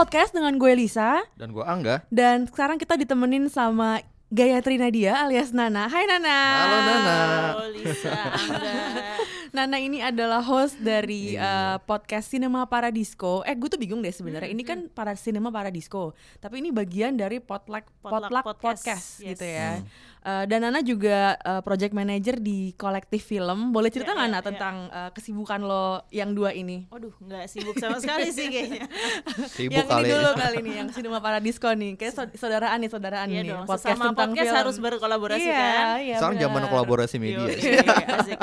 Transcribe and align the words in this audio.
Podcast 0.00 0.32
dengan 0.32 0.56
gue 0.56 0.72
Lisa 0.72 1.20
Dan 1.36 1.52
gua 1.52 1.68
Angga. 1.68 2.00
dan 2.08 2.48
sekarang 2.48 2.80
kita 2.80 2.96
ditemenin 2.96 3.52
sama 3.52 4.00
Gayatri 4.32 4.80
Nadia 4.80 5.12
alias 5.26 5.52
Nana. 5.52 5.92
Hai 5.92 6.08
Nana. 6.08 6.38
Halo 6.40 6.78
Nana. 6.88 7.16
Oh 7.52 7.68
Lisa, 7.68 8.08
Angga. 8.08 8.72
Nana 9.60 9.76
ini 9.76 10.00
adalah 10.00 10.40
host 10.40 10.80
dari 10.80 11.34
Iya. 11.36 11.42
uh, 11.44 11.76
podcast 11.84 12.32
Cinema 12.32 12.64
Paradisco. 12.64 13.44
Eh, 13.44 13.52
gue 13.52 13.68
tuh 13.68 13.76
bingung 13.76 14.00
deh 14.00 14.14
sebenarnya. 14.14 14.48
Hmm, 14.48 14.56
Ini 14.56 14.62
kan 14.64 14.78
para 14.88 15.12
Cinema 15.18 15.52
Paradisco, 15.52 16.16
tapi 16.40 16.64
ini 16.64 16.72
bagian 16.72 17.18
dari 17.18 17.36
Potluck 17.42 17.84
Potluck 18.00 18.30
Potluck 18.30 18.44
Podcast, 18.56 18.62
Podcast, 18.86 19.06
yes. 19.20 19.28
gitu 19.36 19.44
ya. 19.50 19.70
Hmm. 19.82 20.09
Uh, 20.20 20.44
dan 20.44 20.60
Nana 20.60 20.80
juga 20.80 21.32
uh, 21.40 21.60
project 21.60 21.90
manager 21.90 22.36
di 22.36 22.72
kolektif 22.74 23.24
film. 23.24 23.70
Boleh 23.70 23.88
cerita 23.88 24.12
Ya, 24.12 24.14
nggak 24.14 24.22
ya, 24.22 24.30
Nana 24.30 24.38
ya. 24.38 24.44
tentang 24.44 24.74
uh, 24.88 25.10
kesibukan 25.10 25.56
lo 25.58 25.86
yang 26.08 26.30
dua 26.30 26.52
ini? 26.52 26.84
Waduh, 26.86 27.16
nggak 27.16 27.44
sibuk 27.46 27.72
sama 27.74 27.96
sekali 27.98 28.28
sih 28.28 28.46
kayaknya. 28.46 28.84
Sibuk 29.56 29.74
yang 29.74 29.88
kali. 29.88 30.04
ini 30.04 30.12
dulu 30.12 30.30
kali 30.34 30.56
nih, 30.60 30.74
yang 30.76 30.88
Cinema 30.90 31.18
Paradisco 31.18 31.68
nih. 31.70 31.96
Kayak 31.96 32.12
saud- 32.14 32.34
saudaraan 32.34 32.78
nih, 32.78 32.90
saudaraan 32.90 33.26
Iya 33.26 33.40
nih. 33.40 33.50
dong, 33.50 33.64
sesama 33.66 33.92
tentang 34.06 34.16
podcast 34.28 34.44
film. 34.44 34.58
harus 34.58 34.76
berkolaborasi 34.78 35.40
iya, 35.42 35.56
kan. 35.56 35.84
Iya, 35.98 36.16
Sekarang 36.16 36.36
zaman 36.38 36.62
kolaborasi 36.66 37.16
media. 37.16 37.40
Iya, 37.40 37.56
iya, 37.56 37.80
iya. 38.26 38.38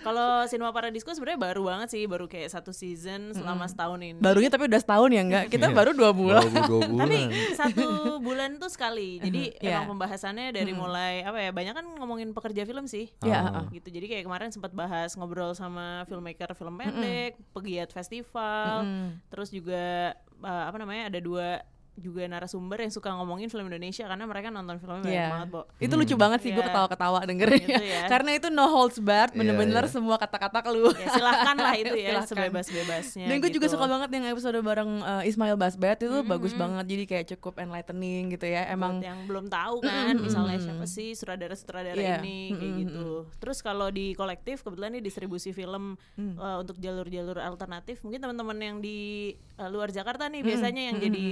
Kalau 0.00 0.30
Cinema 0.44 0.70
Paradisco 0.70 1.12
sebenarnya 1.12 1.38
baru 1.40 1.62
banget 1.64 1.88
sih, 1.88 2.02
baru 2.04 2.26
kayak 2.26 2.50
satu 2.50 2.72
season 2.72 3.30
selama 3.30 3.64
setahun 3.64 4.00
ini. 4.00 4.18
Barunya 4.18 4.48
tapi 4.48 4.66
udah 4.66 4.80
setahun 4.80 5.08
ya 5.08 5.22
enggak? 5.22 5.44
Kita 5.48 5.70
Iya. 5.70 5.76
baru 5.76 5.90
dua 5.92 6.10
bulan. 6.10 6.42
Dua, 6.48 6.66
dua 6.66 6.82
bulan. 6.90 7.06
Tapi 7.06 7.18
satu 7.54 7.86
bulan 8.18 8.50
tuh 8.56 8.66
sekali. 8.66 9.20
Jadi 9.20 9.54
Iya. 9.56 9.78
emang 9.78 9.94
pembahasannya 9.94 10.50
dari 10.50 10.72
mulai 10.72 11.11
apa 11.20 11.38
ya? 11.38 11.50
Banyak 11.50 11.74
kan 11.74 11.86
ngomongin 11.96 12.32
pekerja 12.32 12.64
film 12.64 12.84
sih. 12.86 13.12
Iya, 13.20 13.36
Ah. 13.36 13.42
heeh. 13.60 13.64
gitu 13.74 13.88
jadi 13.90 14.06
kayak 14.08 14.24
kemarin 14.24 14.48
sempat 14.48 14.72
bahas 14.72 15.12
ngobrol 15.12 15.52
sama 15.52 16.04
filmmaker 16.04 16.52
film 16.52 16.74
pendek 16.74 17.36
pegiat 17.52 17.90
festival 17.90 18.84
terus 19.28 19.48
juga 19.48 20.12
uh, 20.40 20.64
apa 20.66 20.76
namanya 20.76 21.08
ada 21.08 21.18
dua 21.18 21.60
juga 21.94 22.24
narasumber 22.24 22.80
yang 22.80 22.88
suka 22.88 23.12
ngomongin 23.12 23.46
film 23.46 23.66
Indonesia 23.66 24.04
karena 24.04 24.24
mereka 24.24 24.48
nonton 24.48 24.76
filmnya 24.76 25.02
banyak 25.02 25.12
Iya. 25.12 25.28
banget 25.28 25.48
Bo. 25.48 25.60
Itu 25.76 25.94
lucu 25.94 26.14
banget 26.14 26.40
sih 26.40 26.50
gue 26.50 26.58
Iya. 26.58 26.68
ketawa-ketawa 26.68 27.18
dengernya. 27.22 27.66
Gitu 27.68 27.84
ya. 27.84 28.02
Karena 28.12 28.30
itu 28.32 28.48
no 28.48 28.64
holds 28.66 28.96
barred, 28.96 29.30
Iya, 29.30 29.38
bener-bener 29.38 29.84
iya. 29.84 29.90
semua 29.90 30.16
kata-kata 30.16 30.58
keluar. 30.62 30.94
ya 30.94 31.08
silahkan 31.10 31.52
lah 31.54 31.74
itu 31.74 31.92
ya 31.92 32.08
Silahkan. 32.16 32.28
sebebas-bebasnya 32.28 33.26
Dan 33.26 33.36
gue 33.38 33.50
juga 33.50 33.66
gitu. 33.66 33.74
suka 33.76 33.86
banget 33.86 34.08
yang 34.10 34.24
episode 34.26 34.56
bareng 34.58 34.90
uh, 35.00 35.22
Ismail 35.22 35.54
Basbet 35.54 35.98
itu 36.00 36.18
bagus 36.22 36.52
banget 36.54 36.84
jadi 36.86 37.04
kayak 37.06 37.26
cukup 37.36 37.54
enlightening 37.58 38.30
gitu 38.30 38.46
ya. 38.46 38.64
Emang 38.66 38.98
Buat 38.98 39.06
yang 39.06 39.20
belum 39.24 39.46
tahu 39.46 39.76
kan 39.82 40.14
misalnya 40.24 40.58
siapa 40.58 40.86
sih 40.86 41.12
sutradara-sutradara 41.12 41.94
Iya. 41.94 42.16
ini 42.18 42.38
kayak 42.52 42.72
gitu. 42.80 43.08
Terus 43.36 43.60
kalau 43.60 43.88
di 43.88 44.12
kolektif 44.12 44.62
kebetulan 44.62 44.92
ini 44.92 45.02
distribusi 45.02 45.50
film 45.50 45.94
Mm. 46.12 46.36
uh, 46.36 46.56
untuk 46.58 46.76
jalur-jalur 46.78 47.36
alternatif. 47.38 48.00
Mungkin 48.00 48.20
teman-teman 48.20 48.56
yang 48.56 48.76
di 48.78 49.32
uh, 49.56 49.66
luar 49.66 49.88
Jakarta 49.88 50.24
nih 50.26 50.40
biasanya 50.42 50.82
yang 50.84 50.96
jadi 50.98 51.28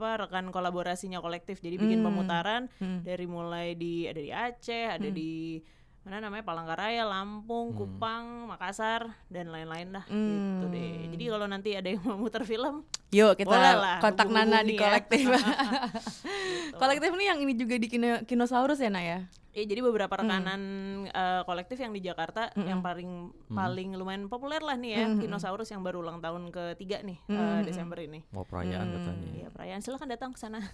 apa 0.00 0.24
rekan 0.24 0.48
kolaborasinya 0.48 1.20
kolektif. 1.20 1.60
Jadi 1.60 1.76
bikin 1.76 2.00
pemutaran 2.00 2.72
dari 2.80 3.28
mulai 3.28 3.76
di 3.76 4.08
ada 4.08 4.16
di 4.16 4.32
Aceh, 4.32 4.96
ada 4.96 5.08
di 5.12 5.60
mana 6.00 6.24
namanya 6.24 6.48
Palangkaraya, 6.48 7.04
Lampung, 7.04 7.76
Kupang, 7.76 8.48
Makassar 8.48 9.12
dan 9.28 9.52
lain-lain 9.52 9.92
dah 9.92 10.04
gitu 10.08 10.66
deh. 10.72 11.12
Jadi 11.12 11.24
kalau 11.28 11.44
nanti 11.44 11.76
ada 11.76 11.92
yang 11.92 12.00
mau 12.00 12.16
muter 12.16 12.48
film, 12.48 12.88
yuk 13.12 13.36
kita 13.36 13.52
Boleh 13.52 13.76
lah, 13.76 13.98
kontak 14.00 14.32
Nana 14.32 14.64
di 14.64 14.72
hubungi 14.72 14.80
ya. 14.80 14.84
kolektif. 14.88 15.24
kolektif 16.80 17.10
ini 17.20 17.24
yang 17.28 17.38
ini 17.44 17.52
juga 17.52 17.76
di 17.76 17.88
Kino, 17.92 18.24
Kinosaurus 18.24 18.80
ya 18.80 18.88
Nak 18.88 19.04
ya? 19.04 19.20
Ya 19.50 19.66
jadi 19.66 19.82
beberapa 19.82 20.14
rekanan 20.14 20.62
eh, 21.10 21.42
kolektif 21.42 21.76
yang 21.76 21.90
di 21.90 21.98
Jakarta 21.98 22.54
yang 22.54 22.78
paling 22.80 23.34
paling 23.50 23.98
lumayan 23.98 24.30
populer 24.30 24.62
lah 24.62 24.78
nih 24.78 24.90
ya 24.94 25.04
Kinosaurus 25.18 25.66
yang 25.68 25.82
baru 25.82 26.06
ulang 26.06 26.22
tahun 26.22 26.54
ketiga 26.54 27.02
nih 27.02 27.18
eh, 27.26 27.60
Desember 27.66 27.98
ini. 27.98 28.22
Mau 28.30 28.46
perayaan 28.46 28.86
katanya. 28.94 29.28
Iya 29.34 29.48
perayaan 29.50 29.82
silahkan 29.82 30.06
datang 30.06 30.30
ke 30.30 30.38
sana. 30.38 30.62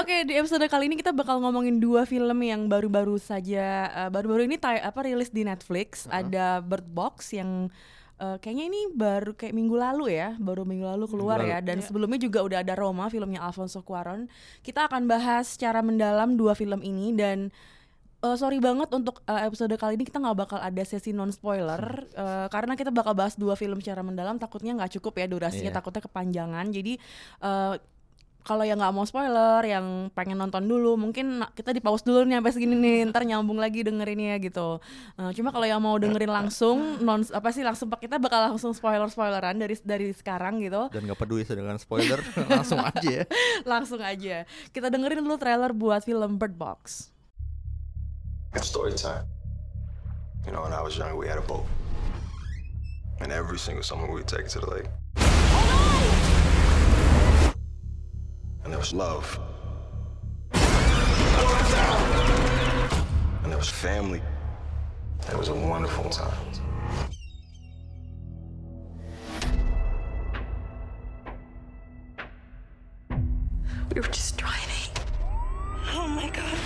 Oke, 0.00 0.24
di 0.24 0.36
episode 0.36 0.64
kali 0.68 0.88
ini 0.88 0.96
kita 0.96 1.12
bakal 1.12 1.40
ngomongin 1.40 1.80
dua 1.80 2.04
film 2.04 2.36
yang 2.40 2.68
baru-baru 2.68 3.16
saja 3.16 3.88
uh, 3.90 4.10
baru-baru 4.12 4.46
ini 4.46 4.56
tay- 4.56 4.80
apa 4.80 5.00
rilis 5.04 5.32
di 5.32 5.44
Netflix. 5.44 6.08
Ada 6.08 6.60
Bird 6.60 6.86
Box 6.88 7.32
yang 7.32 7.68
uh, 8.20 8.36
kayaknya 8.36 8.68
ini 8.68 8.80
baru 8.92 9.32
kayak 9.32 9.50
minggu 9.50 9.74
lalu 9.74 10.14
ya, 10.14 10.36
baru 10.36 10.62
minggu 10.62 10.84
lalu 10.84 11.08
keluar 11.08 11.40
Minggu 11.40 11.50
ya. 11.50 11.58
lalu. 11.58 11.68
Dan 11.72 11.78
sebelumnya 11.80 12.20
juga 12.20 12.44
udah 12.44 12.58
ada 12.60 12.76
Roma, 12.76 13.08
filmnya 13.08 13.40
Alfonso 13.40 13.80
Cuarón. 13.80 14.28
Kita 14.60 14.86
akan 14.86 15.08
bahas 15.08 15.56
secara 15.56 15.80
mendalam 15.80 16.36
dua 16.36 16.52
film 16.52 16.84
ini 16.84 17.16
dan 17.16 17.48
uh, 18.20 18.36
sorry 18.36 18.60
banget 18.60 18.92
untuk 18.92 19.24
uh, 19.24 19.40
episode 19.42 19.72
kali 19.74 19.96
ini 19.96 20.04
kita 20.04 20.20
nggak 20.20 20.36
bakal 20.36 20.58
ada 20.60 20.84
sesi 20.84 21.10
non 21.10 21.32
spoiler 21.32 22.04
uh, 22.14 22.46
karena 22.54 22.76
kita 22.76 22.92
bakal 22.92 23.16
bahas 23.16 23.32
dua 23.34 23.56
film 23.56 23.80
secara 23.80 24.04
mendalam 24.04 24.36
takutnya 24.36 24.76
nggak 24.76 25.00
cukup 25.00 25.16
ya 25.16 25.26
durasinya 25.26 25.72
Iya. 25.72 25.78
takutnya 25.80 26.02
kepanjangan 26.04 26.66
jadi 26.68 27.00
uh, 27.40 27.74
kalau 28.42 28.64
yang 28.64 28.80
nggak 28.80 28.94
mau 28.94 29.04
spoiler, 29.04 29.60
yang 29.64 30.08
pengen 30.16 30.40
nonton 30.40 30.64
dulu, 30.64 30.96
mungkin 30.96 31.44
kita 31.52 31.76
di 31.76 31.80
pause 31.84 32.02
dulu 32.02 32.24
nih 32.24 32.40
sampai 32.40 32.52
segini 32.52 32.76
nih, 32.76 32.98
ntar 33.12 33.22
nyambung 33.28 33.60
lagi 33.60 33.84
dengerinnya 33.84 34.40
gitu. 34.40 34.80
Uh, 35.20 35.30
cuma 35.36 35.52
kalau 35.52 35.66
yang 35.68 35.80
mau 35.80 35.96
dengerin 36.00 36.32
langsung, 36.32 37.00
non 37.04 37.20
apa 37.30 37.48
sih 37.52 37.60
langsung 37.60 37.92
kita 37.92 38.16
bakal 38.16 38.52
langsung 38.52 38.72
spoiler 38.72 39.08
spoileran 39.12 39.60
dari 39.60 39.76
dari 39.84 40.12
sekarang 40.16 40.60
gitu, 40.64 40.88
Dan 40.88 41.04
gak 41.04 41.20
peduli 41.20 41.44
dengan 41.44 41.76
spoiler, 41.76 42.20
langsung 42.52 42.80
aja 42.80 43.08
ya. 43.08 43.24
langsung 43.72 44.00
aja. 44.00 44.48
Kita 44.72 44.88
dengerin 44.88 45.20
dulu 45.20 45.36
trailer 45.36 45.70
buat 45.76 46.02
film 46.02 46.40
Bird 46.40 46.56
Box. 46.56 47.12
It's 48.56 48.66
story 48.66 48.96
time. 48.98 49.30
You 50.46 50.52
know, 50.52 50.62
when 50.62 50.72
I 50.72 50.82
was 50.82 50.96
younger, 50.98 51.14
we 51.14 51.28
had 51.28 51.38
a 51.38 51.46
boat. 51.46 51.66
And 53.20 53.30
every 53.30 53.58
single 53.58 53.84
summer, 53.84 54.10
we'd 54.10 54.26
take 54.26 54.48
it 54.48 54.52
to 54.56 54.60
the 54.60 54.66
lake. 54.66 55.29
And 58.64 58.72
there 58.72 58.78
was 58.78 58.92
love. 58.92 59.38
And 63.42 63.50
there 63.50 63.58
was 63.58 63.70
family. 63.70 64.20
It 65.28 65.36
was 65.36 65.48
a 65.48 65.54
wonderful 65.54 66.10
time. 66.10 66.34
We 73.94 74.00
were 74.00 74.06
just 74.08 74.36
driving. 74.36 74.90
Oh 75.92 76.06
my 76.06 76.30
god. 76.30 76.58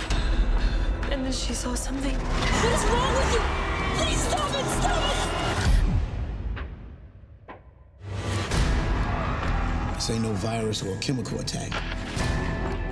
And 1.11 1.25
then 1.25 1.31
she 1.31 1.53
saw 1.53 1.73
something. 1.75 2.13
What 2.13 2.73
is 2.73 2.85
wrong 2.85 3.13
with 3.15 3.33
you? 3.33 3.41
Please 3.97 4.21
stop 4.27 4.49
it! 4.51 4.65
Stop 4.81 5.41
it! 5.41 5.44
This 10.05 10.17
ain't 10.17 10.23
no 10.23 10.33
virus 10.33 10.83
or 10.83 10.93
a 10.93 10.97
chemical 10.97 11.39
attack. 11.39 11.71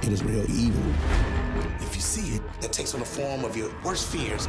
It 0.01 0.11
is 0.11 0.23
real 0.23 0.49
evil. 0.49 0.81
If 1.79 1.93
you 1.93 2.01
see 2.01 2.37
it, 2.37 2.41
it 2.63 2.73
takes 2.73 2.95
on 2.95 3.01
the 3.01 3.05
form 3.05 3.45
of 3.45 3.55
your 3.55 3.69
worst 3.83 4.07
fears. 4.07 4.47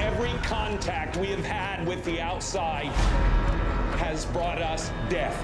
Every 0.00 0.32
contact 0.42 1.16
we 1.18 1.28
have 1.28 1.44
had 1.44 1.86
with 1.86 2.04
the 2.04 2.20
outside 2.20 2.86
has 3.96 4.26
brought 4.26 4.60
us 4.60 4.90
death. 5.08 5.38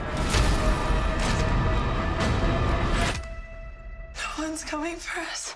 No 4.17 4.45
one's 4.45 4.65
coming 4.65 4.97
for 4.97 5.21
us. 5.21 5.55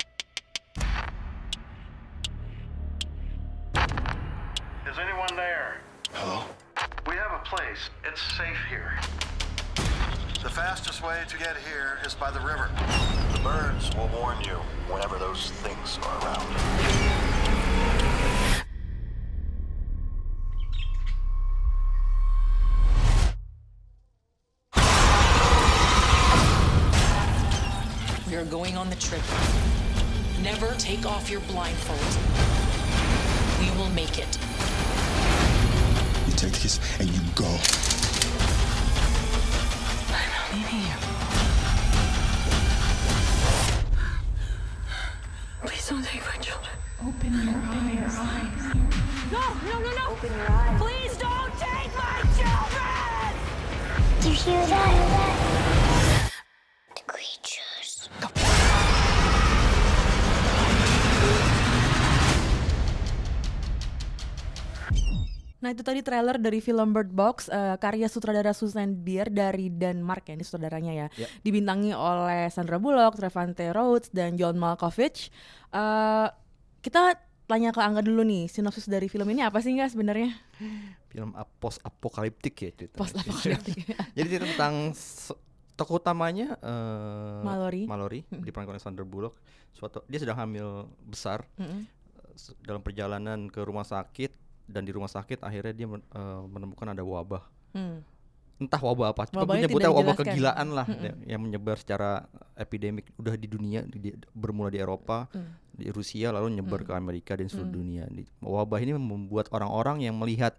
Is 4.87 4.97
anyone 4.97 5.35
there? 5.35 5.81
Hello? 6.13 6.45
We 7.05 7.15
have 7.15 7.33
a 7.33 7.43
place. 7.43 7.89
It's 8.05 8.21
safe 8.37 8.57
here. 8.69 8.97
The 10.43 10.49
fastest 10.49 11.01
way 11.01 11.21
to 11.29 11.37
get 11.37 11.55
here 11.55 11.99
is 12.05 12.15
by 12.15 12.29
the 12.29 12.41
river. 12.41 12.69
The 13.31 13.39
birds 13.39 13.95
will 13.95 14.09
warn 14.09 14.41
you 14.43 14.55
whenever 14.91 15.17
those 15.17 15.51
things 15.51 15.97
are 16.03 16.19
around. 16.19 16.45
We 28.27 28.35
are 28.35 28.43
going 28.43 28.75
on 28.75 28.89
the 28.89 28.97
trip. 28.97 29.21
Never 30.41 30.75
take 30.77 31.05
off 31.05 31.29
your 31.29 31.39
blindfold. 31.41 31.99
We 33.61 33.71
will 33.79 33.89
make 33.91 34.19
it. 34.19 34.37
You 36.27 36.33
take 36.35 36.61
this 36.61 36.81
and 36.99 37.09
you 37.09 37.21
go. 37.33 37.92
I'm 40.53 40.59
In 40.59 40.65
here. 40.65 40.97
Please 45.65 45.89
don't 45.89 46.05
take 46.05 46.21
my 46.21 46.35
children. 46.41 46.75
Open 47.01 47.33
your 47.33 48.05
eyes. 48.05 48.75
No, 49.31 49.41
no, 49.65 49.79
no, 49.79 49.91
no. 49.95 50.11
Open 50.11 50.31
your 50.31 50.51
eyes. 50.51 50.79
Please 50.79 51.17
don't 51.17 51.53
take 51.53 51.95
my 51.97 52.21
children! 52.37 53.33
Do 54.21 54.29
you 54.29 54.35
hear 54.35 54.65
that? 54.67 55.72
Nah 65.63 65.71
itu 65.71 65.79
tadi 65.79 66.03
trailer 66.03 66.35
dari 66.35 66.59
film 66.59 66.91
Bird 66.91 67.07
Box 67.09 67.47
eh, 67.47 67.79
karya 67.79 68.05
sutradara 68.05 68.51
Susan 68.51 68.91
Bier 68.93 69.31
dari 69.31 69.71
Denmark 69.71 70.27
ya 70.27 70.35
ini 70.35 70.43
sutradaranya 70.43 70.91
ya. 70.91 71.07
Ya. 71.15 71.27
Dibintangi 71.39 71.95
oleh 71.95 72.51
Sandra 72.51 72.75
Bullock, 72.75 73.15
Trevante 73.15 73.71
Rhodes 73.71 74.11
dan 74.11 74.35
John 74.35 74.59
Malkovich. 74.59 75.31
Eh, 75.71 76.27
kita 76.83 77.15
tanya 77.43 77.71
ke 77.71 77.79
Angga 77.79 77.99
dulu 77.99 78.23
nih 78.23 78.47
sinopsis 78.47 78.87
dari 78.87 79.07
film 79.07 79.23
ini 79.27 79.39
apa 79.39 79.59
sih 79.59 79.71
nggak 79.71 79.87
sebenarnya? 79.89 80.35
Film 81.07 81.31
post 81.57 81.79
apokaliptik 81.79 82.55
ya 82.57 82.69
cerita. 82.73 82.99
Post-apokaliptik. 82.99 83.87
Jadi 84.19 84.27
cerita 84.27 84.47
tentang 84.51 84.75
tokoh 85.73 85.95
utamanya 85.95 86.59
eh, 86.59 87.39
Mallory. 87.41 87.87
Mallory 87.87 88.19
diperankan 88.27 88.75
oleh 88.75 88.83
Sandra 88.83 89.07
Bullock. 89.07 89.39
Suatu 89.71 90.03
dia 90.05 90.19
sedang 90.19 90.35
hamil 90.35 90.91
besar 91.01 91.47
eh, 91.55 91.87
s- 92.33 92.51
dalam 92.59 92.79
perjalanan 92.79 93.47
ke 93.47 93.59
rumah 93.59 93.87
sakit 93.87 94.42
dan 94.65 94.81
di 94.81 94.91
rumah 94.91 95.07
sakit 95.07 95.39
akhirnya 95.39 95.73
dia 95.73 95.87
men- 95.87 96.05
eh, 96.05 96.41
menemukan 96.45 96.87
ada 96.87 97.01
wabah. 97.01 97.43
Hmm. 97.71 97.99
Entah 98.55 98.77
wabah 98.77 99.11
apa, 99.11 99.27
Wabahnya 99.27 99.65
menyebutnya 99.65 99.89
wabah 99.89 100.13
dijelaskan. 100.13 100.27
kegilaan 100.29 100.67
lah 100.71 100.85
Mm-mm. 100.85 101.03
ya, 101.03 101.35
yang 101.35 101.41
menyebar 101.41 101.75
secara 101.75 102.23
epidemik 102.53 103.09
udah 103.15 103.33
di 103.33 103.47
dunia 103.47 103.81
di- 103.81 103.99
di- 103.99 104.15
bermula 104.29 104.69
di 104.69 104.77
Eropa, 104.77 105.25
Mm. 105.27 105.51
di 105.73 105.87
Rusia 105.89 106.29
lalu 106.29 106.53
nyebar 106.53 106.79
Mm. 106.79 106.87
ke 106.87 106.91
Amerika 106.93 107.31
dan 107.33 107.47
seluruh 107.47 107.67
Mm. 107.67 107.75
dunia. 107.75 108.03
Wabah 108.39 108.79
ini 108.79 108.93
membuat 108.93 109.49
orang-orang 109.49 110.01
yang 110.01 110.15
melihat 110.15 110.53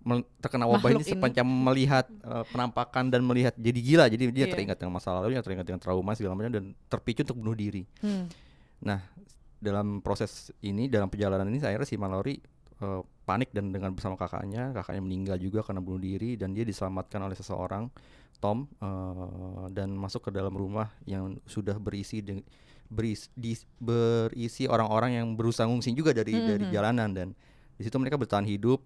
mel- 0.00 0.28
terkena 0.36 0.66
wabah 0.66 0.90
ini 0.90 1.00
Makhluk 1.00 1.08
ini. 1.08 1.14
sepanjang 1.16 1.46
melihat 1.48 2.06
eh, 2.10 2.44
penampakan 2.46 3.04
dan 3.08 3.22
melihat 3.22 3.54
jadi 3.56 3.80
gila 3.80 4.04
jadi 4.06 4.22
dia 4.28 4.46
Iya. 4.46 4.52
teringat 4.52 4.76
dengan 4.76 4.92
masa 4.92 5.08
lalunya 5.12 5.40
teringat 5.40 5.62
dengan 5.64 5.78
trauma 5.78 6.12
segala 6.12 6.34
macam 6.34 6.50
dan 6.50 6.64
terpicu 6.86 7.22
untuk 7.22 7.38
bunuh 7.38 7.54
diri 7.54 7.86
Hmm. 7.98 8.26
nah 8.78 8.98
dalam 9.56 10.02
proses 10.02 10.50
ini 10.60 10.90
dalam 10.90 11.06
perjalanan 11.06 11.46
ini 11.46 11.62
akhirnya 11.62 11.86
si 11.86 11.94
Mallory 11.94 12.34
eh, 12.82 13.02
panik 13.22 13.54
dan 13.54 13.70
dengan 13.70 13.94
bersama 13.94 14.18
kakaknya 14.18 14.74
kakaknya 14.74 14.98
meninggal 15.00 15.38
juga 15.38 15.62
karena 15.62 15.78
bunuh 15.78 16.02
diri 16.02 16.34
dan 16.34 16.50
dia 16.52 16.66
diselamatkan 16.66 17.22
oleh 17.22 17.38
seseorang 17.38 17.86
Tom 18.38 18.66
eh, 18.82 19.64
dan 19.70 19.94
masuk 19.94 20.26
ke 20.26 20.30
dalam 20.34 20.50
rumah 20.52 20.90
yang 21.06 21.38
sudah 21.46 21.78
berisi 21.78 22.18
de- 22.20 22.42
berisi, 22.90 23.30
di- 23.32 23.56
berisi 23.78 24.66
orang-orang 24.66 25.16
yang 25.16 25.26
berusaha 25.32 25.64
ngungsi 25.64 25.94
juga 25.94 26.10
dari 26.12 26.34
dari 26.34 26.66
Mhm. 26.66 26.72
jalanan 26.74 27.10
dan 27.14 27.28
di 27.72 27.82
situ 27.82 27.96
mereka 27.96 28.18
bertahan 28.18 28.44
hidup 28.44 28.82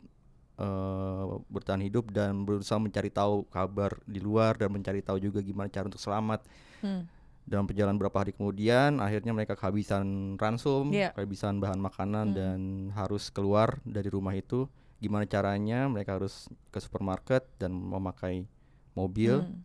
eh, 0.57 1.25
bertahan 1.49 1.85
hidup 1.85 2.09
dan 2.09 2.45
berusaha 2.45 2.81
mencari 2.81 3.13
tahu 3.13 3.45
kabar 3.49 3.93
di 4.05 4.21
luar 4.21 4.57
dan 4.57 4.73
mencari 4.73 5.01
tahu 5.01 5.21
juga 5.21 5.41
gimana 5.41 5.69
cara 5.69 5.89
untuk 5.89 6.01
selamat 6.01 6.41
Hmm. 6.81 7.09
Dalam 7.47 7.65
perjalanan 7.65 7.95
beberapa 7.95 8.27
hari 8.27 8.35
kemudian 8.35 8.99
akhirnya 8.99 9.31
mereka 9.31 9.55
kehabisan 9.55 10.35
ransum, 10.35 10.91
Iya. 10.91 11.15
kehabisan 11.15 11.63
bahan 11.63 11.79
makanan 11.79 12.27
Hmm. 12.31 12.37
dan 12.37 12.59
harus 12.93 13.31
keluar 13.31 13.79
dari 13.87 14.11
rumah 14.11 14.35
itu. 14.35 14.67
Gimana 14.99 15.25
caranya? 15.25 15.87
Mereka 15.87 16.19
harus 16.19 16.51
ke 16.69 16.83
supermarket 16.83 17.47
dan 17.57 17.71
memakai 17.71 18.51
mobil 18.93 19.47
Hmm. 19.47 19.63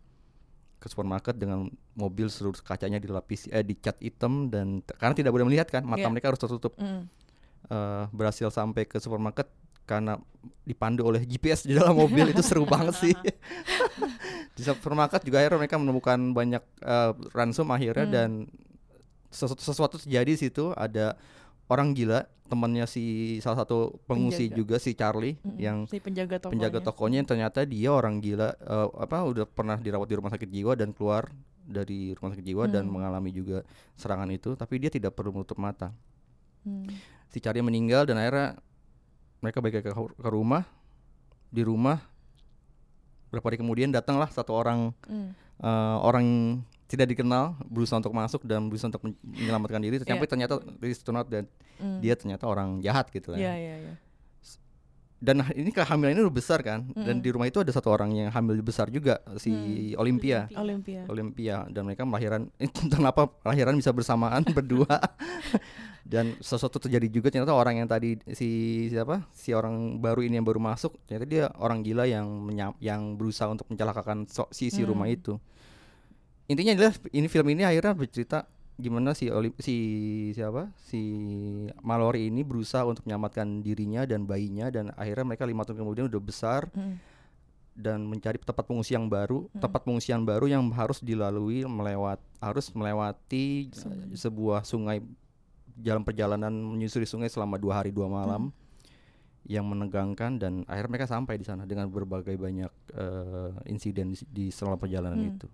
ke 0.78 0.86
supermarket 0.86 1.38
dengan 1.38 1.69
mobil 1.94 2.25
seluruh 2.25 2.57
kacanya 2.60 2.98
dilapisi 2.98 3.50
eh 3.50 3.62
dicat 3.62 3.98
hitam 3.98 4.50
dan 4.50 4.81
karena 4.86 5.13
tidak 5.13 5.31
boleh 5.33 5.45
melihat 5.45 5.68
kan 5.68 5.81
mata 5.81 6.06
Iya. 6.06 6.10
mereka 6.10 6.30
harus 6.30 6.42
tertutup. 6.42 6.78
Hmm. 6.78 7.10
Eh, 7.66 8.04
berhasil 8.10 8.50
sampai 8.50 8.86
ke 8.86 8.98
supermarket 8.98 9.45
karena 9.91 10.15
dipandu 10.63 11.03
oleh 11.03 11.21
GPS 11.21 11.67
di 11.67 11.75
dalam 11.75 11.93
mobil 11.93 12.25
itu 12.27 12.39
seru 12.39 12.63
banget 12.65 12.95
sih. 12.97 13.13
di 14.55 14.61
supermarket 14.61 15.21
juga 15.21 15.39
akhirnya 15.39 15.59
mereka 15.59 15.75
menemukan 15.75 16.19
banyak 16.31 16.63
eh, 16.79 17.11
ransom 17.29 17.67
akhirnya 17.69 18.03
Hmm. 18.03 18.13
dan 18.13 18.29
sesuatu 19.29 19.61
sesuatu 19.61 19.95
terjadi 19.97 20.27
di 20.27 20.39
situ 20.39 20.71
ada 20.73 21.15
orang 21.65 21.91
gila 21.91 22.23
temannya 22.45 22.83
si 22.83 23.03
salah 23.39 23.63
satu 23.63 23.95
pengungsi 24.05 24.45
Penjaga. 24.45 24.57
juga 24.57 24.75
si 24.77 24.91
Charlie 24.91 25.35
Mm-mm. 25.38 25.55
yang 25.57 25.77
si 25.85 25.97
penjaga 25.97 26.35
tokonya. 26.37 26.51
penjaga 26.53 26.79
tokonya 26.81 27.17
yang 27.17 27.29
ternyata 27.29 27.59
dia 27.63 27.89
orang 27.89 28.19
gila 28.19 28.51
eh, 28.51 28.87
apa 28.97 29.23
udah 29.23 29.45
pernah 29.45 29.77
dirawat 29.77 30.03
di 30.05 30.15
rumah 30.15 30.29
sakit 30.29 30.49
jiwa 30.49 30.75
dan 30.75 30.91
keluar 30.91 31.31
dari 31.61 32.11
rumah 32.11 32.35
sakit 32.35 32.44
jiwa 32.44 32.63
dan 32.67 32.83
Hmm. 32.83 32.94
mengalami 32.94 33.31
juga 33.31 33.63
serangan 33.94 34.27
itu 34.29 34.51
tapi 34.53 34.75
dia 34.77 34.89
tidak 34.89 35.13
perlu 35.13 35.31
menutup 35.31 35.55
mata 35.57 35.95
Hmm. 36.61 36.91
si 37.25 37.39
Charlie 37.39 37.63
meninggal 37.63 38.03
dan 38.03 38.19
akhirnya 38.19 38.59
mereka 39.41 39.57
balik 39.57 39.81
ke, 39.81 39.91
ke 39.91 40.29
rumah 40.29 40.63
di 41.47 41.61
rumah 41.61 41.99
berapa 43.27 43.43
hari 43.43 43.57
kemudian 43.57 43.89
datanglah 43.89 44.27
satu 44.27 44.51
orang 44.51 44.91
Hmm. 45.03 45.33
eh, 45.57 45.97
orang 45.99 46.25
tidak 46.85 47.07
dikenal 47.09 47.55
berusaha 47.65 47.97
untuk 47.97 48.11
masuk 48.11 48.43
dan 48.43 48.67
berusaha 48.67 48.89
untuk 48.89 49.01
men- 49.01 49.19
menyelamatkan 49.23 49.79
diri 49.79 49.95
tapi 49.97 50.19
Iya. 50.19 50.27
ternyata 50.27 50.53
this 50.77 50.99
turn 50.99 51.15
out 51.15 51.25
dan 51.25 51.47
Hmm. 51.75 51.99
dia 51.99 52.13
ternyata 52.13 52.43
orang 52.45 52.79
jahat 52.79 53.07
gitu 53.09 53.31
lah 53.31 53.39
Iya 53.39 53.53
iya 53.53 53.75
iya. 53.81 53.93
dan 55.17 55.45
ini 55.51 55.69
kehamilan 55.69 56.11
ini 56.11 56.21
udah 56.21 56.33
besar 56.33 56.59
kan 56.59 56.81
dan 56.91 57.15
Mm-mm. 57.15 57.21
di 57.21 57.29
rumah 57.29 57.45
itu 57.45 57.57
ada 57.57 57.69
satu 57.69 57.87
orang 57.87 58.09
yang 58.11 58.27
hamil 58.27 58.57
besar 58.59 58.89
juga 58.89 59.21
si 59.37 59.53
Hmm. 59.53 59.95
Olympia 59.97 60.49
Olympia. 60.51 61.05
Olympia 61.05 61.55
dan 61.67 61.85
mereka 61.85 62.03
melahiran 62.03 62.49
kenapa 62.91 63.29
lahiran 63.41 63.73
bisa 63.73 63.89
bersamaan 63.89 64.41
berdua 64.51 64.89
dan 66.03 66.33
sesuatu 66.38 66.77
terjadi 66.77 67.07
juga 67.07 67.30
ternyata 67.30 67.51
orang 67.51 67.77
yang 67.77 67.88
tadi 67.88 68.18
si 68.31 68.50
siapa 68.88 69.30
si 69.31 69.51
orang 69.51 69.98
baru 69.98 70.21
ini 70.21 70.36
yang 70.36 70.44
baru 70.44 70.57
masuk 70.57 70.98
ternyata 71.06 71.25
dia 71.25 71.45
orang 71.56 71.81
gila 71.81 72.03
yang 72.03 72.25
menyam, 72.25 72.74
yang 72.77 73.13
berusaha 73.13 73.45
untuk 73.45 73.65
mencelakakan 73.68 74.25
so- 74.25 74.50
si 74.50 74.68
si 74.68 74.81
rumah 74.81 75.06
Hmm. 75.06 75.15
itu 75.15 75.33
intinya 76.48 76.74
adalah 76.74 76.94
ini 77.09 77.27
film 77.27 77.48
ini 77.50 77.63
akhirnya 77.63 77.94
bercerita 77.94 78.44
gimana 78.75 79.13
si 79.13 79.30
Oli- 79.30 79.53
si 79.57 79.75
siapa 80.31 80.74
si 80.75 81.00
Mallory 81.80 82.27
ini 82.27 82.42
berusaha 82.42 82.81
untuk 82.81 83.06
menyelamatkan 83.06 83.62
dirinya 83.62 84.04
dan 84.04 84.25
bayinya 84.25 84.68
dan 84.68 84.89
akhirnya 84.92 85.25
mereka 85.27 85.45
lima 85.45 85.62
tahun 85.62 85.80
kemudian 85.80 86.09
udah 86.09 86.18
besar 86.19 86.65
Hmm. 86.74 86.97
dan 87.71 88.04
mencari 88.04 88.36
tempat 88.36 88.68
pengungsi 88.68 88.94
yang 88.94 89.07
baru, 89.07 89.47
Mm. 89.47 89.63
tempat 89.63 89.80
pengungsian 89.81 90.21
baru 90.21 90.44
yang 90.44 90.68
harus 90.71 91.00
dilalui 91.00 91.63
melewat 91.63 92.19
harus 92.38 92.68
melewati 92.69 93.71
Sungai. 93.71 94.11
sebuah 94.11 94.59
sungai 94.61 94.99
jalan 95.80 96.04
perjalanan 96.04 96.51
menyusuri 96.51 97.06
sungai 97.06 97.28
selama 97.28 97.56
dua 97.56 97.80
hari 97.80 97.92
dua 97.92 98.07
malam 98.07 98.51
yang 99.42 99.66
menegangkan 99.66 100.37
dan 100.37 100.61
akhirnya 100.69 100.92
mereka 100.94 101.07
sampai 101.09 101.33
di 101.35 101.45
sana 101.45 101.66
dengan 101.66 101.90
berbagai 101.90 102.37
banyak 102.37 102.71
eh, 102.94 103.49
insiden 103.68 104.13
di, 104.13 104.18
di 104.30 104.45
selama 104.54 104.78
perjalanan 104.78 105.18
Hmm. 105.18 105.31
itu. 105.33 105.47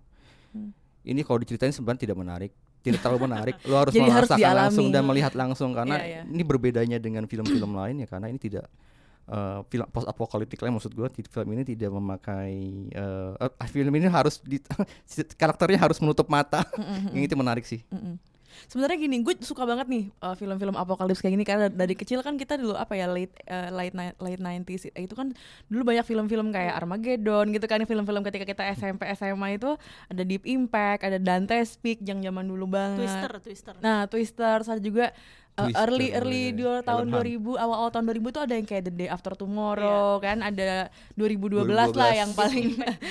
Hmm. 0.52 0.70
Ini 1.08 1.24
kalau 1.24 1.40
diceritain 1.40 1.72
sebenarnya 1.72 2.04
tidak 2.04 2.18
menarik, 2.20 2.52
tidak 2.84 3.00
terlalu 3.00 3.32
menarik. 3.32 3.56
Lo 3.64 3.80
harus 3.80 3.96
Jadi 3.96 4.12
harus 4.12 4.28
merasakan 4.28 4.54
langsung 4.60 4.86
dan 4.92 5.02
melihat 5.08 5.32
langsung 5.32 5.70
karena 5.72 5.96
Iya, 6.04 6.04
iya. 6.04 6.22
ini 6.28 6.42
berbedanya 6.44 6.98
dengan 7.00 7.24
film-film 7.24 7.72
lain 7.72 8.04
ya 8.04 8.06
karena 8.06 8.28
ini 8.28 8.36
tidak 8.36 8.68
eh, 9.24 9.60
film 9.72 9.88
post 9.88 10.04
apokaliptik 10.04 10.60
lain 10.60 10.76
maksud 10.76 10.92
gue 10.92 11.08
film 11.08 11.48
ini 11.52 11.64
tidak 11.64 11.88
memakai 11.88 12.52
eh, 12.92 13.32
eh, 13.40 13.68
film 13.72 13.92
ini 13.96 14.04
harus 14.08 14.40
di, 14.44 14.60
karakternya 15.40 15.80
harus 15.80 15.96
menutup 16.00 16.28
mata 16.28 16.64
Mm-mm. 16.76 17.16
yang 17.16 17.24
itu 17.24 17.36
menarik 17.36 17.64
sih 17.64 17.80
Mm-mm. 17.88 18.20
Sebenarnya 18.66 18.98
gini, 18.98 19.22
gue 19.22 19.34
suka 19.44 19.62
banget 19.62 19.86
nih 19.86 20.04
uh, 20.18 20.34
film-film 20.34 20.74
apokalips 20.74 21.22
kayak 21.22 21.38
gini 21.38 21.46
karena 21.46 21.66
dari 21.70 21.94
kecil 21.94 22.26
kan 22.26 22.34
kita 22.34 22.58
dulu 22.58 22.74
apa 22.74 22.98
ya 22.98 23.06
late 23.06 23.34
uh, 23.46 23.70
late 23.70 23.94
ni- 23.94 24.16
late 24.18 24.42
90s 24.42 24.90
itu 24.98 25.14
kan 25.14 25.30
dulu 25.70 25.94
banyak 25.94 26.02
film-film 26.02 26.50
kayak 26.50 26.74
Armageddon 26.74 27.54
gitu 27.54 27.66
kan 27.70 27.84
film-film 27.86 28.22
ketika 28.26 28.44
kita 28.48 28.62
SMP 28.74 29.06
SMA 29.14 29.60
itu 29.60 29.78
ada 30.10 30.22
Deep 30.26 30.42
Impact, 30.42 31.06
ada 31.06 31.18
Dante's 31.22 31.78
Peak 31.78 32.02
yang 32.02 32.18
zaman 32.24 32.50
dulu 32.50 32.66
banget. 32.66 33.06
Twister, 33.06 33.32
Twister. 33.38 33.74
Nah, 33.78 34.10
Twister 34.10 34.56
ada 34.64 34.82
juga 34.82 35.14
uh, 35.58 35.66
Twister, 35.66 35.82
early 35.82 36.06
iya, 36.06 36.16
early 36.22 36.44
iya. 36.46 36.54
dua 36.54 36.74
tahun 36.86 37.06
Hunt. 37.10 37.26
2000 37.58 37.64
awal-awal 37.66 37.90
tahun 37.90 38.04
2000 38.06 38.36
tuh 38.38 38.42
ada 38.46 38.54
yang 38.54 38.66
kayak 38.70 38.82
The 38.86 38.94
Day 38.94 39.08
After 39.10 39.32
Tomorrow 39.34 40.22
kan, 40.22 40.38
ada 40.40 40.88
2012, 41.18 41.66
lah 41.74 41.86
2012. 41.90 42.22
yang 42.22 42.30
paling 42.32 42.66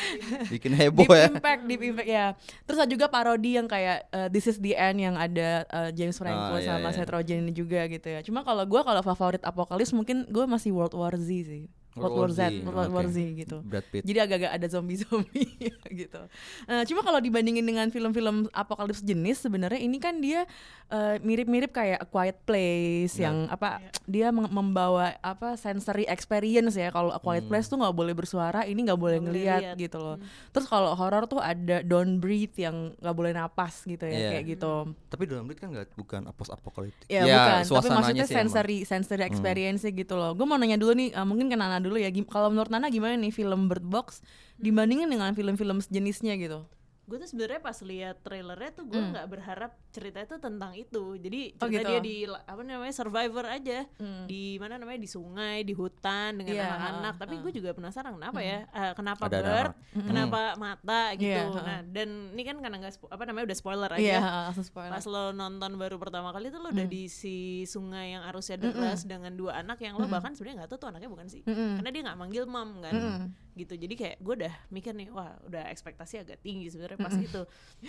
bikin 0.56 0.72
heboh 0.74 1.04
Deep 1.04 1.12
ya 1.12 1.28
Impact, 1.28 1.62
Deep 1.68 1.82
Impact 1.84 2.10
ya. 2.10 2.26
Terus 2.64 2.80
ada 2.80 2.90
juga 2.90 3.06
parodi 3.12 3.60
yang 3.60 3.68
kayak 3.68 4.08
uh, 4.16 4.28
This 4.32 4.48
Is 4.48 4.58
the 4.64 4.74
End 4.74 5.04
yang 5.04 5.20
ada 5.20 5.68
uh, 5.68 5.90
James 5.92 6.16
Franco 6.16 6.58
Ah, 6.58 6.62
iya, 6.64 6.80
sama 6.80 6.90
iya. 6.90 6.96
Seth 6.96 7.12
Rogen 7.12 7.44
ini 7.44 7.52
juga 7.52 7.84
gitu 7.92 8.08
ya. 8.08 8.24
Cuma 8.24 8.46
kalau 8.48 8.64
gua 8.64 8.88
kalau 8.88 9.02
favorit 9.04 9.44
apokalips 9.44 9.92
mungkin 9.92 10.24
gue 10.30 10.46
masih 10.48 10.72
World 10.72 10.96
War 10.96 11.14
Z 11.18 11.28
sih. 11.28 11.68
World 12.00 12.16
War 12.16 12.30
Z, 12.30 12.40
Z, 12.40 12.64
World 12.64 12.92
War. 12.92 13.06
Z 13.06 13.18
gitu. 13.36 13.58
Brad 13.62 13.86
Pitt. 13.86 14.04
Jadi 14.04 14.20
agak-agak 14.20 14.52
ada 14.54 14.68
zombie-zombie 14.68 15.50
gitu. 16.02 16.22
Eh, 16.66 16.84
cuma 16.86 17.02
kalau 17.02 17.18
dibandingin 17.18 17.62
dengan 17.62 17.88
film-film 17.88 18.48
apokalips 18.52 19.02
jenis 19.02 19.40
sebenarnya 19.40 19.78
ini 19.78 19.98
kan 19.98 20.18
dia 20.18 20.46
eh, 20.88 21.18
mirip-mirip 21.20 21.70
kayak 21.70 22.00
A 22.00 22.08
Quiet 22.08 22.38
Place 22.42 22.86
Ya. 23.14 23.28
yang 23.28 23.48
apa 23.48 23.80
dia 24.04 24.30
meng- 24.30 24.48
membawa 24.48 25.16
apa 25.20 25.56
sensory 25.56 26.06
experience 26.06 26.74
ya. 26.74 26.90
Kalau 26.90 27.10
A 27.10 27.18
Quiet 27.18 27.40
Hmm. 27.40 27.50
Place 27.50 27.68
tuh 27.68 27.78
nggak 27.78 27.94
boleh 27.94 28.14
bersuara, 28.14 28.64
ini 28.64 28.84
nggak 28.84 28.96
boleh 28.96 29.18
ngelihat 29.18 29.62
lihat. 29.64 29.76
gitu 29.78 29.98
loh. 29.98 30.18
Terus 30.50 30.66
kalau 30.66 30.92
horor 30.92 31.26
tuh 31.26 31.40
ada 31.40 31.80
Don't 31.82 32.18
Breathe 32.18 32.56
yang 32.56 32.76
nggak 32.96 33.14
boleh 33.14 33.32
napas 33.32 33.84
gitu 33.84 34.02
ya 34.02 34.12
Iya. 34.12 34.30
kayak 34.32 34.46
gitu. 34.50 34.74
Tapi 35.08 35.24
dalam 35.26 35.44
Blade 35.44 35.58
kan 35.58 35.70
nggak 35.70 35.88
bukan 35.94 36.22
apos 36.26 36.48
apokaliptik. 36.48 37.08
Ya, 37.08 37.24
bukan, 37.24 37.64
tapi 37.74 37.88
maksudnya 37.90 38.24
sih 38.24 38.34
emang. 38.34 38.48
sensory 38.48 38.78
sensory 38.84 39.24
experience 39.24 39.82
gitu 39.84 40.14
loh. 40.14 40.32
Gue 40.32 40.44
mau 40.44 40.56
nanya 40.56 40.76
dulu 40.76 40.92
nih, 40.94 41.10
eh, 41.10 41.24
mungkin 41.24 41.46
ke 41.46 41.56
Nana 41.56 41.80
dulu 41.88 41.98
ya. 41.98 42.12
Kalau 42.28 42.52
menurut 42.52 42.68
Nana 42.68 42.92
gimana 42.92 43.16
nih 43.16 43.32
film 43.32 43.72
Bird 43.72 43.88
Box 43.88 44.20
dibandingin 44.60 45.08
dengan 45.08 45.32
film-film 45.32 45.80
sejenisnya 45.80 46.36
gitu? 46.36 46.68
gue 47.08 47.18
tuh 47.24 47.30
sebenarnya 47.32 47.64
pas 47.64 47.80
lihat 47.88 48.20
trailernya 48.20 48.72
tuh 48.76 48.84
gue 48.84 49.00
nggak 49.00 49.28
berharap 49.32 49.72
cerita 49.98 50.20
itu 50.22 50.36
tentang 50.38 50.72
itu. 50.72 51.18
Jadi 51.18 51.42
Hmm. 51.50 51.58
Oh, 51.58 51.68
cerita 51.68 51.82
gitu. 51.82 51.90
dia 51.90 52.00
di 52.00 52.16
apa 52.24 52.62
namanya 52.62 52.94
survivor 52.94 53.46
aja. 53.46 53.80
Di 54.24 54.44
mana 54.58 54.78
namanya 54.78 55.00
di 55.00 55.10
sungai 55.10 55.62
di 55.62 55.74
hutan 55.74 56.38
dengan 56.38 56.54
Iya, 56.54 56.66
anak-anak. 56.70 57.14
ha, 57.14 57.20
tapi 57.20 57.36
ha. 57.36 57.42
gue 57.42 57.52
juga 57.52 57.70
penasaran 57.72 58.14
kenapa 58.14 58.40
ya? 58.40 58.60
Eh, 58.68 58.94
kenapa 58.94 59.24
Ada 59.26 59.38
bird? 59.38 59.48
anak-anak. 59.74 60.06
kenapa 60.06 60.40
mata? 60.56 61.02
Gitu. 61.14 61.42
Ha. 61.50 61.62
nah 61.64 61.80
dan 61.84 62.10
ini 62.32 62.44
kan 62.44 62.56
karena 62.58 62.78
nggak 62.78 62.94
apa 63.04 63.24
namanya 63.26 63.46
udah 63.48 63.58
spoiler 63.58 63.90
aja. 63.90 64.04
Iya, 64.04 64.20
langsung 64.48 64.64
spoiler. 64.64 64.92
pas 64.92 65.04
lo 65.04 65.24
nonton 65.32 65.72
baru 65.76 65.98
pertama 65.98 66.30
kali 66.30 66.48
tuh 66.48 66.60
lo 66.60 66.70
udah 66.70 66.86
di 66.86 67.08
si 67.08 67.36
sungai 67.64 68.14
yang 68.14 68.24
arusnya 68.24 68.60
deras 68.60 69.02
dengan 69.04 69.34
dua 69.34 69.58
anak 69.58 69.80
yang 69.80 69.96
lo 69.96 70.06
bahkan 70.08 70.32
sebenarnya 70.32 70.64
nggak 70.64 70.70
tahu 70.70 70.80
tuh 70.80 70.90
anaknya 70.92 71.08
bukan 71.08 71.26
sih. 71.26 71.42
Karena 71.42 71.90
dia 71.90 72.02
nggak 72.04 72.18
manggil 72.18 72.44
mom 72.46 72.80
kan. 72.80 72.94
Gitu. 73.54 73.74
Jadi 73.74 73.94
kayak 73.96 74.16
gue 74.20 74.34
udah 74.38 74.54
mikir 74.70 74.94
nih 74.94 75.10
wah 75.10 75.34
udah 75.44 75.66
ekspektasi 75.68 76.22
agak 76.22 76.38
tinggi 76.40 76.70
sebenarnya 76.70 77.00
pas 77.00 77.16
itu. 77.16 77.42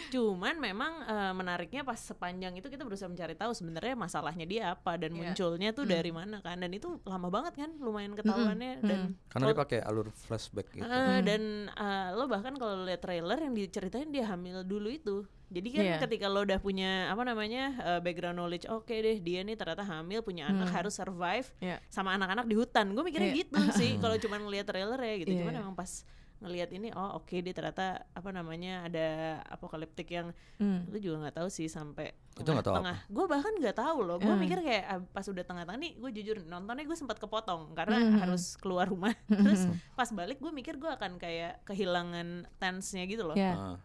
Cuman 0.08 0.56
memang 0.56 0.92
eh, 1.04 1.32
menariknya 1.32 1.82
pas 1.82 1.97
sepanjang 2.00 2.54
itu 2.54 2.66
kita 2.66 2.82
berusaha 2.82 3.06
mencari 3.06 3.34
tahu 3.34 3.50
sebenarnya 3.50 3.94
masalahnya 3.94 4.44
dia 4.44 4.62
apa 4.72 4.94
dan 4.94 5.10
Iya. 5.10 5.18
munculnya 5.30 5.70
tuh 5.70 5.84
dari 5.84 6.08
mana 6.08 6.38
kan 6.38 6.56
dan 6.56 6.70
itu 6.70 7.02
lama 7.02 7.28
banget 7.28 7.54
kan 7.56 7.70
lumayan 7.76 8.14
ketahuannya 8.14 8.72
dan 8.80 9.00
Karena 9.26 9.44
dia 9.46 9.58
pakai 9.58 9.78
alur 9.80 10.08
flashback 10.10 10.70
gitu. 10.70 10.82
Eh, 10.82 11.18
dan 11.20 11.42
eh, 11.68 12.08
lo 12.12 12.24
bahkan 12.24 12.54
kalau 12.54 12.82
lihat 12.82 13.00
trailer 13.00 13.38
yang 13.38 13.52
diceritain 13.52 14.08
dia 14.08 14.24
hamil 14.24 14.62
dulu 14.62 14.88
itu 14.88 15.16
jadi 15.48 15.68
kan 15.70 15.82
Iya. 15.82 15.96
ketika 15.98 16.26
lo 16.26 16.42
udah 16.42 16.58
punya 16.58 17.08
apa 17.08 17.22
namanya 17.22 17.62
eh, 17.78 18.00
background 18.00 18.36
knowledge 18.36 18.66
oke 18.66 18.88
deh 18.88 19.16
dia 19.18 19.40
nih 19.40 19.54
ternyata 19.54 19.80
hamil 19.82 20.20
punya 20.20 20.46
anak 20.46 20.68
harus 20.70 20.92
survive 20.92 21.48
Iya. 21.58 21.80
sama 21.88 22.12
anak-anak 22.12 22.44
di 22.44 22.54
hutan 22.54 22.92
gue 22.92 23.02
mikirnya 23.02 23.28
Iya. 23.28 23.40
gitu 23.42 23.58
sih 23.74 23.96
kalau 24.02 24.16
cuma 24.16 24.36
ngelihat 24.36 24.66
trailer 24.66 24.96
ya 24.98 25.14
gitu 25.18 25.30
Iya, 25.30 25.40
cuman 25.42 25.54
emang 25.58 25.74
pas 25.74 26.04
ngelihat 26.38 26.71
ini 26.71 26.95
oh 26.95 27.18
oke 27.18 27.35
dia 27.35 27.50
ternyata 27.50 28.07
apa 28.11 28.30
namanya 28.30 28.87
ada 28.87 29.07
apokaliptik 29.47 30.07
yang 30.09 30.30
Hmm. 30.57 30.87
lu 30.87 30.99
juga 30.99 31.26
nggak 31.26 31.37
tahu 31.37 31.49
sih 31.49 31.66
sampai 31.66 32.14
Itu 32.35 32.47
nggak 32.47 32.62
tahu 32.62 32.76
tengah 32.78 32.99
gue 33.04 33.25
bahkan 33.26 33.50
nggak 33.52 33.75
tahu 33.75 33.99
loh. 34.00 34.16
Gue 34.16 34.30
Hmm. 34.30 34.38
mikir 34.38 34.59
kayak 34.59 34.85
ah, 34.85 35.00
pas 35.04 35.23
udah 35.23 35.42
tengah-tengah 35.42 35.78
nih 35.78 35.92
gue 35.97 36.11
jujur 36.14 36.37
nontonnya 36.45 36.83
gue 36.83 36.95
sempat 36.95 37.18
kepotong 37.18 37.75
karena 37.75 37.99
Hmm. 37.99 38.18
harus 38.23 38.54
keluar 38.57 38.87
rumah. 38.87 39.11
Terus 39.26 39.66
pas 39.92 40.07
balik 40.09 40.38
gue 40.38 40.50
mikir 40.50 40.76
gue 40.76 40.87
akan 40.88 41.16
kayak 41.16 41.62
kehilangan 41.64 42.47
tense-nya 42.57 43.04
gitu 43.04 43.23
loh. 43.25 43.35
Ya. 43.35 43.54
Ah. 43.54 43.76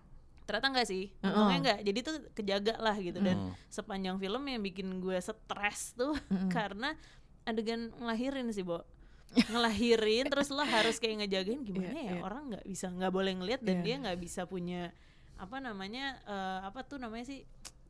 ternyata 0.44 0.68
enggak 0.70 0.88
sih. 0.88 1.08
Untungnya 1.24 1.58
enggak 1.58 1.80
jadi 1.84 2.00
tuh 2.04 2.16
kejaga 2.34 2.76
lah 2.78 3.00
gitu. 3.00 3.18
Dan 3.18 3.38
sepanjang 3.68 4.20
film 4.20 4.44
yang 4.44 4.60
bikin 4.60 5.00
gue 5.00 5.16
stres 5.18 5.96
tuh 5.96 6.14
karena 6.52 6.94
adegan 7.44 7.96
ngelahirin 7.96 8.52
sih 8.52 8.62
Bo 8.62 8.84
ngelahirin 9.34 10.26
terus 10.28 10.48
lo 10.48 10.62
harus 10.62 10.98
kayak 10.98 11.22
ngejagain 11.22 11.62
gimana 11.62 11.90
Iya, 11.90 12.02
ya 12.02 12.14
iya. 12.14 12.22
orang 12.22 12.44
nggak 12.50 12.66
bisa 12.66 12.88
nggak 12.88 13.10
boleh 13.10 13.32
ngelihat 13.34 13.62
dan 13.62 13.76
Iya. 13.76 13.84
dia 13.84 13.96
nggak 14.00 14.20
bisa 14.20 14.42
punya 14.44 14.82
apa 15.36 15.58
namanya 15.58 16.06
eh, 16.24 16.60
apa 16.64 16.80
tuh 16.82 16.98
namanya 16.98 17.26
sih 17.26 17.42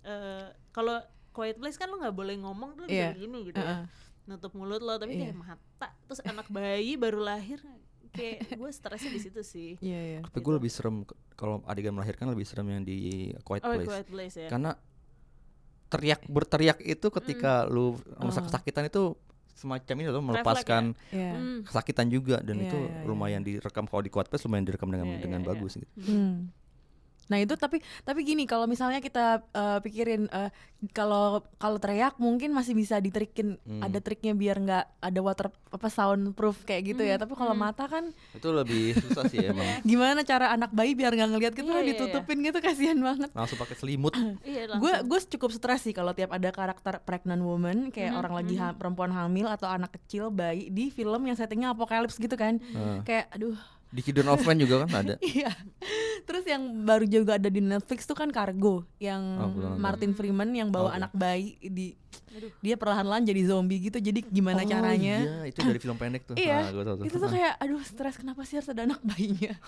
eh, 0.01 0.45
kalau 0.69 0.97
quiet 1.31 1.55
place 1.55 1.75
kan 1.75 1.87
lo 1.87 1.97
nggak 1.97 2.13
boleh 2.13 2.35
ngomong 2.37 2.75
tuh 2.75 2.85
Iya. 2.85 3.11
kayak 3.11 3.19
gini 3.19 3.39
gitu 3.45 3.57
ya 3.57 3.83
Uh-uh. 3.83 3.85
nutup 4.25 4.51
mulut 4.53 4.79
lo 4.79 4.95
tapi 4.95 5.13
Iya. 5.13 5.29
kayak 5.29 5.37
mata 5.37 5.87
terus 6.03 6.21
anak 6.21 6.47
bayi 6.47 6.95
baru 6.95 7.19
lahir 7.19 7.59
kayak 8.09 8.53
gue 8.53 8.69
stresnya 8.69 9.09
di 9.09 9.19
situ 9.19 9.41
sih 9.41 9.75
Iya, 9.79 9.99
iya. 9.99 10.19
Tapi 10.21 10.37
gue 10.37 10.53
lebih 10.53 10.69
serem 10.69 11.01
kalau 11.33 11.65
adegan 11.65 11.91
melahirkan 11.91 12.29
lebih 12.29 12.45
serem 12.45 12.69
yang 12.69 12.81
di 12.81 12.97
Quiet 13.41 13.61
oh 13.61 13.73
Place. 13.73 13.89
quiet 13.89 14.07
place 14.07 14.35
ya 14.37 14.47
Karena 14.47 14.71
teriak 15.89 16.25
berteriak 16.25 16.79
itu 16.79 17.07
ketika 17.11 17.65
lu 17.65 17.93
merasa 18.15 18.41
Oh. 18.41 18.45
kesakitan 18.47 18.85
itu 18.85 19.03
semacam 19.53 19.95
ini 19.95 20.07
loh 20.07 20.23
melepaskan 20.23 20.83
Iya. 21.09 21.31
Hmm. 21.31 21.59
kesakitan 21.63 22.07
juga 22.07 22.41
dan 22.41 22.57
Iya, 22.57 22.65
itu 22.67 22.77
iya, 22.79 22.89
iya. 22.91 23.05
lumayan 23.05 23.41
direkam 23.41 23.85
kalau 23.85 24.01
di 24.01 24.09
Place 24.09 24.43
lumayan 24.43 24.65
direkam 24.65 24.89
dengan 24.89 25.07
Iya, 25.07 25.19
dengan 25.21 25.41
iya, 25.41 25.47
bagus 25.47 25.71
gitu. 25.77 25.93
Hmm. 26.03 26.49
Nah 27.33 27.39
itu 27.39 27.55
tapi 27.55 27.77
tapi 27.99 28.21
gini 28.21 28.45
kalau 28.45 28.63
misalnya 28.63 28.99
kita 28.99 29.25
eh, 29.47 29.79
pikirin 29.79 30.29
eh, 30.29 30.53
kalau 30.89 31.25
kalau 31.55 31.77
teriak 31.77 32.13
mungkin 32.17 32.51
masih 32.51 32.73
bisa 32.73 32.99
ditrikin 32.99 33.57
Hmm. 33.63 33.79
ada 33.81 33.97
triknya 33.97 34.33
biar 34.33 34.59
nggak 34.59 34.85
ada 34.99 35.19
water 35.19 35.47
apa 35.67 35.87
soundproof 35.87 36.61
kayak 36.61 36.83
gitu 36.87 37.01
ya 37.01 37.15
tapi 37.15 37.33
kalau 37.33 37.53
mata 37.53 37.87
kan 37.87 38.11
Itu 38.31 38.51
lebih 38.51 38.93
susah 38.93 39.25
sih 39.25 39.39
emang. 39.41 39.63
gimana 39.83 40.21
cara 40.21 40.51
anak 40.51 40.69
bayi 40.71 40.93
biar 40.93 41.09
nggak 41.11 41.29
ngelihat 41.29 41.53
gitu 41.55 41.65
Iya, 41.65 41.79
iya, 41.79 41.89
ditutupin 41.89 42.37
gitu 42.39 42.59
kasihan 42.59 42.99
banget 42.99 43.31
Langsung 43.31 43.57
pakai 43.57 43.73
selimut. 43.73 44.13
iya 44.43 44.67
gue 44.69 44.93
gue 45.01 45.19
cukup 45.31 45.49
stres 45.49 45.81
sih 45.81 45.91
kalau 45.91 46.11
tiap 46.11 46.29
ada 46.29 46.49
karakter 46.49 46.99
pregnant 47.01 47.41
woman 47.41 47.89
kayak 47.89 48.11
Mhm, 48.11 48.19
orang 48.19 48.33
lagi 48.35 48.55
ha- 48.55 48.73
perempuan 48.73 49.09
hamil 49.09 49.47
atau 49.47 49.65
anak 49.65 49.95
kecil 49.95 50.27
bayi 50.29 50.67
di 50.67 50.89
film 50.89 51.23
yang 51.23 51.33
settingnya 51.33 51.71
apokalips 51.71 52.17
gitu 52.17 52.35
kan 52.35 52.59
Hmm. 52.65 53.01
kayak 53.01 53.31
aduh 53.31 53.55
Di 53.93 54.01
Children 54.01 54.27
of 54.27 54.41
Men 54.41 54.57
juga 54.57 54.75
kan 54.83 54.91
ada. 54.99 55.15
Iya. 55.23 55.53
Terus 56.23 56.43
yang 56.43 56.63
baru 56.81 57.03
juga 57.03 57.35
ada 57.35 57.45
di 57.45 57.59
Netflix 57.59 58.03
tuh 58.03 58.15
kan 58.15 58.27
Cargo 58.27 58.87
yang 58.97 59.21
Oh. 59.37 59.75
Martin 59.75 60.11
Freeman 60.11 60.49
yang 60.49 60.69
bawa 60.69 60.89
Oke. 60.89 60.97
anak 60.97 61.11
bayi 61.13 61.59
di 61.59 61.93
dia 62.59 62.73
perlahan-lahan 62.73 63.21
jadi 63.21 63.45
zombie 63.45 63.77
gitu. 63.79 63.99
Jadi 63.99 64.25
gimana 64.25 64.61
Oh, 64.61 64.65
caranya? 64.65 65.15
Iya, 65.21 65.37
itu 65.45 65.59
dari 65.61 65.77
film 65.77 65.93
pendek 65.93 66.25
tuh. 66.25 66.33
Iya, 66.33 66.57
Ah, 66.59 66.71
gua 66.71 66.83
tahu 66.83 66.95
tuh. 66.97 67.05
itu 67.05 67.17
tuh 67.17 67.29
kayak 67.29 67.53
aduh 67.55 67.83
stres 67.83 68.15
kenapa 68.15 68.41
sih 68.41 68.57
harus 68.57 68.69
ada 68.69 68.81
anak 68.83 68.97
bayinya. 69.03 69.53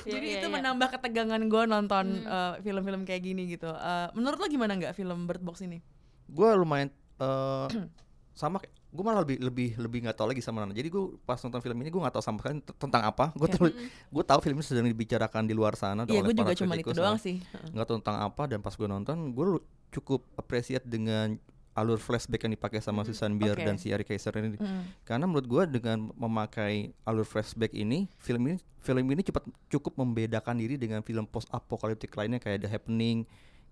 Iya, 0.00 0.16
Jadi 0.16 0.26
iya, 0.26 0.38
itu 0.40 0.46
iya. 0.48 0.54
menambah 0.54 0.88
ketegangan 0.90 1.42
gue 1.44 1.62
nonton 1.66 2.06
eh, 2.22 2.54
film-film 2.62 3.04
kayak 3.04 3.20
gini 3.22 3.44
gitu. 3.46 3.68
Eh, 3.68 4.08
menurut 4.14 4.38
lo 4.38 4.46
gimana 4.46 4.72
nggak 4.74 4.94
film 4.94 5.26
Bird 5.26 5.42
Box 5.42 5.60
ini? 5.60 5.84
gue 6.26 6.48
lumayan 6.54 6.88
eh, 7.18 7.66
sama 8.32 8.62
gue 8.90 9.04
malah 9.06 9.22
lebih 9.22 9.38
lebih 9.38 9.68
lebih 9.78 9.98
nggak 10.02 10.18
tahu 10.18 10.34
lagi 10.34 10.42
sama 10.42 10.66
Nana. 10.66 10.74
Jadi 10.74 10.90
gue 10.90 11.14
pas 11.22 11.38
nonton 11.38 11.62
film 11.62 11.78
ini 11.78 11.88
gue 11.94 12.00
nggak 12.02 12.14
tahu 12.18 12.24
sama 12.26 12.42
sekali 12.42 12.58
tentang 12.74 13.02
apa. 13.06 13.30
Gue 13.38 13.46
tahu 13.46 13.70
gue 14.10 14.24
tahu 14.26 14.40
film 14.42 14.58
ini 14.58 14.66
sedang 14.66 14.86
dibicarakan 14.90 15.46
di 15.46 15.54
luar 15.54 15.78
sana 15.78 16.02
Iya, 16.10 16.26
gue 16.26 16.34
juga 16.34 16.52
cuma 16.58 16.74
itu 16.74 16.90
doang 16.90 17.14
sih. 17.14 17.38
nggak 17.70 17.86
tahu 17.86 17.96
tentang 18.02 18.18
apa 18.26 18.42
dan 18.50 18.58
pas 18.58 18.74
gue 18.74 18.88
nonton 18.90 19.30
gue 19.30 19.62
cukup 19.94 20.26
appreciate 20.34 20.82
dengan 20.86 21.38
alur 21.70 22.02
flashback 22.02 22.44
yang 22.44 22.52
dipakai 22.58 22.82
sama 22.82 23.06
Susan 23.06 23.30
Bier 23.38 23.54
Oke. 23.54 23.62
dan 23.62 23.78
si 23.78 23.94
Ari 23.94 24.02
Kaiser 24.02 24.34
ini. 24.42 24.58
Mm. 24.58 25.06
karena 25.06 25.24
menurut 25.30 25.46
gue 25.46 25.62
dengan 25.80 26.10
memakai 26.18 26.90
alur 27.06 27.22
flashback 27.22 27.70
ini 27.78 28.10
film 28.18 28.42
ini 28.50 28.58
film 28.82 29.06
ini 29.06 29.22
cepat 29.22 29.46
cukup 29.70 29.94
membedakan 29.94 30.58
diri 30.58 30.74
dengan 30.74 31.00
film 31.06 31.30
post 31.30 31.46
apokaliptik 31.54 32.10
lainnya 32.18 32.42
kayak 32.42 32.66
The 32.66 32.68
Happening 32.68 33.22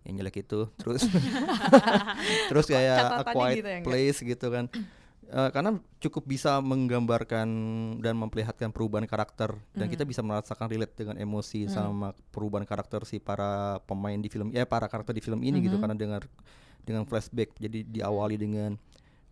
yang 0.07 0.15
jelek 0.15 0.47
itu 0.47 0.71
terus 0.79 1.11
terus 2.51 2.67
kayak 2.71 3.27
A 3.27 3.35
Quiet 3.35 3.57
gitu 3.61 3.69
ya? 3.69 3.81
Place 3.83 4.19
gitu 4.23 4.47
kan 4.47 4.71
Eh, 5.29 5.51
karena 5.53 5.77
cukup 6.01 6.25
bisa 6.25 6.57
menggambarkan 6.65 7.49
dan 8.01 8.17
memperlihatkan 8.17 8.73
perubahan 8.73 9.05
karakter 9.05 9.61
dan 9.77 9.85
Hmm. 9.85 9.93
kita 9.93 10.09
bisa 10.09 10.25
merasakan 10.25 10.73
relate 10.73 10.97
dengan 10.97 11.21
emosi 11.21 11.69
sama 11.69 12.17
perubahan 12.33 12.65
karakter 12.65 13.05
si 13.05 13.21
para 13.21 13.77
pemain 13.85 14.17
di 14.17 14.33
film 14.33 14.49
ya 14.57 14.65
para 14.65 14.89
karakter 14.89 15.13
di 15.13 15.21
film 15.21 15.45
ini 15.45 15.61
gitu 15.61 15.77
Hmm. 15.77 15.85
karena 15.85 15.97
dengan 16.01 16.21
dengan 16.81 17.05
flashback 17.05 17.53
jadi 17.61 17.85
diawali 17.85 18.41
dengan 18.41 18.81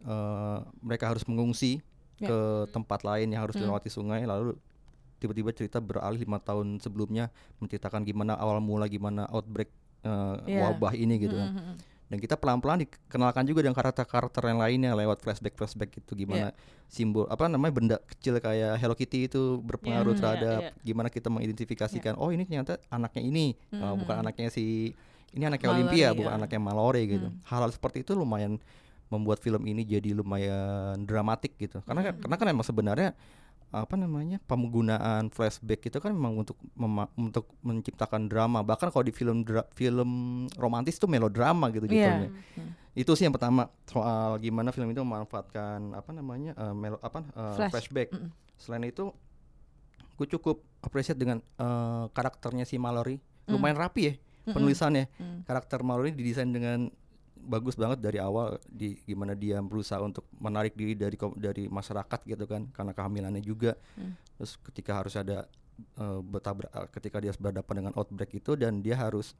eh, 0.04 0.58
mereka 0.84 1.08
harus 1.08 1.24
mengungsi 1.24 1.80
Ya. 2.16 2.28
ke 2.28 2.38
tempat 2.70 3.00
lain 3.00 3.32
yang 3.32 3.48
harus 3.48 3.56
Hmm. 3.56 3.64
dilewati 3.64 3.88
sungai 3.88 4.20
lalu 4.22 4.52
tiba-tiba 5.16 5.48
cerita 5.50 5.80
beralih 5.80 6.20
lima 6.20 6.36
tahun 6.36 6.76
sebelumnya 6.76 7.32
menceritakan 7.56 8.04
gimana 8.04 8.36
awal 8.36 8.60
mula 8.60 8.84
gimana 8.84 9.24
outbreak 9.32 9.72
eh, 10.04 10.36
Iya. 10.44 10.60
wabah 10.60 10.92
ini 10.92 11.16
gitu 11.18 11.32
kan 11.34 11.48
Mm, 11.48 11.56
mm, 11.56 11.64
mm. 11.72 11.76
Dan 12.06 12.22
kita 12.22 12.38
pelan-pelan 12.38 12.86
dikenalkan 12.86 13.42
juga 13.50 13.66
dengan 13.66 13.74
karakter-karakter 13.74 14.42
yang 14.46 14.62
lainnya 14.62 14.94
lewat 14.94 15.26
flashback-flashback 15.26 15.98
itu 15.98 16.12
gimana 16.14 16.54
simbol 16.86 17.26
apa 17.26 17.50
namanya 17.50 17.72
benda 17.74 17.96
kecil 17.98 18.38
kayak 18.38 18.78
Hello 18.78 18.94
Kitty 18.94 19.26
itu 19.26 19.58
berpengaruh 19.58 20.14
iya, 20.14 20.20
terhadap 20.22 20.60
iya. 20.62 20.70
gimana 20.86 21.10
kita 21.10 21.26
mengidentifikasikan 21.34 22.14
oh 22.14 22.30
ini 22.30 22.46
ternyata 22.46 22.78
anaknya 22.94 23.22
ini. 23.26 23.46
Uh, 23.74 23.98
bukan 23.98 24.22
anaknya 24.22 24.54
si 24.54 24.94
ini 25.34 25.44
anaknya 25.44 25.68
Mallory, 25.68 25.82
Olympia 25.82 26.06
bukan 26.14 26.32
anaknya 26.38 26.60
Mallory 26.62 27.02
gitu. 27.10 27.28
Hal-hal 27.50 27.70
seperti 27.74 28.06
itu 28.06 28.14
lumayan 28.14 28.62
membuat 29.10 29.42
film 29.42 29.62
ini 29.66 29.82
jadi 29.82 30.14
lumayan 30.14 31.02
dramatik 31.02 31.58
gitu. 31.58 31.82
Karena 31.82 32.14
karena 32.14 32.36
kan 32.38 32.46
emang 32.46 32.66
sebenarnya 32.66 33.18
apa 33.68 33.94
namanya 33.94 34.38
penggunaan 34.40 35.28
flashback 35.28 35.84
itu 35.84 35.98
kan 35.98 36.10
memang 36.10 36.38
untuk 36.38 36.56
mema- 36.72 37.10
untuk 37.14 37.50
menciptakan 37.60 38.24
drama. 38.24 38.60
Bahkan 38.60 38.88
kalau 38.88 39.02
di 39.02 39.10
film 39.10 39.42
dra- 39.42 39.66
film 39.72 40.10
romantis 40.54 40.96
itu 40.96 41.04
melodrama 41.04 41.68
gitu 41.68 41.84
Iya. 41.84 42.24
jatuhnya 42.24 42.30
itu 42.96 43.12
sih 43.12 43.28
yang 43.28 43.34
pertama 43.34 43.68
soal 43.84 44.38
gimana 44.38 44.70
film 44.70 44.88
itu 44.88 44.98
memanfaatkan 44.98 45.92
apa 45.92 46.10
namanya 46.10 46.56
eh, 46.56 46.72
melo, 46.72 46.96
apa 46.98 47.20
eh, 47.20 47.54
Flash. 47.54 47.70
flashback. 47.70 48.08
Selain 48.56 48.82
itu 48.82 49.12
gue 50.16 50.26
cukup 50.30 50.64
appreciate 50.80 51.16
dengan 51.16 51.38
eh, 51.40 52.04
karakternya 52.10 52.64
si 52.64 52.76
Mallory. 52.76 53.20
Lumayan 53.46 53.76
rapi 53.76 54.02
ya 54.02 54.14
penulisannya. 54.46 55.10
Karakter 55.42 55.82
Mallory 55.82 56.10
didesain 56.10 56.48
dengan 56.48 56.88
bagus 57.46 57.78
banget 57.78 58.02
dari 58.02 58.18
awal 58.18 58.58
di 58.66 58.98
gimana 59.06 59.32
dia 59.38 59.62
berusaha 59.62 60.02
untuk 60.02 60.26
menarik 60.42 60.74
diri 60.74 60.98
dari 60.98 61.14
dari 61.38 61.64
masyarakat 61.70 62.20
gitu 62.26 62.44
kan 62.44 62.66
karena 62.74 62.92
kehamilannya 62.92 63.40
juga. 63.40 63.78
Terus 64.36 64.58
ketika 64.66 64.98
harus 65.00 65.14
ada 65.14 65.46
eh, 65.96 66.20
bertabrak 66.20 66.68
eh, 66.74 66.88
ketika 66.92 67.22
dia 67.22 67.32
berhadapan 67.38 67.74
dengan 67.80 67.92
outbreak 67.94 68.34
itu 68.36 68.58
dan 68.58 68.82
dia 68.82 68.98
harus 68.98 69.32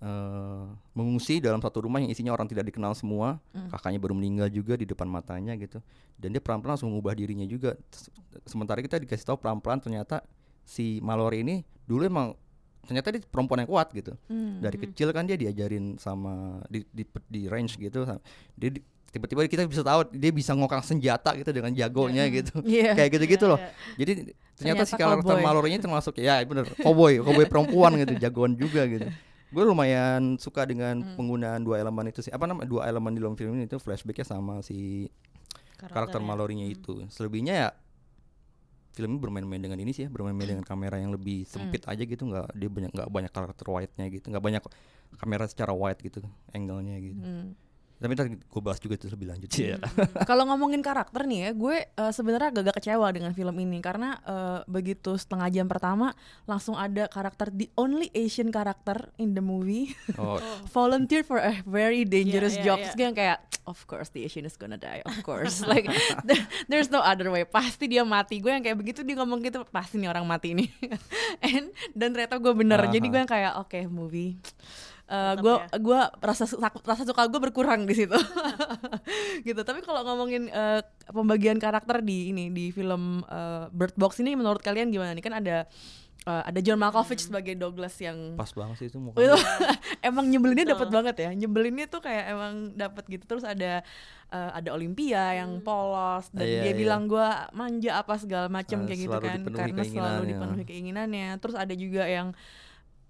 eh, 0.00 0.64
mengungsi 0.94 1.42
dalam 1.42 1.58
satu 1.58 1.84
rumah 1.84 2.00
yang 2.00 2.08
isinya 2.14 2.32
orang 2.32 2.48
tidak 2.48 2.70
dikenal 2.70 2.94
semua 2.96 3.42
kakaknya 3.74 3.98
baru 4.00 4.14
meninggal 4.16 4.48
juga 4.48 4.78
di 4.78 4.86
depan 4.86 5.10
matanya 5.10 5.52
gitu. 5.58 5.82
Dan 6.16 6.32
dia 6.32 6.40
pelan-pelan 6.40 6.78
langsung 6.78 6.94
mengubah 6.94 7.12
dirinya 7.12 7.44
juga. 7.44 7.76
Se- 7.92 8.08
sementara 8.48 8.80
kita 8.80 8.96
dikasih 8.96 9.26
tahu 9.26 9.36
pelan-pelan 9.42 9.82
ternyata 9.82 10.24
si 10.64 11.02
Mallory 11.04 11.44
ini 11.44 11.56
dulu 11.86 12.02
emang 12.06 12.34
ternyata 12.86 13.10
dia 13.10 13.20
perempuan 13.20 13.66
yang 13.66 13.70
kuat 13.70 13.90
gitu. 13.90 14.14
Dari 14.62 14.76
kecil 14.78 15.10
kan 15.10 15.26
dia 15.26 15.34
diajarin 15.34 15.98
sama 15.98 16.62
di 16.70 16.86
di, 16.88 17.02
di 17.26 17.50
range 17.50 17.76
gitu 17.76 18.06
dia 18.54 18.70
di- 18.72 18.84
tiba-tiba 19.06 19.48
kita 19.48 19.64
bisa 19.64 19.80
tahu 19.80 20.12
dia 20.12 20.28
bisa 20.28 20.52
ngokang 20.52 20.84
senjata 20.84 21.32
gitu 21.34 21.50
dengan 21.50 21.72
jagonya 21.72 22.28
gitu. 22.28 22.60
Iya. 22.62 22.92
kayak 22.98 23.10
gitu-gitu 23.16 23.44
loh. 23.48 23.58
jadi 23.96 24.32
ternyata, 24.56 24.84
si 24.84 24.94
karakter 24.94 25.36
Mallory 25.40 25.68
ini 25.72 25.80
termasuk 25.80 26.14
ya 26.16 26.40
bener 26.44 26.68
cowboy 26.80 27.20
cowboy 27.20 27.44
perempuan 27.44 27.96
gitu 28.00 28.14
jagoan 28.24 28.52
juga 28.56 28.84
gitu. 28.86 29.08
Gue 29.46 29.62
lumayan 29.62 30.36
suka 30.36 30.66
dengan 30.66 31.16
penggunaan 31.16 31.62
dua 31.64 31.80
elemen 31.80 32.10
itu 32.10 32.20
sih 32.20 32.34
apa 32.34 32.44
namanya 32.44 32.68
dua 32.68 32.82
elemen 32.90 33.14
di 33.14 33.20
dalam 33.22 33.36
film 33.38 33.56
ini 33.56 33.64
itu 33.64 33.78
flashbacknya 33.80 34.26
sama 34.26 34.60
si 34.60 35.08
karakter 35.80 36.20
Mallory-nya 36.20 36.66
itu. 36.68 37.04
Selebihnya 37.08 37.54
ya 37.56 37.68
film 38.96 39.12
ini 39.12 39.20
bermain-main 39.20 39.60
dengan 39.60 39.76
ini 39.76 39.92
sih 39.92 40.08
ya 40.08 40.10
bermain-main 40.10 40.56
dengan 40.56 40.64
kamera 40.64 40.96
yang 40.96 41.12
lebih 41.12 41.44
sempit 41.44 41.84
aja 41.84 42.00
gitu 42.00 42.24
nggak 42.24 42.56
dia 42.56 42.72
banyak 42.72 42.90
nggak 42.96 43.08
banyak 43.12 43.32
karakter 43.36 43.66
wide-nya 43.68 44.06
gitu 44.08 44.32
nggak 44.32 44.40
banyak 44.40 44.64
kamera 45.20 45.44
secara 45.44 45.76
wide 45.76 46.00
gitu 46.00 46.24
angle-nya 46.56 46.96
gitu 47.04 47.20
tapi 47.96 48.12
ntar 48.12 48.28
gue 48.28 48.60
bahas 48.60 48.76
juga 48.76 48.94
itu 48.94 49.08
lebih 49.08 49.26
lanjut 49.26 49.48
sih 49.48 49.72
ya 49.72 49.80
Kalau 50.24 50.44
ngomongin 50.44 50.80
karakter 50.80 51.24
nih 51.24 51.38
ya, 51.40 51.50
gue 51.50 51.76
eh, 51.86 52.12
sebenarnya 52.12 52.52
agak 52.52 52.76
kecewa 52.76 53.08
dengan 53.08 53.32
film 53.32 53.56
ini 53.56 53.80
karena 53.80 54.20
eh, 54.20 54.60
begitu 54.66 55.14
setengah 55.14 55.48
jam 55.48 55.64
pertama 55.64 56.12
langsung 56.44 56.74
ada 56.74 57.06
karakter 57.06 57.48
the 57.48 57.72
only 57.74 58.12
Asian 58.12 58.48
karakter 58.48 59.08
in 59.16 59.32
the 59.32 59.40
movie 59.40 59.96
oh 60.14 60.36
volunteer 60.76 61.20
for 61.20 61.38
a 61.38 61.60
very 61.64 62.04
dangerous 62.04 62.52
Iya, 62.52 62.60
iya, 62.60 62.66
job. 62.66 62.76
iya. 62.76 62.84
Terus 62.84 62.94
gue 62.94 63.04
yang 63.04 63.16
kayak 63.16 63.38
of 63.64 63.78
course 63.84 64.08
the 64.10 64.22
Asian 64.22 64.44
is 64.44 64.54
gonna 64.54 64.76
die, 64.76 65.02
of 65.02 65.16
course. 65.20 65.64
like 65.66 65.88
there- 66.22 66.46
there's 66.66 66.86
no 66.86 67.00
other 67.00 67.26
way. 67.28 67.42
Pasti 67.42 67.86
dia 67.86 68.04
mati. 68.04 68.38
Gue 68.38 68.52
yang 68.52 68.62
kayak 68.62 68.76
begitu 68.76 69.02
dia 69.02 69.16
ngomong 69.16 69.40
gitu 69.40 69.64
pasti 69.66 69.96
nih 69.96 70.06
orang 70.06 70.22
mati 70.22 70.54
nih. 70.54 70.68
And 71.42 71.72
dan 71.90 72.12
ternyata 72.12 72.36
gue 72.36 72.52
bener. 72.52 72.78
Jadi 72.86 73.02
Aha. 73.02 73.10
gue 73.10 73.20
yang 73.20 73.30
kayak 73.30 73.52
oke 73.58 73.80
movie. 73.88 74.38
Uh, 75.06 75.32
Tetep 75.32 75.38
gue 75.40 75.54
ya. 75.54 75.66
gue 75.78 76.00
rasa 76.20 76.44
su- 76.44 76.58
rasa 76.58 77.02
suka 77.02 77.22
gue 77.24 77.38
berkurang 77.40 77.82
di 77.82 77.94
situ. 77.94 78.18
Gitu. 79.42 79.60
Tapi 79.60 79.80
kalau 79.80 80.02
ngomongin 80.02 80.50
uh, 80.50 80.82
pembagian 81.06 81.56
karakter 81.56 82.02
di 82.02 82.30
ini 82.30 82.50
di 82.50 82.70
film 82.70 83.22
uh, 83.24 83.70
Bird 83.70 83.94
Box 83.94 84.18
ini 84.18 84.34
menurut 84.34 84.58
kalian 84.58 84.90
gimana 84.90 85.12
nih? 85.12 85.22
Kan 85.22 85.34
ada 85.36 85.62
uh, 86.24 86.42
ada 86.42 86.58
John 86.58 86.76
Malkovich 86.76 87.22
Hmm. 87.22 87.28
sebagai 87.30 87.54
Douglas 87.54 87.94
yang 87.98 88.34
pas 88.34 88.50
banget 88.50 88.76
sih 88.76 88.86
itu 88.88 88.98
mukanya 88.98 89.38
emang 90.02 90.26
nyebelinnya 90.26 90.74
dapat 90.74 90.88
banget 90.90 91.16
ya. 91.16 91.30
Nyebelinnya 91.32 91.86
tuh 91.86 92.00
kayak 92.00 92.24
emang 92.28 92.54
dapat 92.74 93.06
gitu. 93.06 93.24
Terus 93.24 93.46
ada 93.46 93.86
eh, 94.26 94.50
ada 94.52 94.70
Olympia 94.72 95.22
yang 95.36 95.62
polos 95.62 96.26
dan 96.30 96.42
Iya, 96.42 96.66
dia 96.66 96.72
iya. 96.74 96.76
bilang 96.76 97.06
gua 97.06 97.46
manja 97.52 98.02
apa 98.02 98.18
segala 98.18 98.50
macam 98.50 98.82
Eh, 98.82 98.84
kayak 98.84 99.00
gitu 99.00 99.16
kan. 99.16 99.38
karena 99.46 99.82
selalu 99.82 99.86
keinginannya. 99.86 100.26
dipenuhi 100.26 100.64
keinginannya. 100.66 101.28
Terus 101.38 101.54
ada 101.54 101.74
juga 101.74 102.02
yang 102.04 102.34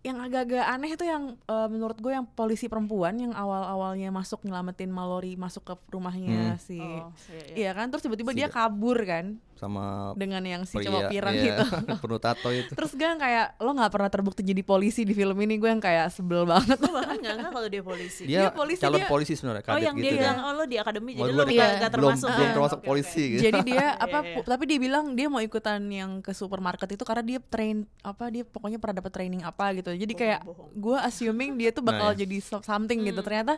yang 0.07 0.23
agak-agak 0.23 0.63
aneh 0.65 0.95
itu 0.95 1.03
yang 1.03 1.35
eh, 1.35 1.69
menurut 1.69 1.99
gue 1.99 2.15
yang 2.15 2.23
polisi 2.25 2.71
perempuan 2.71 3.19
yang 3.19 3.35
awal-awalnya 3.35 4.09
masuk 4.09 4.47
nyelamatin 4.47 4.87
Mallory 4.89 5.35
masuk 5.35 5.67
ke 5.67 5.75
rumahnya 5.91 6.55
Hmm. 6.55 6.63
si 6.63 6.79
Oh, 6.79 7.11
iya, 7.29 7.43
iya. 7.43 7.55
iya 7.59 7.71
kan 7.75 7.91
terus 7.91 8.07
tiba-tiba 8.07 8.31
Si 8.31 8.39
dia 8.39 8.47
kabur 8.47 9.03
kan 9.03 9.43
sama 9.57 10.13
dengan 10.15 10.41
yang 10.41 10.63
si 10.63 10.77
pria- 10.77 10.87
cowok 10.87 11.03
pirang 11.09 11.35
iya, 11.35 11.45
itu 11.57 11.65
penuh 12.03 12.17
tato 12.19 12.49
itu 12.49 12.71
terus 12.71 12.93
gue 12.93 13.03
yang 13.03 13.17
kayak 13.17 13.57
lo 13.57 13.73
nggak 13.73 13.89
pernah 13.89 14.09
terbukti 14.09 14.41
jadi 14.43 14.63
polisi 14.63 15.03
di 15.03 15.13
film 15.13 15.33
ini 15.35 15.57
gue 15.57 15.67
yang 15.67 15.81
kayak 15.81 16.09
sebel 16.09 16.45
banget 16.45 16.77
Gue 16.77 16.93
bahkan 16.93 17.17
nggak 17.17 17.35
nggak 17.37 17.51
kalau 17.51 17.67
dia 17.67 17.81
polisi. 17.81 18.23
dia 18.23 18.39
Dia 18.39 18.51
polisi, 18.51 18.79
calon 18.79 18.99
dia- 18.99 19.09
polisi 19.09 19.33
sebenarnya 19.33 19.65
oh 19.67 19.79
yang 19.79 19.95
gitu 19.95 20.03
dia 20.03 20.11
kan. 20.11 20.21
bilang 20.21 20.39
oh 20.39 20.53
lo 20.53 20.65
di 20.65 20.77
akademi 20.77 21.11
jadi 21.13 21.31
lo 21.31 21.43
nggak 21.43 21.51
Iya. 21.51 21.67
nggak 21.79 21.91
belum 21.91 22.05
termasuk. 22.13 22.29
belum 22.29 22.37
Ah, 22.43 22.53
termasuk 22.53 22.79
oke, 22.79 22.87
polisi 22.87 23.17
oke. 23.19 23.33
gitu 23.33 23.43
jadi 23.43 23.61
dia 23.63 23.85
apa 24.05 24.09
Iya, 24.15 24.23
iya. 24.23 24.35
pu- 24.35 24.47
tapi 24.47 24.65
dia 24.65 24.79
bilang 24.79 25.05
dia 25.13 25.27
mau 25.27 25.41
ikutan 25.41 25.81
yang 25.83 26.11
ke 26.19 26.31
supermarket 26.31 26.89
itu 26.91 27.03
karena 27.03 27.25
dia 27.25 27.39
train 27.43 27.77
apa 28.01 28.25
dia 28.29 28.45
pokoknya 28.45 28.77
pernah 28.77 28.97
dapat 28.99 29.11
training 29.11 29.41
apa 29.41 29.73
gitu 29.75 29.91
jadi 29.91 30.13
kayak 30.13 30.41
Bohong-bohong. 30.43 30.71
gue 30.77 30.99
assuming 31.03 31.51
dia 31.55 31.71
tuh 31.71 31.81
bakal 31.81 31.97
Nah, 32.05 32.15
ya. 32.15 32.21
jadi 32.23 32.37
so- 32.39 32.61
something 32.61 33.01
gitu 33.01 33.17
Hmm. 33.17 33.27
ternyata 33.27 33.55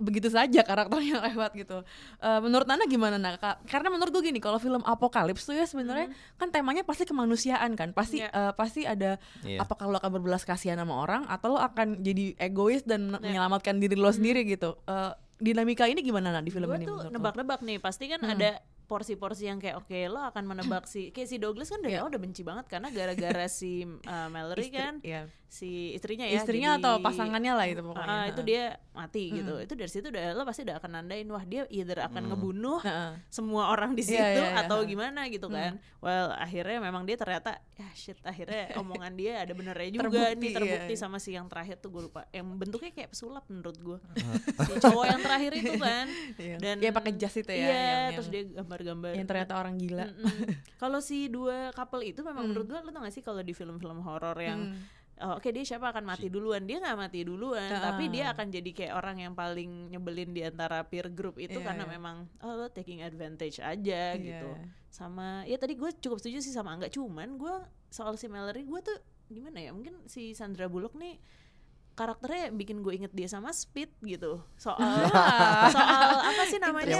begitu 0.00 0.26
saja 0.26 0.60
karakternya 0.60 1.20
lewat 1.26 1.52
gitu 1.54 1.84
Eh, 2.18 2.40
menurut 2.40 2.64
Nana 2.64 2.84
gimana 2.84 3.14
nak 3.14 3.36
Kak? 3.36 3.56
karena 3.64 3.88
menurut 3.88 4.10
gue 4.10 4.24
gini 4.24 4.38
kalau 4.38 4.56
film 4.56 4.80
apokalips 4.82 5.44
tuh 5.44 5.52
ya 5.52 5.62
sebenarnya 5.62 6.08
kan 6.34 6.48
temanya 6.48 6.80
pasti 6.80 7.04
kemanusiaan 7.04 7.72
kan 7.74 7.90
pasti 7.90 8.18
Iya. 8.18 8.28
eh, 8.30 8.52
pasti 8.52 8.82
ada 8.82 9.20
Iya. 9.40 9.60
apakah 9.60 9.86
lo 9.86 9.96
akan 9.96 10.10
berbelas 10.12 10.42
kasihan 10.42 10.76
sama 10.76 10.96
orang 10.98 11.24
atau 11.26 11.52
lo 11.52 11.60
akan 11.60 12.00
jadi 12.00 12.34
egois 12.36 12.82
dan 12.82 13.12
Iya. 13.12 13.20
menyelamatkan 13.22 13.76
diri 13.76 13.94
lo 13.94 14.08
sendiri 14.08 14.42
gitu 14.44 14.74
Eh, 14.82 15.12
dinamika 15.38 15.84
ini 15.84 16.00
gimana 16.00 16.30
nak 16.30 16.42
di 16.42 16.50
film 16.50 16.66
Gue 16.66 16.76
ini 16.76 16.84
tuh 16.84 16.96
menurut 16.96 17.06
lo? 17.06 17.14
nebak-nebak 17.14 17.60
nih, 17.60 17.78
pasti 17.78 18.04
kan 18.06 18.20
Hmm. 18.20 18.34
ada 18.34 18.60
porsi-porsi 18.84 19.46
yang 19.46 19.56
kayak 19.56 19.78
oke 19.78 19.94
lo 20.06 20.20
akan 20.20 20.44
menebak 20.44 20.84
si 20.90 21.08
kayak 21.08 21.26
si 21.26 21.36
Douglas 21.36 21.68
kan 21.68 21.78
dari 21.78 21.94
awal 21.94 22.10
udah 22.10 22.18
benci 22.18 22.42
banget 22.42 22.66
karena 22.66 22.88
gara-gara 22.88 23.46
si 23.52 23.82
uh, 23.84 24.28
Mallory 24.28 24.66
Istri- 24.66 24.74
kan 24.74 24.94
iya. 25.00 25.30
Si 25.50 25.90
istrinya 25.92 26.22
ya 26.22 26.38
istrinya 26.38 26.70
jadi- 26.72 26.80
atau 26.80 26.94
pasangannya 27.02 27.52
lah 27.52 27.66
itu 27.66 27.82
pokoknya. 27.82 28.06
Ah, 28.08 28.24
itu 28.24 28.38
dia 28.40 28.62
mati 28.92 29.34
gitu. 29.34 29.58
Itu 29.58 29.74
dari 29.74 29.90
situ 29.90 30.06
udah 30.06 30.30
lo 30.30 30.46
pasti 30.46 30.62
udah 30.62 30.78
akan 30.78 30.90
nandain 30.94 31.26
wah 31.26 31.42
dia 31.42 31.66
either 31.68 31.98
akan 31.98 32.30
ngebunuh 32.30 32.78
Heeh. 32.78 33.18
semua 33.26 33.66
orang 33.68 33.92
di 33.92 34.00
situ 34.00 34.14
Iya, 34.14 34.30
iya, 34.30 34.46
iya. 34.48 34.62
atau 34.62 34.78
gimana 34.84 35.26
gitu 35.26 35.50
kan. 35.50 35.82
Well 35.98 36.30
akhirnya 36.30 36.78
memang 36.80 37.02
dia 37.02 37.14
ternyata 37.14 37.58
ya 37.72 37.88
shit 37.92 38.14
akhirnya 38.22 38.70
omongan 38.80 39.12
dia 39.12 39.42
ada 39.42 39.50
benernya 39.50 39.90
juga 39.90 40.06
Terbukti, 40.06 40.38
nih 40.38 40.52
terbukti 40.54 40.94
iya. 40.94 41.00
sama 41.00 41.18
si 41.18 41.30
yang 41.32 41.44
terakhir 41.44 41.76
tuh 41.76 41.90
gue 41.90 42.02
lupa. 42.04 42.30
Yang 42.30 42.46
bentuknya 42.56 42.90
kayak 42.92 43.10
pesulap 43.10 43.42
menurut 43.44 43.76
gue 43.76 43.98
si 44.56 44.72
cowok 44.78 45.04
yang 45.08 45.20
terakhir 45.20 45.52
itu 45.56 45.72
kan. 45.76 46.06
Iya. 46.40 46.56
dan 46.56 46.74
Dia 46.78 46.90
pakai 46.90 47.12
jas 47.14 47.34
itu 47.34 47.50
ya, 47.50 47.58
iya 47.58 47.74
yang- 47.74 48.12
terus 48.14 48.28
yang- 48.28 48.34
dia 48.46 48.56
gambar-gambar. 48.56 49.12
yang 49.12 49.26
ternyata 49.26 49.52
orang 49.56 49.74
gila. 49.76 50.06
Kalau 50.76 51.00
si 51.00 51.26
dua 51.26 51.68
couple 51.72 52.06
itu 52.06 52.22
memang 52.22 52.46
Hmm. 52.46 52.54
menurut 52.54 52.66
gue 52.66 52.78
lo 52.78 52.90
tau 52.90 53.02
gak 53.02 53.12
sih 53.12 53.20
kalau 53.20 53.42
di 53.42 53.50
film-film 53.50 53.98
horor 54.00 54.38
yang 54.38 54.78
oh, 55.20 55.36
oke 55.36 55.48
dia 55.48 55.62
siapa 55.62 55.88
akan 55.88 56.02
mati 56.02 56.26
duluan 56.26 56.64
dia 56.64 56.76
nggak 56.76 56.96
mati 56.96 57.20
duluan 57.20 57.70
Ah. 57.70 57.92
tapi 57.92 58.08
dia 58.08 58.30
akan 58.30 58.46
jadi 58.48 58.70
kayak 58.70 58.94
orang 58.94 59.16
yang 59.20 59.32
paling 59.32 59.70
nyebelin 59.88 60.30
di 60.30 60.42
antara 60.42 60.80
peer 60.82 61.08
group 61.08 61.36
itu 61.36 61.54
Iya, 61.54 61.66
karena 61.66 61.84
iya. 61.84 61.92
memang 61.92 62.16
oh 62.40 62.52
lo 62.54 62.66
taking 62.68 63.00
advantage 63.00 63.58
aja 63.58 64.12
Iya. 64.12 64.18
gitu 64.18 64.48
sama 64.88 65.44
ya 65.44 65.54
tadi 65.54 65.74
gue 65.74 65.90
cukup 65.94 66.18
setuju 66.18 66.40
sih 66.40 66.50
sama 66.50 66.74
nggak 66.74 66.90
cuman 66.90 67.36
gue 67.36 67.54
soal 67.88 68.14
si 68.14 68.26
Mallory 68.26 68.64
gue 68.64 68.80
tuh 68.80 68.98
gimana 69.26 69.58
ya 69.58 69.70
mungkin 69.70 69.94
si 70.04 70.32
Sandra 70.32 70.66
Bullock 70.66 70.94
nih 70.94 71.20
karakternya 71.90 72.48
bikin 72.50 72.80
gue 72.80 72.96
inget 72.96 73.12
dia 73.12 73.28
sama 73.28 73.52
Speed 73.52 73.92
gitu 74.00 74.40
soal 74.56 74.80
soal 75.74 76.10
apa 76.22 76.42
sih 76.44 76.56
namanya 76.56 76.96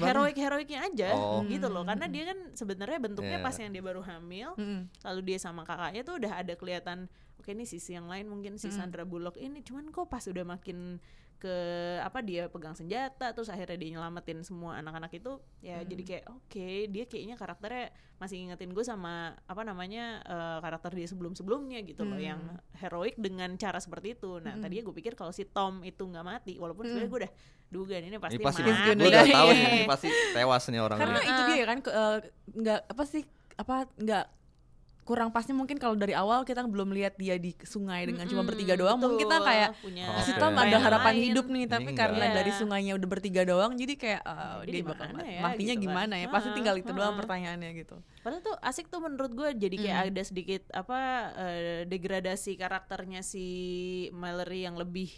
heroik 0.00 0.34
heroiknya 0.34 0.80
aja 0.82 1.08
Oh. 1.12 1.44
gitu 1.44 1.68
loh 1.68 1.84
karena 1.84 2.06
dia 2.06 2.24
kan 2.26 2.38
sebenarnya 2.52 2.98
bentuknya 2.98 3.38
Iya. 3.38 3.44
pas 3.44 3.54
yang 3.54 3.70
dia 3.70 3.84
baru 3.84 4.00
hamil 4.00 4.56
Mm. 4.56 4.80
lalu 5.04 5.20
dia 5.22 5.38
sama 5.38 5.62
kakaknya 5.62 6.00
tuh 6.02 6.16
udah 6.16 6.32
ada 6.34 6.54
kelihatan 6.54 6.98
oke 7.38 7.50
ini 7.54 7.64
sisi 7.64 7.94
yang 7.94 8.10
lain 8.10 8.26
mungkin 8.28 8.58
si 8.58 8.68
Sandra 8.74 9.06
Bullock 9.06 9.38
ini. 9.38 9.62
Cuman 9.62 9.88
kok 9.94 10.10
pas 10.10 10.26
udah 10.26 10.44
makin 10.44 10.98
ke 11.38 11.54
apa 12.02 12.18
dia 12.18 12.50
pegang 12.50 12.74
senjata 12.74 13.30
terus 13.30 13.46
akhirnya 13.46 13.78
dia 13.78 13.94
nyelamatin 13.94 14.42
semua 14.42 14.74
anak-anak 14.82 15.22
itu 15.22 15.38
ya 15.62 15.86
jadi 15.86 16.02
kayak 16.02 16.24
oke 16.34 16.70
dia 16.90 17.04
kayaknya 17.06 17.38
karakternya 17.38 17.94
masih 18.18 18.42
ngingetin 18.42 18.74
gue 18.74 18.82
sama 18.82 19.38
apa 19.46 19.62
namanya 19.62 20.18
eh, 20.26 20.58
karakter 20.58 20.98
dia 20.98 21.06
sebelum-sebelumnya 21.06 21.86
gitu 21.86 22.02
loh 22.02 22.18
yang 22.18 22.42
heroik 22.82 23.14
dengan 23.14 23.54
cara 23.54 23.78
seperti 23.78 24.18
itu. 24.18 24.42
Nah 24.42 24.58
tadinya 24.58 24.90
gue 24.90 24.94
pikir 24.98 25.14
kalau 25.14 25.30
si 25.30 25.46
Tom 25.46 25.86
itu 25.86 26.02
nggak 26.02 26.26
mati 26.26 26.58
walaupun 26.58 26.90
sebenarnya 26.90 27.10
gue 27.14 27.20
udah 27.22 27.32
duga 27.68 27.94
nih, 28.02 28.08
ini 28.10 28.18
pasti, 28.18 28.34
ini 28.34 28.44
pasti 28.48 28.60
mati. 28.66 28.74
gue 28.98 29.06
udah 29.06 29.26
tahu 29.30 29.48
ini 29.54 29.80
pasti 29.94 30.08
tewas 30.34 30.64
nih 30.66 30.80
orang 30.82 30.98
karena 30.98 31.20
ini. 31.22 31.30
itu 31.30 31.42
dia 31.54 31.64
kan 31.70 31.78
eh, 31.86 32.18
nggak 32.58 32.80
apa 32.90 33.02
sih 33.06 33.22
apa 33.54 33.76
nggak 33.94 34.24
kurang 35.08 35.32
pasnya 35.32 35.56
mungkin 35.56 35.74
kalau 35.74 35.96
dari 35.96 36.12
awal 36.12 36.44
kita 36.44 36.60
belum 36.62 36.92
lihat 36.92 37.16
dia 37.16 37.34
di 37.34 37.56
sungai 37.62 38.04
dengan 38.04 38.22
cuma 38.22 38.38
Mm-mm, 38.38 38.50
bertiga 38.50 38.76
doang 38.76 39.00
mungkin 39.00 39.16
kita 39.18 39.34
betul, 39.34 39.48
kayak 39.48 39.68
punya 39.80 40.04
Oh, 40.06 40.20
si 40.20 40.30
oke. 40.30 40.38
Tom 40.38 40.52
ada 40.52 40.76
harapan 40.78 41.14
lain. 41.14 41.24
hidup 41.24 41.46
nih 41.48 41.64
tapi 41.66 41.84
Ini 41.86 41.96
karena 41.96 42.20
enggak. 42.22 42.36
dari 42.36 42.52
sungainya 42.52 42.92
udah 42.94 43.08
bertiga 43.08 43.42
doang 43.42 43.72
jadi 43.72 43.94
kayak 43.94 44.22
oh, 44.22 44.60
Dia 44.60 44.68
dia 44.68 44.74
di 44.74 44.82
bakal 44.84 45.06
mati. 45.08 45.24
ya, 45.26 45.40
matinya 45.40 45.56
gitu 45.66 45.72
kan. 45.74 45.84
gimana 45.88 46.14
ya 46.14 46.26
pasti 46.28 46.48
Ah, 46.48 46.54
tinggal 46.54 46.76
itu 46.76 46.90
doang 46.92 47.12
ah. 47.12 47.18
pertanyaannya 47.18 47.70
gitu 47.74 47.96
Padahal 48.20 48.42
tuh 48.42 48.56
asik 48.60 48.86
tuh 48.86 49.00
menurut 49.00 49.32
gue 49.32 49.48
jadi 49.58 49.76
kayak 49.78 49.98
ada 50.06 50.22
sedikit 50.22 50.62
apa 50.70 50.98
eh, 51.34 51.80
degradasi 51.84 52.52
karakternya 52.54 53.20
si 53.22 53.46
Mallory 54.12 54.62
yang 54.62 54.76
lebih 54.76 55.08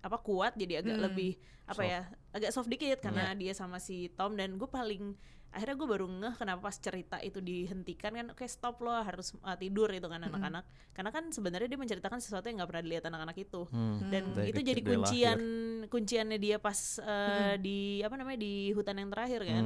apa 0.00 0.18
kuat 0.18 0.54
jadi 0.54 0.80
agak 0.80 0.96
Hmm. 0.96 1.04
lebih 1.04 1.32
apa 1.64 1.76
Soft. 1.76 1.88
ya 1.88 2.00
agak 2.32 2.50
soft 2.52 2.68
dikit 2.68 2.98
karena 3.00 3.30
dia 3.32 3.50
sama 3.50 3.78
si 3.78 4.06
Tom 4.10 4.34
dan 4.34 4.54
gue 4.54 4.68
paling 4.68 5.18
akhirnya 5.56 5.76
gue 5.80 5.88
baru 5.88 6.06
ngeh 6.06 6.34
kenapa 6.36 6.68
pas 6.68 6.76
cerita 6.76 7.16
itu 7.24 7.40
dihentikan 7.40 8.12
kan 8.12 8.26
oke 8.36 8.44
stop 8.44 8.84
lo 8.84 8.92
harus 8.92 9.32
uh, 9.40 9.56
tidur 9.56 9.88
itu 9.88 10.04
kan 10.04 10.20
anak-anak. 10.20 10.68
Karena 10.92 11.08
kan 11.08 11.32
sebenarnya 11.32 11.68
dia 11.72 11.80
menceritakan 11.80 12.20
sesuatu 12.20 12.44
yang 12.52 12.60
nggak 12.60 12.68
pernah 12.68 12.84
dilihat 12.84 13.04
anak-anak 13.08 13.36
itu. 13.40 13.64
Hmm. 13.72 14.12
dan 14.12 14.36
Dari 14.36 14.52
itu 14.52 14.60
jadi 14.60 14.80
dia 14.84 14.84
lahir. 14.84 15.00
kuncian 15.00 15.40
kunciannya 15.88 16.38
dia 16.38 16.56
pas 16.60 16.78
uh, 17.00 17.54
di 17.56 18.04
apa 18.04 18.14
namanya 18.20 18.38
di 18.44 18.70
hutan 18.76 19.00
yang 19.00 19.08
terakhir 19.08 19.40
kan. 19.48 19.64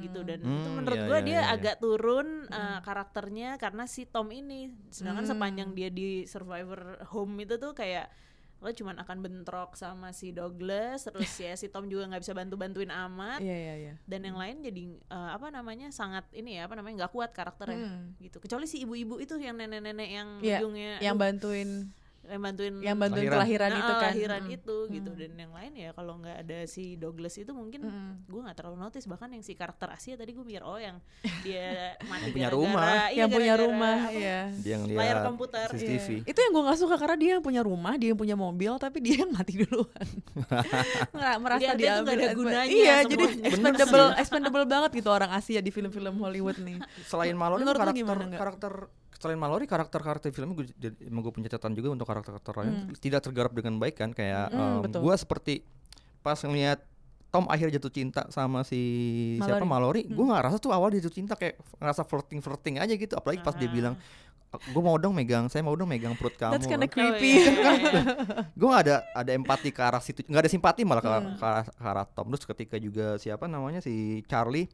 Gitu. 0.00 0.20
Dan 0.22 0.38
itu 0.46 0.68
Hmm, 0.70 0.74
menurut 0.78 0.98
iya, 1.02 1.08
gue 1.10 1.18
iya, 1.18 1.26
dia 1.26 1.34
iya, 1.34 1.42
iya. 1.42 1.54
agak 1.58 1.76
turun 1.82 2.28
uh, 2.48 2.78
karakternya 2.86 3.50
karena 3.58 3.84
si 3.90 4.06
Tom 4.06 4.30
ini. 4.30 4.70
Sedangkan 4.94 5.26
sepanjang 5.26 5.74
dia 5.74 5.90
di 5.90 6.22
Survivor 6.30 7.02
Home 7.10 7.42
itu 7.42 7.58
tuh 7.58 7.74
kayak 7.74 8.06
lo 8.64 8.72
cuman 8.72 8.96
akan 8.96 9.20
bentrok 9.20 9.76
sama 9.76 10.16
si 10.16 10.32
Douglas 10.32 11.04
terus 11.04 11.28
ya 11.44 11.52
si 11.52 11.68
Tom 11.68 11.84
juga 11.86 12.08
nggak 12.08 12.24
bisa 12.24 12.32
bantu 12.32 12.56
bantuin 12.56 12.88
amat. 12.88 13.44
Iya 13.44 13.52
iya 13.54 13.74
iya. 13.76 13.94
dan 14.08 14.24
yang 14.24 14.40
lain 14.40 14.64
jadi 14.64 14.82
eh, 14.96 15.30
apa 15.36 15.52
namanya 15.52 15.92
sangat 15.92 16.24
ini 16.32 16.56
ya 16.56 16.64
apa 16.64 16.74
namanya 16.74 17.04
nggak 17.04 17.12
kuat 17.12 17.36
karakternya 17.36 18.16
gitu. 18.18 18.40
Kecuali 18.40 18.64
si 18.64 18.80
ibu-ibu 18.80 19.20
itu 19.20 19.36
yang 19.36 19.60
nenek-nenek 19.60 20.08
yang 20.08 20.28
Iya, 20.40 20.58
ujungnya. 20.64 20.92
yang 21.04 21.20
bantuin 21.20 21.92
yang 22.24 22.40
bantuin 22.40 22.74
yang 22.78 22.96
bantuin 22.96 23.22
Lahiran. 23.22 23.36
kelahiran 23.36 23.68
Nah, 23.68 23.78
itu 23.78 23.92
kan. 23.94 24.02
lahiran 24.08 24.42
Mm. 24.42 24.56
itu 24.56 24.76
gitu 24.88 25.10
dan 25.12 25.32
yang 25.34 25.52
lain 25.52 25.72
ya 25.74 25.90
kalau 25.92 26.16
nggak 26.16 26.36
ada 26.40 26.58
si 26.64 26.84
Douglas 26.94 27.34
itu 27.34 27.50
mungkin 27.50 27.80
gue 28.24 28.40
nggak 28.40 28.54
terlalu 28.54 28.76
notice 28.78 29.04
bahkan 29.04 29.28
yang 29.28 29.40
si 29.40 29.52
karakter 29.52 29.86
Asia 29.86 30.14
tadi 30.14 30.30
gue 30.30 30.40
mikir 30.40 30.60
oh 30.60 30.76
yang 30.76 30.98
dia 31.40 31.92
mati 32.10 32.26
Yang 32.26 32.32
punya 32.32 32.46
gara-gara- 32.46 32.56
rumah. 32.56 32.84
iya, 33.06 33.14
yang 33.14 33.28
punya 33.30 33.54
rumah, 33.56 33.96
iya. 34.10 34.38
Dia 34.56 34.70
yang 34.70 34.82
lihat 34.84 34.98
layar 34.98 35.16
komputer. 35.22 35.66
CCTV. 35.68 36.08
Itu 36.24 36.38
yang 36.38 36.52
gue 36.52 36.62
nggak 36.64 36.78
suka 36.78 36.94
karena 36.96 37.16
dia 37.16 37.30
yang 37.32 37.42
punya 37.42 37.60
rumah, 37.60 37.92
dia 37.94 38.08
yang 38.08 38.18
punya 38.18 38.36
mobil, 38.36 38.72
tapi 38.76 38.98
dia 38.98 39.20
yang 39.20 39.30
mati 39.30 39.54
duluan. 39.58 40.06
Nggak 41.14 41.36
merasa 41.38 41.70
Dia- 41.74 42.00
nggak 42.00 42.14
ada 42.14 42.32
gunanya 42.32 42.64
Iya, 42.66 42.96
jadi 43.04 43.24
semuanya. 43.26 43.46
expendable, 43.50 44.06
expendable 44.16 44.64
banget 44.64 44.90
gitu 44.94 45.08
orang 45.08 45.30
Asia 45.30 45.60
di 45.60 45.70
film-film 45.70 46.14
Hollywood 46.18 46.56
nih. 46.58 46.78
Selain 47.04 47.34
Menurut 47.34 47.60
lu 47.60 47.72
karakter 47.74 47.94
gimana, 47.94 48.24
karakter 48.32 48.72
selain 49.24 49.40
Mallory 49.40 49.64
karakter-karakter 49.64 50.28
film 50.28 50.52
gue 50.52 50.68
emang 51.00 51.24
gue 51.24 51.32
punya 51.32 51.48
catatan 51.48 51.72
juga 51.72 51.88
untuk 51.90 52.04
karakter-karakter 52.04 52.52
lain. 52.54 52.72
Tidak 52.92 53.20
tergarap 53.20 53.50
dengan 53.50 53.78
baik 53.78 53.96
kan 53.96 54.12
kayak 54.12 54.52
Hmm, 54.52 54.84
betul. 54.84 55.00
gue 55.00 55.14
seperti 55.16 55.54
pas 56.20 56.36
ngelihat 56.36 56.84
Tom 57.28 57.48
akhirnya 57.48 57.76
jatuh 57.76 57.90
cinta 57.90 58.22
sama 58.28 58.62
si 58.62 58.78
siapa 59.40 59.64
Mallory, 59.64 60.06
gue 60.06 60.22
nggak 60.22 60.42
rasa 60.44 60.56
tuh 60.56 60.70
awal 60.70 60.86
dia 60.88 61.00
jatuh 61.00 61.16
cinta 61.16 61.34
kayak 61.34 61.58
ngerasa 61.74 62.04
flirting 62.04 62.38
flirting 62.38 62.74
aja 62.78 62.92
gitu. 62.92 63.16
Apalagi 63.16 63.40
pas 63.40 63.56
dia 63.56 63.66
bilang 63.66 63.96
gue 64.54 64.78
mau 64.78 64.94
dong 64.94 65.10
megang 65.10 65.50
saya 65.50 65.60
mau 65.60 65.74
dong 65.74 65.90
megang 65.90 66.14
perut 66.14 66.30
kamu. 66.32 66.54
That's 66.54 66.70
kinda 66.70 66.86
Oh, 66.86 66.94
creepy. 66.94 67.26
iya, 67.32 67.42
iya, 67.42 67.90
iya. 67.90 68.02
gue 68.54 68.68
gak 68.68 68.82
ada 68.86 68.96
ada 69.10 69.30
empati 69.32 69.68
ke 69.68 69.82
arah 69.82 69.98
situ 69.98 70.22
nggak 70.22 70.46
ada 70.46 70.50
simpati 70.52 70.86
malah 70.86 71.02
ke, 71.02 71.10
Hmm. 71.10 71.34
ke 71.34 71.42
arah, 71.42 71.64
ke 71.66 71.82
arah 71.82 72.06
Tom. 72.06 72.30
Terus 72.30 72.46
ketika 72.46 72.76
juga 72.78 73.18
siapa 73.18 73.44
namanya 73.44 73.82
si 73.82 74.22
Charlie 74.24 74.70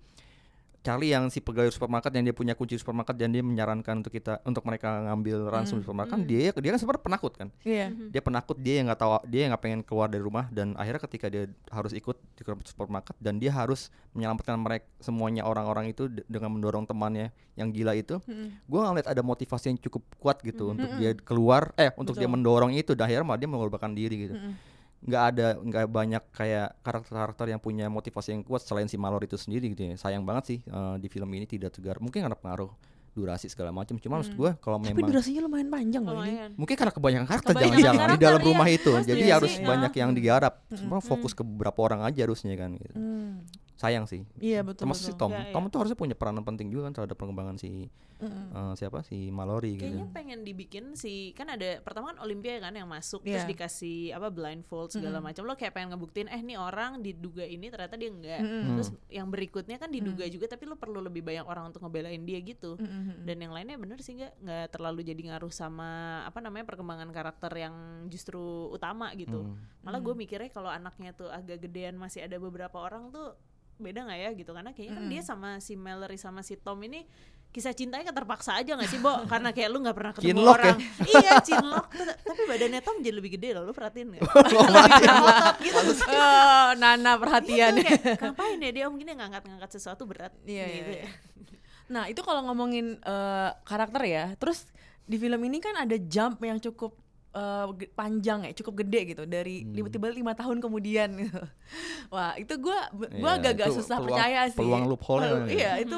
Charlie 0.80 1.12
yang 1.12 1.28
si 1.28 1.38
pegawai 1.38 1.68
supermarket 1.68 2.08
yang 2.10 2.24
dia 2.24 2.32
punya 2.32 2.56
kunci 2.56 2.74
supermarket 2.74 3.12
dan 3.14 3.28
dia 3.28 3.44
menyarankan 3.44 4.00
untuk 4.00 4.08
kita 4.10 4.40
untuk 4.42 4.64
mereka 4.64 5.04
ngambil 5.04 5.44
ransum 5.46 5.76
di 5.76 5.84
supermarket 5.84 6.12
kan 6.12 6.22
dia 6.24 6.50
dia 6.50 6.70
kan 6.72 6.80
sebenarnya 6.80 7.04
penakut 7.04 7.32
kan? 7.36 7.48
Iya. 7.60 7.92
dia 8.08 8.22
penakut 8.24 8.56
dia 8.56 8.80
yang 8.80 8.88
nggak 8.88 8.96
tahu 8.96 9.10
dia 9.28 9.40
yang 9.44 9.50
nggak 9.52 9.60
pengen 9.62 9.80
keluar 9.84 10.08
dari 10.08 10.24
rumah 10.24 10.48
dan 10.48 10.72
akhirnya 10.74 11.04
ketika 11.04 11.26
dia 11.28 11.44
harus 11.68 11.92
ikut 11.92 12.16
di 12.32 12.40
ke 12.40 12.50
supermarket 12.64 13.12
dan 13.20 13.36
dia 13.36 13.52
harus 13.52 13.92
menyelamatkan 14.12 14.56
mereka 14.56 14.88
semuanya 14.98 15.44
orang-orang 15.44 15.92
itu 15.92 16.08
de- 16.08 16.24
dengan 16.24 16.56
mendorong 16.56 16.88
temannya 16.88 17.28
yang 17.54 17.68
gila 17.70 17.92
itu 17.92 18.16
gue 18.64 18.80
ngeliat 18.80 19.04
ada 19.04 19.20
motivasi 19.20 19.70
yang 19.70 19.78
cukup 19.78 20.00
kuat 20.16 20.40
gitu 20.40 20.72
untuk 20.72 20.88
dia 20.96 21.12
keluar 21.12 21.76
eh 21.76 21.92
untuk 21.94 22.16
dia 22.16 22.24
mendorong 22.26 22.72
itu 22.72 22.96
dan 22.96 23.04
akhirnya 23.04 23.26
malah 23.28 23.36
dia 23.36 23.50
mengorbankan 23.52 23.92
diri 23.92 24.16
gitu 24.26 24.34
nggak 25.00 25.22
ada 25.32 25.46
nggak 25.56 25.84
banyak 25.88 26.24
kayak 26.36 26.76
karakter-karakter 26.84 27.46
yang 27.48 27.60
punya 27.60 27.88
motivasi 27.88 28.36
yang 28.36 28.44
kuat 28.44 28.60
selain 28.60 28.84
si 28.84 29.00
Mallory 29.00 29.24
itu 29.24 29.40
sendiri 29.40 29.72
gitu 29.72 29.88
ya 29.88 29.96
sayang 29.96 30.28
banget 30.28 30.44
sih 30.56 30.58
eh, 30.60 30.96
di 31.00 31.08
film 31.08 31.32
ini 31.32 31.48
tidak 31.48 31.72
tegar 31.72 31.96
mungkin 32.04 32.20
karena 32.28 32.36
pengaruh 32.36 32.68
durasi 33.10 33.50
segala 33.50 33.74
macam 33.74 33.98
cuma 33.98 34.22
maksud 34.22 34.38
gue 34.38 34.50
kalau 34.62 34.78
Tapi 34.78 34.94
memang 34.94 35.10
durasinya 35.10 35.40
lumayan 35.50 35.68
panjang 35.68 36.02
loh 36.06 36.22
ini. 36.22 36.54
Mungkin 36.54 36.74
karena 36.78 36.92
kebanyakan 36.94 37.26
karakter 37.26 37.52
Kebanyakan 37.52 37.74
jangan-jangan 37.74 37.98
di 37.98 38.06
karakter, 38.06 38.22
dalam 38.22 38.40
iya. 38.40 38.48
rumah 38.48 38.68
itu. 38.70 38.90
Gua 38.90 39.02
Jadi 39.02 39.22
setuju 39.26 39.34
harus 39.34 39.52
sih, 39.52 39.66
banyak 39.66 39.92
ya. 39.92 39.98
yang 39.98 40.10
digarap. 40.14 40.54
Semua 40.70 41.00
fokus 41.02 41.32
ke 41.34 41.42
beberapa 41.42 41.78
orang 41.82 42.00
aja 42.06 42.20
harusnya 42.22 42.54
kan 42.54 42.70
gitu. 42.78 42.94
Hmm. 42.94 43.42
Sayang 43.80 44.04
sih. 44.04 44.28
Iya 44.36 44.60
betul 44.60 44.84
Termasuk 44.84 45.02
si 45.02 45.12
betul. 45.16 45.20
Tom. 45.24 45.32
Ya, 45.32 45.48
Tom 45.48 45.64
ya. 45.64 45.70
tuh 45.72 45.78
harusnya 45.80 45.96
punya 45.96 46.12
peranan 46.12 46.44
penting 46.44 46.68
juga 46.68 46.84
kan 46.84 46.92
terhadap 46.94 47.16
pengembangan 47.16 47.56
si 47.56 47.88
eh, 48.20 48.72
siapa 48.76 49.00
si 49.00 49.32
Mallory 49.32 49.80
Kayaknya 49.80 50.04
gitu. 50.04 50.12
pengen 50.12 50.38
dibikin 50.44 50.84
si 50.92 51.32
kan 51.32 51.48
ada 51.48 51.80
pertama 51.80 52.12
kan 52.12 52.20
Olympia 52.20 52.60
kan 52.60 52.76
yang 52.76 52.84
masuk 52.84 53.24
terus 53.24 53.40
Iya. 53.40 53.48
dikasih 53.48 54.12
apa 54.12 54.28
blindfold 54.28 54.92
segala 54.92 55.24
macam 55.24 55.48
lo 55.48 55.56
kayak 55.56 55.72
pengen 55.72 55.96
ngebuktiin 55.96 56.28
eh 56.28 56.36
nih 56.38 56.60
orang 56.60 57.00
diduga 57.00 57.40
ini 57.40 57.72
ternyata 57.72 57.96
dia 57.96 58.12
enggak 58.12 58.40
terus 58.44 58.88
yang 59.08 59.32
berikutnya 59.32 59.80
kan 59.80 59.88
diduga 59.88 60.28
juga 60.28 60.44
tapi 60.46 60.68
lo 60.68 60.76
perlu 60.76 61.00
lebih 61.00 61.24
banyak 61.24 61.48
orang 61.48 61.72
untuk 61.72 61.80
ngebelain 61.80 62.20
dia 62.20 62.36
gitu 62.40 62.76
dan 63.24 63.36
yang 63.40 63.56
lainnya 63.56 63.80
bener 63.80 63.96
sih 63.98 64.12
nggak 64.12 64.32
nggak 64.36 64.66
terlalu 64.68 65.00
jadi 65.00 65.22
ngaruh 65.32 65.48
sama 65.48 65.88
apa 66.28 66.44
namanya 66.44 66.68
perkembangan 66.68 67.08
karakter 67.08 67.52
yang 67.56 67.72
justru 68.06 68.36
utama 68.68 69.16
gitu 69.16 69.48
malah 69.80 69.96
gue 69.98 70.12
mikirnya 70.12 70.52
kalau 70.52 70.68
anaknya 70.68 71.16
tuh 71.16 71.32
agak 71.32 71.64
gedean 71.64 71.96
masih 71.96 72.20
ada 72.20 72.36
beberapa 72.36 72.76
orang 72.76 73.08
tuh 73.08 73.32
beda 73.80 74.04
nggak 74.04 74.20
ya 74.20 74.30
gitu 74.36 74.50
karena 74.52 74.70
kayaknya 74.70 74.94
kan 74.94 75.04
dia 75.08 75.22
sama 75.24 75.50
si 75.58 75.74
Mallory 75.74 76.16
sama 76.16 76.40
si 76.40 76.54
Tom 76.54 76.78
ini 76.84 77.02
kisah 77.50 77.74
cintanya 77.74 78.06
kan 78.06 78.14
terpaksa 78.14 78.54
aja 78.54 78.78
gak 78.78 78.86
sih 78.86 79.02
Bo 79.02 79.10
karena 79.32 79.50
kayak 79.50 79.68
lu 79.74 79.82
nggak 79.82 79.96
pernah 79.98 80.12
ketemu 80.14 80.28
Cinlok 80.30 80.46
ya? 80.46 80.54
orang 80.54 80.78
iya 81.02 81.32
cinlok 81.42 81.86
tapi 82.22 82.42
badannya 82.46 82.80
Tom 82.80 82.96
jadi 83.02 83.14
lebih 83.16 83.30
gede 83.34 83.48
loh 83.58 83.66
lu 83.66 83.72
perhatiin 83.74 84.06
nggak 84.06 84.22
Oh, 84.30 84.68
mati. 84.70 85.04
gitu 85.66 85.80
Oh, 86.14 86.68
Nana 86.78 87.18
perhatian. 87.18 87.74
Gitu, 87.74 87.90
kayak, 87.90 88.22
ngapain 88.22 88.58
ya 88.60 88.70
dia 88.70 88.84
mungkin 88.86 89.06
yang 89.10 89.18
ngangkat-ngangkat 89.18 89.70
sesuatu 89.72 90.06
berat 90.06 90.30
Iya, 90.46 90.62
iya, 90.62 90.76
gitu 90.78 90.90
iya. 90.94 91.02
ya. 91.02 91.10
Nah 91.90 92.04
itu 92.06 92.20
kalau 92.22 92.46
ngomongin 92.46 93.02
eh, 93.02 93.50
karakter 93.66 94.02
ya, 94.06 94.24
terus 94.38 94.70
di 95.02 95.18
film 95.18 95.42
ini 95.42 95.58
kan 95.58 95.74
ada 95.74 95.98
jump 95.98 96.38
yang 96.38 96.62
cukup 96.62 96.94
eh, 97.30 97.66
ge- 97.76 97.90
panjang 97.90 98.42
ya, 98.42 98.52
cukup 98.52 98.80
gede 98.80 99.00
gitu 99.08 99.22
dari 99.24 99.62
Hmm. 99.62 99.72
tiba-tiba 99.72 100.06
lima 100.10 100.32
tahun 100.32 100.58
kemudian. 100.58 101.08
gitu. 101.16 101.42
Wah 102.12 102.34
itu 102.34 102.54
gue 102.56 102.78
gue 102.92 103.08
Iya, 103.16 103.38
agak-agak 103.38 103.68
susah 103.72 103.96
peluang- 103.96 104.08
percaya 104.10 104.40
sih. 104.46 104.58
peluang 104.58 104.84
loophole-nya 104.86 105.30
Pel- 105.30 105.46
ya. 105.46 105.54
Iya 105.54 105.72
itu 105.80 105.96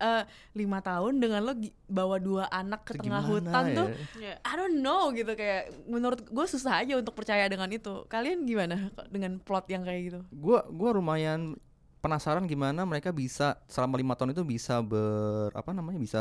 eh, 0.00 0.24
lima 0.54 0.80
tahun 0.80 1.18
dengan 1.18 1.40
lo 1.42 1.52
bawa 1.84 2.16
dua 2.16 2.48
anak 2.48 2.82
ke 2.84 2.96
Itu 2.96 3.04
tengah 3.04 3.20
hutan 3.20 3.64
ya? 3.66 3.76
tuh. 3.76 3.88
Iya. 4.16 4.34
I 4.40 4.52
don't 4.54 4.78
know 4.78 5.10
gitu 5.10 5.28
kayak 5.30 5.62
menurut 5.84 6.24
gue 6.24 6.46
susah 6.46 6.80
aja 6.80 6.96
untuk 6.96 7.12
percaya 7.12 7.44
dengan 7.46 7.68
itu. 7.68 8.06
Kalian 8.06 8.42
gimana 8.42 8.78
dengan 9.08 9.36
plot 9.36 9.68
yang 9.68 9.82
kayak 9.82 10.00
gitu? 10.06 10.20
Gua 10.32 10.64
gua 10.66 10.94
lumayan 10.94 11.52
penasaran 11.98 12.46
gimana 12.46 12.80
mereka 12.82 13.12
bisa 13.12 13.60
selama 13.66 13.94
lima 13.94 14.16
tahun 14.16 14.32
itu 14.32 14.40
bisa 14.40 14.80
ber 14.80 15.52
apa 15.52 15.68
namanya 15.70 16.00
bisa 16.00 16.20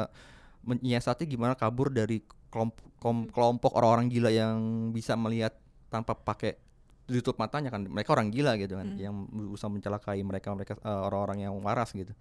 menyiasati 0.69 1.25
gimana 1.25 1.53
kabur 1.53 1.89
dari 1.89 2.21
kelompok, 3.34 3.73
orang-orang 3.73 4.05
gila 4.08 4.29
yang 4.29 4.58
bisa 4.89 5.13
melihat 5.13 5.58
tanpa 5.89 6.13
pakai 6.13 6.62
tutup 7.05 7.38
matanya 7.38 7.69
kan. 7.69 7.82
Mereka 7.84 8.10
orang 8.10 8.29
gila 8.29 8.53
gitu 8.55 8.77
kan 8.77 8.93
yang 8.95 9.25
berusaha 9.25 9.65
mencelakai 9.65 10.21
mereka 10.21 10.53
mereka 10.53 10.77
eh, 10.77 11.01
orang-orang 11.01 11.43
yang 11.43 11.58
waras 11.58 11.89
gitu. 11.91 12.13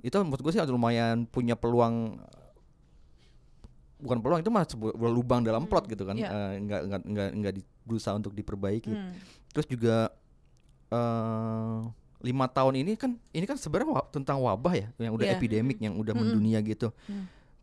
Itu 0.00 0.16
menurut 0.20 0.40
gue 0.40 0.52
sih 0.52 0.62
ada 0.62 0.70
lumayan 0.70 1.24
punya 1.24 1.52
peluang 1.52 2.16
bukan 3.98 4.18
peluang 4.22 4.40
itu 4.40 4.48
mah 4.48 4.62
sebuah 4.62 4.94
lubang 5.10 5.42
dalam 5.42 5.66
plot 5.66 5.90
gitu 5.90 6.06
kan. 6.06 6.14
Iya. 6.14 6.28
Eh, 6.30 6.52
nggak 6.62 6.80
nggak 6.86 7.00
nggak 7.04 7.28
nggak 7.36 7.52
di- 7.54 7.68
berusaha 7.84 8.14
untuk 8.14 8.32
diperbaiki. 8.32 8.92
Hmm. 8.92 9.12
terus 9.48 9.64
juga 9.64 10.12
eh 10.88 11.78
lima 12.20 12.46
tahun 12.46 12.82
ini 12.82 12.94
kan 12.94 13.16
ini 13.30 13.42
kan 13.42 13.56
sebenarnya 13.56 14.06
tentang 14.10 14.38
wabah 14.38 14.74
ya 14.74 14.86
yang 14.98 15.14
udah 15.14 15.26
Iya. 15.26 15.34
epidemik 15.34 15.78
yang 15.78 15.94
udah 15.94 16.12
mendunia 16.12 16.58
gitu 16.60 16.92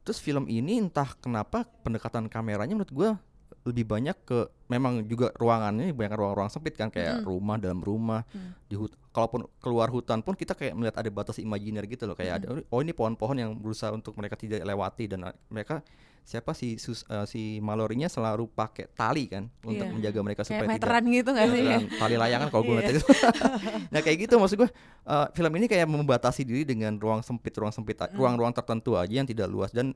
terus 0.05 0.21
film 0.21 0.45
ini 0.45 0.77
entah 0.77 1.17
kenapa 1.17 1.65
pendekatan 1.81 2.29
kameranya 2.29 2.77
menurut 2.77 2.93
gua 2.93 3.09
lebih 3.65 3.89
banyak 3.89 4.13
ke 4.29 4.45
memang 4.69 5.01
juga 5.09 5.33
ruangannya 5.33 5.89
banyak 5.89 6.13
ruang-ruang 6.13 6.53
sempit 6.53 6.77
kan 6.77 6.93
kayak 6.93 7.25
rumah 7.25 7.57
dalam 7.57 7.81
rumah 7.81 8.21
di 8.69 8.77
hut 8.77 8.93
kalaupun 9.09 9.49
keluar 9.57 9.89
hutan 9.89 10.21
pun 10.21 10.37
kita 10.37 10.53
kayak 10.53 10.77
melihat 10.77 11.01
ada 11.01 11.09
batas 11.09 11.41
imajiner 11.41 11.89
gitu 11.89 12.05
loh 12.05 12.13
kayak 12.13 12.45
ada 12.45 12.61
oh 12.69 12.79
ini 12.85 12.93
pohon-pohon 12.93 13.37
yang 13.41 13.51
berusaha 13.57 13.89
untuk 13.89 14.13
mereka 14.21 14.37
tidak 14.37 14.61
lewati 14.61 15.09
dan 15.09 15.33
mereka 15.49 15.81
siapa 16.25 16.51
si 16.51 16.75
sus, 16.75 17.05
uh, 17.05 17.23
si 17.23 17.61
Malorinya 17.61 18.09
selalu 18.09 18.49
pakai 18.49 18.89
tali 18.89 19.25
kan 19.25 19.45
untuk 19.61 19.85
Iya. 19.85 19.93
menjaga 19.93 20.19
mereka 20.19 20.41
Kayak 20.41 20.49
supaya 20.49 20.65
tidak 20.65 20.73
meteran 20.75 21.03
gitu 21.07 21.29
gak 21.31 21.47
sih? 21.47 21.61
Beneran, 21.61 21.83
tali 21.95 22.15
layangan 22.17 22.47
kalau 22.49 22.63
gue 22.63 22.67
Iya. 22.67 22.77
ngeliat 22.81 22.91
itu. 22.91 23.05
nah 23.93 23.99
kayak 24.01 24.17
gitu 24.19 24.33
maksud 24.35 24.57
gue 24.57 24.69
uh, 25.03 25.27
film 25.31 25.53
ini 25.53 25.65
kayak 25.65 25.85
membatasi 25.85 26.41
diri 26.41 26.65
dengan 26.65 26.97
ruang 26.97 27.21
sempit 27.21 27.53
ruang 27.53 27.69
sempit 27.69 27.95
Hmm. 27.95 28.03
a- 28.03 28.11
ruang-ruang 28.11 28.51
tertentu 28.51 28.93
aja 28.93 29.13
yang 29.13 29.23
tidak 29.23 29.45
luas 29.45 29.69
dan 29.69 29.93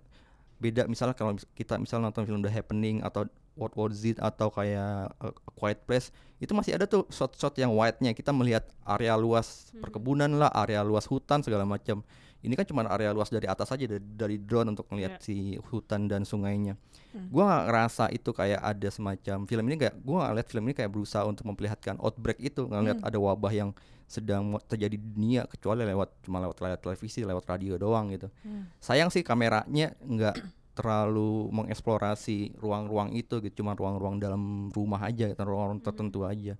beda 0.55 0.85
misalnya 0.85 1.13
kalau 1.13 1.33
kita 1.51 1.75
misalnya 1.75 2.07
nonton 2.07 2.23
film 2.23 2.39
The 2.39 2.51
Happening 2.51 3.01
atau 3.01 3.25
What 3.55 3.73
Was 3.73 4.03
It 4.03 4.19
atau 4.19 4.47
kayak 4.49 5.11
uh, 5.17 5.31
A 5.31 5.51
Quiet 5.51 5.81
Place 5.83 6.11
itu 6.37 6.53
masih 6.53 6.71
ada 6.73 6.85
tuh 6.85 7.09
shot-shot 7.09 7.57
yang 7.57 7.71
wide-nya 7.71 8.13
kita 8.13 8.29
melihat 8.29 8.69
area 8.85 9.15
luas 9.15 9.71
Hmm. 9.71 9.81
perkebunan 9.81 10.29
lah 10.31 10.53
area 10.53 10.79
luas 10.81 11.03
hutan 11.03 11.41
segala 11.41 11.65
macam 11.65 12.05
ini 12.39 12.53
kan 12.53 12.63
cuma 12.63 12.87
area 12.87 13.11
luas 13.11 13.27
dari 13.27 13.45
atas 13.45 13.67
aja 13.67 13.83
dari, 13.83 13.99
dari 13.99 14.37
drone 14.37 14.71
untuk 14.71 14.87
melihat 14.89 15.19
Iya. 15.19 15.23
si 15.23 15.35
hutan 15.69 16.07
dan 16.07 16.23
sungainya. 16.23 16.79
Hmm. 17.11 17.27
Gua 17.27 17.43
nggak 17.45 17.63
ngerasa 17.67 18.03
itu 18.09 18.29
kayak 18.31 18.61
ada 18.61 18.89
semacam 18.89 19.37
film 19.43 19.63
ini 19.65 19.75
kayak 19.77 19.95
gua 19.99 20.17
nggak 20.23 20.33
lihat 20.39 20.47
film 20.47 20.63
ini 20.65 20.73
kayak 20.73 20.91
berusaha 20.91 21.23
untuk 21.23 21.43
memperlihatkan 21.43 21.99
outbreak 21.99 22.39
itu 22.39 22.63
nggak 22.63 22.81
lihat 22.81 22.99
Hmm. 22.99 23.07
ada 23.07 23.17
wabah 23.17 23.51
yang 23.51 23.69
sedang 24.05 24.57
terjadi 24.65 24.97
di 24.97 25.05
dunia 25.05 25.45
kecuali 25.45 25.85
lewat 25.85 26.25
cuma 26.25 26.39
lewat 26.39 26.57
layar 26.59 26.79
televisi 26.79 27.21
lewat 27.21 27.45
radio 27.45 27.75
doang 27.75 28.09
gitu. 28.09 28.31
Hmm. 28.41 28.65
Sayang 28.79 29.11
sih 29.11 29.21
kameranya 29.21 29.93
nggak 29.99 30.35
terlalu 30.79 31.51
mengeksplorasi 31.51 32.55
ruang-ruang 32.55 33.11
itu 33.11 33.43
gitu 33.43 33.59
cuma 33.59 33.75
ruang-ruang 33.75 34.15
dalam 34.15 34.71
rumah 34.71 35.03
aja 35.03 35.27
gitu, 35.27 35.37
ruang-ruang 35.37 35.83
tertentu 35.83 36.23
aja. 36.23 36.55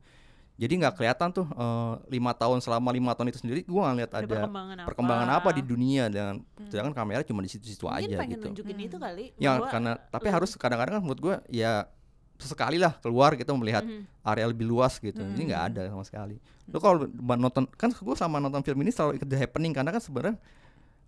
Jadi 0.59 0.73
nggak 0.75 0.93
kelihatan 0.93 1.31
tuh 1.31 1.47
eh, 1.47 1.93
lima 2.11 2.35
tahun 2.35 2.59
selama 2.59 2.91
lima 2.91 3.15
tahun 3.15 3.31
itu 3.31 3.39
sendiri 3.39 3.63
gua 3.63 3.87
nggak 3.87 3.97
lihat 3.97 4.11
Ada 4.11 4.19
ada 4.19 4.27
perkembangan 4.43 4.75
perkembangan 4.83 5.27
apa. 5.29 5.39
apa 5.39 5.49
di 5.55 5.63
dunia 5.63 6.03
dan 6.07 6.43
sedangkan 6.67 6.91
kamera 6.93 7.23
cuma 7.23 7.39
di 7.39 7.47
situ-situ 7.47 7.87
Mungkin 7.87 8.03
aja 8.05 8.15
pengen 8.19 8.35
gitu. 8.35 8.45
nunjukin 8.51 8.77
itu 8.77 8.97
kali. 8.97 9.25
Ya 9.39 9.55
karena 9.63 9.95
tapi 10.05 10.27
harus 10.27 10.51
kadang-kadang 10.53 10.99
kan 10.99 11.03
menurut 11.03 11.21
gue 11.21 11.35
ya 11.49 11.87
sesekali 12.35 12.75
lah 12.75 12.95
keluar 12.99 13.35
gitu 13.35 13.51
melihat 13.53 13.83
Mhm. 13.83 14.03
area 14.21 14.45
lebih 14.45 14.63
luas 14.63 14.95
gitu. 14.95 15.15
Ini 15.17 15.43
nggak 15.47 15.63
ada 15.69 15.81
sama 15.87 16.03
sekali. 16.03 16.35
Lo 16.67 16.77
kalau 16.77 17.07
nonton 17.35 17.63
kan 17.73 17.89
gue 17.89 18.15
sama 18.15 18.37
nonton 18.37 18.59
film 18.59 18.79
ini 18.79 18.91
selalu 18.91 19.15
ikut 19.15 19.27
the 19.27 19.35
happening 19.37 19.71
karena 19.71 19.89
kan 19.89 19.99
sebenarnya 19.99 20.35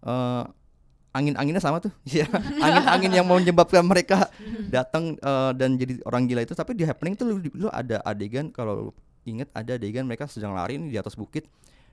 eh, 0.02 0.44
angin-anginnya 1.12 1.60
sama 1.60 1.78
tuh. 1.78 1.92
Ya, 2.08 2.24
angin-angin 2.58 3.12
yang 3.14 3.26
mau 3.26 3.36
menyebabkan 3.36 3.84
mereka 3.84 4.32
datang 4.66 5.16
eh, 5.18 5.52
dan 5.54 5.76
jadi 5.76 6.00
orang 6.04 6.24
gila 6.26 6.42
itu 6.42 6.52
tapi 6.52 6.72
di 6.72 6.84
happening 6.84 7.14
tuh 7.14 7.28
lu, 7.28 7.44
lu 7.52 7.68
ada 7.68 8.00
adegan 8.02 8.48
kalau 8.48 8.96
inget 9.26 9.50
ada 9.54 9.78
adegan 9.78 10.06
mereka 10.10 10.26
sedang 10.26 10.58
lari 10.58 10.82
nih 10.82 10.94
di 10.94 10.98
atas 10.98 11.14
bukit 11.14 11.46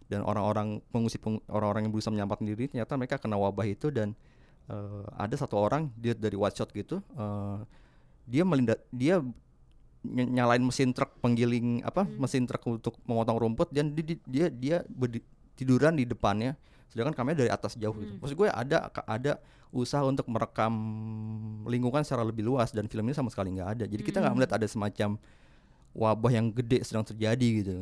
dan 0.09 0.25
orang-orang 0.25 0.81
pengungsi 0.89 1.21
peng- 1.21 1.45
orang-orang 1.53 1.85
yang 1.89 1.93
berusaha 1.93 2.13
menyelamatkan 2.13 2.47
diri 2.49 2.65
ternyata 2.73 2.97
mereka 2.97 3.21
kena 3.21 3.37
wabah 3.37 3.69
itu 3.69 3.93
dan 3.93 4.17
eh, 4.69 5.05
ada 5.17 5.35
satu 5.37 5.61
orang 5.61 5.93
dia 6.01 6.17
dari 6.17 6.37
shot 6.53 6.73
gitu 6.73 7.05
eh, 7.13 7.59
dia 8.25 8.43
melindat 8.45 8.81
dia 8.89 9.21
ny- 10.05 10.31
nyalain 10.33 10.65
mesin 10.65 10.97
truk 10.97 11.21
penggiling 11.21 11.85
apa 11.85 12.09
mesin 12.17 12.49
truk 12.49 12.65
untuk 12.65 12.97
memotong 13.05 13.37
rumput 13.37 13.69
dan 13.69 13.93
di- 13.93 14.17
di- 14.17 14.23
dia 14.25 14.49
dia 14.49 14.77
berdi- 14.89 15.25
tiduran 15.53 15.93
di 15.93 16.09
depannya 16.09 16.57
sedangkan 16.89 17.13
kamera 17.13 17.45
dari 17.45 17.53
atas 17.53 17.77
jauh 17.77 17.93
gitu. 18.01 18.17
Maksud 18.17 18.37
gue 18.39 18.49
ada 18.49 18.89
ada 19.05 19.33
usaha 19.69 20.01
untuk 20.01 20.25
merekam 20.33 20.73
lingkungan 21.69 22.01
secara 22.01 22.25
lebih 22.25 22.49
luas 22.49 22.73
dan 22.73 22.89
film 22.89 23.05
ini 23.05 23.13
sama 23.13 23.29
sekali 23.29 23.53
nggak 23.53 23.69
ada. 23.77 23.85
Jadi 23.85 24.01
kita 24.01 24.25
nggak 24.25 24.35
melihat 24.35 24.53
ada 24.57 24.65
semacam 24.65 25.21
wabah 25.93 26.31
yang 26.31 26.49
gede 26.49 26.83
sedang 26.83 27.03
terjadi 27.03 27.49
gitu. 27.61 27.73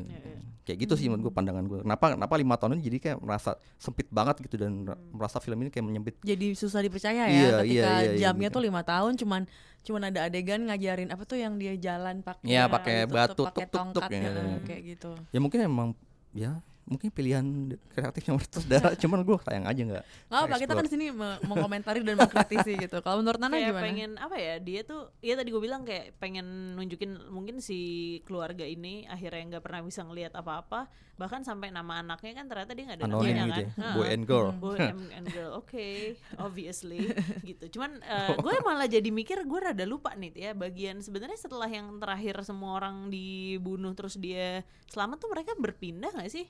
Kayak 0.67 0.79
gitu 0.83 0.95
sih 0.99 1.07
menurut 1.07 1.31
gue 1.31 1.35
pandangan 1.35 1.63
gue. 1.63 1.79
Kenapa 1.81 2.19
kenapa 2.19 2.35
lima 2.35 2.59
tahun 2.59 2.75
ini 2.75 2.83
jadi 2.83 2.99
kayak 2.99 3.19
merasa 3.23 3.55
sempit 3.79 4.11
banget 4.11 4.43
gitu 4.43 4.59
dan 4.59 4.83
ra- 4.83 4.99
merasa 5.15 5.39
film 5.39 5.63
ini 5.63 5.71
kayak 5.71 5.87
menyempit. 5.87 6.15
jadi 6.21 6.47
susah 6.53 6.83
dipercaya 6.83 7.23
ya 7.23 7.31
Iya, 7.31 7.49
ketika 7.63 7.71
iya, 7.71 7.87
iya, 7.87 8.11
iya, 8.11 8.19
jamnya 8.19 8.51
gitu. 8.51 8.59
tuh 8.59 8.63
lima 8.67 8.83
tahun 8.83 9.15
cuman 9.15 9.43
cuman 9.87 10.03
ada 10.11 10.27
adegan 10.27 10.67
ngajarin 10.67 11.15
apa 11.15 11.23
tuh 11.23 11.39
yang 11.39 11.55
dia 11.55 11.79
jalan 11.79 12.19
pakai 12.19 12.51
Iya, 12.51 12.67
pakai 12.67 12.95
itu 12.99 13.07
tuh, 13.07 13.15
batu, 13.15 13.43
pakai 13.47 13.65
tuk, 13.65 13.79
tuk, 13.79 13.95
tuk, 13.95 13.95
tongkat 13.95 14.11
ya. 14.11 14.23
ya, 14.27 14.57
kayak 14.67 14.83
gitu 14.91 15.11
Ya 15.31 15.39
mungkin 15.39 15.59
emang 15.63 15.89
ya 16.35 16.59
mungkin 16.87 17.11
pilihan 17.11 17.45
kreatifnya 17.91 18.39
menurut 18.39 18.53
saudara 18.55 18.89
cuman 19.03 19.19
gue 19.27 19.37
sayang 19.43 19.67
aja 19.67 19.83
nggak 19.83 20.05
nggak 20.07 20.43
apa 20.47 20.57
kita 20.63 20.73
kan 20.79 20.85
di 20.87 20.93
sini 20.95 21.07
me- 21.11 21.41
mengomentari 21.51 21.99
dan 22.07 22.15
mengkritisi 22.15 22.73
gitu. 22.79 23.03
Kalau 23.03 23.19
menurut 23.21 23.43
Nana 23.43 23.59
kayak 23.59 23.75
gimana? 23.75 23.85
pengen 23.85 24.11
apa 24.23 24.37
ya 24.39 24.55
dia 24.63 24.81
tuh 24.87 25.11
ya 25.19 25.35
tadi 25.35 25.51
gue 25.51 25.63
bilang 25.63 25.83
kayak 25.83 26.15
pengen 26.23 26.79
nunjukin 26.79 27.31
mungkin 27.31 27.59
si 27.59 27.79
keluarga 28.23 28.63
ini 28.63 29.03
akhirnya 29.11 29.59
nggak 29.59 29.65
pernah 29.67 29.83
bisa 29.83 30.07
ngelihat 30.07 30.39
apa-apa. 30.39 30.87
Bahkan 31.17 31.49
sampai 31.49 31.73
nama 31.73 32.05
anaknya 32.05 32.33
kan 32.39 32.47
ternyata 32.47 32.73
dia 32.77 32.85
nggak 32.87 32.99
ada 33.03 33.07
Anonim 33.09 33.35
namanya 33.35 33.43
gitu 33.43 33.61
kan? 33.67 33.67
Ya, 33.67 33.91
boy 33.97 34.07
and 34.07 34.25
girl. 34.29 34.51
boy 34.55 34.77
and, 34.79 35.27
girl 35.33 35.51
oke 35.59 35.89
obviously 36.47 37.03
gitu. 37.43 37.79
Cuman 37.79 37.99
eh, 37.99 38.37
gue 38.39 38.55
malah 38.63 38.87
jadi 38.87 39.09
mikir 39.11 39.43
gue 39.43 39.61
rada 39.61 39.83
lupa 39.89 40.15
nih 40.15 40.33
ya 40.39 40.51
bagian 40.55 41.03
sebenarnya 41.03 41.39
setelah 41.41 41.67
yang 41.67 41.99
terakhir 41.99 42.39
semua 42.47 42.79
orang 42.79 43.11
dibunuh 43.11 43.91
terus 43.97 44.15
dia 44.21 44.63
selamat 44.87 45.19
tuh 45.19 45.31
mereka 45.35 45.57
berpindah 45.59 46.15
nggak 46.15 46.31
sih 46.31 46.47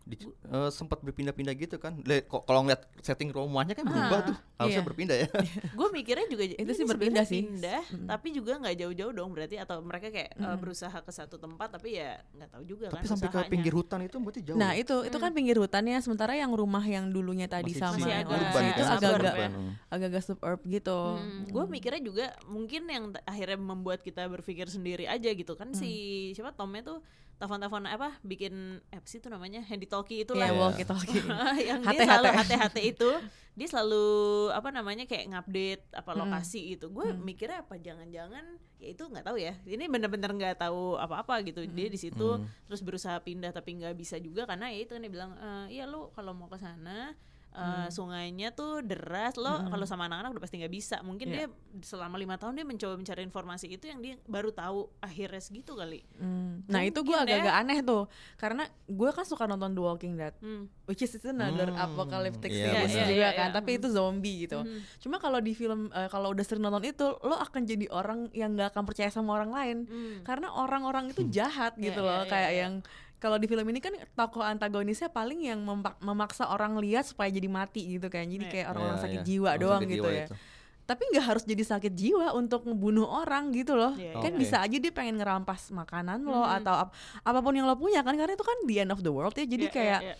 Di, 0.00 0.16
eh, 0.22 0.70
sempat 0.70 0.98
berpindah-pindah 1.00 1.54
gitu 1.54 1.76
kan. 1.76 2.00
Kalau 2.26 2.60
ngeliat 2.62 2.82
setting 2.98 3.30
rumahnya 3.30 3.72
kan 3.72 3.84
berubah 3.84 4.20
tuh. 4.24 4.36
Harusnya 4.56 4.76
iya. 4.76 4.88
berpindah 4.88 5.16
ya. 5.16 5.28
gue 5.78 5.88
mikirnya 5.90 6.26
juga 6.26 6.42
Itu 6.50 6.72
sih 6.72 6.84
berpindah 6.84 7.22
sih. 7.22 7.44
pindah, 7.44 7.80
tapi 8.06 8.28
juga 8.30 8.58
nggak 8.58 8.76
jauh-jauh 8.76 9.12
dong 9.12 9.30
berarti 9.30 9.56
atau 9.56 9.78
mereka 9.80 10.08
kayak 10.08 10.34
eh, 10.34 10.56
berusaha 10.56 10.92
ke 10.94 11.08
satu 11.08 11.36
tempat 11.36 11.68
tapi 11.70 11.94
ya 11.94 12.18
nggak 12.32 12.48
tahu 12.50 12.62
juga 12.66 12.84
Tapi 12.88 12.96
kan 12.98 13.10
sampai 13.10 13.28
ke 13.28 13.32
usahanya. 13.34 13.52
pinggir 13.52 13.72
hutan 13.72 14.00
itu 14.02 14.16
berarti 14.16 14.40
jauh. 14.42 14.56
Nah 14.56 14.72
ya? 14.72 14.82
itu 14.82 14.96
itu 15.02 15.16
kan 15.16 15.30
pinggir 15.30 15.56
hutannya 15.56 15.96
sementara 15.98 16.32
yang 16.34 16.52
rumah 16.52 16.82
yang 16.82 17.06
dulunya 17.06 17.46
tadi 17.46 17.70
Masih- 17.70 17.80
sama 17.80 17.96
masih 17.96 18.10
yang 18.10 18.26
urban 18.26 18.62
itu 18.66 18.82
kan, 18.82 18.92
agak-agak. 18.96 19.34
Hmm. 19.50 19.70
agak-agak 19.86 20.22
suburb 20.22 20.60
gitu. 20.66 20.98
gue 21.46 21.64
mikirnya 21.68 22.00
juga 22.00 22.26
mungkin 22.44 22.82
yang 22.84 23.04
akhirnya 23.22 23.56
membuat 23.56 24.00
kita 24.00 24.26
berpikir 24.26 24.66
sendiri 24.66 25.04
aja 25.04 25.28
gitu 25.28 25.54
kan 25.54 25.70
si 25.70 25.90
Hmm. 25.90 26.34
siapa 26.34 26.52
Tomnya 26.52 26.82
tuh 26.82 26.98
telepon-telepon 27.40 27.88
apa 27.88 28.20
bikin 28.22 28.54
apa 28.86 29.02
sih 29.02 29.16
itu 29.16 29.26
namanya 29.26 29.64
handy 29.64 29.84
talkie 29.84 30.22
itu 30.22 30.32
lah 30.32 30.46
Iya, 30.46 30.54
walkie 30.54 30.84
talkie. 30.84 31.24
yang 31.64 31.80
HT, 31.80 31.88
dia 31.90 32.00
selalu 32.04 32.26
HT. 32.28 32.36
HT-HT 32.38 32.76
itu 32.86 33.10
dia 33.50 33.66
selalu 33.66 34.06
apa 34.50 34.68
namanya 34.70 35.04
kayak 35.04 35.26
ngupdate 35.26 35.84
apa 35.90 36.10
Hmm. 36.10 36.20
lokasi 36.22 36.60
gitu 36.70 36.86
gue 36.88 37.10
mikirnya 37.14 37.60
apa 37.60 37.74
jangan-jangan 37.76 38.44
ya 38.78 38.88
itu 38.88 39.02
nggak 39.02 39.24
tahu 39.24 39.36
ya 39.36 39.56
ini 39.66 39.84
bener-bener 39.86 40.30
nggak 40.30 40.56
tahu 40.58 40.94
apa-apa 40.96 41.40
gitu 41.42 41.64
dia 41.66 41.86
Hmm. 41.86 41.92
di 41.92 41.98
situ 41.98 42.28
terus 42.62 42.80
berusaha 42.80 43.16
pindah 43.18 43.50
tapi 43.50 43.74
nggak 43.74 43.92
bisa 43.94 44.16
juga 44.16 44.44
karena 44.44 44.68
ya 44.68 44.78
itu 44.78 44.92
kan 44.92 45.00
dia 45.00 45.10
bilang 45.10 45.32
"Eh, 45.34 45.66
iya 45.74 45.84
lu 45.84 46.08
kalau 46.10 46.30
mau 46.30 46.46
ke 46.46 46.56
sana 46.56 47.16
eh, 47.52 47.88
sungainya 47.88 48.50
tuh 48.50 48.78
deras 48.80 49.34
lo 49.34 49.50
kalau 49.66 49.82
sama 49.82 50.06
anak-anak 50.06 50.30
udah 50.30 50.42
pasti 50.42 50.56
nggak 50.56 50.70
bisa 50.70 50.96
mungkin 51.00 51.28
dia 51.28 51.46
selama 51.80 52.14
lima 52.14 52.34
tahun 52.34 52.54
dia 52.54 52.62
mencoba 52.62 52.94
mencari 52.94 53.22
informasi 53.22 53.66
itu 53.68 53.84
yang 53.84 53.98
dia 53.98 54.14
baru 54.24 54.50
tahu 54.50 54.86
akhirnya 55.00 55.38
segitu 55.38 55.74
kali 55.74 56.06
Hmm. 56.14 56.62
Nah 56.66 56.82
itu 56.82 57.00
gue 57.00 57.10
ya. 57.10 57.24
agak-agak 57.24 57.54
aneh 57.56 57.78
tuh 57.80 58.04
karena 58.36 58.62
gue 58.84 59.10
kan 59.10 59.24
suka 59.24 59.44
nonton 59.44 59.72
The 59.72 59.80
Walking 59.80 60.14
Dead, 60.14 60.34
Hmm. 60.36 60.68
which 60.84 61.00
is 61.00 61.10
itu 61.10 61.26
another 61.26 61.68
Hmm, 61.68 61.80
apocalyptic 61.80 62.48
iya, 62.48 62.70
series 62.70 62.92
benar. 62.92 63.08
juga 63.08 63.18
Iya, 63.24 63.30
kan, 63.32 63.48
iya, 63.48 63.56
tapi 63.56 63.70
itu 63.74 63.86
zombie 63.88 64.36
gitu. 64.44 64.60
Cuma 64.98 65.16
kalau 65.16 65.38
di 65.38 65.52
film 65.52 65.88
eh, 65.90 66.06
kalau 66.06 66.30
udah 66.30 66.42
sering 66.42 66.60
nonton 66.60 66.84
itu, 66.84 67.06
lo 67.20 67.34
akan 67.34 67.62
jadi 67.64 67.86
orang 67.88 68.28
yang 68.32 68.52
nggak 68.52 68.70
akan 68.70 68.84
percaya 68.84 69.08
sama 69.08 69.34
orang 69.34 69.50
lain 69.50 69.76
Hmm. 69.82 70.20
karena 70.22 70.52
orang-orang 70.52 71.08
itu 71.08 71.24
jahat 71.26 71.74
Iya, 71.74 71.84
gitu 71.84 72.00
iya, 72.00 72.06
loh, 72.06 72.20
iya, 72.20 72.28
kayak 72.28 72.50
iya. 72.50 72.60
yang 72.60 72.74
kalau 73.20 73.36
di 73.36 73.44
film 73.44 73.62
ini 73.62 73.78
kan 73.78 73.92
tokoh 74.10 74.40
antagonisnya 74.40 75.06
paling 75.06 75.44
yang 75.44 75.60
memaksa 76.00 76.48
orang 76.48 76.74
lihat 76.76 77.04
supaya 77.04 77.28
jadi 77.28 77.46
mati 77.46 77.84
gitu 77.90 78.08
kan, 78.08 78.24
jadi 78.24 78.40
Iya. 78.40 78.50
kayak 78.50 78.66
orang-orang 78.66 78.96
Iya, 78.96 79.04
sakit 79.04 79.20
iya. 79.20 79.26
jiwa 79.28 79.44
Orang 79.46 79.60
doang 79.60 79.78
sakit 79.78 79.90
gitu 79.90 80.00
jiwa 80.00 80.10
ya. 80.10 80.24
itu. 80.24 80.34
Tapi 80.80 81.02
nggak 81.06 81.24
harus 81.24 81.44
jadi 81.44 81.62
sakit 81.62 81.92
jiwa 81.92 82.26
untuk 82.32 82.60
membunuh 82.64 83.06
orang 83.06 83.52
gitu 83.52 83.76
loh. 83.76 83.92
Iya, 83.94 84.16
kan 84.16 84.32
iya. 84.32 84.40
bisa 84.40 84.56
aja 84.58 84.74
dia 84.74 84.90
pengen 84.90 85.16
ngerampas 85.16 85.70
makanan 85.70 86.24
lo 86.24 86.40
Hmm. 86.40 86.56
atau 86.56 86.74
ap- 86.80 86.94
apa 87.20 87.38
pun 87.38 87.52
yang 87.52 87.64
lo 87.64 87.76
punya 87.76 88.00
kan 88.00 88.16
karena 88.16 88.32
itu 88.32 88.42
kan 88.42 88.58
the 88.64 88.76
end 88.78 88.90
of 88.90 88.98
the 88.98 89.08
world 89.08 89.30
ya. 89.32 89.44
Jadi 89.44 89.68
Iya, 89.68 89.70
iya, 89.70 89.76
kayak 89.76 90.00
iya. 90.02 90.14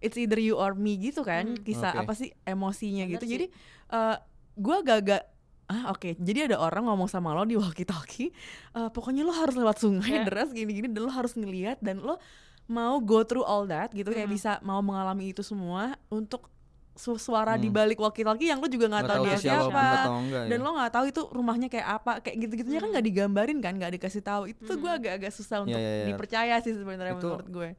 it's 0.00 0.18
either 0.18 0.36
you 0.36 0.54
or 0.54 0.74
me 0.74 0.98
gitu 0.98 1.22
kan. 1.22 1.54
Hmm. 1.54 1.62
Kisah 1.62 1.94
Oke. 1.94 2.00
apa 2.02 2.12
sih 2.14 2.34
emosinya 2.42 3.06
Bener 3.06 3.14
gitu. 3.14 3.24
sih. 3.24 3.32
Jadi 3.32 3.46
eh 3.88 4.16
gua 4.54 4.76
agak-agak 4.80 5.22
ah 5.70 5.82
oke 5.88 6.18
jadi 6.18 6.44
ada 6.44 6.58
orang 6.58 6.82
ngomong 6.84 7.06
sama 7.06 7.30
lo 7.30 7.42
di 7.42 7.54
walkie 7.54 7.86
talkie 7.86 8.34
pokoknya 8.72 9.22
lo 9.22 9.30
harus 9.30 9.54
lewat 9.54 9.78
sungai 9.78 10.10
Iya. 10.12 10.26
deras 10.26 10.50
gini-gini 10.50 10.86
dan 10.86 11.00
lo 11.00 11.10
harus 11.10 11.32
ngeliat 11.32 11.78
dan 11.78 11.98
lo 11.98 12.18
mau 12.66 12.98
go 12.98 13.22
through 13.22 13.42
all 13.42 13.64
that 13.64 13.90
gitu 13.90 14.06
kayak 14.08 14.26
Hmm. 14.26 14.34
bisa 14.34 14.50
mau 14.60 14.78
mengalami 14.80 15.30
itu 15.30 15.40
semua 15.40 15.94
untuk 16.08 16.50
su- 16.92 17.16
suara 17.16 17.54
di 17.54 17.66
Hmm. 17.66 17.76
balik 17.76 17.96
walkie 17.96 18.22
talkie 18.22 18.46
yang 18.46 18.58
lo 18.58 18.66
juga 18.66 18.86
nggak 18.86 19.04
tahu 19.04 19.16
tahu 19.16 19.24
dia 19.24 19.38
siapa, 19.38 19.62
siapa, 19.64 19.84
enggak 20.12 20.44
dan 20.44 20.54
ya. 20.54 20.60
lo 20.60 20.70
nggak 20.72 20.92
tahu 20.92 21.04
itu 21.06 21.20
rumahnya 21.30 21.68
kayak 21.68 21.86
apa 21.88 22.12
kayak 22.20 22.36
gitu-gitunya 22.40 22.78
kan 22.78 22.90
nggak 22.90 23.06
digambarin 23.06 23.58
kan 23.58 23.72
nggak 23.72 23.92
dikasih 23.92 24.20
tahu 24.20 24.42
itu 24.48 24.60
tuh 24.60 24.76
gue 24.76 24.90
agak-agak 24.92 25.32
susah 25.32 25.62
untuk 25.62 25.74
iya, 25.74 25.90
iya. 25.96 26.06
dipercaya 26.06 26.54
sih 26.58 26.74
sebenarnya 26.74 27.14
Itu- 27.14 27.26
menurut 27.26 27.48
gue 27.48 27.70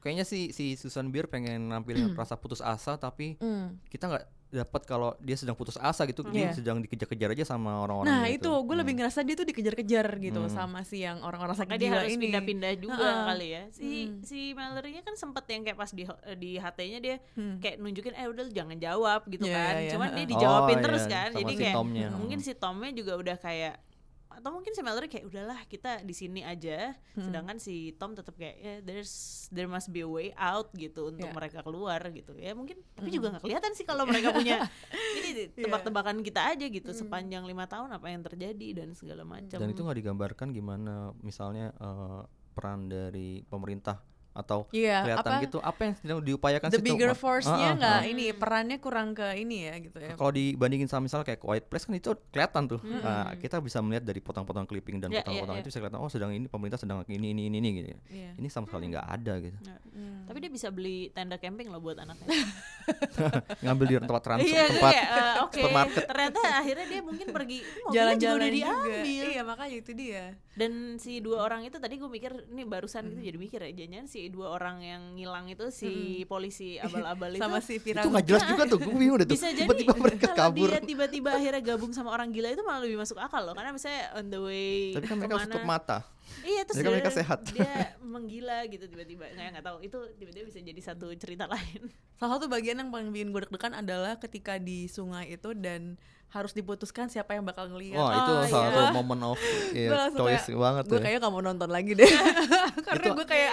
Kayaknya 0.00 0.24
si 0.24 0.48
si 0.48 0.72
Susan 0.74 1.08
Beer 1.08 1.26
pengen 1.26 1.68
nampilin 1.68 2.16
rasa 2.16 2.32
putus 2.34 2.60
asa 2.60 2.96
tapi 2.96 3.36
Hmm. 3.36 3.76
kita 3.86 4.08
nggak 4.08 4.24
dapat 4.52 4.82
kalau 4.82 5.14
dia 5.16 5.34
sedang 5.34 5.54
putus 5.54 5.74
asa 5.76 6.02
gitu 6.04 6.26
dia 6.26 6.50
Iya. 6.50 6.58
sedang 6.58 6.78
dikejar-kejar 6.80 7.30
aja 7.30 7.44
sama 7.46 7.80
orang-orang 7.80 8.10
nah 8.10 8.26
gitu. 8.26 8.50
itu 8.50 8.66
gue 8.66 8.76
lebih 8.76 8.94
ngerasa 8.96 9.22
dia 9.22 9.32
tuh 9.32 9.46
dikejar-kejar 9.46 10.06
gitu 10.18 10.40
Hmm. 10.40 10.50
sama 10.50 10.82
si 10.82 11.00
yang 11.00 11.18
orang-orang 11.20 11.54
sakit 11.54 11.70
dia 11.72 11.86
jiwa 11.86 11.96
harus 11.96 12.10
ini 12.10 12.22
pindah-pindah 12.26 12.72
juga 12.76 12.98
Heeh. 13.00 13.24
kali 13.24 13.46
ya. 13.48 13.62
Si 13.70 13.88
Hmm. 14.02 14.18
si 14.20 14.38
Mallory-nya 14.52 15.02
kan 15.02 15.14
sempet 15.14 15.44
yang 15.46 15.62
kayak 15.62 15.76
pas 15.76 15.88
di 15.88 16.02
di 16.36 16.50
HT-nya 16.56 16.98
dia 16.98 17.16
Hmm. 17.32 17.56
kayak 17.58 17.78
nunjukin 17.78 18.12
eh 18.12 18.26
udah 18.26 18.44
jangan 18.48 18.74
jawab 18.76 19.20
gitu 19.24 19.44
Iya, 19.44 19.54
kan. 19.54 19.72
iya, 19.72 19.80
iya, 19.80 19.90
Cuman 19.92 20.08
heeh. 20.08 20.16
dia 20.16 20.26
dijawabin 20.28 20.76
Oh, 20.76 20.82
terus 20.82 21.02
iya, 21.02 21.12
kan. 21.12 21.28
sama 21.28 21.38
Jadi 21.38 21.52
si 21.52 21.60
kayak 21.60 21.76
Tomnya. 21.76 22.08
mungkin 22.12 22.38
si 22.40 22.52
Tomnya 22.52 22.90
juga 22.90 23.12
udah 23.16 23.36
kayak 23.36 23.74
atau 24.40 24.50
mungkin 24.50 24.72
si 24.72 24.80
Mallory 24.80 25.06
kayak 25.06 25.28
udahlah 25.28 25.60
kita 25.68 26.00
di 26.00 26.10
sini 26.10 26.40
aja. 26.40 26.96
Hmm. 27.14 27.28
Sedangkan 27.28 27.60
si 27.60 27.92
Tom 27.94 28.16
tetap 28.16 28.34
kayak 28.34 28.56
ya 28.56 28.74
there's 28.80 29.12
there 29.52 29.68
must 29.68 29.92
be 29.92 30.00
a 30.00 30.08
way 30.08 30.32
out 30.34 30.72
gitu 30.74 31.12
untuk 31.12 31.28
Iya. 31.28 31.36
mereka 31.36 31.60
keluar 31.60 32.00
gitu. 32.10 32.32
Ya 32.34 32.56
mungkin 32.56 32.80
tapi 32.96 33.12
juga 33.12 33.36
nggak 33.36 33.44
kelihatan 33.44 33.72
sih 33.76 33.84
kalau 33.84 34.08
mereka 34.08 34.32
punya 34.32 34.64
ini 35.20 35.52
tebak-tebakan 35.52 36.24
kita 36.24 36.56
aja 36.56 36.64
gitu 36.64 36.90
sepanjang 36.90 37.44
lima 37.44 37.68
tahun 37.68 37.92
apa 37.92 38.08
yang 38.08 38.24
terjadi 38.24 38.82
dan 38.82 38.96
segala 38.96 39.22
macam. 39.22 39.60
dan 39.60 39.68
itu 39.68 39.80
nggak 39.84 39.98
digambarkan 40.00 40.48
gimana 40.50 41.12
misalnya 41.20 41.76
eh, 41.76 42.22
peran 42.50 42.88
dari 42.88 43.44
pemerintah 43.44 44.00
atau 44.32 44.70
Iya, 44.70 45.02
kelihatan 45.02 45.32
apa- 45.32 45.42
gitu 45.42 45.58
apa 45.58 45.80
yang 45.82 45.94
sedang 45.96 46.18
diupayakan 46.20 46.68
The 46.68 46.78
situ. 46.78 46.86
bigger 46.86 47.12
force-nya 47.12 47.50
Ah, 47.50 47.66
ah, 47.66 47.76
nggak 47.76 47.98
ah. 47.98 48.06
ini 48.06 48.24
perannya 48.30 48.78
kurang 48.78 49.10
ke 49.10 49.26
ini 49.34 49.66
ya 49.66 49.74
gitu 49.76 49.98
ya. 49.98 50.14
Kalau 50.14 50.30
dibandingin 50.30 50.86
sama 50.86 51.04
misalnya 51.04 51.26
kayak 51.26 51.40
Quiet 51.40 51.64
Place 51.66 51.84
kan 51.84 51.94
itu 51.94 52.10
kelihatan 52.30 52.62
tuh. 52.66 52.80
Nah, 52.80 53.34
kita 53.34 53.58
bisa 53.58 53.78
melihat 53.80 54.02
dari 54.02 54.18
potong-potong 54.18 54.64
clipping 54.64 54.98
dan 54.98 55.10
Ya, 55.10 55.18
ya, 55.18 55.22
potong-potong 55.24 55.56
ya. 55.56 55.60
itu 55.60 55.68
bisa 55.68 55.78
kelihatan 55.78 55.98
oh 55.98 56.08
sedang 56.08 56.30
ini 56.30 56.46
pemerintah 56.46 56.76
sedang 56.76 57.02
ini 57.04 57.28
ini 57.28 57.42
ini, 57.44 57.58
ini 57.58 57.68
gitu. 57.74 57.88
ya. 57.88 57.98
Iya. 58.08 58.30
Ini 58.36 58.48
sama 58.48 58.66
sekali 58.66 58.84
nggak 58.88 59.06
ada 59.08 59.32
gitu. 59.40 59.56
Tapi 60.24 60.38
dia 60.38 60.50
bisa 60.50 60.68
beli 60.68 61.10
tenda 61.10 61.36
camping 61.36 61.66
loh 61.66 61.78
buat 61.78 61.98
anaknya. 61.98 62.30
Ngambil 63.60 63.84
di 63.84 63.94
tempat 63.98 64.22
transfer 64.22 64.46
Iya, 64.48 64.64
tempat 64.68 64.92
kayak, 64.92 65.08
eh, 65.10 65.34
oke. 65.40 65.54
supermarket. 65.56 66.02
Ternyata 66.06 66.38
akhirnya 66.54 66.86
dia 66.86 67.00
mungkin 67.00 67.26
pergi 67.28 67.58
juga 67.76 67.92
Jalan-jalan 67.92 68.36
udah 68.36 68.46
juga. 68.46 68.56
diambil. 68.56 69.24
Iya, 69.26 69.40
makanya 69.42 69.74
itu 69.76 69.92
dia. 69.92 70.24
Dan 70.52 70.72
si 70.96 71.18
dua 71.18 71.38
orang 71.42 71.62
itu 71.62 71.76
tadi 71.76 71.96
gue 71.96 72.06
mikir 72.06 72.32
ini 72.48 72.62
barusan 72.64 73.08
gitu 73.08 73.20
jadi 73.22 73.38
mikir 73.38 73.60
ya 73.62 73.72
jangan 73.72 74.04
si 74.06 74.19
dua 74.26 74.52
orang 74.52 74.76
yang 74.78 75.02
ngilang 75.14 75.46
itu 75.46 75.70
si 75.70 75.90
polisi 76.24 76.76
abal-abal 76.84 77.32
itu 77.32 77.40
Sama 77.40 77.58
si 77.58 77.78
Firang. 77.78 78.04
Itu 78.04 78.10
nggak 78.10 78.26
jelas 78.26 78.44
juga 78.44 78.62
tuh. 78.66 78.76
Gue 78.76 78.92
bingung 78.92 79.16
deh 79.16 79.24
tuh. 79.24 79.32
bisa 79.32 79.48
jadi 79.48 79.64
Tiba-tiba 79.64 79.94
mereka 79.96 80.26
kalau 80.28 80.52
kabur. 80.52 80.68
dia 80.68 80.80
tiba-tiba 80.82 81.30
akhirnya 81.32 81.62
gabung 81.64 81.92
sama 81.92 82.10
orang 82.10 82.28
gila 82.28 82.48
itu 82.48 82.60
malah 82.60 82.80
lebih 82.82 82.98
masuk 82.98 83.16
akal 83.16 83.40
loh 83.40 83.54
karena 83.54 83.70
misalnya 83.70 84.02
on 84.12 84.26
the 84.26 84.36
way 84.36 84.92
Tapi 84.92 85.06
kan 85.06 85.16
mereka 85.16 85.30
ke 85.30 85.38
mana, 85.38 85.46
tutup 85.48 85.64
mata. 85.64 85.98
iya 86.42 86.60
terus 86.62 86.76
kan 86.76 86.84
dia, 86.84 86.92
mereka 86.92 87.10
sehat. 87.10 87.38
dia 87.48 87.74
menggila 88.12 88.58
gitu 88.64 88.84
tiba-tiba 88.84 89.24
nggak 89.28 89.46
nggak 89.52 89.64
tahu 89.64 89.78
itu 89.80 89.98
tiba-tiba 90.14 90.44
bisa 90.46 90.58
jadi 90.60 90.80
satu 90.82 91.06
cerita 91.14 91.46
lain 91.52 91.88
Salah 92.14 92.36
satu 92.36 92.46
bagian 92.46 92.76
yang 92.76 92.90
paling 92.90 93.08
bikin 93.08 93.30
gue 93.30 93.40
deg-degan 93.42 93.72
adalah 93.72 94.16
ketika 94.16 94.56
di 94.56 94.84
sungai 94.86 95.30
itu 95.30 95.54
dan 95.54 95.96
harus 96.30 96.50
diputuskan 96.50 97.06
siapa 97.06 97.34
yang 97.34 97.42
bakal 97.42 97.66
ngelihat. 97.66 97.94
Wah, 97.96 98.14
itu 98.16 98.30
Oh, 98.32 98.42
salah 98.46 98.64
iya. 98.64 98.78
satu 98.80 98.94
moment 98.94 99.22
of 99.26 99.38
yeah, 99.74 100.06
choice 100.10 100.46
kayak, 100.46 100.56
banget 100.56 100.84
gue 100.84 100.90
tuh. 100.90 100.96
ya. 100.96 101.04
kayak 101.04 101.18
gak 101.20 101.32
mau 101.32 101.42
nonton 101.42 101.68
lagi 101.68 101.92
deh 101.92 102.06
karena 102.86 103.06
gue 103.12 103.26
kayak 103.26 103.50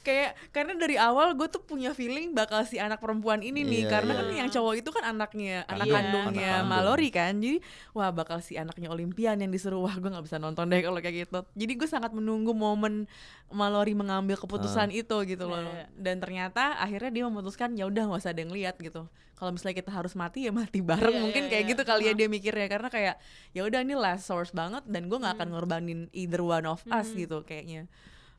kayak 0.00 0.30
karena 0.50 0.72
dari 0.74 0.96
awal 0.96 1.32
gue 1.32 1.46
tuh 1.46 1.60
punya 1.60 1.90
feeling 1.90 2.30
bakal 2.30 2.60
si 2.62 2.76
anak 2.76 2.98
perempuan 2.98 3.40
ini 3.40 3.60
nih 3.62 3.80
Iya, 3.80 3.90
karena 3.90 4.12
iya. 4.12 4.20
kan 4.20 4.26
yang 4.36 4.48
cowok 4.50 4.74
itu 4.76 4.90
kan 4.90 5.04
anaknya 5.08 5.64
anak 5.66 5.86
Iya, 5.86 5.94
kandungnya 5.94 6.28
anak 6.30 6.60
kandung. 6.60 6.68
Mallory 6.70 7.08
kan 7.08 7.32
jadi 7.36 7.58
wah 7.90 8.10
bakal 8.10 8.38
si 8.38 8.54
anaknya 8.54 8.88
Olimpian 8.88 9.36
yang 9.36 9.48
disuruh 9.48 9.80
wah 9.80 9.94
gue 9.94 10.06
nggak 10.06 10.22
bisa 10.22 10.36
nonton 10.36 10.66
deh 10.66 10.80
kalau 10.80 10.98
kayak 10.98 11.24
gitu 11.24 11.40
jadi 11.54 11.72
gue 11.74 11.88
sangat 11.88 12.12
menunggu 12.12 12.52
momen 12.52 13.08
Mallory 13.48 13.92
mengambil 13.92 14.36
keputusan 14.36 14.92
itu 14.92 15.16
gitu 15.24 15.44
loh 15.44 15.58
Iya, 15.58 15.72
iya. 15.74 15.86
dan 15.96 16.16
ternyata 16.18 16.76
akhirnya 16.76 17.10
dia 17.10 17.24
memutuskan 17.24 17.74
ya 17.74 17.84
udah 17.84 18.06
nggak 18.06 18.20
usah 18.20 18.30
ada 18.30 18.40
yang 18.40 18.52
lihat 18.52 18.76
gitu 18.76 19.08
kalau 19.34 19.50
misalnya 19.50 19.80
kita 19.80 19.88
harus 19.88 20.12
mati 20.12 20.44
ya 20.44 20.52
mati 20.52 20.78
bareng 20.80 21.10
Iya, 21.10 21.22
mungkin 21.22 21.42
iya, 21.42 21.50
kayak 21.50 21.64
iya. 21.64 21.70
gitu 21.72 21.82
kali 21.82 22.04
ya 22.04 22.09
Uh-huh. 22.10 22.18
dia 22.18 22.28
mikirnya 22.28 22.66
karena 22.66 22.88
kayak 22.88 23.14
ya 23.50 23.62
udah 23.62 23.80
ini 23.80 23.94
last 23.94 24.24
source 24.24 24.50
banget 24.50 24.82
dan 24.84 25.06
gue 25.06 25.16
nggak 25.16 25.34
akan 25.34 25.46
Hmm. 25.46 25.54
ngorbanin 25.54 26.00
either 26.12 26.40
one 26.40 26.64
of 26.64 26.82
us 26.88 27.10
gitu 27.12 27.40
kayaknya 27.42 27.86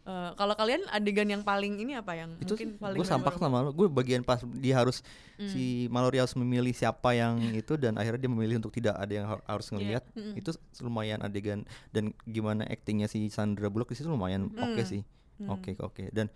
Eh, 0.01 0.31
kalau 0.33 0.57
kalian 0.57 0.81
adegan 0.89 1.29
yang 1.29 1.45
paling 1.45 1.77
ini 1.77 1.93
apa 1.93 2.17
yang 2.17 2.33
itu 2.35 2.57
mungkin 2.57 2.73
paling 2.75 2.97
gue 2.97 3.05
sampak 3.05 3.37
memorable? 3.37 3.53
sama 3.53 3.57
lo 3.61 3.69
gue 3.71 3.85
bagian 3.87 4.21
pas 4.21 4.41
dia 4.41 4.73
harus 4.75 5.05
Hmm. 5.37 5.45
si 5.45 5.61
Mallory 5.87 6.17
harus 6.17 6.33
memilih 6.33 6.73
siapa 6.73 7.13
yang 7.13 7.37
itu 7.55 7.77
dan 7.77 7.93
akhirnya 7.95 8.17
dia 8.17 8.31
memilih 8.33 8.57
untuk 8.57 8.73
tidak 8.73 8.97
ada 8.97 9.13
yang 9.13 9.29
har- 9.29 9.45
harus 9.45 9.69
ngelihat 9.69 10.01
Hmm. 10.11 10.33
itu 10.33 10.49
lumayan 10.79 11.21
adegan 11.21 11.61
dan 11.91 12.17
gimana 12.25 12.65
aktingnya 12.65 13.05
si 13.05 13.29
Sandra 13.29 13.69
Bullock 13.69 13.93
di 13.93 14.01
situ 14.01 14.09
lumayan 14.09 14.49
Hmm. 14.49 14.73
oke 14.73 14.81
sih 14.81 15.05
oke 15.47 15.71
oke 15.79 16.03
dan 16.09 16.27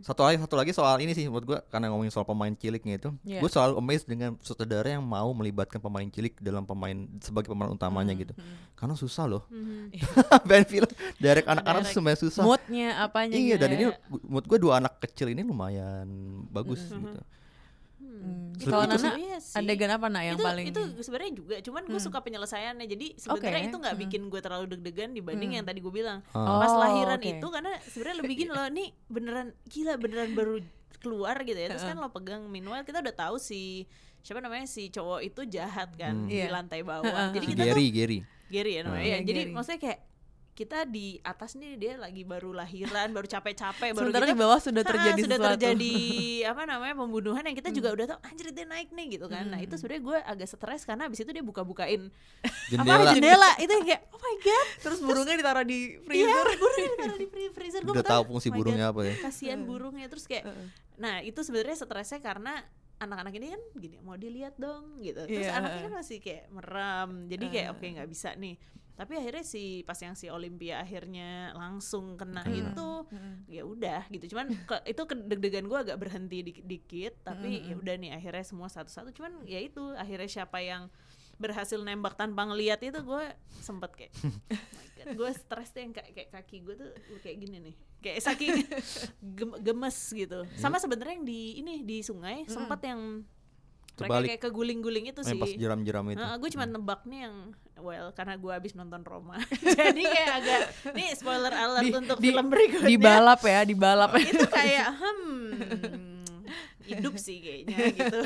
satu 0.00 0.22
lagi 0.22 0.38
satu 0.38 0.54
lagi 0.54 0.70
soal 0.70 0.96
ini 0.98 1.10
sih 1.10 1.24
menurut 1.24 1.44
gue 1.44 1.58
karena 1.66 1.88
ngomongin 1.88 2.08
soal 2.08 2.22
pemain 2.22 2.48
ciliknya 2.50 2.96
itu 2.96 3.10
Iya. 3.22 3.38
gue 3.38 3.50
selalu 3.50 3.74
amazed 3.76 4.06
dengan 4.06 4.38
sutradara 4.38 4.88
yang 4.88 5.02
mau 5.02 5.28
melibatkan 5.30 5.76
pemain 5.78 6.06
cilik 6.06 6.38
dalam 6.38 6.62
pemain 6.62 6.94
sebagai 7.18 7.48
pemeran 7.48 7.72
utamanya 7.72 8.10
Hmm, 8.10 8.22
gitu. 8.22 8.32
Karena 8.74 8.94
susah 8.94 9.24
loh. 9.26 9.42
Mhm. 9.48 9.90
band 10.44 10.66
film 10.66 10.88
direct 11.16 11.46
anak-anak 11.46 11.82
sebenarnya 11.86 12.20
susah. 12.20 12.42
Moodnya 12.42 12.88
apanya 13.00 13.34
Iya 13.34 13.56
dan 13.56 13.68
ya. 13.68 13.74
ini 13.74 13.84
menurut 14.22 14.46
gue 14.46 14.58
dua 14.58 14.78
anak 14.78 15.00
kecil 15.00 15.28
ini 15.28 15.42
lumayan 15.42 16.06
bagus 16.48 16.84
gitu. 16.86 17.20
Hmm. 18.14 18.54
Itu- 18.54 18.70
kalau 18.70 18.86
Nana 18.86 19.10
Iya 19.12 19.38
sih. 19.38 19.56
adegan 19.56 19.90
apa 19.90 20.06
nak 20.06 20.22
yang 20.22 20.36
itu 20.36 20.44
paling 20.44 20.66
itu 20.68 20.80
sebenarnya 21.00 21.32
juga 21.34 21.54
cuman 21.60 21.82
gue 21.84 21.98
suka 21.98 22.18
penyelesaiannya 22.20 22.86
jadi 22.86 23.06
sebenarnya 23.16 23.60
Oke. 23.60 23.68
itu 23.68 23.76
nggak 23.76 23.96
bikin 23.98 24.22
gue 24.26 24.40
terlalu 24.40 24.64
deg-degan 24.70 25.10
dibanding 25.10 25.50
yang 25.52 25.64
tadi 25.64 25.78
gue 25.78 25.90
bilang 25.90 26.22
Ah. 26.30 26.58
pas 26.58 26.70
Oh, 26.70 26.78
lahiran 26.78 27.18
oke. 27.18 27.30
itu 27.32 27.46
karena 27.48 27.72
sebenarnya 27.84 28.16
lebih 28.16 28.34
gini 28.36 28.50
loh 28.50 28.66
nih 28.68 28.88
beneran 29.06 29.48
gila 29.64 29.94
beneran 29.96 30.30
baru 30.32 30.56
keluar 30.96 31.36
gitu 31.40 31.56
ya 31.56 31.68
terus 31.68 31.82
kan 31.82 31.96
lo 31.96 32.08
pegang 32.08 32.46
meanwhile 32.46 32.80
kita 32.82 32.98
udah 32.98 33.12
tahu 33.12 33.36
si 33.36 33.84
siapa 34.20 34.38
namanya 34.38 34.64
si 34.64 34.88
cowok 34.88 35.20
itu 35.20 35.40
jahat 35.46 35.92
kan 35.92 36.24
di 36.24 36.38
Iya. 36.38 36.48
lantai 36.48 36.80
bawah 36.80 37.28
jadi 37.28 37.44
kita 37.44 37.60
tuh 37.60 37.68
Gary, 37.68 37.86
Gary. 37.90 38.18
Gary 38.46 38.72
ya 38.72 38.82
namanya 38.82 39.04
Iya, 39.04 39.18
jadi 39.20 39.40
Gary. 39.42 39.52
maksudnya 39.52 39.80
kayak 39.82 39.98
kita 40.54 40.86
di 40.86 41.18
atas 41.20 41.52
nih 41.52 41.74
dia 41.74 41.92
lagi 41.94 42.22
baru 42.22 42.54
lahiran 42.54 43.10
baru 43.10 43.26
capek-capek 43.26 43.90
baru 43.90 44.06
sementara 44.06 44.22
gitu. 44.22 44.30
di 44.30 44.38
bawah 44.38 44.58
sudah 44.58 44.80
Ah, 44.80 44.88
terjadi 44.88 45.20
sudah 45.20 45.34
sesuatu. 45.36 45.50
terjadi 45.52 45.94
apa 46.46 46.62
namanya 46.62 46.94
pembunuhan 46.94 47.42
yang 47.42 47.56
kita 47.56 47.70
juga 47.70 47.90
udah 47.90 48.06
tahu 48.08 48.18
anjir 48.22 48.46
dia 48.48 48.62
naik 48.64 48.88
nih 48.88 49.06
gitu 49.12 49.26
kan. 49.26 49.44
Nah 49.44 49.58
itu 49.58 49.74
sebenarnya 49.74 50.02
gue 50.04 50.18
agak 50.24 50.48
stres 50.48 50.82
karena 50.84 51.04
abis 51.04 51.18
itu 51.18 51.30
dia 51.30 51.42
buka-bukain 51.42 52.06
Jendela. 52.70 52.94
apa 52.96 53.12
jendela. 53.12 53.50
Itu 53.56 53.72
yang 53.72 53.84
kayak 53.84 54.02
oh 54.08 54.20
my 54.20 54.34
god. 54.40 54.66
Terus 54.80 54.98
burungnya 55.00 55.34
ditaruh 55.36 55.64
di 55.64 55.78
iya 55.90 55.98
freezer. 56.00 56.46
burungnya 56.54 56.88
ditaruh 56.88 57.18
di 57.18 57.26
free- 57.26 57.52
freezer. 57.52 57.80
Gue 57.82 57.92
Udah 57.92 58.06
tahu. 58.06 58.22
fungsi 58.30 58.48
burungnya 58.48 58.86
apa 58.88 59.00
ya. 59.02 59.14
kasihan 59.20 59.58
burungnya. 59.60 60.06
Terus 60.06 60.24
kayak 60.24 60.46
nah 60.94 61.18
itu 61.18 61.40
sebenarnya 61.40 61.74
stresnya 61.76 62.20
karena 62.20 62.62
anak-anak 62.96 63.34
ini 63.34 63.50
kan 63.50 63.62
gini 63.74 63.96
mau 64.00 64.14
dilihat 64.14 64.54
dong 64.54 65.02
gitu. 65.02 65.18
Terus 65.26 65.44
Iya. 65.44 65.58
anaknya 65.58 65.80
kan 65.84 65.94
masih 65.98 66.18
kayak 66.18 66.46
merem. 66.48 67.10
Jadi 67.26 67.44
kayak 67.48 67.68
oke 67.74 67.86
nggak 67.90 68.06
bisa 68.06 68.30
nih 68.34 68.54
tapi 68.94 69.14
akhirnya 69.14 69.42
si 69.42 69.62
pas 69.82 69.96
yang 69.96 70.14
si 70.14 70.26
Olimpia 70.26 70.78
akhirnya 70.78 71.50
langsung 71.52 72.14
kena 72.14 72.46
itu 72.46 72.88
ya 73.46 73.62
udah 73.62 74.06
gitu. 74.08 74.30
Cuman 74.30 74.54
ke- 74.60 74.86
itu 74.86 75.02
deg-degan 75.04 75.64
gue 75.64 75.78
agak 75.80 75.98
berhenti 75.98 76.42
dik- 76.42 76.62
dikit 76.62 77.14
tapi 77.22 77.58
ya 77.64 77.74
udah 77.74 77.94
nih 77.96 78.10
akhirnya 78.12 78.42
semua 78.42 78.68
satu-satu. 78.68 79.10
Cuman 79.12 79.42
ya 79.42 79.58
itu 79.58 79.82
akhirnya 79.92 80.30
siapa 80.30 80.58
yang 80.58 80.86
berhasil 81.34 81.76
nembak 81.76 82.14
tanpa 82.14 82.46
ngeliat 82.46 82.78
itu 82.78 82.94
gue 82.96 83.24
sempet 83.58 83.90
kayak 83.92 84.12
oh 84.22 84.30
my 84.70 84.86
god 84.94 85.06
gue 85.12 85.30
stres 85.34 85.74
deh 85.74 85.82
yang 85.82 85.90
kayak, 85.90 86.10
kayak 86.14 86.30
kaki 86.32 86.56
gue 86.62 86.74
tuh 86.76 86.90
kayak 87.20 87.36
gini 87.36 87.56
nih. 87.60 87.74
Kayak 87.98 88.20
saking 88.22 88.54
gem- 89.38 89.58
gemes 89.60 89.98
gitu. 90.08 90.46
Sama 90.54 90.78
sebenarnya 90.78 91.14
yang 91.14 91.26
di 91.26 91.58
ini 91.58 91.82
di 91.82 91.98
sungai 92.00 92.46
sempat 92.46 92.78
yang 92.80 93.26
mereka 93.96 94.06
kayak 94.28 94.42
keguling-guling 94.44 95.06
itu 95.08 95.22
sih 95.24 95.34
pas 95.36 95.50
jeram-jeram 95.52 96.02
itu. 96.08 96.18
gue 96.18 96.50
cuma 96.50 96.64
nebak 96.64 97.02
nih 97.04 97.26
yang 97.26 97.36
well 97.76 98.10
karena 98.10 98.34
gue 98.34 98.52
habis 98.52 98.72
nonton 98.72 99.02
Roma 99.02 99.38
jadi 99.78 100.02
kayak 100.02 100.30
agak 100.38 100.60
nih 100.92 101.10
spoiler 101.12 101.50
alert 101.50 101.90
untuk 101.90 102.16
film 102.18 102.46
berikutnya 102.46 102.86
dibalap 102.86 103.40
ya 103.40 103.60
dibalap 103.62 104.10
itu 104.22 104.46
kayak 104.46 104.94
hmm 104.94 106.14
hidup 106.84 107.16
sih 107.16 107.40
kayaknya 107.40 107.76
gitu 107.98 108.20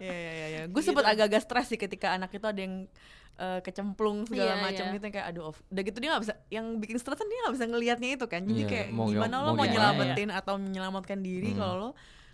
Iya 0.00 0.16
iya 0.16 0.46
iya. 0.48 0.62
Gue 0.64 0.80
sempet 0.80 1.04
agak-agak 1.04 1.44
stres 1.44 1.68
sih 1.68 1.76
ketika 1.76 2.16
anak 2.16 2.32
itu 2.32 2.42
ada 2.42 2.56
yang 2.56 2.88
eh, 3.36 3.60
kecemplung 3.60 4.24
segala 4.24 4.56
Iya, 4.56 4.64
macam 4.64 4.84
iya. 4.88 4.94
gitu 4.96 5.06
kayak 5.12 5.26
aduh. 5.28 5.52
off. 5.52 5.60
Udah 5.68 5.82
gitu 5.84 5.96
dia 6.00 6.08
nggak 6.10 6.22
bisa 6.24 6.34
yang 6.48 6.80
bikin 6.80 6.96
stres 6.96 7.20
kan 7.20 7.28
dia 7.28 7.38
nggak 7.44 7.54
bisa 7.54 7.66
ngelihatnya 7.68 8.10
itu 8.16 8.26
kan. 8.26 8.42
Jadi 8.42 8.62
Iya, 8.64 8.70
kayak 8.72 8.86
mau 8.90 9.06
gimana 9.06 9.34
lo 9.38 9.52
mau 9.52 9.68
nyelamatin 9.68 10.30
atau 10.32 10.54
menyelamatkan 10.56 11.20
diri 11.20 11.52
Hmm. 11.52 11.58
kalau 11.60 11.74
lo 11.76 11.90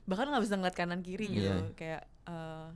bahkan 0.07 0.31
nggak 0.31 0.45
bisa 0.47 0.55
ngeliat 0.55 0.77
kanan 0.79 1.01
kiri 1.03 1.27
gitu. 1.29 1.51
Iya. 1.51 1.75
Kayak 1.75 2.03
eh, 2.25 2.67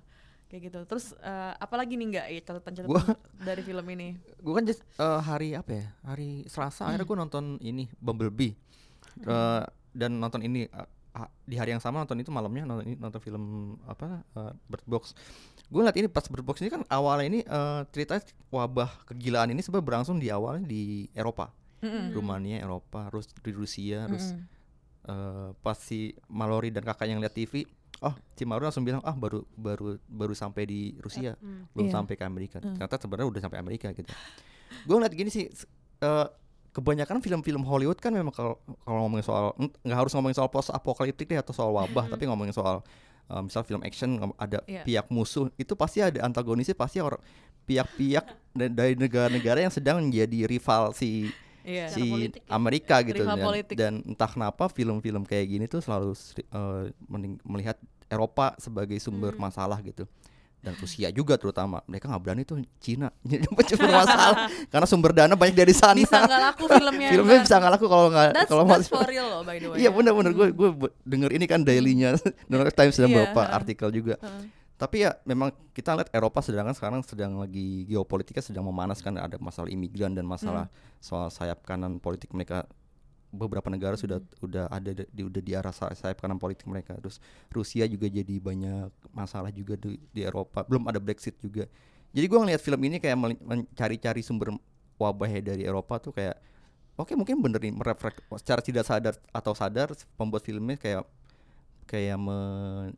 kayak 0.52 0.68
gitu. 0.68 0.78
Terus 0.84 1.16
eh, 1.16 1.52
apalagi 1.56 1.96
nih 1.96 2.06
nggak 2.12 2.26
ya 2.28 2.40
catatan-catatan 2.44 2.92
Gua- 2.92 3.16
dari 3.48 3.64
film 3.64 3.86
ini? 3.88 4.20
Gue 4.36 4.52
kan 4.52 4.64
just, 4.68 4.84
eh, 4.84 5.20
hari 5.24 5.56
apa 5.56 5.72
ya? 5.72 5.86
Hari 6.04 6.44
Selasa 6.44 6.92
akhirnya 6.92 7.08
gue 7.08 7.16
nonton 7.16 7.44
ini 7.64 7.88
Bumblebee. 7.96 8.52
Eh, 9.24 9.62
dan 9.96 10.20
nonton 10.20 10.44
ini 10.44 10.68
ah, 11.12 11.28
di 11.44 11.56
hari 11.56 11.72
yang 11.72 11.80
sama 11.80 12.00
nonton 12.00 12.16
itu 12.20 12.32
malamnya 12.32 12.64
nonton 12.64 12.84
ini 12.88 12.96
nonton 13.00 13.20
film 13.24 13.42
apa 13.88 14.20
eh, 14.36 14.52
Bird 14.68 14.84
Box. 14.84 15.16
Gue 15.72 15.80
ngeliat 15.80 15.96
ini 15.96 16.08
pas 16.12 16.28
Bird 16.28 16.44
Box 16.44 16.60
ini 16.60 16.68
kan 16.68 16.84
awalnya 16.92 17.26
ini 17.32 17.40
eh, 17.40 17.80
ceritanya 17.88 18.20
wabah 18.52 19.08
kegilaan 19.08 19.48
ini 19.48 19.64
sebenarnya 19.64 19.88
berlangsung 19.88 20.20
di 20.20 20.28
awalnya 20.28 20.68
di 20.68 21.08
Eropa. 21.16 21.48
Rumania, 22.14 22.62
Eropa, 22.62 23.10
Rus 23.10 23.26
di 23.42 23.50
Rusia, 23.50 24.06
terus 24.06 24.38
eh, 25.02 25.50
pas 25.58 25.74
si 25.74 26.14
Mallory 26.30 26.70
dan 26.70 26.86
kakaknya 26.86 27.18
yang 27.18 27.22
lihat 27.26 27.34
TV, 27.34 27.66
oh 28.02 28.14
Mallory 28.42 28.66
langsung 28.66 28.82
bilang 28.82 29.00
ah 29.00 29.14
baru 29.14 29.46
baru 29.52 29.96
baru 30.04 30.34
sampai 30.34 30.62
di 30.64 30.80
Rusia, 30.96 31.38
belum 31.72 31.86
Iya. 31.86 31.94
sampai 31.94 32.14
ke 32.14 32.24
Amerika. 32.24 32.58
Ternyata 32.58 32.98
sebenarnya 32.98 33.28
udah 33.28 33.40
sampai 33.40 33.58
Amerika 33.58 33.88
gitu. 33.90 34.10
Gue 34.82 34.94
ngeliat 34.94 35.12
gini 35.12 35.28
sih, 35.28 35.46
eh, 35.98 36.26
kebanyakan 36.68 37.20
film-film 37.20 37.62
Hollywood 37.62 37.96
kan 37.96 38.10
memang 38.10 38.30
kalau 38.30 38.56
kalau 38.80 38.98
ngomongin 39.02 39.22
soal 39.22 39.44
nggak 39.56 39.94
harus 39.96 40.12
ngomongin 40.12 40.34
soal 40.34 40.48
post 40.48 40.68
apokaliptik 40.68 41.24
deh 41.24 41.36
atau 41.36 41.52
soal 41.52 41.70
wabah, 41.70 42.08
tapi 42.08 42.24
ngomongin 42.24 42.50
soal 42.50 42.82
eh, 43.24 43.38
misal 43.40 43.62
film 43.62 43.80
action 43.80 44.18
ada 44.34 44.58
Iya. 44.64 44.82
pihak 44.82 45.06
musuh 45.08 45.46
itu 45.54 45.72
pasti 45.72 46.00
ada 46.00 46.20
antagonisnya 46.20 46.74
pasti 46.74 46.98
orang 46.98 47.22
pihak-pihak 47.62 48.24
da- 48.50 48.72
dari 48.74 48.94
negara-negara 48.94 49.62
yang 49.62 49.70
sedang 49.70 50.02
menjadi 50.02 50.44
rival 50.44 50.90
si 50.90 51.30
Iya. 51.62 51.86
si 51.86 52.02
politik 52.02 52.42
ya. 52.42 52.50
Amerika 52.52 52.96
gitu 53.00 53.22
Rival 53.22 53.38
dan, 53.38 53.46
politik. 53.46 53.74
dan 53.78 53.92
entah 54.02 54.26
kenapa 54.26 54.66
film-film 54.66 55.22
kayak 55.22 55.46
gini 55.46 55.64
tuh 55.66 55.78
selalu 55.78 56.10
eh, 56.42 56.84
mening- 57.06 57.38
melihat 57.44 57.78
Eropa 58.12 58.52
sebagai 58.60 59.00
sumber 59.00 59.32
Hmm. 59.32 59.48
masalah 59.48 59.80
gitu. 59.80 60.04
Dan 60.62 60.78
Rusia 60.78 61.10
juga 61.10 61.34
terutama. 61.34 61.82
Mereka 61.90 62.06
nggak 62.06 62.22
berani 62.22 62.42
tuh 62.44 62.60
Cina. 62.78 63.10
Cuma 63.72 63.88
masalah. 64.04 64.46
Karena 64.68 64.86
sumber 64.86 65.10
dana 65.10 65.34
banyak 65.34 65.56
dari 65.56 65.74
sana. 65.74 65.98
Bisa 65.98 66.22
nggak 66.22 66.40
laku 66.52 66.64
filmnya. 66.70 67.08
filmnya 67.10 67.38
bisa 67.42 67.56
nggak 67.58 67.72
laku 67.74 67.86
kalau 67.90 68.06
nggak 68.12 68.30
kalau 68.46 68.62
masih 68.62 68.92
for 68.92 69.08
real 69.08 69.26
loh 69.26 69.42
by 69.42 69.58
the 69.58 69.66
way. 69.66 69.82
Iya 69.82 69.90
benar-benar 69.90 70.30
gue 70.30 70.46
gue 70.52 70.70
denger 71.02 71.30
ini 71.34 71.46
kan 71.48 71.64
dailynya. 71.64 72.14
New 72.52 72.60
York 72.60 72.76
Times 72.76 72.94
dan 72.94 73.10
Iya, 73.10 73.14
beberapa 73.26 73.42
artikel 73.50 73.88
juga. 73.90 74.14
Tapi 74.78 75.02
ya 75.02 75.14
memang 75.22 75.50
kita 75.70 75.94
lihat 75.94 76.10
Eropa 76.10 76.42
sedangkan 76.42 76.74
sekarang 76.74 77.00
sedang 77.02 77.38
lagi 77.38 77.86
geopolitiknya 77.86 78.42
sedang 78.42 78.62
memanas 78.62 78.98
kan. 78.98 79.14
Ada 79.14 79.38
masalah 79.38 79.66
imigran 79.66 80.14
dan 80.14 80.26
masalah 80.26 80.70
soal 80.98 81.26
sayap 81.26 81.62
kanan 81.62 81.98
politik 81.98 82.30
mereka 82.30 82.66
beberapa 83.32 83.72
negara 83.72 83.96
sudah 83.96 84.20
udah 84.44 84.68
ada 84.68 84.92
di 84.92 85.22
udah 85.24 85.40
di 85.40 85.52
arah 85.56 85.72
say- 85.72 85.96
sayap 85.96 86.20
kanan 86.20 86.36
politik 86.36 86.68
mereka. 86.68 86.94
Terus 87.00 87.18
Rusia 87.48 87.88
juga 87.88 88.06
jadi 88.06 88.36
banyak 88.38 88.92
masalah 89.10 89.48
juga 89.48 89.74
di, 89.80 89.96
di 90.12 90.20
Eropa. 90.22 90.62
Belum 90.68 90.84
ada 90.86 91.00
Brexit 91.00 91.34
juga. 91.40 91.64
Jadi 92.12 92.26
gue 92.28 92.38
ngelihat 92.38 92.60
film 92.60 92.80
ini 92.84 93.00
kayak 93.00 93.16
mencari-cari 93.40 94.20
sumber 94.20 94.52
wabahnya 95.00 95.40
dari 95.56 95.64
Eropa 95.64 95.96
tuh 95.98 96.12
kayak 96.12 96.36
oke 96.94 97.12
mungkin 97.16 97.40
bener 97.40 97.58
nih 97.58 97.72
mereflek 97.72 98.20
secara 98.38 98.60
tidak 98.60 98.84
sadar 98.84 99.14
atau 99.32 99.56
sadar 99.56 99.88
pembuat 100.14 100.44
filmnya 100.44 100.76
kayak 100.76 101.02
kayak 101.88 102.20
me- 102.20 102.92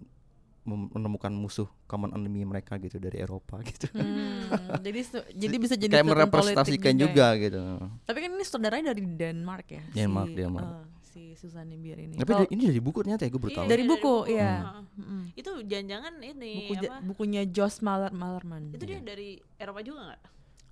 menemukan 0.64 1.28
musuh 1.30 1.68
common 1.84 2.10
enemy 2.10 2.40
mereka 2.42 2.76
gitu 2.76 2.96
dari 2.96 3.18
Eropa 3.18 3.60
gitu 3.68 3.88
Hmm, 3.90 4.48
jadi 4.80 5.00
jadi 5.42 5.56
bisa 5.56 5.74
jadi 5.74 5.92
kayak 5.94 6.08
merepresentasikan 6.08 6.92
ya. 6.92 7.00
juga 7.02 7.26
gitu 7.36 7.60
Tapi 8.02 8.18
kan 8.18 8.30
ini 8.30 8.42
saudaranya 8.42 8.84
dari 8.90 9.04
Denmark 9.06 9.66
ya. 9.68 9.82
Denmark, 9.92 10.26
si, 10.26 10.34
Denmark. 10.34 10.64
eh, 10.64 10.84
si 11.02 11.22
Susanne 11.34 11.76
Bier 11.76 12.00
ini. 12.00 12.16
tapi 12.16 12.32
dari- 12.34 12.50
ini 12.50 12.62
dari 12.66 12.80
buku 12.80 12.98
ternyata 13.00 13.22
ya 13.22 13.30
gue 13.30 13.38
baru 13.38 13.52
tahu 13.54 13.66
dari 13.66 13.84
buku, 13.84 14.00
buku. 14.00 14.16
iya. 14.30 14.52
Heeh. 14.64 14.82
Mm-mm. 14.96 15.22
Itu 15.34 15.50
jangan-jangan 15.62 16.14
ini 16.18 16.52
Buku 16.62 16.74
ja- 16.76 16.90
apa? 16.90 16.96
bukunya 17.02 17.42
Jos 17.46 17.76
Maler 17.78 18.10
Malerman. 18.10 18.62
Itu 18.70 18.84
dia 18.84 18.98
dari 18.98 19.28
Eropa 19.54 19.80
juga 19.80 20.00
nggak? 20.06 20.20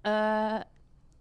Eh, 0.03 0.61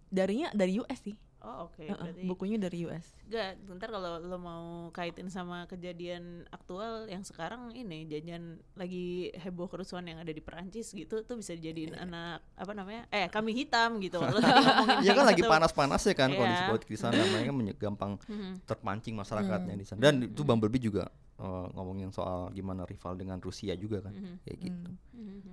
darinya 0.09 0.49
dari 0.51 0.73
US 0.75 0.99
sih. 1.01 1.15
Oh 1.41 1.65
oke. 1.65 1.81
Heeh, 1.81 1.89
Berarti 1.91 2.21
bukunya 2.23 2.55
dari 2.55 2.85
US. 2.85 3.17
Enggak, 3.25 3.57
bentar 3.63 3.89
kalau 3.89 4.19
lo 4.19 4.37
mau 4.37 4.63
kaitin 4.89 5.25
sama 5.25 5.65
kejadian 5.65 6.45
aktual 6.47 7.07
yang 7.07 7.21
sekarang 7.21 7.73
ini 7.73 8.05
jajan 8.05 8.61
lagi 8.71 9.33
heboh 9.35 9.65
kerusuhan 9.65 10.05
yang 10.05 10.17
ada 10.17 10.29
di 10.29 10.37
Perancis 10.37 10.91
gitu 10.91 11.21
tuh 11.21 11.35
bisa 11.35 11.51
dijadiin 11.51 11.97
anak 11.97 12.45
apa 12.53 12.71
namanya? 12.71 13.09
Eh, 13.09 13.25
kami 13.25 13.57
hitam 13.57 13.97
gitu. 13.97 14.21
Lo 14.21 14.37
tadi 14.37 14.53
ngomongin 14.59 15.01
ya 15.01 15.11
kan 15.11 15.25
lagi 15.25 15.41
panas-panas 15.41 16.01
ya 16.03 16.13
kan 16.13 16.29
Iya. 16.29 16.37
kondisi 16.37 16.63
politik 16.67 16.89
di 16.89 16.99
sana 16.99 17.17
mereka 17.17 17.51
menye- 17.51 17.73
gampang 17.73 18.21
Mhm. 18.21 18.61
terpancing 18.63 19.15
masyarakatnya 19.15 19.73
di 19.73 19.83
sana 19.83 19.97
dan 19.99 20.21
itu 20.23 20.41
Bumblebee 20.41 20.83
juga 20.83 21.09
eh, 21.41 21.67
ngomongin 21.73 22.09
soal 22.09 22.47
gimana 22.51 22.85
rival 22.85 23.13
dengan 23.15 23.37
Rusia 23.37 23.73
juga 23.73 23.99
kan 23.99 24.13
Mhm. 24.13 24.35
kayak 24.41 24.57
gitu 24.61 24.89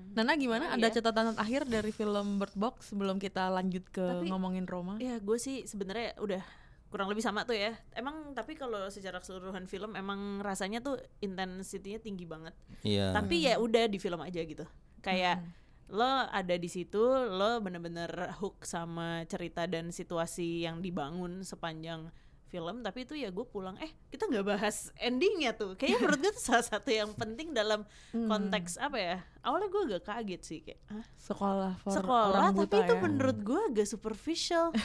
Nana 0.09 0.35
gimana? 0.35 0.65
Oh, 0.69 0.75
Ada 0.75 0.89
iya. 0.89 0.95
catatan 0.99 1.27
akhir 1.33 1.63
dari 1.65 1.89
film 1.91 2.37
Bird 2.37 2.53
Box 2.53 2.91
sebelum 2.91 3.17
kita 3.17 3.49
lanjut 3.49 3.87
ke 3.87 4.03
Tapi- 4.03 4.27
ngomongin 4.27 4.67
Roma? 4.67 4.99
Ya, 4.99 5.17
gue 5.17 5.39
sih 5.39 5.63
sebenarnya 5.63 6.19
udah 6.19 6.43
kurang 6.89 7.07
lebih 7.07 7.21
sama 7.21 7.45
tuh 7.45 7.55
ya. 7.55 7.77
Emang 7.93 8.33
tapi 8.33 8.53
kalau 8.53 8.89
secara 8.89 9.21
keseluruhan 9.21 9.65
film 9.65 9.95
emang 9.95 10.41
rasanya 10.41 10.81
tuh 10.81 10.99
intensitinya 11.21 12.01
tinggi 12.01 12.25
banget. 12.25 12.57
iya 12.83 13.13
Tapi 13.13 13.47
ya 13.47 13.57
udah 13.57 13.87
di 13.87 13.97
film 13.97 14.19
aja 14.19 14.41
gitu. 14.41 14.65
Kayak 14.99 15.39
Hmm. 15.39 15.53
lo 15.89 16.05
ada 16.27 16.55
di 16.55 16.67
situ, 16.67 16.99
lo 17.31 17.61
bener-bener 17.61 18.11
hook 18.37 18.61
sama 18.63 19.23
cerita 19.25 19.65
dan 19.65 19.89
situasi 19.89 20.65
yang 20.65 20.81
dibangun 20.81 21.41
sepanjang 21.43 22.11
film 22.49 22.81
tapi 22.81 23.05
itu 23.05 23.13
ya 23.13 23.29
gue 23.29 23.45
pulang 23.45 23.77
eh 23.77 23.93
kita 24.07 24.25
nggak 24.25 24.47
bahas 24.47 24.77
endingnya 24.97 25.53
tuh 25.53 25.73
kayaknya 25.73 25.99
menurut 26.03 26.21
gue 26.21 26.33
tuh 26.33 26.43
salah 26.43 26.65
satu 26.67 26.89
yang 26.91 27.13
penting 27.13 27.53
dalam 27.53 27.85
Hmm. 28.09 28.25
konteks 28.27 28.77
apa 28.77 28.97
ya 28.97 29.17
awalnya 29.39 29.69
gue 29.69 29.83
agak 29.87 30.03
kaget 30.07 30.41
sih 30.43 30.59
kayak 30.63 30.81
Hah, 30.87 31.05
Sekolah 31.15 31.73
for 31.79 31.93
sekolah 31.93 32.27
orang 32.35 32.45
tapi 32.51 32.61
buta 32.63 32.77
itu 32.79 32.95
ya. 32.95 33.01
menurut 33.01 33.39
gue 33.39 33.61
agak 33.69 33.87
superficial 33.87 34.73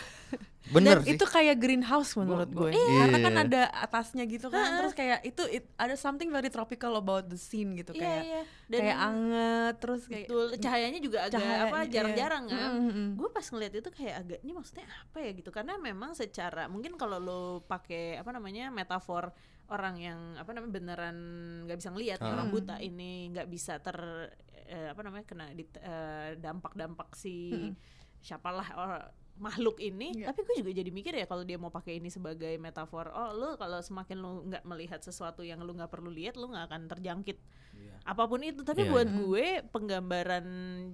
bener 0.66 0.96
Dan 0.98 1.04
sih 1.04 1.12
itu 1.14 1.26
kayak 1.26 1.56
greenhouse 1.58 2.16
menurut 2.16 2.48
Gua- 2.48 2.68
gue. 2.68 2.72
gua- 2.74 3.00
Karena 3.02 3.18
kan 3.22 3.34
Iya. 3.34 3.44
ada 3.46 3.62
atasnya 3.82 4.24
gitu 4.26 4.48
kan. 4.48 4.80
Terus 4.80 4.94
kayak 4.94 5.20
itu 5.22 5.44
it- 5.52 5.68
ada 5.76 5.92
something 5.94 6.28
very 6.30 6.48
tropical 6.48 6.96
about 6.96 7.28
the 7.28 7.36
scene 7.38 7.76
gitu 7.76 7.92
Iya, 7.92 8.00
kayak 8.00 8.24
iya. 8.24 8.42
Dan- 8.64 8.80
kayak 8.80 9.00
anget 9.00 9.76
terus 9.78 10.02
kayak 10.08 10.28
Betul, 10.28 10.46
cahayanya 10.58 11.00
juga 11.00 11.18
agak 11.24 11.36
Cahaya- 11.36 11.64
apa 11.68 11.78
iya. 11.80 11.92
jarang-jarang 11.92 12.44
kan. 12.48 12.70
Mm, 12.70 12.80
mm, 12.80 12.94
mm. 12.94 13.10
Gue 13.16 13.30
pas 13.30 13.46
ngeliat 13.46 13.74
itu 13.74 13.90
kayak 13.90 14.16
agak 14.18 14.40
ini 14.40 14.52
maksudnya 14.52 14.86
apa 14.88 15.18
ya 15.20 15.32
gitu 15.32 15.50
karena 15.50 15.74
memang 15.78 16.12
secara 16.14 16.64
mungkin 16.66 16.96
kalau 16.96 17.18
lo 17.18 17.42
pakai 17.62 18.16
apa 18.16 18.32
namanya 18.32 18.70
metafor 18.70 19.36
orang 19.66 19.96
yang 19.98 20.20
apa 20.36 20.50
namanya 20.50 20.74
beneran 20.74 21.18
nggak 21.64 21.78
bisa 21.78 21.90
ngelihat 21.90 22.20
nih, 22.20 22.30
Ah. 22.30 22.36
orang 22.36 22.50
buta 22.50 22.76
ini 22.78 23.12
nggak 23.30 23.48
bisa 23.48 23.80
ter 23.80 23.98
eh, 24.66 24.90
apa 24.90 25.02
namanya 25.02 25.26
kena 25.26 25.46
di, 25.50 25.68
eh, 25.76 26.36
dampak-dampak 26.36 27.12
si 27.14 27.52
siapalah 28.20 28.70
or- 28.76 29.08
makhluk 29.36 29.82
ini 29.82 30.14
Iya. 30.14 30.30
tapi 30.30 30.46
gue 30.46 30.62
juga 30.62 30.72
jadi 30.72 30.88
mikir 30.88 31.10
ya 31.12 31.26
kalau 31.26 31.42
dia 31.42 31.58
mau 31.58 31.68
pakai 31.68 31.98
ini 31.98 32.06
sebagai 32.08 32.54
metafor 32.56 33.10
oh 33.10 33.34
lu 33.34 33.58
kalau 33.58 33.82
semakin 33.82 34.14
lu 34.16 34.46
nggak 34.46 34.62
melihat 34.64 35.02
sesuatu 35.02 35.42
yang 35.42 35.58
lu 35.60 35.74
nggak 35.74 35.90
perlu 35.90 36.08
lihat 36.08 36.38
lu 36.38 36.48
nggak 36.48 36.70
akan 36.70 36.86
terjangkit 36.86 37.42
apa 38.04 38.24
pun 38.26 38.40
itu 38.40 38.62
tapi 38.62 38.84
Iya, 38.84 38.92
buat 38.92 39.08
iya. 39.08 39.16
gue 39.16 39.46
penggambaran 39.70 40.46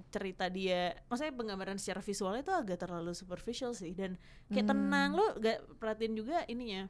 cerita 0.08 0.46
dia 0.46 0.94
maksudnya 1.06 1.32
penggambaran 1.32 1.74
secara 1.74 1.98
visualnya 2.00 2.40
itu 2.40 2.52
agak 2.52 2.78
terlalu 2.78 3.12
superficial 3.12 3.72
sih 3.72 3.90
dan 3.90 4.14
kayak 4.46 4.66
tenang 4.66 5.12
lo 5.12 5.34
gak 5.36 5.58
perhatiin 5.76 6.14
juga 6.14 6.46
ininya 6.46 6.86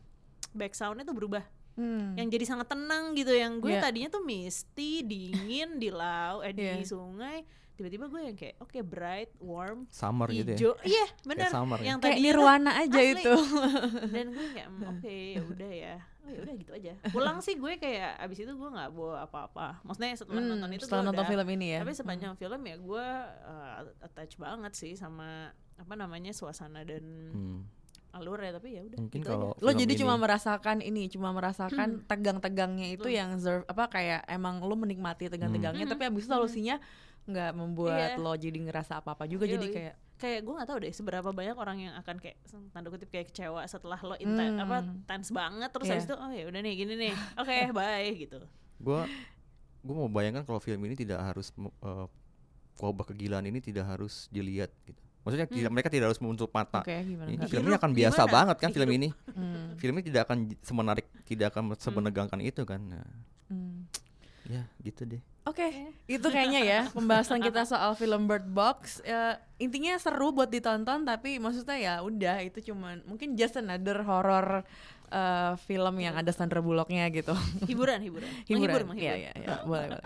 back 0.50 0.72
soundnya 0.72 1.02
tuh 1.02 1.14
berubah 1.14 1.44
Hmm. 1.70 2.12
yang 2.12 2.28
jadi 2.28 2.44
sangat 2.44 2.66
tenang 2.68 3.14
gitu 3.14 3.30
yang 3.30 3.56
gue 3.56 3.70
Iya. 3.70 3.80
tadinya 3.80 4.10
tuh 4.10 4.20
misty 4.20 5.00
dingin 5.00 5.78
di 5.78 5.88
laut 5.88 6.42
eh 6.42 6.52
di 6.52 6.66
Iya. 6.66 6.82
sungai 6.84 7.46
tiba-tiba 7.80 8.06
gue 8.06 8.20
yang 8.22 8.36
kayak 8.36 8.54
oke 8.58 8.78
bright 8.82 9.32
warm 9.38 9.88
summer 9.88 10.28
gitu 10.28 10.44
ya 10.46 10.54
hijau 10.54 10.72
iya 10.84 11.04
benar 11.22 11.48
summer 11.48 11.78
ya. 11.78 11.86
yang 11.86 11.98
kayak 11.98 12.12
tuh 12.12 12.22
nirwana 12.22 12.70
aja 12.76 12.98
asli. 12.98 13.12
itu. 13.16 13.34
dan 14.14 14.26
gue 14.28 14.46
kayak 14.50 14.68
"Hmm, 14.68 14.90
oke 14.90 15.08
ya 15.32 15.40
udah 15.42 15.72
ya 15.72 15.94
oh 16.20 16.28
ya 16.28 16.38
udah 16.38 16.54
gitu 16.54 16.72
aja 16.74 16.92
pulang 17.08 17.40
sih 17.40 17.54
gue 17.54 17.72
kayak 17.74 18.20
abis 18.20 18.38
itu 18.38 18.52
gue 18.52 18.68
nggak 18.70 18.90
bawa 18.90 19.24
apa-apa 19.24 19.80
maksudnya 19.82 20.12
setelah 20.14 20.38
Hmm, 20.38 20.52
nonton 20.52 20.70
itu 20.70 20.84
setelah 20.84 21.02
nonton 21.02 21.24
udah- 21.24 21.32
film 21.32 21.46
ini 21.50 21.66
ya. 21.70 21.78
tapi 21.80 21.92
sepanjang 21.94 22.32
film 22.34 22.60
ya 22.62 22.76
gue 22.76 23.06
uh, 23.42 23.74
attach 23.98 24.36
banget 24.36 24.72
sih 24.74 24.92
sama 24.92 25.48
apa 25.74 25.94
namanya 25.94 26.30
suasana 26.30 26.84
dan 26.84 27.00
Hmm. 27.32 27.64
alur 28.12 28.36
ya 28.36 28.50
tapi 28.50 28.74
ya 28.74 28.82
udah 28.82 28.98
mungkin 28.98 29.16
gitu 29.16 29.30
kalau 29.30 29.54
aja. 29.54 29.62
lo 29.62 29.70
jadi 29.72 29.86
ini- 29.88 29.96
cuma 29.96 30.14
merasakan 30.16 30.76
ini 30.82 31.02
cuma 31.08 31.30
merasakan 31.30 31.88
tegang-tegangnya 32.04 32.90
itu 32.90 33.06
Betul. 33.06 33.16
yang 33.16 33.30
zerv 33.38 33.62
apa 33.64 33.86
kayak 33.88 34.20
emang 34.26 34.58
lo 34.58 34.74
menikmati 34.74 35.26
tegang-tegangnya 35.26 35.84
Hmm. 35.84 35.94
tapi 35.94 36.04
abis 36.04 36.26
itu 36.26 36.30
solusinya 36.30 36.76
nggak 37.22 37.50
membuat 37.52 38.10
Iya. 38.10 38.18
lo 38.18 38.32
jadi 38.32 38.58
ngerasa 38.60 38.98
apa-apa 38.98 39.24
juga 39.24 39.44
jadi 39.44 39.60
Yoi. 39.62 39.72
kayak 39.72 39.94
kayak 40.16 40.40
gue 40.40 40.52
nggak 40.52 40.68
tahu 40.68 40.78
deh 40.78 40.92
seberapa 40.92 41.28
banyak 41.30 41.56
orang 41.56 41.78
yang 41.80 41.94
akan 41.96 42.16
kayak 42.16 42.36
tanda 42.70 42.88
kutip 42.88 43.08
kayak 43.08 43.28
kecewa 43.28 43.64
setelah 43.64 43.96
lo 43.98 44.16
inten 44.16 44.52
Hmm. 44.52 44.62
apa 44.62 44.76
tense 45.06 45.30
banget 45.30 45.68
terus 45.70 45.86
Iya. 45.86 45.92
habis 45.94 46.04
itu 46.04 46.14
oh 46.14 46.30
ya 46.30 46.44
udah 46.46 46.60
nih 46.60 46.74
gini 46.74 46.94
nih 46.98 47.12
oke 47.36 47.56
bye 47.76 48.10
gitu 48.14 48.38
gue 48.78 49.00
gue 49.80 49.94
mau 49.94 50.08
bayangkan 50.08 50.42
kalau 50.42 50.58
film 50.58 50.80
ini 50.82 50.94
tidak 50.94 51.18
harus 51.18 51.48
me- 51.54 51.72
eh, 51.78 52.06
wabah 52.78 53.06
kegilaan 53.06 53.44
ini 53.44 53.58
tidak 53.58 53.84
harus 53.86 54.28
dilihat 54.28 54.68
gitu 54.82 55.00
maksudnya 55.20 55.44
tidak 55.46 55.68
mereka 55.70 55.88
tidak 55.88 56.08
harus 56.08 56.18
menutup 56.18 56.48
mata 56.48 56.80
gimana 56.80 57.28
ini 57.28 57.44
film 57.44 57.64
ini 57.66 57.76
akan 57.76 57.92
biasa 57.94 58.22
gimana? 58.22 58.34
banget 58.34 58.56
kan 58.58 58.70
film 58.70 58.90
ini 58.90 59.08
Hmm. 59.30 59.76
film 59.76 59.94
ini 59.94 60.04
tidak 60.04 60.22
akan 60.26 60.38
semenarik 60.58 61.06
tidak 61.24 61.46
akan 61.50 61.76
semenegangkan 61.76 62.40
itu 62.40 62.64
kan 62.64 62.80
nah, 62.82 63.04
Hmm. 63.46 63.84
ya 64.44 64.64
gitu 64.80 65.04
deh 65.06 65.20
Oke, 65.50 65.66
itu 66.06 66.26
kayaknya 66.30 66.62
ya 66.62 66.80
pembahasan 66.94 67.42
kita 67.42 67.66
soal 67.66 67.98
film 67.98 68.30
Bird 68.30 68.46
Box. 68.46 69.02
Ya, 69.02 69.42
intinya 69.58 69.98
seru 69.98 70.30
buat 70.30 70.46
ditonton, 70.46 71.02
tapi 71.02 71.42
maksudnya 71.42 71.74
ya 71.74 71.94
udah 72.06 72.38
itu 72.46 72.70
cuman 72.70 73.02
mungkin 73.02 73.34
just 73.34 73.58
another 73.58 74.06
horror 74.06 74.62
uh, 75.10 75.58
film 75.66 75.98
yang 75.98 76.14
ada 76.14 76.30
Sandra 76.30 76.62
Bullocknya 76.62 77.10
gitu. 77.10 77.34
hiburan 77.66 77.98
hiburan 77.98 78.30
Hiburan. 78.48 78.86
menghibur 78.86 78.94
Iya, 78.94 79.14
iya, 79.18 79.32
iya, 79.34 79.56
boleh, 79.66 79.98
boleh. 79.98 80.04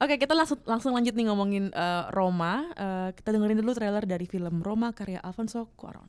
Oke, 0.00 0.16
kita 0.16 0.32
langsung 0.32 0.56
langsung 0.64 0.96
lanjut 0.96 1.12
nih 1.12 1.28
ngomongin 1.28 1.64
uh, 1.76 2.08
Roma. 2.08 2.72
Uh, 2.72 3.12
kita 3.12 3.36
dengerin 3.36 3.60
dulu 3.60 3.76
trailer 3.76 4.08
dari 4.08 4.24
film 4.24 4.64
Roma 4.64 4.96
karya 4.96 5.20
Alfonso 5.20 5.68
Cuarón. 5.76 6.08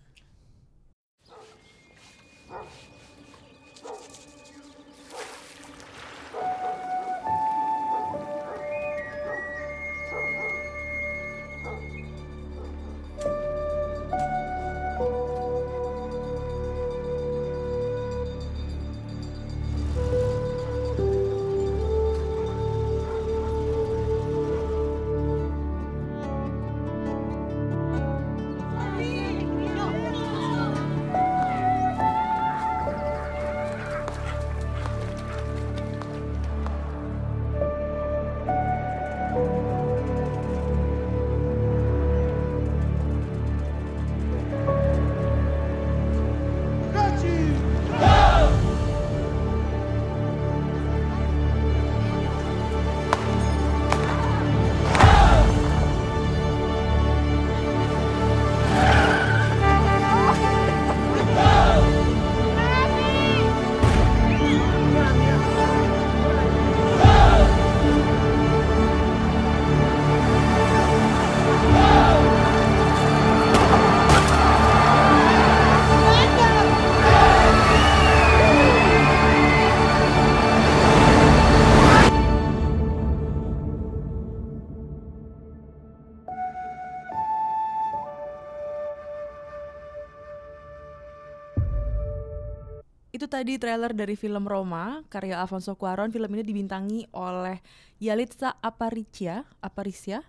Tadi 93.32 93.56
trailer 93.56 93.96
dari 93.96 94.20
film 94.20 94.44
Roma 94.44 95.08
karya 95.08 95.40
Alfonso 95.40 95.80
Cuarón. 95.80 96.12
Film 96.12 96.28
ini 96.36 96.44
dibintangi 96.44 97.08
oleh 97.16 97.64
Yalitza 98.04 98.60
Aparicia, 98.60 99.48
Aparicia 99.64 100.20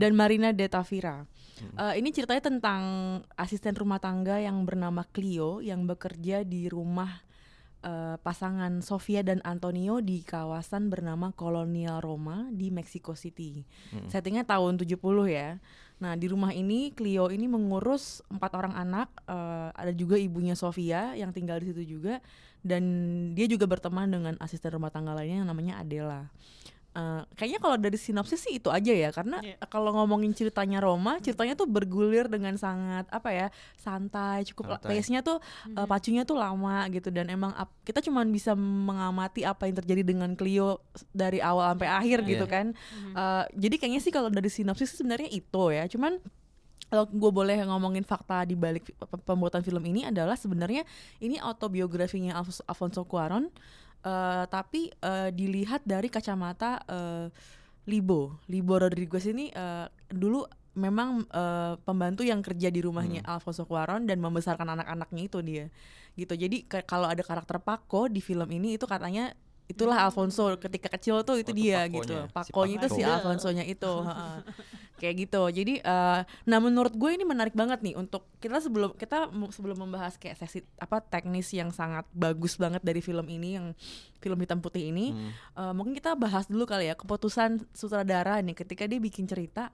dan 0.00 0.16
Marina 0.16 0.56
de 0.56 0.64
Tavira. 0.64 1.28
Eh, 1.60 2.00
ini 2.00 2.10
ceritanya 2.10 2.48
tentang 2.48 2.82
asisten 3.36 3.76
rumah 3.76 4.00
tangga 4.00 4.40
yang 4.40 4.64
bernama 4.64 5.04
Clio 5.04 5.60
yang 5.60 5.84
bekerja 5.84 6.42
di 6.42 6.66
rumah 6.72 7.20
eh, 7.84 8.16
pasangan 8.16 8.80
Sofia 8.80 9.20
dan 9.20 9.44
Antonio 9.44 10.00
di 10.00 10.24
kawasan 10.24 10.88
bernama 10.88 11.30
Colonial 11.36 12.00
Roma 12.00 12.48
di 12.48 12.72
Mexico 12.72 13.12
City. 13.12 13.68
Settingnya 14.08 14.48
tahun 14.48 14.80
70 14.80 14.96
ya. 15.28 15.60
Nah 16.04 16.20
di 16.20 16.28
rumah 16.28 16.52
ini 16.52 16.92
Clio 16.92 17.32
ini 17.32 17.48
mengurus 17.48 18.20
empat 18.28 18.52
orang 18.52 18.76
anak, 18.76 19.08
eh, 19.24 19.72
ada 19.72 19.88
juga 19.96 20.20
ibunya 20.20 20.52
Sofia 20.52 21.16
yang 21.16 21.32
tinggal 21.32 21.56
di 21.64 21.72
situ 21.72 21.96
juga, 21.96 22.20
dan 22.60 22.84
dia 23.32 23.48
juga 23.48 23.64
berteman 23.64 24.12
dengan 24.12 24.36
asisten 24.44 24.76
rumah 24.76 24.92
tangga 24.92 25.16
lainnya 25.16 25.40
yang 25.40 25.48
namanya 25.48 25.80
Adela. 25.80 26.28
Eh, 26.94 27.22
kayaknya 27.34 27.58
kalau 27.58 27.74
dari 27.74 27.98
sinopsis 27.98 28.38
sih 28.40 28.56
itu 28.56 28.70
aja 28.70 28.88
ya 28.88 29.10
karena 29.10 29.42
Iya. 29.42 29.58
kalau 29.66 29.90
ngomongin 29.92 30.30
ceritanya 30.30 30.78
Roma 30.78 31.18
ceritanya 31.18 31.52
tuh 31.52 31.66
bergulir 31.66 32.26
dengan 32.26 32.54
sangat 32.54 33.10
apa 33.10 33.28
ya 33.28 33.46
santai 33.74 34.46
cukup 34.46 34.64
pace-nya 34.80 35.18
tuh 35.20 35.42
eh, 35.68 35.84
pacunya 35.84 36.22
tuh 36.22 36.36
lama 36.36 36.86
gitu. 36.88 37.10
Dan 37.10 37.28
emang 37.28 37.50
ap- 37.52 37.74
kita 37.82 37.98
cuman 37.98 38.30
bisa 38.30 38.54
mengamati 38.54 39.42
apa 39.42 39.66
yang 39.66 39.74
terjadi 39.76 40.02
dengan 40.04 40.32
Clio 40.34 40.78
dari 41.10 41.38
awal 41.38 41.74
sampai 41.74 41.90
akhir 41.90 42.18
gitu 42.24 42.46
Iya. 42.46 42.52
kan 42.52 42.66
Eh, 43.10 43.44
jadi 43.58 43.74
kayaknya 43.76 43.98
sih 43.98 44.10
kalau 44.10 44.30
dari 44.30 44.46
sinopsis 44.46 44.86
sih 44.86 44.98
sebenarnya 44.98 45.26
itu 45.28 45.64
ya. 45.68 45.86
Cuman 45.86 46.22
kalau 46.84 47.04
gue 47.04 47.30
boleh 47.32 47.58
ngomongin 47.64 48.02
fakta 48.02 48.44
di 48.44 48.54
balik 48.54 48.86
pembuatan 49.20 49.60
film 49.60 49.82
ini 49.82 50.04
adalah 50.04 50.36
sebenarnya 50.36 50.86
ini 51.18 51.36
autobiografinya 51.38 52.36
Alfons- 52.36 52.62
Alfonso 52.64 53.02
Cuarón 53.02 53.50
eh, 54.04 54.44
tapi 54.52 54.92
eh, 54.92 55.30
dilihat 55.32 55.82
dari 55.88 56.12
kacamata 56.12 56.84
eh, 56.84 57.26
Libo 57.88 58.40
Libo 58.48 58.74
Rodriguez 58.76 59.24
ini 59.28 59.48
eh, 59.50 59.86
dulu 60.12 60.44
memang 60.74 61.24
eh, 61.30 61.74
pembantu 61.82 62.22
yang 62.26 62.42
kerja 62.42 62.68
di 62.68 62.80
rumahnya 62.82 63.22
Alfonso 63.24 63.64
Cuarón 63.64 64.06
dan 64.10 64.18
membesarkan 64.20 64.74
anak-anaknya 64.74 65.22
itu 65.24 65.38
dia 65.40 65.66
gitu. 66.14 66.34
Jadi 66.34 66.66
kalau 66.86 67.10
ada 67.10 67.22
karakter 67.26 67.58
Paco 67.58 68.06
di 68.06 68.22
film 68.22 68.46
ini 68.54 68.78
itu 68.78 68.86
katanya 68.86 69.34
itulah 69.64 70.04
Alfonso 70.04 70.44
ketika 70.60 70.92
kecil 70.92 71.24
tuh 71.24 71.40
itu 71.40 71.50
Oh, 71.50 71.56
dia 71.56 71.88
Paconya, 71.88 71.96
gitu. 71.96 72.16
Si 72.20 72.32
Paconya 72.52 72.74
itu 72.76 72.86
si. 72.92 73.00
Alfonsonya 73.00 73.64
itu 73.74 73.92
heeh. 74.04 74.36
kayak 75.00 75.14
gitu. 75.24 75.42
Jadi 75.48 75.74
eh, 75.80 76.20
nah 76.44 76.58
menurut 76.60 76.92
gue 76.92 77.10
ini 77.16 77.24
menarik 77.24 77.56
banget 77.56 77.80
nih 77.80 77.96
untuk 77.96 78.28
kita 78.44 78.60
sebelum 78.60 78.92
kita 78.92 79.32
sebelum 79.56 79.76
membahas 79.88 80.20
kayak 80.20 80.36
sesi 80.36 80.60
apa 80.76 81.00
teknis 81.00 81.48
yang 81.56 81.72
sangat 81.72 82.04
bagus 82.12 82.60
banget 82.60 82.84
dari 82.84 83.00
film 83.00 83.24
ini 83.24 83.56
yang 83.56 83.66
film 84.20 84.36
hitam 84.40 84.60
putih 84.60 84.92
ini 84.92 85.16
eh, 85.56 85.72
mungkin 85.72 85.96
kita 85.96 86.12
bahas 86.12 86.44
dulu 86.48 86.68
kali 86.68 86.92
ya 86.92 86.94
keputusan 86.96 87.64
sutradara 87.72 88.36
nih 88.44 88.52
ketika 88.52 88.84
dia 88.84 89.00
bikin 89.00 89.24
cerita. 89.24 89.72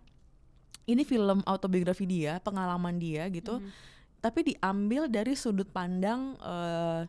Ini 0.90 1.06
film 1.06 1.42
autobiografi 1.46 2.02
dia 2.06 2.38
pengalaman 2.42 2.98
dia 2.98 3.26
gitu. 3.30 3.62
Tapi 4.20 4.54
diambil 4.54 5.06
dari 5.06 5.34
sudut 5.38 5.66
pandang 5.70 6.34
eh, 6.38 7.02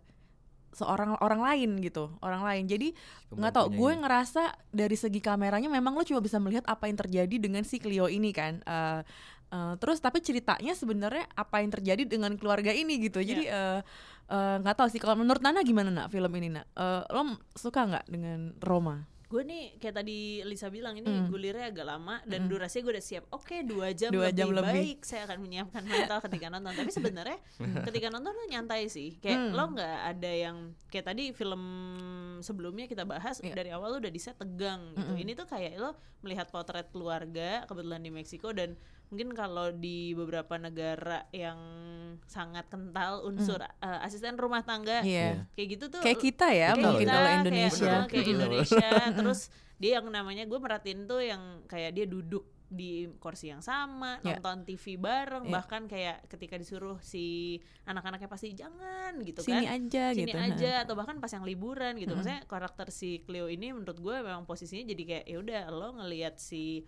seorang 0.71 1.19
orang 1.19 1.41
lain 1.43 1.79
gitu 1.83 2.11
orang 2.23 2.41
lain. 2.43 2.63
Jadi 2.67 2.95
nggak 3.31 3.51
tau 3.51 3.67
gue 3.67 3.91
ini. 3.91 4.01
ngerasa 4.03 4.43
dari 4.71 4.95
segi 4.95 5.19
kameranya 5.19 5.67
memang 5.67 5.95
lo 5.95 6.03
cuma 6.03 6.23
bisa 6.23 6.39
melihat 6.39 6.63
apa 6.67 6.87
yang 6.87 6.97
terjadi 6.99 7.35
dengan 7.37 7.63
si 7.67 7.77
Clio 7.79 8.07
ini 8.07 8.31
kan 8.31 8.63
Eh, 8.63 9.01
eh, 9.51 9.73
terus 9.77 9.99
tapi 9.99 10.23
ceritanya 10.23 10.73
sebenarnya 10.73 11.27
apa 11.35 11.59
yang 11.59 11.71
terjadi 11.71 12.03
dengan 12.07 12.35
keluarga 12.39 12.71
ini 12.71 12.97
gitu. 13.03 13.19
Jadi 13.19 13.47
eh, 13.47 13.79
eh, 14.31 14.55
nggak 14.63 14.75
tahu 14.79 14.87
sih 14.87 15.01
kalau 15.01 15.19
menurut 15.19 15.43
Nana 15.43 15.61
gimana 15.61 15.91
nak 15.91 16.07
film 16.11 16.31
ini 16.39 16.55
nak? 16.55 16.65
Eh, 16.75 17.03
lo 17.11 17.35
suka 17.53 17.83
nggak 17.87 18.05
dengan 18.07 18.55
Roma 18.63 19.03
gue 19.31 19.41
nih 19.41 19.79
kayak 19.79 19.95
tadi 19.95 20.17
Lisa 20.43 20.67
bilang 20.67 20.91
ini 20.93 21.07
Hmm. 21.07 21.25
gulirnya 21.25 21.65
agak 21.65 21.87
lama 21.87 22.19
dan 22.25 22.45
durasinya 22.45 22.83
gue 22.83 22.93
udah 22.93 23.05
siap 23.05 23.23
oke 23.29 23.55
dua 23.63 23.87
jam, 23.91 24.11
Dua 24.11 24.27
lebih, 24.27 24.35
jam 24.35 24.47
lebih. 24.51 24.67
baik 24.67 24.99
saya 25.01 25.23
akan 25.23 25.39
menyiapkan 25.39 25.83
mental 25.85 26.19
ketika 26.21 26.45
nonton 26.49 26.73
tapi 26.73 26.91
sebenarnya 26.91 27.39
ketika 27.87 28.07
nonton 28.09 28.29
lo 28.29 28.43
nyantai 28.45 28.85
sih 28.85 29.15
kayak 29.17 29.39
Hmm. 29.41 29.53
lo 29.53 29.63
nggak 29.71 29.97
ada 30.09 30.31
yang 30.33 30.57
kayak 30.85 31.05
tadi 31.07 31.23
film 31.31 31.63
sebelumnya 32.39 32.85
kita 32.85 33.03
bahas 33.03 33.39
Iya. 33.39 33.55
dari 33.55 33.69
awal 33.69 33.87
lo 33.89 33.97
udah 33.99 34.09
di 34.09 34.19
set 34.19 34.35
tegang 34.35 34.91
gitu 34.93 35.13
ini 35.15 35.31
tuh 35.31 35.45
kayak 35.45 35.77
lo 35.77 35.95
melihat 36.19 36.47
potret 36.47 36.91
keluarga 36.91 37.63
kebetulan 37.65 37.99
di 37.99 38.09
Meksiko 38.09 38.51
dan 38.51 38.75
mungkin 39.11 39.29
kalau 39.31 39.69
di 39.69 40.11
beberapa 40.11 40.55
negara 40.55 41.27
yang 41.29 41.59
sangat 42.23 42.65
kental 42.65 43.21
unsur 43.21 43.59
uh, 43.59 43.99
asisten 44.01 44.35
rumah 44.35 44.63
tangga 44.63 44.99
Hmm. 44.99 45.11
Iya. 45.11 45.29
kayak 45.51 45.67
gitu 45.69 45.85
tuh 45.89 45.99
kayak 45.99 46.19
kita 46.21 46.47
ya 46.49 46.71
kayak 46.71 46.79
mungkin 46.79 46.99
kita, 47.01 47.11
kalau 47.11 47.21
kayak- 47.21 47.37
Indonesia 47.37 47.91
kayak 48.01 48.09
Bener. 48.23 48.33
Indonesia 48.33 48.89
terus 49.13 49.39
dia 49.75 49.91
yang 49.97 50.07
namanya 50.07 50.43
gue 50.43 50.55
merhatiin 50.57 51.01
tuh 51.05 51.19
yang 51.19 51.41
kayak 51.65 51.91
dia 51.91 52.05
duduk 52.05 52.41
di 52.67 52.91
kursi 53.19 53.51
yang 53.51 53.59
sama 53.59 54.15
Ya. 54.21 54.39
nonton 54.39 54.63
TV 54.63 54.95
bareng 54.95 55.43
Ya. 55.43 55.51
bahkan 55.53 55.81
kayak 55.85 56.23
ketika 56.29 56.55
disuruh 56.55 56.95
si 57.01 57.59
anak-anaknya 57.83 58.29
pasti 58.29 58.55
jangan 58.55 59.19
gitu 59.19 59.43
sini 59.43 59.67
kan 59.67 59.75
aja 59.77 60.03
sini 60.09 60.23
gitu 60.23 60.37
aja 60.39 60.71
atau 60.81 60.95
bahkan 60.95 61.19
pas 61.19 61.27
yang 61.29 61.43
liburan 61.43 61.99
gitu 61.99 62.15
maksudnya 62.15 62.47
karakter 62.47 62.87
si 62.87 63.19
Cleo 63.21 63.45
ini 63.45 63.75
menurut 63.75 63.99
gue 63.99 64.15
memang 64.17 64.45
posisinya 64.45 64.87
jadi 64.87 65.03
kayak 65.05 65.25
ya 65.25 65.37
udah 65.37 65.61
lo 65.69 65.99
ngelihat 65.99 66.39
si 66.39 66.87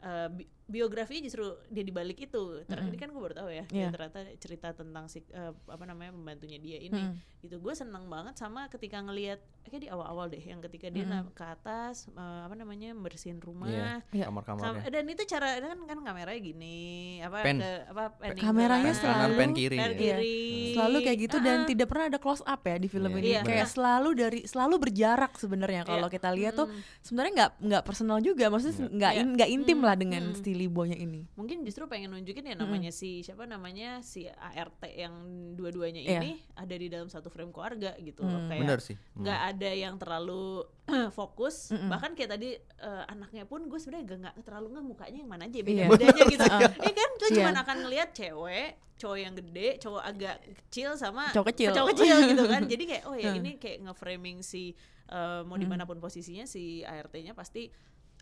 uh, 0.00 0.26
bi- 0.64 0.72
biografinya 0.72 1.22
justru 1.22 1.42
dia 1.68 1.82
dibalik 1.82 2.18
itu 2.18 2.42
Ter- 2.64 2.82
ini 2.82 2.96
kan 2.96 3.08
gue 3.08 3.20
baru 3.20 3.34
tahu 3.36 3.50
ya 3.50 3.64
dia 3.64 3.78
Iya. 3.78 3.88
ternyata 3.90 4.18
cerita 4.36 4.68
tentang 4.72 5.06
si 5.06 5.22
uh, 5.28 5.54
apa 5.64 5.84
namanya 5.84 6.10
pembantunya 6.10 6.58
dia 6.58 6.78
ini 6.78 7.02
Mm. 7.02 7.14
itu 7.42 7.56
gue 7.56 7.72
seneng 7.72 8.06
banget 8.06 8.34
sama 8.36 8.66
ketika 8.68 8.98
ngelihat 8.98 9.38
kayak 9.62 9.78
di 9.78 9.88
awal-awal 9.88 10.26
deh 10.26 10.38
yang 10.38 10.58
ketika 10.60 10.86
dia 10.88 11.02
na- 11.02 11.26
ke 11.28 11.40
atas 11.40 12.06
uh, 12.10 12.42
apa 12.42 12.54
namanya 12.54 12.92
bersihin 12.92 13.38
rumah 13.38 13.64
Iya, 13.64 14.02
Iya. 14.12 14.24
kamar-kamarnya. 14.26 14.66
Kam- 14.76 14.90
dan 14.90 15.04
itu 15.06 15.22
cara 15.24 15.48
kan 15.60 15.78
kan 15.80 15.98
kameranya 16.00 16.40
gini 16.40 16.78
apa 17.20 17.38
Pen. 17.40 17.56
ke 17.58 17.70
apa 17.86 18.02
ke 18.12 18.34
Kameranya 18.38 18.82
kanan, 18.84 18.92
Pen 18.92 19.00
selalu- 19.00 19.36
pen 19.36 19.50
kiri. 19.52 19.76
pen 19.76 19.86
ya. 19.88 19.96
kiri 19.96 20.40
selalu 20.72 20.96
kayak 21.00 21.18
gitu 21.20 21.36
dan 21.38 21.56
Ah, 21.56 21.64
tidak 21.64 21.86
pernah 21.86 22.04
ada 22.06 22.18
close 22.18 22.42
up 22.42 22.60
ya 22.60 22.76
di 22.76 22.88
film 22.88 23.06
Iya, 23.08 23.16
ini 23.16 23.28
iya. 23.28 23.40
kayak 23.40 23.58
Iya. 23.60 23.70
selalu 23.70 24.08
dari 24.12 24.40
selalu 24.44 24.74
berjarak 24.80 25.32
sebenarnya 25.34 25.82
kalau 25.84 26.06
Iya. 26.06 26.14
kita 26.14 26.28
lihat 26.32 26.52
tuh 26.54 26.66
Mm. 26.66 26.80
sebenarnya 27.00 27.32
nggak 27.32 27.50
nggak 27.62 27.82
personal 27.82 28.18
juga 28.18 28.44
maksudnya 28.48 28.76
nggak 28.84 29.12
Iya. 29.12 29.20
in- 29.20 29.32
nggak 29.32 29.50
intim 29.52 29.78
Mm, 29.78 29.84
lah 29.84 29.94
dengan 29.96 30.22
mm. 30.28 30.36
Si 30.52 30.58
Libonya 30.58 30.92
ini 30.94 31.24
mungkin 31.32 31.64
justru 31.64 31.86
pengen 31.86 32.12
nunjukin 32.12 32.44
ya 32.44 32.52
namanya 32.54 32.90
si 32.90 33.20
siapa 33.20 33.42
namanya 33.44 33.98
si 34.00 34.28
ART 34.28 34.84
yang 34.86 35.14
dua-duanya 35.52 35.98
Iya. 35.98 36.20
ini 36.20 36.32
ada 36.52 36.74
di 36.74 36.86
dalam 36.86 37.08
satu 37.08 37.26
frame 37.26 37.48
keluarga 37.48 37.96
gitu 37.96 38.20
Hmm. 38.20 38.46
kayak 38.46 38.60
Bener 38.60 38.78
sih. 38.78 38.94
Hmm. 38.94 39.24
nggak 39.24 39.40
ada 39.48 39.70
yang 39.72 39.94
terlalu 39.96 40.68
fokus 41.10 41.70
Mm-mm. 41.70 41.88
bahkan 41.88 42.12
kayak 42.12 42.30
tadi 42.30 42.52
eh, 42.58 43.04
anaknya 43.08 43.44
pun 43.44 43.64
gue 43.64 43.78
sebenarnya 43.78 44.04
gak, 44.06 44.18
nggak 44.20 44.34
terlalu 44.42 44.66
nggak 44.70 44.86
mukanya 44.86 45.18
yang 45.18 45.30
mana 45.30 45.44
aja 45.44 45.56
Iya. 45.56 45.64
beda 45.64 45.82
bedanya 45.88 46.22
gitu 46.34 46.44
eh 46.78 46.92
kan 46.92 47.10
tuh 47.16 47.28
Iya. 47.30 47.36
cuma 47.40 47.50
akan 47.56 47.76
ngelihat 47.80 48.08
cewek 48.12 48.70
cowok 48.94 49.18
yang 49.18 49.34
gede 49.34 49.68
cowok 49.78 50.02
agak 50.04 50.36
kecil 50.62 50.94
sama 50.94 51.32
Cowok 51.32 51.48
kecil. 51.50 51.70
cowok 51.72 51.88
kecil 51.90 52.16
gitu 52.30 52.44
kan 52.44 52.62
jadi 52.66 52.84
kayak 52.84 53.02
oh 53.04 53.16
ya 53.16 53.30
Hmm. 53.30 53.40
ini 53.40 53.50
kayak 53.56 53.78
nge-framing 53.82 54.38
si 54.40 54.76
eh, 55.08 55.40
mau 55.42 55.56
di 55.56 55.64
mana 55.64 55.82
pun 55.82 55.96
posisinya 55.96 56.44
si 56.44 56.82
ART-nya 56.82 57.32
pasti 57.32 57.72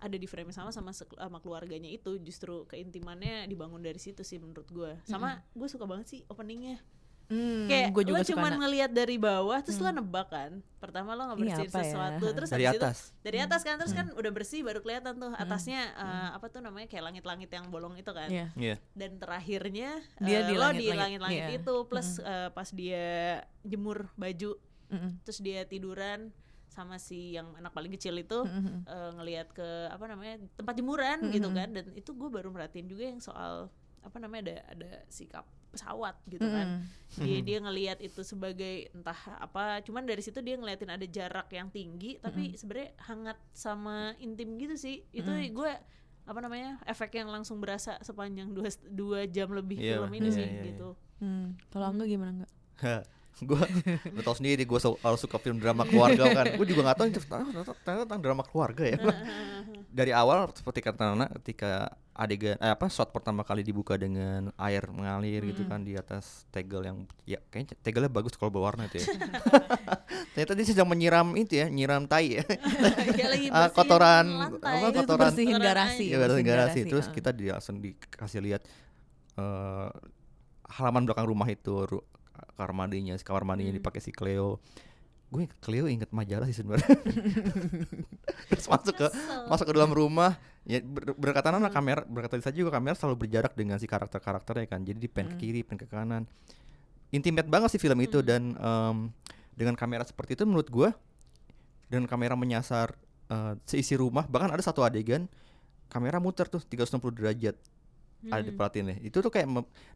ada 0.01 0.17
di 0.17 0.25
frame 0.25 0.49
yang 0.49 0.65
sama 0.65 0.73
sama 0.73 0.91
sama 0.91 1.39
keluarganya 1.39 1.87
itu 1.87 2.17
justru 2.19 2.65
keintimannya 2.67 3.45
dibangun 3.45 3.79
dari 3.79 3.97
situ 3.97 4.21
sih 4.21 4.41
menurut 4.41 4.67
gue 4.67 4.97
sama 5.05 5.45
gue 5.53 5.69
suka 5.69 5.85
banget 5.85 6.07
sih 6.09 6.21
openingnya. 6.27 6.81
Hmm, 7.31 7.71
kayak 7.71 7.95
gue 7.95 8.11
juga 8.11 8.19
lo 8.19 8.27
suka 8.27 8.35
cuman 8.35 8.53
ngelihat 8.59 8.91
dari 8.91 9.15
bawah 9.15 9.63
terus 9.63 9.79
lo 9.79 9.87
nebak 9.87 10.35
kan? 10.35 10.59
Pertama 10.83 11.15
lo 11.15 11.31
ngebersihin 11.31 11.71
apa 11.71 11.79
ya? 11.79 11.85
sesuatu 11.87 12.27
terus 12.35 12.51
Dari 12.51 12.65
itu- 12.67 12.83
atas. 12.83 12.99
dari 13.23 13.39
atas 13.39 13.61
kan 13.63 13.79
terus 13.79 13.95
kan 13.95 14.11
udah 14.11 14.31
bersih 14.35 14.67
baru 14.67 14.83
kelihatan 14.83 15.15
tuh 15.15 15.31
atasnya 15.39 15.95
eh, 15.95 16.29
apa 16.35 16.51
tuh 16.51 16.59
namanya 16.59 16.91
kayak 16.91 17.07
langit-langit 17.07 17.47
yang 17.47 17.71
bolong 17.71 17.95
itu 17.95 18.11
kan? 18.11 18.27
Iya. 18.27 18.51
Iya. 18.59 18.77
dan 18.99 19.15
terakhirnya 19.23 20.03
Dia 20.19 20.43
eh, 20.43 20.47
di 20.51 20.55
lo 20.59 20.69
di 20.75 20.91
langit-langit, 20.91 21.39
iya. 21.39 21.55
itu 21.55 21.75
plus 21.87 22.19
eh, 22.19 22.51
pas 22.51 22.67
dia 22.67 23.07
jemur 23.63 24.11
baju 24.19 24.59
Mm-mm. 24.91 25.23
terus 25.23 25.39
dia 25.39 25.63
tiduran 25.63 26.35
sama 26.71 27.03
si 27.03 27.35
yang 27.35 27.51
anak 27.59 27.75
paling 27.75 27.91
kecil 27.91 28.15
itu 28.15 28.47
Mm-mm. 28.47 28.87
eh, 28.87 29.11
ngelihat 29.19 29.51
ke 29.51 29.69
apa 29.91 30.07
namanya 30.07 30.39
tempat 30.55 30.75
jemuran 30.79 31.19
gitu 31.35 31.51
kan. 31.51 31.69
Dan 31.75 31.91
itu 31.93 32.15
gue 32.15 32.31
baru 32.31 32.49
merhatiin 32.49 32.87
juga 32.87 33.05
yang 33.11 33.19
soal 33.19 33.69
apa 34.01 34.17
namanya 34.17 34.49
ada 34.49 34.57
ada 34.73 34.91
sikap 35.13 35.45
pesawat 35.71 36.17
gitu 36.27 36.47
kan. 36.47 36.87
Dia 37.21 37.39
dia 37.43 37.59
ngelihat 37.61 37.99
itu 38.01 38.23
sebagai 38.23 38.89
entah 38.91 39.19
apa 39.39 39.83
cuman 39.83 40.07
dari 40.07 40.23
situ 40.23 40.39
dia 40.41 40.57
ngeliatin 40.57 40.91
ada 40.91 41.07
jarak 41.07 41.51
yang 41.51 41.69
tinggi 41.69 42.17
tapi 42.19 42.55
sebenarnya 42.57 42.91
hangat 43.07 43.39
sama 43.53 44.15
intim 44.19 44.55
gitu 44.57 44.79
sih. 44.79 45.03
Itu 45.11 45.31
gue 45.31 45.73
apa 46.25 46.39
namanya 46.39 46.79
efek 46.87 47.19
yang 47.19 47.27
langsung 47.29 47.59
berasa 47.59 47.99
sepanjang 48.07 48.55
dua 48.55 48.71
dua 48.87 49.21
jam 49.27 49.51
lebih 49.51 49.83
Iya, 49.83 49.99
film 49.99 50.11
ini 50.15 50.29
iya, 50.31 50.37
sih 50.39 50.47
iya, 50.47 50.53
iya. 50.55 50.65
gitu. 50.71 50.89
Hmm, 51.19 51.59
kalau 51.75 51.91
enggak 51.91 52.09
gimana 52.09 52.31
enggak 52.33 53.03
gue 53.41 53.61
lo 54.13 54.21
tau 54.21 54.37
sendiri 54.37 54.63
gue 54.63 54.79
kalau 54.79 55.17
suka 55.17 55.41
film 55.41 55.57
drama 55.57 55.85
keluarga 55.85 56.29
kan 56.31 56.47
gue 56.55 56.67
juga 56.69 56.93
gak 56.93 56.97
tahu 57.01 57.07
ini 57.09 57.15
ternyata 57.17 57.73
ternyata 57.81 58.03
tentang 58.05 58.21
drama 58.21 58.43
keluarga 58.45 58.85
ya 58.85 58.99
dari 59.91 60.13
awal 60.13 60.47
seperti 60.53 60.85
kata 60.85 61.03
Nana 61.13 61.27
ketika 61.41 61.91
adegan 62.15 62.61
eh, 62.61 62.71
apa 62.71 62.87
shot 62.93 63.11
pertama 63.11 63.41
kali 63.41 63.65
dibuka 63.65 63.97
dengan 63.97 64.53
air 64.61 64.85
mengalir 64.93 65.41
gitu 65.51 65.65
kan 65.65 65.81
di 65.81 65.97
atas 65.97 66.45
tegel 66.53 66.85
yang 66.85 66.99
ya 67.25 67.41
kayaknya 67.49 67.75
tegelnya 67.81 68.13
bagus 68.13 68.37
kalau 68.37 68.53
berwarna 68.53 68.85
itu 68.93 69.01
ya. 69.01 69.07
Ternyata 70.37 70.53
dia 70.53 70.67
sedang 70.69 70.87
menyiram 70.87 71.27
itu 71.35 71.59
ya, 71.59 71.67
nyiram 71.67 72.05
tai 72.07 72.39
ya. 72.39 72.45
Ya, 73.51 73.67
kotoran 73.77 74.53
apa 74.53 74.93
Itu 74.93 75.01
kotoran 75.03 75.33
bersihin 75.33 75.57
Kotoran 75.57 75.65
garasi. 75.65 76.05
ya 76.13 76.17
bersihin 76.21 76.47
garasi. 76.47 76.81
Terus 76.87 77.07
kita 77.11 77.31
di, 77.33 77.49
langsung 77.51 77.81
dikasih 77.81 78.41
lihat 78.45 78.63
eh 79.41 79.89
halaman 80.71 81.03
belakang 81.03 81.27
rumah 81.27 81.49
itu 81.51 81.83
ru- 81.83 82.07
kamar 82.57 82.73
mandinya, 82.73 83.15
kamar 83.21 83.43
mandinya 83.47 83.73
dipakai 83.75 84.01
si 84.03 84.11
Cleo. 84.11 84.61
Gue 85.31 85.47
Cleo 85.63 85.87
inget 85.87 86.11
majalah 86.11 86.51
sih 86.51 86.59
sebenarnya. 86.59 86.91
Terus 88.51 88.67
masuk 88.67 88.95
ke 88.99 89.07
masuk 89.47 89.65
ke 89.71 89.73
dalam 89.75 89.93
rumah 89.95 90.35
ya 90.67 90.83
ber, 90.83 91.15
berkatan 91.15 91.63
anak 91.63 91.71
kamera 91.71 92.03
berkata 92.05 92.37
saja 92.43 92.59
juga 92.59 92.75
kamera 92.75 92.99
selalu 92.99 93.27
berjarak 93.27 93.55
dengan 93.55 93.79
si 93.79 93.87
karakter-karakternya 93.87 94.67
kan. 94.67 94.83
Jadi 94.83 94.99
di 94.99 95.09
pen 95.09 95.31
ke 95.31 95.37
kiri, 95.39 95.63
pen 95.63 95.79
ke 95.79 95.87
kanan. 95.87 96.27
Intimate 97.15 97.47
banget 97.47 97.75
sih 97.75 97.81
film 97.83 97.99
itu 98.03 98.23
dan 98.23 98.55
em, 98.55 98.97
dengan 99.55 99.75
kamera 99.79 100.03
seperti 100.03 100.35
itu 100.39 100.43
menurut 100.47 100.67
gue 100.71 100.89
dengan 101.91 102.07
kamera 102.07 102.39
menyasar 102.39 102.95
eh, 103.29 103.55
seisi 103.67 103.99
rumah 103.99 104.25
bahkan 104.31 104.49
ada 104.49 104.63
satu 104.63 104.87
adegan 104.87 105.27
kamera 105.91 106.23
muter 106.23 106.47
tuh 106.47 106.63
360 106.63 107.03
derajat 107.13 107.59
ada 108.29 108.45
di 108.45 108.53
perhatiin 108.53 109.01
itu 109.01 109.17
tuh 109.25 109.33
kayak 109.33 109.49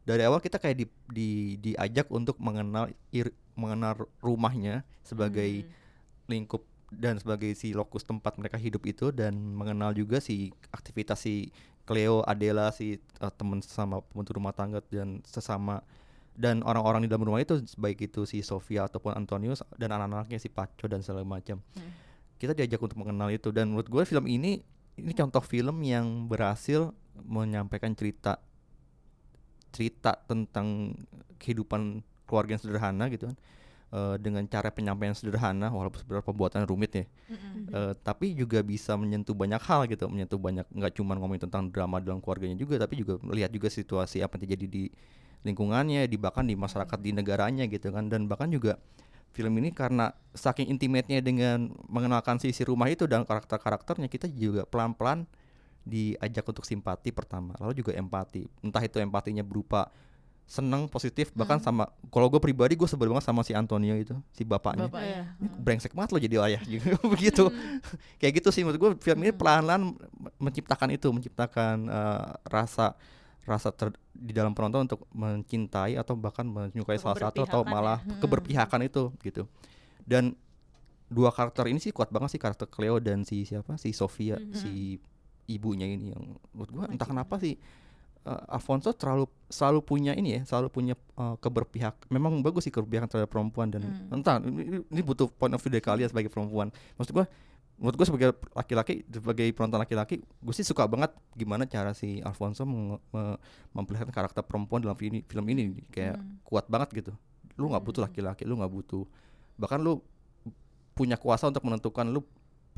dari 0.08 0.24
awal 0.24 0.40
kita 0.40 0.56
kayak 0.56 0.80
di, 0.80 0.86
di 1.12 1.30
diajak 1.60 2.08
untuk 2.08 2.40
mengenal 2.40 2.88
ir- 3.12 3.36
mengenal 3.52 4.08
rumahnya 4.24 4.80
sebagai 5.04 5.68
lingkup 6.24 6.64
dan 6.88 7.20
sebagai 7.20 7.52
si 7.52 7.76
lokus 7.76 8.06
tempat 8.06 8.38
mereka 8.40 8.56
hidup 8.56 8.86
itu 8.86 9.12
dan 9.12 9.34
mengenal 9.34 9.92
juga 9.92 10.22
si 10.22 10.54
aktivitas 10.72 11.20
si 11.20 11.52
Cleo, 11.84 12.24
Adela, 12.24 12.72
si 12.72 12.96
eh, 12.96 13.32
teman 13.36 13.60
sesama 13.60 14.00
pembantu 14.00 14.40
rumah 14.40 14.56
tangga 14.56 14.80
dan 14.88 15.20
sesama 15.28 15.84
dan 16.34 16.64
orang-orang 16.66 17.06
di 17.06 17.08
dalam 17.12 17.28
rumah 17.28 17.44
itu 17.44 17.62
baik 17.78 18.10
itu 18.10 18.26
si 18.26 18.42
Sofia 18.42 18.88
ataupun 18.88 19.14
Antonius 19.14 19.62
dan 19.78 19.94
anak-anaknya 19.94 20.40
si 20.40 20.48
Paco 20.50 20.88
dan 20.88 21.04
segala 21.04 21.22
macam. 21.22 21.60
Kita 22.40 22.56
diajak 22.56 22.80
untuk 22.82 22.98
mengenal 22.98 23.30
itu 23.30 23.54
dan 23.54 23.70
menurut 23.70 23.86
gue 23.86 24.02
film 24.02 24.26
ini 24.26 24.64
ini 24.98 25.12
contoh 25.14 25.42
film 25.42 25.82
yang 25.86 26.26
berhasil 26.26 26.90
menyampaikan 27.22 27.94
cerita 27.94 28.42
cerita 29.74 30.14
tentang 30.26 30.94
kehidupan 31.38 32.02
keluarga 32.26 32.54
yang 32.56 32.62
sederhana 32.62 33.10
gitu 33.10 33.30
kan. 33.30 33.36
Eh, 33.94 34.16
dengan 34.18 34.42
cara 34.50 34.74
penyampaian 34.74 35.14
sederhana 35.14 35.70
walaupun 35.70 36.02
sebenarnya 36.02 36.26
pembuatan 36.26 36.62
rumit 36.66 36.90
ya. 36.98 37.04
Eh, 37.70 37.92
tapi 38.02 38.34
juga 38.34 38.58
bisa 38.58 38.98
menyentuh 38.98 39.38
banyak 39.38 39.62
hal 39.62 39.86
gitu. 39.86 40.10
Menyentuh 40.10 40.34
banyak 40.34 40.66
nggak 40.66 40.98
cuma 40.98 41.14
ngomongin 41.14 41.46
tentang 41.46 41.70
drama 41.70 42.02
dalam 42.02 42.18
keluarganya 42.18 42.58
juga 42.58 42.82
tapi 42.82 42.98
juga 42.98 43.22
melihat 43.22 43.54
juga 43.54 43.70
situasi 43.70 44.18
apa 44.18 44.34
yang 44.34 44.50
terjadi 44.50 44.66
di 44.66 44.84
lingkungannya 45.46 46.10
di 46.10 46.16
bahkan 46.18 46.42
di 46.42 46.58
masyarakat 46.58 46.98
di 46.98 47.14
negaranya 47.14 47.70
gitu 47.70 47.94
kan. 47.94 48.10
Dan 48.10 48.26
bahkan 48.26 48.50
juga 48.50 48.82
film 49.30 49.54
ini 49.62 49.70
karena 49.70 50.10
saking 50.34 50.74
intimate-nya 50.74 51.22
dengan 51.22 51.70
mengenalkan 51.86 52.42
sisi 52.42 52.66
rumah 52.66 52.90
itu 52.90 53.06
dan 53.06 53.22
karakter-karakternya 53.22 54.10
kita 54.10 54.26
juga 54.26 54.66
pelan-pelan 54.66 55.26
diajak 55.84 56.44
untuk 56.44 56.64
simpati 56.64 57.12
pertama 57.12 57.52
lalu 57.60 57.78
juga 57.78 57.92
empati. 57.92 58.48
Entah 58.60 58.80
itu 58.80 58.96
empatinya 58.98 59.44
berupa 59.44 59.92
seneng 60.44 60.84
positif 60.92 61.32
bahkan 61.32 61.56
sama 61.56 61.88
kalau 62.12 62.28
gue 62.28 62.36
pribadi 62.36 62.76
gue 62.76 62.84
sebel 62.84 63.08
banget 63.08 63.24
sama 63.24 63.40
si 63.40 63.56
Antonio 63.56 63.96
itu 63.96 64.12
si 64.32 64.44
bapaknya. 64.44 64.92
Bapaknya. 64.92 65.32
ini 65.40 65.48
brengsek 65.56 65.96
banget 65.96 66.10
lo 66.12 66.20
jadi 66.20 66.36
ayah 66.44 66.62
gitu 66.62 66.88
begitu. 67.12 67.44
Kayak 68.20 68.44
gitu 68.44 68.48
sih 68.52 68.60
menurut 68.60 68.76
gue 68.76 68.90
film 69.00 69.24
ini 69.24 69.32
pelan-pelan 69.32 69.96
menciptakan 70.36 70.92
itu 70.92 71.08
menciptakan 71.08 71.88
eh, 71.88 72.28
rasa 72.44 72.92
rasa 73.44 73.68
ter- 73.72 73.96
di 74.12 74.32
dalam 74.32 74.56
penonton 74.56 74.88
untuk 74.88 75.04
mencintai 75.12 75.96
atau 75.96 76.16
bahkan 76.16 76.44
menyukai 76.44 76.96
salah 76.96 77.16
satu 77.28 77.44
atau 77.44 77.60
Keberpihakan 77.60 77.68
ya. 77.68 77.72
malah 77.72 77.98
keberpihakan 78.20 78.80
itu 78.84 79.02
gitu. 79.20 79.42
Dan 80.04 80.32
dua 81.08 81.28
karakter 81.28 81.68
ini 81.68 81.76
sih 81.76 81.92
kuat 81.92 82.08
banget 82.08 82.36
sih 82.36 82.40
karakter 82.40 82.68
Cleo 82.68 83.00
dan 83.00 83.24
si 83.24 83.44
siapa? 83.44 83.76
Si 83.76 83.92
Sofia 83.92 84.40
si 84.52 84.96
ibunya 85.46 85.84
ini 85.84 86.12
yang 86.12 86.24
menurut 86.50 86.70
gua 86.70 86.84
entah 86.88 87.04
kenapa 87.04 87.36
sih 87.36 87.54
eh, 88.24 88.42
Alfonso 88.48 88.90
terlalu 88.96 89.28
selalu 89.46 89.80
punya 89.84 90.12
ini 90.16 90.36
ya 90.36 90.40
selalu 90.44 90.68
punya 90.68 90.94
eh, 90.94 91.36
keberpihak 91.38 92.08
memang 92.08 92.40
bagus 92.40 92.64
sih 92.64 92.72
keberpihakan 92.72 93.08
terhadap 93.08 93.30
perempuan 93.30 93.68
dan 93.68 93.84
entah 94.10 94.40
ini, 94.40 94.80
ini 94.88 95.00
butuh 95.04 95.28
point 95.28 95.52
of 95.52 95.60
view 95.60 95.72
dari 95.72 95.84
kalian 95.84 96.08
sebagai 96.08 96.32
perempuan. 96.32 96.72
Maksud 96.96 97.12
gua 97.12 97.26
menurut 97.74 97.98
gue 97.98 98.06
sebagai 98.06 98.28
laki-laki 98.54 99.02
sebagai 99.10 99.50
penonton 99.50 99.82
laki-laki 99.82 100.22
gue 100.22 100.54
sih 100.54 100.62
suka 100.62 100.86
banget 100.86 101.10
gimana 101.34 101.66
cara 101.66 101.90
si 101.90 102.22
Alfonso 102.22 102.62
meng- 102.62 103.02
me- 103.10 103.34
memperlihatkan 103.74 104.14
karakter 104.14 104.46
perempuan 104.46 104.78
dalam 104.78 104.94
film 104.94 105.18
ini, 105.18 105.20
film 105.26 105.42
ini. 105.50 105.62
Kayak 105.90 106.22
kuat 106.46 106.70
banget 106.70 106.94
gitu. 106.94 107.12
Lu 107.58 107.66
nggak 107.66 107.82
butuh 107.82 108.06
laki-laki 108.06 108.46
lu 108.46 108.62
nggak 108.62 108.70
butuh 108.70 109.02
bahkan 109.58 109.82
lu 109.82 109.98
punya 110.94 111.18
kuasa 111.18 111.50
untuk 111.50 111.66
menentukan 111.66 112.06
lu 112.06 112.22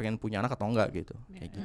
pengen 0.01 0.17
punya 0.17 0.41
anak 0.41 0.57
atau 0.57 0.65
enggak 0.65 0.89
gitu. 0.97 1.13
Kayak 1.29 1.45
gitu 1.53 1.61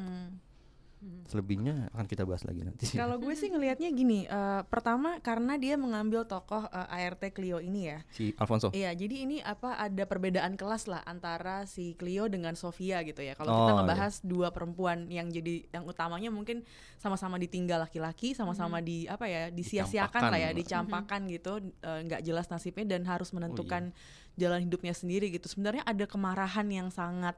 selebihnya 1.26 1.90
akan 1.92 2.06
kita 2.06 2.24
bahas 2.24 2.46
lagi 2.46 2.62
nanti 2.62 2.86
Kalau 2.94 3.18
gue 3.18 3.34
sih 3.34 3.50
ngelihatnya 3.50 3.90
gini, 3.90 4.24
eh, 4.24 4.62
pertama 4.70 5.18
karena 5.18 5.58
dia 5.58 5.74
mengambil 5.74 6.24
tokoh 6.24 6.68
eh, 6.68 7.06
ART 7.08 7.24
Clio 7.32 7.58
ini 7.58 7.90
ya. 7.90 8.06
si 8.14 8.36
Alfonso 8.38 8.70
Iya, 8.70 8.94
jadi 8.94 9.16
ini 9.26 9.42
apa 9.42 9.76
ada 9.76 10.04
perbedaan 10.04 10.54
kelas 10.54 10.86
lah 10.86 11.02
antara 11.04 11.66
si 11.66 11.98
Clio 11.98 12.28
dengan 12.28 12.54
Sofia 12.54 13.02
gitu 13.02 13.20
ya. 13.20 13.34
Kalau 13.34 13.50
Oh, 13.50 13.58
kita 13.58 13.72
iya. 13.72 13.78
ngebahas 13.82 14.14
dua 14.22 14.48
perempuan 14.52 15.10
yang 15.10 15.28
jadi 15.28 15.66
yang 15.72 15.84
utamanya 15.84 16.30
mungkin 16.30 16.62
sama-sama 16.96 17.36
ditinggal 17.36 17.82
laki-laki, 17.82 18.38
sama-sama 18.38 18.78
di 18.78 19.10
apa 19.10 19.26
ya 19.26 19.50
disia-siakan 19.50 20.22
lah 20.30 20.38
ya, 20.38 20.50
Dicampakkan. 20.52 21.26
dicampakkan 21.26 21.34
gitu, 21.34 21.52
eh, 21.82 22.00
nggak 22.06 22.22
jelas 22.22 22.46
nasibnya 22.48 22.86
dan 22.86 23.02
harus 23.06 23.32
Oh, 23.32 23.40
menentukan 23.40 23.90
iya. 23.90 24.38
jalan 24.38 24.62
hidupnya 24.62 24.94
sendiri 24.94 25.34
gitu. 25.34 25.50
Sebenarnya 25.50 25.82
ada 25.82 26.06
kemarahan 26.06 26.68
yang 26.70 26.88
sangat 26.88 27.34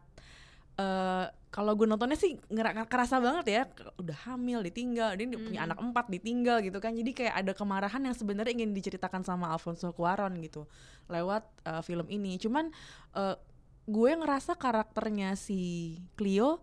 eh 0.73 1.25
kalau 1.53 1.77
gue 1.77 1.85
nontonnya 1.85 2.17
sih 2.17 2.33
ngera- 2.49 2.89
kerasa 2.89 3.21
banget 3.21 3.45
ya. 3.45 3.61
Udah 4.01 4.17
hamil 4.25 4.65
ditinggal 4.65 5.13
dia 5.13 5.29
punya 5.29 5.61
anak 5.63 5.77
empat 5.77 6.09
ditinggal 6.09 6.65
gitu 6.65 6.81
kan. 6.81 6.97
Jadi 6.97 7.13
kayak 7.13 7.45
ada 7.45 7.53
kemarahan 7.53 8.01
yang 8.01 8.17
sebenarnya 8.17 8.57
ingin 8.57 8.73
diceritakan 8.73 9.21
sama 9.21 9.53
Alfonso 9.53 9.93
Cuarón 9.93 10.41
gitu 10.41 10.65
lewat 11.07 11.45
eh, 11.63 11.81
film 11.85 12.09
ini. 12.09 12.41
Cuman 12.41 12.73
eh, 13.13 13.37
gue 13.85 14.11
ngerasa 14.17 14.57
karakternya 14.57 15.37
si 15.37 15.93
Clio 16.17 16.57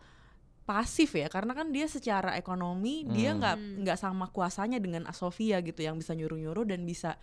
pasif 0.61 1.19
ya 1.19 1.27
karena 1.27 1.51
kan 1.51 1.75
dia 1.75 1.91
secara 1.91 2.39
ekonomi 2.39 3.03
dia 3.05 3.35
Hmm. 3.35 3.43
nggak 3.43 3.57
nggak 3.83 3.99
sama 3.99 4.31
kuasanya 4.31 4.79
dengan 4.79 5.03
Sofia 5.11 5.59
gitu 5.61 5.83
yang 5.83 5.99
bisa 5.99 6.15
nyuruh-nyuruh 6.15 6.63
dan 6.63 6.87
bisa 6.87 7.19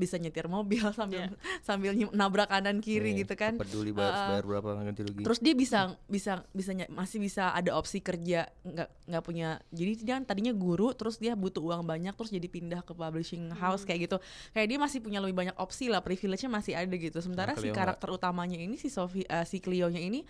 bisa 0.00 0.16
nyetir 0.16 0.48
mobil 0.48 0.80
sambil 0.96 1.28
sambil 1.60 1.92
nyim- 1.92 2.10
nabrak 2.10 2.48
kanan 2.48 2.80
kiri 2.80 3.12
Iya, 3.12 3.20
gitu 3.22 3.34
kan 3.36 3.60
peduli 3.60 3.92
bayar, 3.92 4.08
Uh, 4.10 4.28
bayar 4.32 4.44
berapa 4.48 4.68
ganti 4.80 5.00
rugi 5.04 5.22
Terus 5.22 5.38
dia 5.38 5.52
bisa 5.52 5.80
bisa 6.08 6.32
bisa 6.50 6.72
masih 6.88 7.18
bisa 7.20 7.52
ada 7.52 7.76
opsi 7.76 8.00
kerja 8.00 8.48
nggak 8.64 8.88
nggak 9.06 9.22
punya. 9.22 9.60
Jadi 9.68 10.00
dia 10.00 10.16
kan 10.16 10.24
tadinya 10.24 10.50
guru 10.50 10.96
terus 10.96 11.20
dia 11.20 11.36
butuh 11.36 11.60
uang 11.60 11.84
banyak 11.84 12.16
terus 12.16 12.30
jadi 12.30 12.48
pindah 12.48 12.80
ke 12.80 12.96
publishing 12.96 13.52
house 13.52 13.84
kayak 13.84 14.08
gitu. 14.08 14.16
Kayak 14.50 14.66
dia 14.70 14.78
masih 14.80 14.98
punya 14.98 15.20
lebih 15.20 15.36
banyak 15.36 15.56
opsi 15.58 15.92
lah, 15.92 16.00
privilege-nya 16.00 16.48
masih 16.48 16.72
ada 16.72 16.94
gitu. 16.94 17.20
Sementara 17.20 17.52
Nah, 17.52 17.60
si 17.60 17.68
karakter 17.68 18.08
utamanya 18.08 18.56
ini 18.56 18.78
si 18.78 18.88
Sophie 18.88 19.26
eh, 19.26 19.44
si 19.44 19.58
Cleo-nya 19.58 19.98
ini 19.98 20.24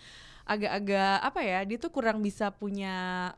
agak-agak 0.45 1.16
apa 1.23 1.41
ya? 1.45 1.61
Dia 1.62 1.79
tuh 1.79 1.93
kurang 1.93 2.18
bisa 2.21 2.51
punya 2.51 3.31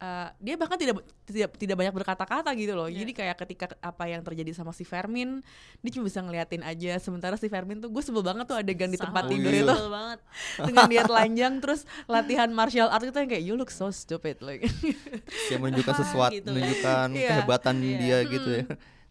eh, 0.00 0.28
dia 0.40 0.56
bahkan 0.56 0.74
tidak 0.74 1.04
tidak 1.22 1.52
tidak 1.54 1.76
banyak 1.76 1.92
berkata-kata 1.92 2.50
gitu 2.56 2.72
loh. 2.72 2.88
Jadi 2.88 3.12
kayak 3.12 3.36
ketika 3.38 3.70
apa 3.78 4.04
yang 4.04 4.24
terjadi 4.24 4.50
sama 4.50 4.72
si 4.72 4.82
Fermin, 4.82 5.44
dia 5.78 5.90
cuma 5.92 6.08
bisa 6.08 6.18
ngeliatin 6.18 6.60
aja. 6.60 6.96
Sementara 6.96 7.36
si 7.36 7.46
Fermin 7.46 7.78
tuh 7.78 7.86
gue 7.86 8.00
sebel 8.00 8.20
banget 8.20 8.44
tuh 8.44 8.56
adegan 8.56 8.88
di 8.88 8.96
tempat 8.96 9.28
Sama, 9.28 9.32
tidur 9.32 9.52
iya. 9.52 9.62
itu 9.62 9.68
Betul 9.70 9.90
banget. 9.90 10.18
dengan 10.66 10.84
dia 10.88 11.02
telanjang 11.04 11.54
terus 11.60 11.80
latihan 12.06 12.48
martial 12.50 12.88
art 12.88 13.04
itu 13.04 13.14
yang 13.14 13.28
kayak 13.28 13.44
you 13.44 13.54
look 13.54 13.68
so 13.68 13.88
stupid 13.90 14.40
like 14.40 14.64
dia 15.46 15.56
menunjukkan 15.56 15.94
sesuatu 16.02 16.32
gitu. 16.34 16.48
menunjukkan 16.48 17.06
Iya. 17.12 17.28
kehebatan 17.36 17.74
dia 17.78 18.18
gitu 18.24 18.50
ya 18.50 18.64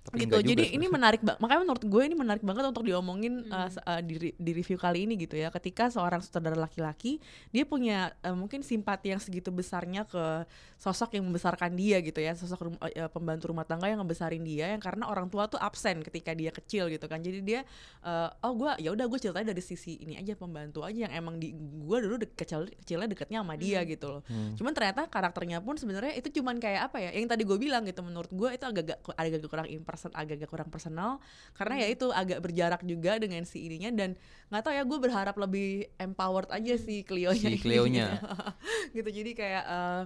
Tapi 0.09 0.25
gitu. 0.25 0.35
juga 0.35 0.41
jadi 0.41 0.63
ini 0.65 0.69
sebenarnya. 0.73 0.89
menarik 0.91 1.21
banget 1.21 1.39
makanya 1.39 1.61
menurut 1.61 1.83
gue 1.85 2.01
ini 2.03 2.15
menarik 2.17 2.43
banget 2.43 2.63
untuk 2.65 2.83
diomongin 2.83 3.33
uh, 3.53 3.69
se- 3.69 3.83
uh, 3.85 4.01
di, 4.01 4.33
di 4.33 4.51
review 4.57 4.77
kali 4.81 5.05
ini 5.05 5.13
gitu 5.21 5.37
ya. 5.37 5.53
Ketika 5.53 5.93
seorang 5.93 6.25
sutradara 6.25 6.57
laki-laki 6.57 7.21
dia 7.53 7.63
punya 7.63 8.17
uh, 8.25 8.33
mungkin 8.33 8.65
simpati 8.65 9.13
yang 9.13 9.21
segitu 9.21 9.53
besarnya 9.53 10.09
ke 10.09 10.49
sosok 10.81 11.15
yang 11.15 11.29
membesarkan 11.29 11.77
dia 11.77 12.01
gitu 12.01 12.17
ya. 12.17 12.33
Sosok 12.33 12.59
rum- 12.73 12.81
uh, 12.81 13.09
pembantu 13.13 13.53
rumah 13.53 13.69
tangga 13.69 13.85
yang 13.85 14.01
ngebesarin 14.01 14.41
dia 14.41 14.73
yang 14.73 14.81
karena 14.81 15.05
orang 15.05 15.29
tua 15.29 15.45
tuh 15.45 15.61
absen 15.61 16.01
ketika 16.01 16.33
dia 16.33 16.49
kecil 16.49 16.89
gitu 16.89 17.05
kan. 17.05 17.21
Jadi 17.21 17.39
dia 17.45 17.61
uh, 18.01 18.33
oh 18.43 18.57
gue 18.57 18.81
ya 18.81 18.89
udah 18.91 19.05
gue 19.05 19.19
ceritanya 19.21 19.53
dari 19.53 19.61
sisi 19.61 20.01
ini 20.01 20.17
aja 20.17 20.33
pembantu 20.33 20.81
aja 20.81 21.05
yang 21.05 21.13
emang 21.13 21.37
di 21.37 21.53
gue 21.55 21.97
dulu 22.01 22.17
de- 22.17 22.33
kecil 22.33 22.65
kecilnya 22.81 23.05
deketnya 23.05 23.45
sama 23.45 23.53
dia 23.53 23.85
gitu 23.85 24.19
loh. 24.19 24.21
Cuman 24.57 24.73
ternyata 24.73 25.05
karakternya 25.05 25.61
pun 25.61 25.77
sebenarnya 25.77 26.17
itu 26.17 26.41
cuman 26.41 26.57
kayak 26.57 26.89
apa 26.89 26.97
ya 26.97 27.11
yang 27.13 27.29
tadi 27.29 27.45
gue 27.45 27.57
bilang 27.59 27.85
gitu 27.85 28.01
menurut 28.01 28.31
gue 28.31 28.49
itu 28.55 28.65
agak-agak 28.65 28.97
agak-agak 29.13 29.49
kurang 29.51 29.67
imperson 29.99 30.15
agak-agak 30.15 30.47
kurang 30.47 30.69
personal 30.71 31.19
karena 31.51 31.83
ya 31.83 31.87
itu 31.91 32.07
agak 32.09 32.39
berjarak 32.39 32.81
juga 32.83 33.19
dengan 33.19 33.43
si 33.43 33.67
ininya 33.67 33.91
dan 33.91 34.15
nggak 34.47 34.63
tahu 34.63 34.73
ya 34.73 34.83
gue 34.87 34.95
berharap 34.97 35.35
lebih 35.35 35.67
empowered 35.99 36.47
aja 36.49 36.79
si 36.79 37.03
Cleo-nya 37.03 37.51
Si 37.51 37.51
ini. 37.51 37.59
Cleo-nya. 37.59 38.07
gitu 38.95 39.09
jadi 39.11 39.31
kayak 39.35 39.63
eh, 39.67 40.01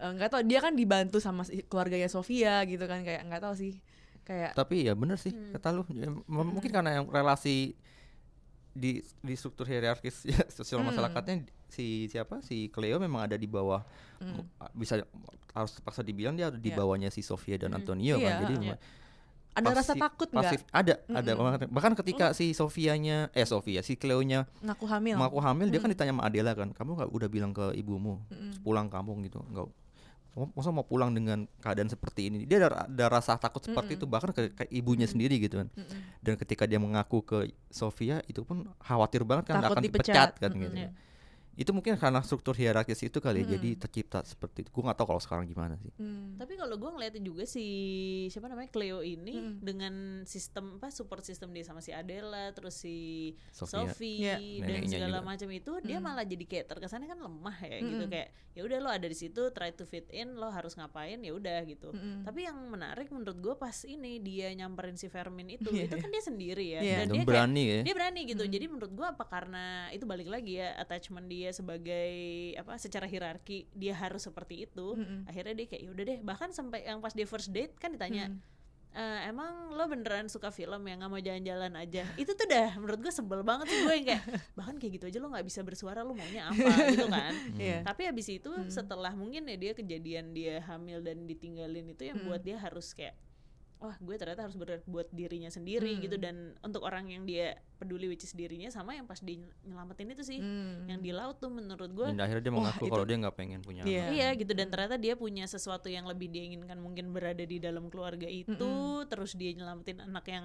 eh, 0.00 0.10
nggak 0.16 0.28
tahu 0.32 0.40
dia 0.48 0.64
kan 0.64 0.72
dibantu 0.72 1.20
sama 1.20 1.44
keluarganya 1.68 2.08
Sofia 2.08 2.64
gitu 2.64 2.88
kan 2.88 3.04
kayak 3.04 3.28
nggak 3.28 3.44
tahu 3.44 3.52
sih 3.54 3.76
kayak 4.24 4.56
Tapi 4.56 4.88
ya 4.88 4.96
bener 4.96 5.20
sih 5.20 5.36
kata 5.52 5.70
lu. 5.70 5.84
Ya, 5.92 6.08
mungkin 6.26 6.72
karena 6.72 6.96
yang 6.96 7.06
relasi 7.06 7.76
di 8.72 9.00
di 9.20 9.34
struktur 9.34 9.64
hierarkis 9.64 10.24
ya, 10.24 10.40
sosial 10.56 10.80
Hmm. 10.80 10.88
masyarakatnya 10.90 11.44
si 11.66 12.06
siapa 12.06 12.40
si 12.40 12.68
Cleo 12.68 12.96
memang 12.96 13.28
ada 13.28 13.36
di 13.36 13.44
bawah 13.44 13.84
Hmm. 14.16 14.48
bisa 14.72 15.04
harus 15.52 15.76
terpaksa 15.76 16.00
dibilang 16.00 16.32
dia 16.32 16.48
ada 16.48 16.56
di 16.56 16.68
Iya. 16.68 16.80
bawahnya 16.80 17.08
si 17.08 17.20
Sofia 17.20 17.56
dan 17.56 17.72
Hmm. 17.72 17.84
Antonio 17.84 18.16
Iya, 18.16 18.24
kan. 18.26 18.34
Jadi 18.42 18.54
iya. 18.64 18.76
Ada 19.56 19.68
rasa 19.72 19.92
pasif- 19.92 20.02
takut 20.02 20.28
nggak 20.28 20.52
ada 20.70 20.94
ada 21.08 21.32
Mm-mm. 21.32 21.68
bahkan, 21.70 21.92
ketika 21.96 22.26
si 22.30 22.52
Sofianya 22.52 23.32
eh 23.32 23.42
Sofia 23.42 23.80
si 23.80 23.94
Cleonya 23.94 24.44
ngaku 24.60 24.84
hamil 24.84 25.16
mengaku 25.16 25.40
hamil 25.40 25.66
dia 25.66 25.78
kan 25.78 25.88
Mm. 25.88 25.94
ditanya 25.96 26.12
sama 26.12 26.22
Adela 26.24 26.52
kan 26.52 26.68
kamu 26.70 26.90
nggak 26.94 27.10
udah 27.10 27.28
bilang 27.28 27.50
ke 27.50 27.72
ibumu 27.74 28.20
Mm-mm. 28.26 28.60
pulang 28.60 28.86
kampung 28.86 29.22
gitu 29.22 29.40
nggak 29.42 29.66
masa 30.52 30.68
mau 30.68 30.84
pulang 30.84 31.10
dengan 31.10 31.48
keadaan 31.56 31.88
seperti 31.88 32.28
ini 32.28 32.44
dia 32.44 32.60
ada, 32.62 32.84
ada 32.84 33.04
rasa 33.08 33.34
takut 33.34 33.64
seperti 33.64 33.96
Mm-mm. 33.96 33.98
itu 33.98 34.06
bahkan 34.06 34.30
ke, 34.30 34.52
ke 34.52 34.64
ibunya 34.70 35.04
sendiri 35.04 35.40
gitu 35.40 35.56
kan 35.56 35.68
Mm-mm. 35.70 36.00
dan 36.20 36.36
ketika 36.36 36.64
dia 36.64 36.76
mengaku 36.76 37.20
ke 37.20 37.38
Sofia 37.66 38.20
itu 38.24 38.42
pun 38.42 38.68
khawatir 38.78 39.24
banget 39.24 39.48
kan 39.48 39.58
Takut 39.58 39.72
akan 39.72 39.82
dipecat. 39.82 40.04
dipecat 40.04 40.30
kan 40.36 40.50
Mm-mm. 40.50 40.62
gitu 40.62 40.76
Iya. 40.78 40.90
Itu 41.56 41.72
mungkin 41.72 41.96
karena 41.96 42.20
struktur 42.20 42.52
hierarkis 42.52 43.00
itu 43.00 43.16
kali 43.16 43.40
ya, 43.40 43.56
jadi 43.56 43.70
Mm-mm. 43.70 43.80
tercipta 43.80 44.20
seperti 44.22 44.60
itu 44.60 44.70
gue 44.70 44.82
nggak 44.82 44.94
tahu 44.94 45.08
kalau 45.08 45.18
sekarang 45.18 45.44
gimana 45.44 45.74
sih 45.76 45.88
Hmm. 45.96 46.36
Tapi 46.36 46.52
kalau 46.54 46.76
gue 46.76 46.90
ngeliatin 46.90 47.24
juga 47.24 47.44
si 47.44 47.64
siapa 48.26 48.46
namanya 48.46 48.68
Cleo 48.68 49.00
ini 49.00 49.34
Mm. 49.34 49.54
dengan 49.58 49.94
sistem 50.22 50.76
apa 50.76 50.88
support 50.90 51.22
system 51.22 51.50
dia 51.50 51.64
sama 51.64 51.80
si 51.80 51.90
Adela 51.90 52.52
terus 52.52 52.76
si 52.76 52.96
Sofia. 53.50 53.88
Sophie 53.88 54.20
Iya. 54.20 54.36
dan 54.60 54.68
Neneknya 54.78 54.92
segala 54.94 55.18
macam 55.22 55.48
itu 55.48 55.72
dia 55.80 55.96
Mm. 55.96 56.04
malah 56.04 56.24
jadi 56.24 56.44
kayak 56.44 56.66
terkesannya 56.68 57.08
kan 57.08 57.18
lemah 57.18 57.56
ya 57.58 57.78
gitu 57.78 58.04
Mm-mm. 58.04 58.12
kayak 58.12 58.28
ya 58.52 58.60
udah 58.62 58.78
lo 58.78 58.90
ada 58.90 59.04
di 59.04 59.14
situ 59.14 59.42
try 59.50 59.70
to 59.70 59.84
fit 59.84 60.08
in 60.10 60.34
lo 60.34 60.48
harus 60.48 60.72
ngapain 60.74 61.16
ya 61.18 61.32
udah 61.32 61.64
gitu. 61.64 61.88
Mm-mm. 61.90 62.22
Tapi 62.22 62.44
yang 62.44 62.56
menarik 62.66 63.08
menurut 63.08 63.36
gue 63.36 63.54
pas 63.54 63.76
ini 63.82 64.18
dia 64.18 64.52
nyamperin 64.52 64.94
si 64.94 65.08
Fermin 65.08 65.48
itu 65.50 65.68
Iya, 65.68 65.88
itu 65.88 65.96
kan 65.96 66.08
dia 66.08 66.20
sendiri 66.20 66.66
ya 66.68 66.80
Iya. 66.80 66.92
dan 66.94 66.98
dan 66.98 67.08
dia 67.08 67.16
kayak 67.16 67.28
berani 67.28 67.62
ya 67.64 67.80
dia 67.82 67.94
berani 67.94 68.20
gitu 68.24 68.42
Mm. 68.42 68.50
jadi 68.50 68.64
menurut 68.66 68.92
gua 68.92 69.06
apa 69.10 69.24
karena 69.24 69.64
itu 69.90 70.04
balik 70.04 70.26
lagi 70.26 70.52
ya 70.54 70.76
attachment 70.76 71.26
dia 71.26 71.45
sebagai 71.50 72.10
apa 72.54 72.74
secara 72.76 73.04
hierarki 73.04 73.68
dia 73.70 73.92
harus 73.92 74.22
seperti 74.22 74.64
itu 74.64 74.94
Mm-mm. 74.94 75.26
akhirnya 75.26 75.54
dia 75.54 75.66
kayak 75.66 75.82
yaudah 75.84 76.04
deh 76.06 76.18
bahkan 76.20 76.50
sampai 76.50 76.82
yang 76.82 76.98
pas 76.98 77.10
dia 77.10 77.24
first 77.24 77.50
date 77.50 77.74
kan 77.74 77.90
ditanya 77.90 78.28
Mm. 78.28 78.38
"Eh, 78.92 79.28
emang 79.28 79.52
lo 79.70 79.84
beneran 79.84 80.24
suka 80.26 80.48
film 80.48 80.80
ya 80.82 80.96
nggak 80.96 81.10
mau 81.10 81.20
jalan-jalan 81.20 81.68
aja 81.76 82.08
itu 82.16 82.32
tuh 82.32 82.46
dah 82.46 82.74
menurut 82.74 82.96
gue 82.98 83.12
sebel 83.12 83.42
banget 83.42 83.68
sih 83.68 83.78
gue 83.78 83.92
yang 83.92 84.06
kayak 84.08 84.24
bahkan 84.56 84.74
kayak 84.76 84.92
gitu 84.94 85.04
aja 85.06 85.18
lo 85.18 85.28
nggak 85.28 85.44
bisa 85.44 85.60
bersuara 85.60 86.00
lo 86.00 86.16
maunya 86.16 86.48
apa 86.48 86.64
gitu 86.88 87.04
kan 87.06 87.32
Iya. 87.60 87.84
tapi 87.84 88.08
habis 88.08 88.24
itu 88.26 88.48
Hmm. 88.48 88.72
setelah 88.72 89.12
mungkin 89.12 89.44
ya 89.44 89.56
dia 89.60 89.72
kejadian 89.72 90.32
dia 90.32 90.64
hamil 90.64 91.04
dan 91.04 91.28
ditinggalin 91.28 91.92
itu 91.92 92.08
yang 92.08 92.16
Mm. 92.16 92.24
buat 92.24 92.40
dia 92.40 92.56
harus 92.56 92.88
kayak 92.90 93.12
wah 93.76 93.92
gue 93.94 94.16
ternyata 94.16 94.40
harus 94.42 94.56
berbuat 94.56 95.10
dirinya 95.10 95.46
sendiri 95.46 95.92
Hmm. 95.92 96.00
gitu 96.00 96.16
dan 96.16 96.36
untuk 96.60 96.80
orang 96.80 97.08
yang 97.08 97.22
dia 97.22 97.54
peduli 97.76 98.08
which 98.08 98.24
is 98.24 98.32
dirinya 98.32 98.66
sama 98.66 98.92
yang 98.92 99.04
pas 99.04 99.20
dia 99.20 99.36
nyel- 99.36 99.52
nyelamatin 99.62 100.08
itu 100.10 100.24
sih 100.24 100.38
Hmm. 100.40 100.88
yang 100.88 100.98
di 100.98 101.12
laut 101.12 101.36
tuh 101.36 101.48
menurut 101.48 101.92
gue 101.92 102.08
dan 102.08 102.18
akhirnya 102.18 102.42
dia 102.42 102.50
Wah, 102.50 102.58
mengaku 102.62 102.82
itu- 102.82 102.92
kalau 102.92 103.04
dia 103.04 103.16
nggak 103.18 103.36
pengen 103.36 103.60
punya 103.60 103.82
Iya. 103.84 104.00
anak. 104.02 104.12
Iya 104.12 104.28
gitu 104.34 104.52
dan 104.52 104.66
ternyata 104.66 104.96
dia 104.96 105.14
punya 105.14 105.44
sesuatu 105.44 105.86
yang 105.86 106.04
lebih 106.04 106.26
dia 106.26 106.42
inginkan 106.42 106.76
mungkin 106.76 107.12
berada 107.12 107.44
di 107.44 107.56
dalam 107.58 107.86
keluarga 107.86 108.24
itu 108.24 108.72
terus 109.06 109.32
dia 109.32 109.52
nyelamatin 109.52 110.00
anak 110.00 110.24
yang 110.24 110.44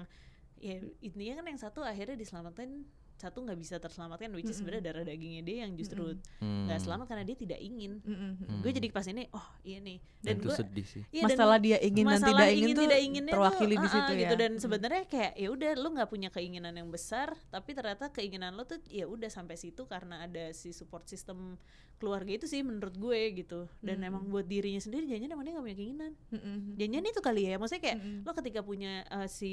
ya 0.58 0.76
intinya 1.00 1.40
kan 1.40 1.46
yang 1.48 1.58
satu 1.58 1.80
akhirnya 1.80 2.14
diselamatin 2.14 2.84
satu 3.22 3.38
nggak 3.38 3.54
bisa 3.54 3.78
terselamatkan 3.78 4.26
which 4.30 4.42
is 4.42 4.50
Mm-mm. 4.50 4.58
sebenarnya 4.58 4.82
darah 4.82 5.04
dagingnya 5.06 5.42
dia 5.42 5.56
yang 5.62 5.72
justru 5.72 6.18
Hmm. 6.42 6.66
nggak 6.66 6.80
selamat 6.80 7.06
karena 7.06 7.22
dia 7.22 7.36
tidak 7.38 7.60
ingin 7.60 8.02
Mm-mm. 8.02 8.32
Hmm. 8.42 8.60
gue 8.60 8.70
jadi 8.72 8.88
pas 8.90 9.06
ini 9.06 9.30
oh 9.30 9.46
iya 9.62 9.78
nih 9.78 9.98
dan, 10.18 10.26
dan 10.26 10.34
itu 10.34 10.44
gue 10.44 10.56
sedih 10.58 10.86
sih 10.88 11.02
Iya, 11.08 11.22
dan 11.22 11.28
masalah 11.32 11.58
dia 11.58 11.76
ingin 11.78 12.04
dan 12.04 12.20
tidak 12.20 12.48
ingin 12.48 12.58
ingin 12.58 12.74
tuh 12.74 12.82
tidak 12.82 13.00
inginnya 13.00 13.32
terwakili 13.32 13.62
tuh, 13.68 13.70
di 13.72 13.86
uh-uh, 13.86 13.94
situ 13.94 14.12
gitu 14.12 14.26
ya 14.26 14.30
dan 14.36 14.50
Mm. 14.52 14.60
sebenarnya 14.60 15.02
kayak 15.06 15.32
ya 15.34 15.48
udah 15.48 15.70
lu 15.76 15.88
nggak 15.92 16.08
punya 16.08 16.28
keinginan 16.28 16.74
yang 16.74 16.88
besar 16.88 17.28
tapi 17.48 17.70
ternyata 17.72 18.10
keinginan 18.10 18.52
lo 18.52 18.64
tuh 18.64 18.82
ya 18.88 19.06
udah 19.06 19.30
sampai 19.30 19.54
situ 19.54 19.86
karena 19.86 20.26
ada 20.26 20.50
si 20.50 20.74
support 20.74 21.06
system 21.06 21.54
keluarga 21.96 22.34
itu 22.34 22.44
sih 22.44 22.60
menurut 22.60 22.92
gue 22.92 23.20
gitu 23.36 23.70
dan 23.78 24.00
Mm. 24.00 24.08
emang 24.08 24.24
buat 24.26 24.42
dirinya 24.44 24.78
sendiri 24.78 25.06
jangan 25.06 25.30
emang 25.30 25.44
dia 25.44 25.52
nggak 25.54 25.64
punya 25.64 25.78
keinginan 25.78 26.12
Mm-mm. 26.28 26.56
jangan 26.74 27.04
itu 27.06 27.20
kali 27.20 27.42
ya 27.44 27.54
maksudnya 27.56 27.82
kayak 27.84 27.98
Mm-mm. 27.98 28.26
lo 28.26 28.32
ketika 28.34 28.60
punya 28.60 28.92
uh, 29.08 29.28
si 29.28 29.52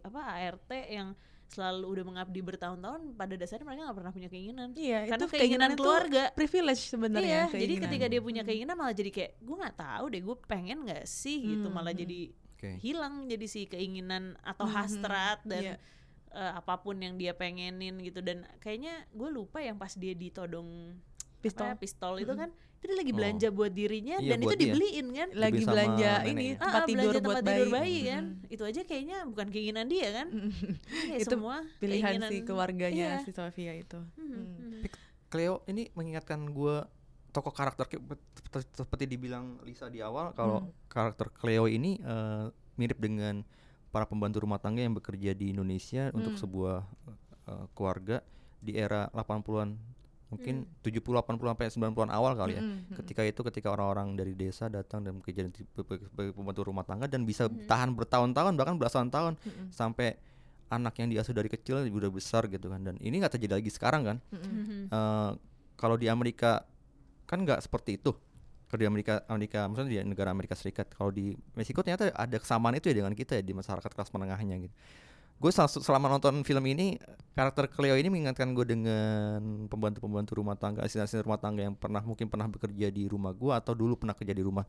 apa 0.00 0.20
ART 0.40 0.70
yang 0.88 1.12
selalu 1.48 1.86
udah 2.00 2.04
mengabdi 2.04 2.40
bertahun-tahun 2.40 3.14
pada 3.14 3.34
dasarnya 3.36 3.62
mereka 3.62 3.80
nggak 3.86 3.98
pernah 4.00 4.12
punya 4.12 4.28
keinginan 4.28 4.68
Iya, 4.74 4.98
karena 5.06 5.20
itu 5.22 5.26
keinginan 5.28 5.38
keinginan 5.38 5.70
itu 5.70 5.82
keluarga 5.82 6.22
privilege 6.32 6.82
sebenarnya. 6.88 7.40
Iya, 7.46 7.58
jadi 7.60 7.74
ketika 7.86 8.06
dia 8.10 8.20
punya 8.20 8.42
keinginan 8.42 8.74
malah 8.74 8.94
jadi 8.96 9.10
kayak 9.12 9.32
gue 9.38 9.56
nggak 9.60 9.76
tahu 9.76 10.04
deh, 10.10 10.20
gue 10.24 10.36
pengen 10.48 10.78
nggak 10.82 11.04
sih 11.04 11.38
gitu, 11.54 11.68
Hmm, 11.68 11.76
malah 11.76 11.92
hmm. 11.92 12.02
jadi 12.02 12.20
Oke. 12.54 12.70
hilang 12.80 13.14
jadi 13.28 13.46
si 13.46 13.60
keinginan 13.68 14.34
atau 14.40 14.64
Hmm, 14.66 14.72
hmm, 14.72 14.80
hasrat 14.82 15.38
dan 15.44 15.62
iya. 15.62 15.76
eh, 16.32 16.52
apa 16.58 16.80
pun 16.80 16.96
yang 16.96 17.14
dia 17.14 17.36
pengenin 17.36 18.00
gitu 18.00 18.18
dan 18.18 18.42
kayaknya 18.58 19.04
gue 19.12 19.28
lupa 19.30 19.60
yang 19.60 19.76
pas 19.76 19.92
dia 19.94 20.16
ditodong 20.16 20.96
Pistol. 21.44 21.62
apa 21.62 21.70
ya, 21.70 21.76
pistol 21.76 22.14
itu 22.16 22.26
Mm-mm. 22.26 22.40
kan 22.40 22.50
itu 22.74 22.84
dia 22.84 22.96
lagi 22.96 23.08
Oh. 23.08 23.16
belanja 23.16 23.48
buat 23.50 23.72
dirinya 23.72 24.16
Iya, 24.18 24.28
dan 24.30 24.38
buat 24.38 24.44
itu 24.46 24.54
dia. 24.54 24.64
dibeliin 24.66 25.06
kan 25.10 25.28
lagi 25.34 25.52
Dibeli 25.54 25.66
belanja 25.66 26.10
neneknya. 26.14 26.30
ini 26.30 26.46
Ah, 26.46 26.58
tempat 26.58 26.74
ah, 26.74 26.84
tidur 26.84 26.96
belanja 27.02 27.12
buat 27.18 27.22
tempat 27.30 27.42
bayi. 27.42 27.54
tidur 27.54 27.70
bayi 27.70 27.98
kan 28.04 28.24
Mm. 28.26 28.48
itu 28.50 28.62
aja 28.62 28.80
kayaknya 28.82 29.18
bukan 29.24 29.46
keinginan 29.48 29.86
dia 29.86 30.08
kan 30.10 30.26
Kayak 30.84 31.20
Itu 31.22 31.30
semua 31.30 31.56
Pilihan 31.78 32.04
keinginan- 32.10 32.30
si 32.30 32.36
keluarganya 32.42 33.08
iya. 33.10 33.20
si 33.20 33.30
Sofia 33.30 33.72
itu. 33.74 33.98
Hmm, 34.14 34.26
Hmm. 34.26 34.48
hmm. 34.74 34.82
Cleo 35.26 35.54
ini 35.66 35.88
mengingatkan 35.90 36.40
gue 36.46 36.76
tokoh 37.30 37.50
karakter 37.50 37.90
seperti, 38.70 39.04
dibilang 39.08 39.58
Lisa 39.60 39.86
di 39.86 39.98
awal 39.98 40.30
kalau 40.32 40.62
Hmm. 40.62 40.70
karakter 40.86 41.28
Cleo 41.30 41.66
ini 41.66 41.98
eh, 41.98 42.46
mirip 42.74 42.98
dengan 42.98 43.42
para 43.88 44.04
pembantu 44.04 44.38
rumah 44.40 44.56
tangga 44.56 44.80
yang 44.80 44.92
bekerja 44.92 45.32
di 45.32 45.50
Indonesia 45.50 46.10
untuk 46.10 46.34
Hmm. 46.34 46.40
sebuah 46.40 46.78
eh, 47.44 47.66
keluarga 47.72 48.22
di 48.58 48.72
era 48.74 49.10
80-an 49.10 49.76
mungkin 50.26 50.64
Hmm. 50.64 50.82
70 50.82 51.14
80 51.14 51.46
sampai 51.46 51.66
90-an 51.68 52.10
awal 52.10 52.32
kali 52.34 52.52
ya. 52.54 52.62
Mm-mm. 52.62 52.96
Ketika 52.96 53.22
itu 53.22 53.40
ketika 53.44 53.68
orang-orang 53.70 54.14
dari 54.14 54.32
desa 54.32 54.66
datang 54.66 55.00
dan 55.00 55.16
bekerja 55.16 55.46
di- 55.46 55.68
sebagai 55.68 56.32
pembantu 56.32 56.60
rumah 56.64 56.82
tangga 56.82 57.04
dan 57.04 57.22
bisa 57.22 57.46
Hmm. 57.46 57.64
tahan 57.64 57.92
bertahun-tahun 57.92 58.52
bahkan 58.52 58.74
belasan 58.74 59.08
tahun 59.08 59.36
Mm-mm. 59.36 59.68
sampai 59.70 60.16
anak 60.66 60.96
yang 60.96 61.08
diasuh 61.08 61.30
dari 61.30 61.46
kecil 61.46 61.84
udah 61.84 62.08
besar 62.08 62.46
gitu 62.46 62.66
kan 62.66 62.82
dan 62.82 62.96
ini 62.98 63.16
nggak 63.16 63.32
terjadi 63.32 63.58
lagi 63.58 63.68
sekarang 63.68 64.02
kan 64.02 64.16
Mm-mm. 64.26 64.50
Mhm. 64.50 64.80
Eh, 64.88 65.30
kalau 65.74 65.94
di 65.94 66.08
Amerika 66.08 66.64
kan 67.24 67.40
nggak 67.40 67.60
seperti 67.60 67.96
itu 67.96 68.10
kalau 68.66 68.80
di 68.80 68.88
Amerika 68.88 69.22
Amerika 69.28 69.64
maksudnya 69.64 69.92
di 69.94 70.08
negara 70.08 70.28
Amerika 70.28 70.52
Serikat 70.52 70.90
kalau 70.90 71.08
di 71.08 71.30
Meksiko 71.52 71.78
ternyata 71.78 72.10
ada 72.10 72.36
kesamaan 72.36 72.74
itu 72.74 72.88
ya 72.88 72.96
dengan 72.96 73.12
kita 73.12 73.38
ya 73.38 73.42
di 73.42 73.52
masyarakat 73.52 73.86
kelas 73.86 74.10
menengahnya 74.10 74.56
gitu 74.58 74.74
gue 75.34 75.50
selama 75.52 76.08
nonton 76.08 76.40
film 76.46 76.64
ini 76.70 76.96
karakter 77.34 77.68
Cleo 77.68 77.98
ini 77.98 78.08
mengingatkan 78.08 78.54
gue 78.54 78.64
dengan 78.64 79.66
pembantu-pembantu 79.68 80.38
rumah 80.40 80.56
tangga 80.56 80.86
asisten-asisten 80.86 81.26
rumah 81.26 81.42
tangga 81.42 81.66
yang 81.66 81.74
pernah 81.76 82.00
mungkin 82.00 82.30
pernah 82.30 82.48
bekerja 82.48 82.88
di 82.88 83.04
rumah 83.10 83.34
gue 83.34 83.52
atau 83.52 83.74
dulu 83.76 83.98
pernah 83.98 84.14
kerja 84.16 84.32
di 84.32 84.40
rumah 84.40 84.64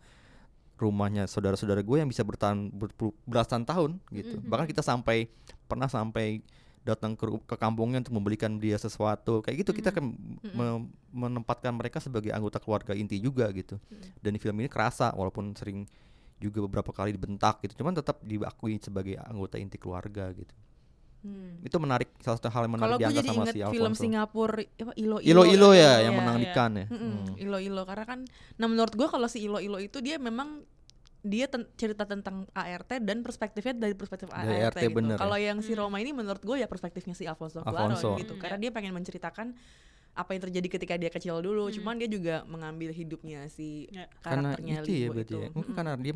rumahnya 0.75 1.23
saudara-saudara 1.29 1.79
gue 1.79 1.97
yang 2.03 2.09
bisa 2.11 2.25
bertahan 2.27 2.67
berpuluh- 2.67 3.15
belasan 3.23 3.63
tahun 3.63 4.01
gitu. 4.11 4.43
Mhm. 4.43 4.51
bahkan 4.51 4.67
kita 4.67 4.83
sampai 4.83 5.31
pernah 5.71 5.87
sampai 5.87 6.43
datang 6.85 7.17
ke, 7.17 7.25
ke 7.49 7.55
kampungnya 7.57 7.97
untuk 8.05 8.13
membelikan 8.13 8.61
dia 8.61 8.77
sesuatu. 8.77 9.41
Kayak 9.41 9.65
gitu 9.65 9.71
kita 9.73 9.89
kan 9.89 10.05
me- 10.53 10.85
menempatkan 11.09 11.73
mereka 11.73 11.97
sebagai 11.97 12.29
anggota 12.29 12.61
keluarga 12.61 12.93
inti 12.93 13.17
juga 13.17 13.49
gitu. 13.55 13.81
Dan 14.21 14.37
di 14.37 14.39
film 14.39 14.53
ini 14.61 14.69
kerasa 14.69 15.09
walaupun 15.17 15.55
sering 15.57 15.89
juga 16.37 16.59
beberapa 16.61 16.89
kali 16.89 17.11
dibentak 17.11 17.61
gitu 17.61 17.79
cuman 17.79 17.93
tetap 17.93 18.19
diakui 18.21 18.77
sebagai 18.77 19.15
anggota 19.17 19.55
inti 19.55 19.75
keluarga 19.75 20.29
gitu 20.31 20.51
Hmm. 21.21 21.57
itu 21.59 21.73
menarik 21.75 22.13
salah 22.21 22.37
satu 22.37 22.53
hal 22.53 22.69
yang 22.69 22.73
menarik 22.77 23.01
diangkat 23.01 23.25
sama 23.25 23.45
si 23.47 23.57
film 23.57 23.65
Alfonso 23.89 23.97
Singapura 23.97 24.61
apa 24.61 24.93
Ilo 24.93 25.17
Ilo 25.17 25.41
Ilo 25.43 25.69
kan? 25.69 25.81
ya 25.81 25.91
yang 26.05 26.13
menang 26.13 26.37
iya. 26.37 26.43
di 26.43 26.47
Cannes 26.51 26.85
ya 26.85 26.87
Hmm. 26.87 27.25
Ilo 27.35 27.57
Ilo 27.57 27.81
karena 27.81 28.05
kan 28.05 28.19
nah 28.55 28.67
menurut 28.69 28.93
gue 28.93 29.07
kalau 29.09 29.25
si 29.25 29.41
Ilo 29.41 29.57
Ilo 29.57 29.81
itu 29.81 29.97
dia 29.99 30.21
memang 30.21 30.61
dia 31.19 31.49
ten- 31.49 31.65
cerita 31.73 32.05
tentang 32.05 32.45
ART 32.53 33.01
dan 33.01 33.25
perspektifnya 33.25 33.73
dari 33.73 33.97
perspektif 33.97 34.29
ART, 34.29 34.45
ART 34.45 34.77
gitu. 34.77 34.93
ya. 35.01 35.17
Kalau 35.17 35.33
yang 35.35 35.57
si 35.59 35.73
Hmm. 35.73 35.81
Roma 35.81 35.97
ini 35.97 36.13
menurut 36.13 36.37
gue 36.39 36.61
ya 36.61 36.69
perspektifnya 36.69 37.17
si 37.17 37.25
Alfonso 37.25 37.57
Alfonso. 37.59 38.13
Cuarón 38.13 38.21
gitu 38.21 38.33
Hmm, 38.35 38.41
karena 38.45 38.57
ya. 38.57 38.61
dia 38.61 38.71
pengen 38.71 38.93
menceritakan 38.93 39.57
apa 40.15 40.31
yang 40.31 40.41
terjadi 40.41 40.67
ketika 40.71 40.95
dia 40.95 41.09
kecil 41.09 41.37
dulu. 41.37 41.67
Hmm. 41.67 41.75
Cuman 41.75 41.95
dia 41.95 42.07
juga 42.07 42.35
mengambil 42.45 42.89
hidupnya 42.89 43.45
si 43.47 43.85
Ya. 43.87 44.07
karena 44.19 44.55
karakternya 44.55 44.75
itu 44.79 44.91
ya 44.95 45.07
berarti 45.11 45.27
itu. 45.27 45.37
ya 45.37 45.47
mungkin 45.51 45.61
Mm-mm. 45.67 45.77
karena 45.77 45.93
dia 45.99 46.13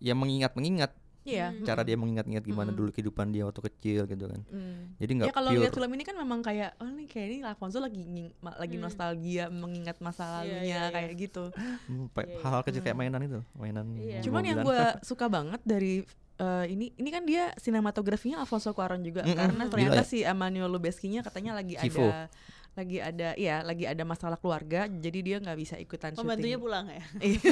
ya 0.00 0.14
mengingat 0.14 0.52
mengingat 0.54 0.92
Iya. 1.20 1.52
Hmm. 1.52 1.62
cara 1.62 1.84
dia 1.84 1.94
mengingat-ingat 1.94 2.40
gimana 2.40 2.64
Mm-mm. 2.66 2.80
dulu 2.80 2.90
kehidupan 2.90 3.28
dia 3.28 3.44
waktu 3.44 3.60
kecil 3.62 4.08
gitu 4.08 4.24
kan 4.24 4.40
Hmm. 4.48 4.96
jadi 4.96 5.10
nggak 5.12 5.28
Ya 5.28 5.34
kalau 5.36 5.50
lihat 5.52 5.76
film 5.76 5.92
ini 5.92 6.00
kan 6.02 6.16
memang 6.16 6.40
kayak 6.40 6.80
oh 6.80 6.88
nih 6.88 7.06
kayak 7.06 7.26
ini 7.28 7.38
Alfonso 7.44 7.76
lagi 7.76 8.00
lagi 8.40 8.74
Hmm. 8.74 8.82
nostalgia 8.82 9.44
mengingat 9.46 10.00
masa 10.00 10.24
Iya, 10.24 10.32
lalunya 10.40 10.64
iya, 10.64 10.80
iya. 10.80 10.88
kayak 10.90 11.12
gitu. 11.20 11.44
Hmm, 11.86 12.08
pa- 12.08 12.24
Iya, 12.24 12.40
hal-hal 12.40 12.62
kecil 12.64 12.80
kayak 12.80 12.96
Hmm. 12.96 13.04
mainan 13.04 13.22
itu 13.22 13.40
mainan. 13.52 13.84
Cuman 14.22 14.42
yang 14.42 14.58
gue 14.64 14.80
suka 15.04 15.28
banget 15.28 15.60
dari 15.60 16.08
eh, 16.40 16.64
ini 16.66 16.88
ini 16.96 17.08
kan 17.10 17.22
dia 17.22 17.52
sinematografinya 17.54 18.40
Alfonso 18.40 18.72
Cuarón 18.72 19.04
juga 19.04 19.20
Mm-mm. 19.20 19.36
karena 19.36 19.60
Gila 19.60 19.72
ternyata 19.76 20.00
ya. 20.00 20.08
si 20.08 20.18
Emmanuel 20.24 20.72
Lubezki-nya 20.72 21.20
katanya 21.20 21.52
lagi 21.52 21.76
Chivo. 21.76 22.08
ada 22.08 22.32
lagi 22.70 22.96
ada 22.96 23.34
iya 23.34 23.60
lagi 23.60 23.82
ada 23.82 24.02
masalah 24.02 24.34
keluarga 24.34 24.86
jadi 24.86 25.18
dia 25.20 25.36
nggak 25.38 25.58
bisa 25.58 25.74
ikutan 25.76 26.14
Pembantunya 26.14 26.54
syuting. 26.54 26.62
pulang 26.62 26.86
ya? 26.86 27.02
Iya. 27.28 27.50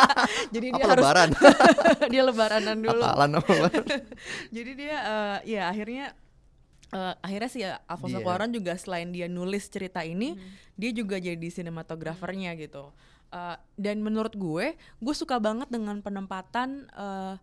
jadi 0.54 0.66
dia 0.70 0.78
Apa 0.78 0.90
harus 0.90 1.02
lebaran? 1.02 1.28
dia 2.12 2.22
lebaranan 2.22 2.76
dulu. 2.78 3.02
Apaalan 3.02 3.30
apa 3.34 3.50
lebaran? 3.50 4.00
jadi 4.48 4.70
dia 4.72 4.96
eh, 4.96 5.38
ya 5.50 5.62
akhirnya 5.66 6.06
eh, 6.88 7.14
akhirnya 7.18 7.50
sih 7.50 7.62
ya 7.62 7.82
Alfonso 7.84 8.16
Dia- 8.16 8.24
Cuarón 8.24 8.50
juga 8.50 8.72
selain 8.74 9.10
dia 9.10 9.26
nulis 9.26 9.66
cerita 9.66 10.00
ini 10.00 10.38
dia 10.74 10.90
juga 10.90 11.16
jadi 11.16 11.46
sinematografernya 11.46 12.54
gitu 12.56 12.90
Eh, 13.30 13.56
dan 13.76 14.02
menurut 14.02 14.34
gue 14.34 14.74
gue 14.74 15.14
suka 15.14 15.38
banget 15.38 15.70
dengan 15.70 15.98
penempatan 15.98 16.90
eh, 16.90 17.38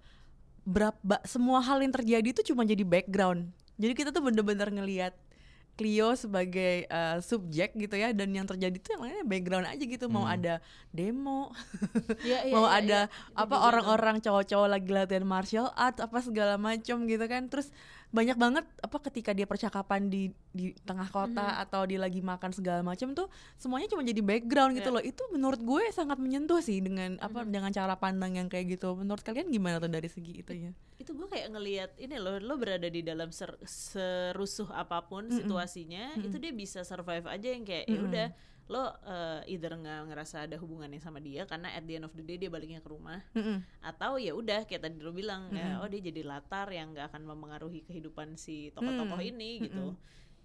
berapa 0.63 1.23
semua 1.23 1.59
hal 1.61 1.79
yang 1.79 1.93
terjadi 1.93 2.27
itu 2.27 2.43
cuma 2.45 2.63
jadi 2.63 2.83
background 2.83 3.47
jadi 3.75 3.95
kita 3.95 4.09
tuh 4.11 4.19
bener-bener 4.19 4.67
ngelihat 4.67 5.15
Clio 5.77 6.17
sebagai 6.17 6.89
eh, 6.89 7.17
subjek 7.21 7.77
gitu 7.77 7.93
ya 7.93 8.09
dan 8.11 8.33
yang 8.33 8.49
terjadi 8.49 8.75
tuh 8.81 8.97
yang 8.97 9.01
lainnya 9.05 9.25
background 9.29 9.67
aja 9.69 9.83
gitu. 9.85 10.05
Mau 10.09 10.25
ada 10.25 10.57
demo 10.89 11.53
Iya, 12.25 12.49
iya, 12.49 12.53
mau 12.57 12.65
iya, 12.65 12.81
ada. 12.81 12.99
Itu 13.07 13.37
apa 13.37 13.55
orang-orang 13.61 14.17
cowok-cowok 14.25 14.67
lagi 14.67 14.89
latihan 14.89 15.25
martial 15.29 15.69
art 15.77 16.01
apa 16.01 16.17
segala 16.25 16.57
macam 16.57 17.05
gitu 17.05 17.25
kan. 17.29 17.45
Terus 17.47 17.69
banyak 18.07 18.35
banget 18.35 18.63
apa 18.79 18.97
ketika 19.03 19.35
dia 19.35 19.43
percakapan 19.43 20.07
di 20.07 20.31
di 20.49 20.71
tengah 20.81 21.05
kota 21.07 21.43
Mhm. 21.43 21.63
atau 21.67 21.81
dia 21.83 21.99
lagi 21.99 22.23
makan 22.23 22.49
segala 22.49 22.79
macam 22.79 23.11
tuh 23.11 23.27
semuanya 23.55 23.87
cuma 23.87 23.99
jadi 23.99 24.23
background 24.23 24.73
gitu 24.73 24.89
Iya. 24.89 24.95
loh 24.95 25.03
itu 25.03 25.23
menurut 25.27 25.59
gue 25.59 25.83
sangat 25.91 26.15
menyentuh 26.15 26.57
sih 26.57 26.79
dengan 26.79 27.19
apa 27.19 27.43
Mhm. 27.43 27.51
dengan 27.51 27.69
cara 27.69 27.93
pandang 27.93 28.33
yang 28.33 28.47
kayak 28.47 28.73
gitu 28.73 28.95
menurut 28.95 29.19
kalian 29.21 29.47
gimana 29.47 29.77
tuh 29.77 29.91
dari 29.91 30.07
segi 30.07 30.39
itunya 30.39 30.71
itu 30.97 31.11
gue 31.11 31.27
kayak 31.27 31.51
ngelihat 31.51 31.91
ini 31.97 32.15
loh 32.15 32.39
lo 32.39 32.55
berada 32.55 32.87
di 32.87 33.03
dalam 33.03 33.29
ser- 33.29 33.59
serusuh 33.61 34.71
apa 34.71 35.03
pun 35.03 35.23
Mm-mm. 35.23 35.37
situasinya 35.37 36.15
Mm-mm. 36.15 36.25
itu 36.25 36.37
dia 36.37 36.51
bisa 36.51 36.81
survive 36.81 37.27
aja 37.27 37.47
yang 37.49 37.63
kayak 37.63 37.85
ya 37.85 37.93
Mm-mm. 37.93 38.07
udah 38.07 38.27
lo 38.67 38.83
uh, 38.83 38.91
either 39.47 39.71
nggak 39.71 40.11
ngerasa 40.11 40.43
ada 40.43 40.59
hubungannya 40.59 40.99
sama 40.99 41.17
dia 41.17 41.47
karena 41.47 41.71
at 41.71 41.87
the 41.87 41.95
end 41.95 42.03
of 42.03 42.11
the 42.11 42.21
day 42.21 42.35
dia 42.35 42.51
baliknya 42.51 42.83
ke 42.83 42.89
rumah 42.91 43.23
Mm-mm. 43.31 43.63
atau 43.79 44.19
ya 44.19 44.35
udah 44.35 44.67
kayak 44.67 44.83
tadi 44.83 44.99
lo 44.99 45.11
bilang 45.11 45.47
ya, 45.51 45.79
Mm-mm. 45.79 45.83
oh 45.83 45.87
dia 45.87 46.01
jadi 46.03 46.21
latar 46.21 46.67
yang 46.69 46.91
nggak 46.91 47.07
akan 47.09 47.23
mempengaruhi 47.23 47.87
kehidupan 47.87 48.35
si 48.35 48.75
tokoh-tokoh 48.75 49.17
Mm. 49.17 49.29
ini 49.31 49.49
gitu 49.63 49.95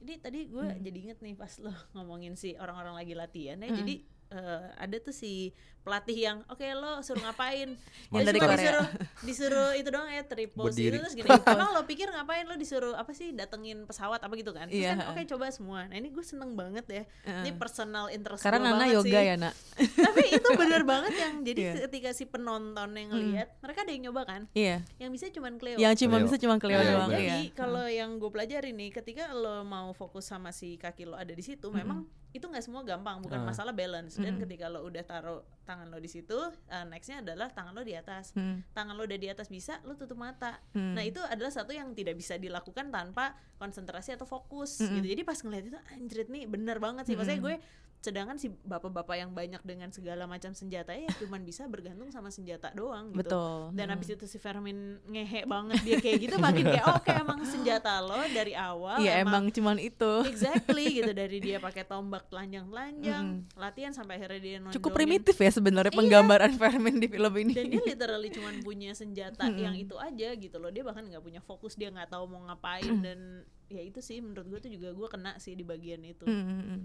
ini 0.02 0.14
tadi 0.18 0.46
gue 0.46 0.66
jadi 0.78 0.98
inget 0.98 1.18
nih 1.18 1.34
pas 1.34 1.50
lo 1.58 1.70
ngomongin 1.94 2.34
si 2.34 2.54
orang-orang 2.54 2.94
lagi 2.94 3.14
latihan 3.14 3.58
ya 3.58 3.70
Mm. 3.70 3.78
jadi 3.82 3.94
eh, 4.32 4.62
ada 4.76 4.96
tuh 4.98 5.12
si 5.12 5.52
pelatih 5.80 6.14
yang 6.16 6.38
oke 6.46 6.62
lo 6.72 7.02
suruh 7.02 7.18
ngapain 7.20 7.74
Lo 8.12 8.22
dari 8.22 8.38
cuma 8.38 8.48
Korea. 8.48 8.56
disuruh 8.56 8.86
disuruh 9.20 9.70
itu 9.74 9.88
doang 9.88 10.06
ya 10.06 10.22
triple 10.22 10.62
Berdiri. 10.64 10.94
itu 10.94 10.96
terus 10.96 11.12
gini 11.12 11.26
emang 11.52 11.70
lo 11.70 11.82
pikir 11.82 12.06
ngapain 12.06 12.44
lo 12.44 12.54
disuruh 12.54 12.94
apa 12.94 13.10
sih 13.10 13.30
datengin 13.30 13.82
pesawat 13.82 14.22
apa 14.22 14.30
gitu 14.32 14.50
kan 14.50 14.66
terus 14.66 14.78
Iya. 14.78 14.94
kan 14.94 15.10
oke 15.10 15.26
coba 15.28 15.50
semua 15.50 15.84
nah 15.84 15.96
ini 15.96 16.08
gue 16.08 16.22
seneng 16.22 16.54
banget 16.54 16.86
ya 16.86 17.02
ini 17.42 17.50
Heeh. 17.50 17.58
personal 17.58 18.06
interest 18.08 18.40
karena 18.40 18.70
Nana 18.70 18.86
yoga 18.86 19.10
sih. 19.12 19.26
ya 19.26 19.34
nak 19.36 19.54
tapi 20.06 20.22
itu 20.30 20.48
bener 20.54 20.82
banget 20.84 21.14
yang 21.14 21.34
jadi 21.42 21.60
Iya. 21.60 21.72
ketika 21.84 22.10
si 22.12 22.24
penonton 22.24 22.88
yang 22.92 23.10
ngeliat 23.10 23.48
mereka 23.58 23.78
ada 23.82 23.90
yang 23.90 24.02
nyoba 24.04 24.22
kan 24.24 24.42
iya 24.52 24.86
yang 24.96 25.10
bisa 25.10 25.26
cuman 25.28 25.58
Cleo 25.58 25.76
yang 25.76 25.98
cuma 25.98 26.16
Cleo. 26.16 26.24
bisa 26.24 26.36
cuma 26.38 26.54
Cleo 26.56 26.78
Iya, 26.78 26.90
doang 26.94 27.10
bener. 27.10 27.18
iya 27.18 27.30
jadi 27.34 27.46
kalau 27.52 27.84
yang 27.84 28.10
gue 28.14 28.30
pelajari 28.30 28.70
nih, 28.70 28.90
ketika 28.92 29.34
lo 29.34 29.62
mau 29.62 29.90
fokus 29.90 30.24
sama 30.24 30.50
si 30.50 30.76
kaki 30.76 31.04
lo 31.04 31.14
ada 31.14 31.30
di 31.30 31.40
situ, 31.40 31.66
memang 31.68 32.06
itu 32.32 32.48
nggak 32.48 32.64
semua 32.64 32.80
gampang, 32.80 33.20
bukan 33.20 33.40
Ah. 33.40 33.46
masalah 33.46 33.72
balance. 33.72 34.16
Dan 34.16 34.36
Mm-mm. 34.36 34.42
ketika 34.48 34.72
lo 34.72 34.82
udah 34.82 35.04
taruh 35.04 35.40
tangan 35.62 35.92
lo 35.92 36.00
di 36.00 36.08
situ, 36.08 36.34
uh, 36.34 36.84
nextnya 36.88 37.20
adalah 37.20 37.52
tangan 37.52 37.76
lo 37.76 37.84
di 37.84 37.92
atas. 37.92 38.32
Hmm. 38.32 38.64
Tangan 38.72 38.96
lo 38.96 39.04
udah 39.04 39.20
di 39.20 39.28
atas 39.28 39.52
bisa, 39.52 39.78
lo 39.84 39.94
tutup 39.94 40.16
mata. 40.16 40.56
Hmm. 40.72 40.96
Nah 40.96 41.04
itu 41.04 41.20
adalah 41.22 41.52
satu 41.52 41.70
yang 41.70 41.92
tidak 41.92 42.16
bisa 42.16 42.34
dilakukan 42.34 42.88
tanpa 42.88 43.36
konsentrasi 43.60 44.16
atau 44.16 44.24
fokus. 44.24 44.80
Mm-mm. 44.80 44.98
Gitu. 44.98 45.06
Jadi 45.12 45.22
pas 45.22 45.38
ngeliat 45.38 45.64
itu, 45.68 45.78
anjrit 45.92 46.28
nih 46.28 46.48
bener 46.48 46.80
banget 46.80 47.04
sih. 47.04 47.14
Maksudnya 47.14 47.40
gue 47.40 47.56
sedangkan 48.02 48.34
si 48.34 48.50
bapak-bapak 48.66 49.14
yang 49.14 49.30
banyak 49.30 49.62
dengan 49.62 49.86
segala 49.88 50.26
macam 50.26 50.50
senjata 50.50 50.90
ya 50.90 51.06
cuman 51.22 51.46
bisa 51.46 51.70
bergantung 51.70 52.10
sama 52.10 52.28
senjata 52.28 52.74
doang 52.74 53.14
gitu. 53.14 53.22
Betul. 53.22 53.70
Dan 53.72 53.86
Hmm. 53.86 53.94
abis 53.94 54.08
itu 54.12 54.26
si 54.26 54.36
Fermin 54.36 54.98
ngehe 55.06 55.46
banget 55.46 55.78
dia 55.86 56.02
kayak 56.02 56.18
gitu 56.18 56.36
makin 56.36 56.66
kayak 56.66 56.82
oh, 56.82 56.98
oke 56.98 57.06
emang 57.08 57.46
senjata 57.46 58.02
lo 58.02 58.18
dari 58.34 58.52
awal 58.52 58.98
iya 58.98 59.22
emang 59.22 59.46
cuman 59.48 59.78
itu. 59.78 60.12
Exactly 60.26 60.98
gitu. 60.98 61.14
Dari 61.14 61.38
dia 61.38 61.62
pakai 61.62 61.86
tombak 61.86 62.26
telanjang-telanjang 62.26 63.46
latihan 63.54 63.94
sampai 63.94 64.18
akhirnya 64.18 64.40
dia 64.42 64.56
nonjolin. 64.58 64.74
Cukup 64.74 64.90
primitif 64.92 65.36
ya 65.38 65.50
sebenarnya 65.54 65.94
Iya. 65.94 66.00
penggambaran 66.02 66.52
Fermin 66.58 66.98
di 66.98 67.06
film 67.06 67.34
ini. 67.38 67.52
Dan 67.54 67.70
dia 67.70 67.82
literally 67.86 68.34
cuman 68.34 68.54
punya 68.60 68.90
senjata 68.92 69.46
Mm-mm. 69.46 69.62
yang 69.62 69.76
itu 69.78 69.94
aja 69.94 70.34
gitu 70.34 70.58
loh. 70.58 70.74
Dia 70.74 70.82
bahkan 70.82 71.06
nggak 71.06 71.22
punya 71.22 71.38
fokus 71.38 71.78
dia 71.78 71.86
nggak 71.86 72.10
tahu 72.10 72.26
mau 72.26 72.42
ngapain 72.50 72.98
dan 72.98 73.46
ya 73.68 73.78
itu 73.80 74.02
sih 74.02 74.18
menurut 74.18 74.50
gue 74.50 74.58
tuh 74.58 74.70
juga 74.70 74.90
gue 74.90 75.08
kena 75.08 75.38
sih 75.38 75.54
di 75.54 75.62
bagian 75.62 76.02
itu. 76.02 76.26
Hmm, 76.26 76.42
hmm, 76.42 76.62
hmm. 76.66 76.80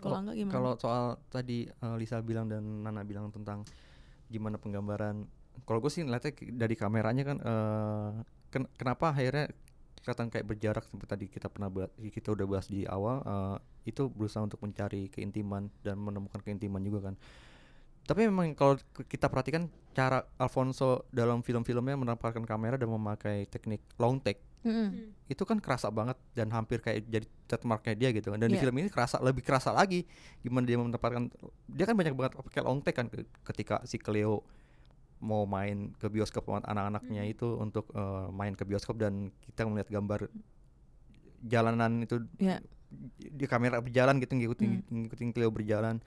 Kalau 0.00 0.20
enggak 0.22 0.36
gimana 0.36 0.52
Kalau 0.54 0.72
soal 0.78 1.04
tadi 1.28 1.66
eh, 1.66 1.96
Lisa 1.98 2.20
bilang 2.20 2.46
dan 2.50 2.62
Nana 2.84 3.02
bilang 3.02 3.30
tentang 3.30 3.64
gimana 4.28 4.56
penggambaran, 4.58 5.24
kalau 5.64 5.78
gue 5.78 5.92
sih 5.92 6.02
ngeliatnya 6.02 6.32
dari 6.54 6.74
kameranya 6.74 7.22
kan, 7.24 7.38
eh, 7.40 8.10
ken- 8.50 8.70
kenapa 8.74 9.14
akhirnya 9.14 9.50
kelihatan 10.04 10.28
kayak 10.28 10.46
berjarak 10.46 10.84
seperti 10.84 11.08
tadi 11.08 11.26
kita 11.32 11.48
pernah 11.48 11.72
bahas, 11.72 11.90
kita 11.96 12.28
udah 12.36 12.46
bahas 12.46 12.66
di 12.68 12.84
awal, 12.84 13.24
eh, 13.24 13.56
itu 13.88 14.08
berusaha 14.12 14.44
untuk 14.44 14.60
mencari 14.60 15.08
keintiman 15.08 15.68
dan 15.80 15.96
menemukan 15.96 16.40
keintiman 16.44 16.80
juga 16.84 17.12
kan. 17.12 17.14
Tapi 18.04 18.28
memang 18.28 18.52
kalau 18.52 18.76
kita 19.08 19.32
perhatikan 19.32 19.64
cara 19.96 20.28
Alfonso 20.36 21.08
dalam 21.08 21.40
film-filmnya 21.40 21.96
menempatkan 21.96 22.44
kamera 22.44 22.76
dan 22.76 22.92
memakai 22.92 23.48
teknik 23.48 23.80
long 23.96 24.20
take 24.20 24.43
Mm-mm. 24.64 25.12
itu 25.24 25.42
kan 25.44 25.56
kerasa 25.56 25.88
banget 25.88 26.16
dan 26.32 26.48
hampir 26.48 26.80
kayak 26.80 27.04
jadi 27.04 27.26
trademarknya 27.44 27.94
dia 27.94 28.08
gitu 28.10 28.32
kan 28.32 28.38
dan 28.38 28.48
di 28.48 28.56
Iya. 28.56 28.64
film 28.64 28.76
ini 28.76 28.88
kerasa 28.88 29.20
lebih 29.20 29.40
kerasa 29.40 29.70
lagi 29.70 30.08
gimana 30.40 30.64
dia 30.64 30.76
menempatkan 30.76 31.28
dia 31.66 31.84
kan 31.84 31.92
banyak 31.92 32.12
banget 32.12 32.32
pakai 32.38 32.60
long 32.60 32.80
take 32.80 32.96
kan 32.96 33.06
ke- 33.06 33.24
ketika 33.44 33.84
si 33.84 33.96
Cleo 33.96 34.40
mau 35.20 35.44
main 35.44 35.92
ke 35.94 36.08
bioskop 36.08 36.44
sama 36.44 36.60
anak-anaknya 36.62 37.24
itu 37.24 37.56
untuk 37.56 37.88
eh, 37.90 38.28
main 38.30 38.52
ke 38.52 38.64
bioskop 38.64 38.96
dan 38.96 39.28
kita 39.42 39.64
melihat 39.64 39.88
gambar 39.90 40.28
jalanan 41.42 42.02
itu 42.02 42.24
Iya. 42.36 42.60
di 43.18 43.44
kamera 43.44 43.80
berjalan 43.80 44.16
gitu 44.18 44.32
ngikutin 44.32 44.70
ngikutin 44.88 45.28
Cleo 45.30 45.50
berjalan 45.50 45.98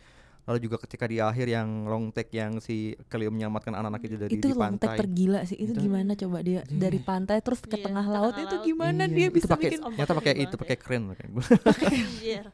lalu 0.47 0.63
juga 0.63 0.79
ketika 0.79 1.03
di 1.03 1.19
akhir 1.19 1.43
yang 1.45 1.67
long 1.83 2.07
take 2.07 2.31
yang 2.31 2.57
si 2.57 2.75
Cleo 3.05 3.27
menyelamatkan 3.27 3.75
anak-anak 3.75 4.01
itu 4.01 4.15
dari 4.15 4.31
itu 4.33 4.41
di 4.41 4.55
long 4.55 4.73
take 4.73 4.87
pantai. 4.87 4.97
tergila 4.97 5.39
sih. 5.43 5.57
Itu 5.57 5.71
Itu- 5.71 5.83
gimana 5.83 6.11
coba 6.13 6.37
dia 6.39 6.63
dari 6.65 6.97
pantai 6.97 7.37
terus 7.39 7.59
ke 7.59 7.67
Iya, 7.69 7.83
tengah 7.83 8.05
laut 8.05 8.31
tengah 8.31 8.47
itu 8.47 8.55
gimana 8.65 9.03
Iya, 9.03 9.11
dia 9.11 9.27
itu 9.27 9.35
bisa 9.35 9.47
pakai 9.49 9.67
bikin 9.67 9.79
ternyata 9.83 10.11
pakai 10.13 10.31
Ombaknya 10.31 10.45
itu 10.45 10.55
pakai 10.55 10.77
keren 10.77 11.03
pakai 11.11 11.27
Anjir. 11.91 12.45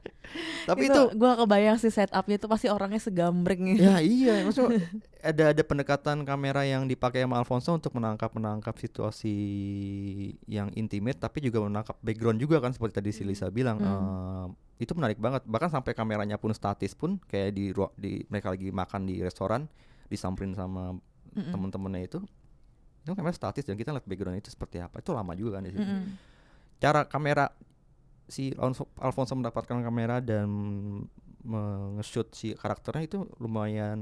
tapi 0.66 0.82
itu, 0.82 0.90
itu 0.90 1.02
gue 1.14 1.32
kebayang 1.38 1.78
sih 1.78 1.92
setupnya 1.92 2.36
itu 2.36 2.48
pasti 2.48 2.68
orangnya 2.68 2.98
segambreng. 2.98 3.78
Ya 3.78 4.02
iya. 4.02 4.42
Maksudnya 4.42 4.82
ada 5.22 5.44
ada 5.52 5.64
pendekatan 5.64 6.18
kamera 6.24 6.64
yang 6.64 6.84
dipakai 6.84 7.22
sama 7.22 7.38
Alfonso 7.38 7.72
untuk 7.72 7.94
menangkap 7.94 8.34
menangkap 8.34 8.74
situasi 8.76 9.36
yang 10.48 10.74
intimate 10.74 11.18
tapi 11.18 11.40
juga 11.40 11.62
menangkap 11.62 11.96
background 12.00 12.38
juga 12.38 12.58
kan 12.58 12.72
seperti 12.72 12.94
tadi 12.96 13.12
si 13.12 13.24
Lisa 13.24 13.48
bilang 13.48 13.76
Hmm. 13.76 13.86
Eh, 13.86 14.46
itu 14.82 14.92
menarik 14.98 15.22
banget 15.22 15.46
bahkan 15.46 15.70
sampai 15.70 15.94
kameranya 15.94 16.42
pun 16.42 16.50
statis 16.52 16.98
pun 16.98 17.22
kayak 17.30 17.54
di 17.54 17.70
di 17.98 18.12
mereka 18.28 18.50
lagi 18.54 18.74
makan 18.74 19.06
di 19.06 19.22
restoran 19.22 19.70
disamperin 20.10 20.54
sama 20.54 20.98
Mm-mm. 21.34 21.54
temen-temennya 21.54 22.02
itu 22.04 22.20
itu 23.04 23.12
kamera 23.14 23.36
statis 23.36 23.64
dan 23.68 23.76
kita 23.76 23.94
lihat 23.94 24.06
background 24.08 24.40
itu 24.40 24.50
seperti 24.50 24.82
apa 24.82 25.00
itu 25.00 25.12
lama 25.14 25.34
juga 25.36 25.60
kan 25.60 25.68
di 25.68 25.72
situ 25.74 25.84
Mm-mm. 25.84 26.04
cara 26.82 27.06
kamera 27.06 27.54
si 28.24 28.56
Alfonso, 28.56 29.36
mendapatkan 29.36 29.84
kamera 29.84 30.24
dan 30.24 30.48
nge-shoot 31.44 32.32
si 32.32 32.56
karakternya 32.56 33.04
itu 33.04 33.20
lumayan 33.38 34.00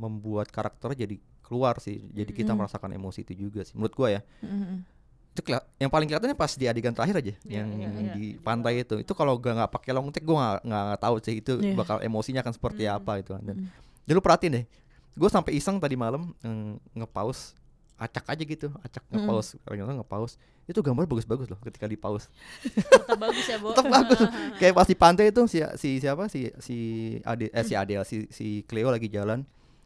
membuat 0.00 0.48
karakter 0.48 0.96
jadi 0.96 1.20
keluar 1.44 1.76
sih. 1.76 2.00
Jadi 2.08 2.32
kita 2.32 2.56
Mm. 2.56 2.64
merasakan 2.64 2.96
emosi 2.96 3.20
itu 3.20 3.36
juga 3.36 3.60
sih. 3.68 3.76
Menurut 3.76 3.92
gua 3.92 4.08
ya. 4.16 4.20
Mm-mm. 4.40 4.93
Itu 5.34 5.42
yang 5.76 5.90
paling 5.90 6.06
kelihatannya 6.06 6.38
pas 6.38 6.54
di 6.54 6.64
adegan 6.64 6.94
terakhir 6.94 7.18
aja 7.18 7.34
Iya, 7.42 7.58
yang 7.58 7.68
iya, 7.74 7.88
iya. 7.90 8.12
di 8.14 8.38
pantai 8.38 8.86
itu. 8.86 9.02
Itu 9.02 9.12
kalau 9.12 9.34
gak 9.36 9.58
nggak 9.58 9.70
pakai 9.74 9.90
long 9.90 10.08
take 10.08 10.22
gua 10.22 10.62
nggak 10.62 10.62
nggak 10.62 11.00
tahu 11.02 11.14
sih 11.20 11.34
itu 11.42 11.52
Iya. 11.58 11.74
bakal 11.74 11.98
emosinya 12.00 12.40
akan 12.40 12.54
seperti 12.54 12.86
Mm. 12.86 12.94
apa 12.94 13.12
itu. 13.18 13.34
Dan 13.42 13.56
Mm. 13.58 13.68
dan 14.06 14.12
lu 14.14 14.22
perhatiin 14.22 14.52
deh. 14.54 14.64
Gue 15.14 15.26
sampai 15.26 15.54
iseng 15.54 15.78
tadi 15.78 15.94
malam 15.94 16.34
mm, 16.38 16.98
nge-pause 16.98 17.54
acak 17.94 18.26
aja 18.26 18.42
gitu, 18.42 18.70
acak 18.78 19.02
Mm. 19.06 19.22
nge-pause, 19.22 19.50
mm. 19.60 19.98
nge-pause. 20.02 20.34
Itu 20.64 20.80
gambar 20.80 21.04
bagus-bagus 21.04 21.46
loh 21.46 21.58
ketika 21.60 21.84
di 21.84 21.94
pause. 21.94 22.26
tetap 22.62 23.14
bagus 23.16 23.44
ya 23.44 23.58
Bo 23.58 23.70
tetap 23.70 23.86
bagus 23.86 24.18
kayak 24.58 24.72
pas 24.72 24.86
di 24.86 24.94
pantai 24.94 25.28
itu 25.28 25.42
si 25.44 25.58
si 25.74 25.98
siapa 25.98 26.26
si 26.26 26.48
si 26.58 26.76
Ade 27.20 27.50
eh 27.50 27.62
si 27.62 27.74
Adel 27.74 28.02
si 28.02 28.30
si 28.30 28.46
Cleo 28.64 28.88
lagi 28.88 29.06
jalan 29.06 29.42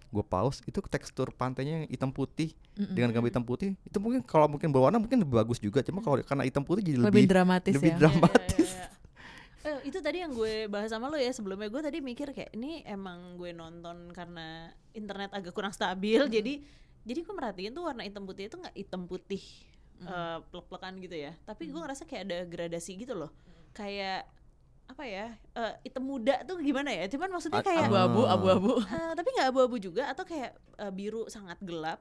gue 0.09 0.25
pause 0.25 0.65
itu 0.65 0.81
tekstur 0.81 1.29
pantainya 1.31 1.85
yang 1.85 1.87
hitam 1.89 2.09
putih. 2.09 2.57
Mm-mm. 2.79 2.95
dengan 2.95 3.11
gambar 3.11 3.29
hitam 3.35 3.43
putih 3.43 3.75
itu 3.83 3.99
mungkin 3.99 4.23
kalau 4.23 4.47
mungkin 4.47 4.71
berwarna 4.71 5.03
mungkin 5.03 5.19
lebih 5.19 5.35
bagus 5.35 5.59
juga 5.59 5.83
cuma 5.83 5.99
kalau 5.99 6.23
karena 6.23 6.47
hitam 6.47 6.63
putih 6.63 6.87
jadi 6.87 6.99
lebih 7.03 7.11
lebih 7.11 7.27
dramatis 7.27 7.75
lebih 7.75 7.91
ya. 7.91 7.97
dra- 7.99 8.01
dramatis. 8.15 8.69
Iya, 8.71 8.79
iya. 8.79 8.87
Eh, 9.69 9.91
itu 9.91 9.99
tadi 9.99 10.23
yang 10.23 10.31
gue 10.31 10.71
bahas 10.71 10.89
sama 10.89 11.11
lo 11.11 11.19
ya 11.19 11.35
sebelumnya 11.35 11.67
gue 11.67 11.83
tadi 11.83 11.99
mikir 11.99 12.31
kayak 12.31 12.55
ini 12.55 12.87
emang 12.87 13.35
gue 13.35 13.51
nonton 13.51 14.15
karena 14.15 14.71
internet 14.95 15.35
agak 15.35 15.51
kurang 15.51 15.75
stabil 15.75 16.23
jadi 16.31 16.63
jadi 17.03 17.21
gue 17.21 17.35
merhatiin 17.35 17.75
tuh 17.75 17.85
warna 17.85 18.07
hitam 18.07 18.23
putih 18.23 18.47
itu 18.47 18.57
nggak 18.57 18.77
hitam 18.79 19.05
putih 19.05 19.43
eh, 19.99 20.39
plek-plekan 20.47 21.03
gitu 21.03 21.17
ya. 21.19 21.35
Tapi 21.43 21.67
gue 21.67 21.81
ngerasa 21.83 22.07
kayak 22.07 22.23
ada 22.31 22.39
gradasi 22.47 22.95
gitu 22.95 23.19
loh. 23.19 23.35
Kayak 23.75 24.31
apa 24.89 25.05
ya 25.05 25.26
eh, 25.53 25.72
hitam 25.82 26.03
muda 26.03 26.41
tuh 26.43 26.59
gimana 26.59 26.89
ya 26.89 27.05
cuman 27.07 27.28
maksudnya 27.30 27.61
A- 27.61 27.66
kayak 27.66 27.86
abu-abu 27.86 28.20
Ah. 28.22 28.34
abu-abu 28.34 28.72
eh, 28.80 29.12
tapi 29.12 29.28
nggak 29.30 29.49
abu-abu 29.49 29.76
juga 29.78 30.09
atau 30.09 30.24
kayak 30.24 30.51
eh, 30.57 30.91
biru 30.91 31.28
sangat 31.28 31.61
gelap 31.61 32.01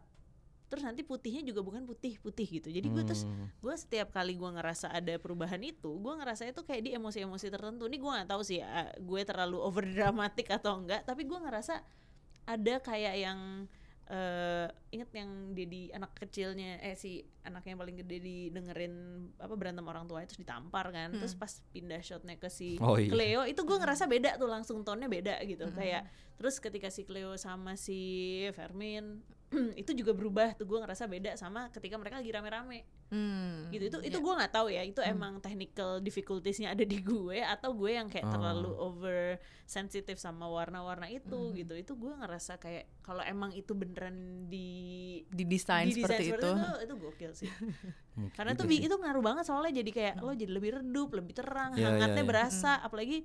terus 0.68 0.84
nanti 0.84 1.00
putihnya 1.00 1.44
juga 1.44 1.62
bukan 1.62 1.84
putih 1.84 2.16
putih 2.18 2.44
gitu 2.50 2.68
jadi 2.68 2.84
gue 2.84 3.04
terus 3.04 3.24
Hmm. 3.24 3.48
gue 3.54 3.72
setiap 3.74 4.12
kali 4.12 4.36
gue 4.36 4.50
ngerasa 4.50 4.88
ada 4.90 5.16
perubahan 5.16 5.60
itu 5.62 5.96
gue 5.96 6.14
ngerasa 6.14 6.44
itu 6.44 6.60
kayak 6.62 6.82
di 6.82 6.92
emosi-emosi 6.92 7.48
tertentu 7.48 7.88
ini 7.88 7.96
gue 7.98 8.12
nggak 8.12 8.28
tahu 8.28 8.42
sih 8.42 8.60
ya, 8.60 8.92
gue 8.94 9.22
terlalu 9.24 9.58
over 9.58 9.84
dramatik 9.84 10.48
atau 10.50 10.76
enggak 10.78 11.04
tapi 11.04 11.24
gue 11.24 11.38
ngerasa 11.38 11.80
ada 12.46 12.76
kayak 12.80 13.16
yang 13.18 13.40
eh 14.08 14.68
inget 14.96 15.12
yang 15.12 15.52
Dedi 15.52 15.92
anak 15.92 16.16
kecilnya 16.16 16.80
eh 16.80 16.96
si 16.96 17.20
anaknya 17.44 17.76
yang 17.76 17.82
paling 17.84 17.98
gede 18.00 18.18
di 18.24 18.38
dengerin 18.56 18.94
apa 19.36 19.52
berantem 19.60 19.84
orang 19.84 20.08
tua 20.08 20.24
itu 20.24 20.40
ditampar 20.40 20.96
kan. 20.96 21.12
Terus 21.20 21.36
pas 21.36 21.52
pindah 21.76 22.00
shotnya 22.00 22.40
ke 22.40 22.48
si 22.48 22.80
Oh, 22.80 22.96
iya. 22.96 23.12
Cleo 23.12 23.42
itu 23.44 23.62
gue 23.68 23.78
ngerasa 23.78 24.08
beda 24.08 24.40
tuh 24.40 24.48
langsung 24.48 24.88
tone-nya 24.88 25.12
beda 25.12 25.36
gitu. 25.44 25.68
Kayak 25.76 26.08
terus 26.40 26.56
ketika 26.64 26.88
si 26.88 27.04
Cleo 27.04 27.36
sama 27.36 27.76
si 27.76 28.44
Fermin 28.56 29.20
itu 29.82 29.92
juga 29.96 30.12
berubah 30.12 30.60
tuh 30.60 30.68
gue 30.68 30.80
ngerasa 30.84 31.08
beda 31.08 31.40
sama 31.40 31.72
ketika 31.72 31.96
mereka 31.96 32.20
lagi 32.20 32.32
rame-rame. 32.36 32.84
Hmm, 33.08 33.72
gitu 33.72 33.88
itu 33.88 33.98
itu 34.04 34.20
ya. 34.20 34.24
gue 34.24 34.34
nggak 34.36 34.52
tahu 34.52 34.68
ya 34.68 34.84
itu 34.84 35.00
emang 35.00 35.40
technical 35.40 36.04
difficultiesnya 36.04 36.76
ada 36.76 36.84
di 36.84 37.00
gue 37.00 37.40
atau 37.40 37.72
gue 37.72 37.96
yang 37.96 38.12
kayak 38.12 38.28
terlalu 38.28 38.76
over 38.76 39.40
sensitif 39.64 40.20
sama 40.20 40.52
warna-warna 40.52 41.08
itu 41.08 41.56
gitu. 41.56 41.74
Itu 41.80 41.96
gue 41.96 42.12
ngerasa 42.20 42.60
kayak 42.60 42.92
kalau 43.00 43.24
emang 43.24 43.56
itu 43.56 43.72
beneran 43.72 44.48
di 44.52 44.68
didesain 45.32 45.88
didesain 45.88 46.04
seperti 46.04 46.24
itu. 46.36 46.50
itu 46.84 46.94
gokil 47.00 47.32
sih. 47.32 47.48
Karena 48.38 48.52
gitu 48.52 48.68
tuh 48.68 48.68
sih. 48.68 48.84
itu 48.84 48.96
ngaruh 49.00 49.24
banget 49.24 49.44
soalnya 49.48 49.80
jadi 49.80 49.92
kayak 49.96 50.16
lo 50.20 50.36
jadi 50.36 50.52
lebih 50.52 50.72
redup 50.84 51.10
lebih 51.16 51.34
terang 51.38 51.72
Iya, 51.78 51.80
iya, 51.80 51.88
hangatnya 51.94 52.24
iya. 52.26 52.30
berasa 52.30 52.72
apalagi 52.84 53.24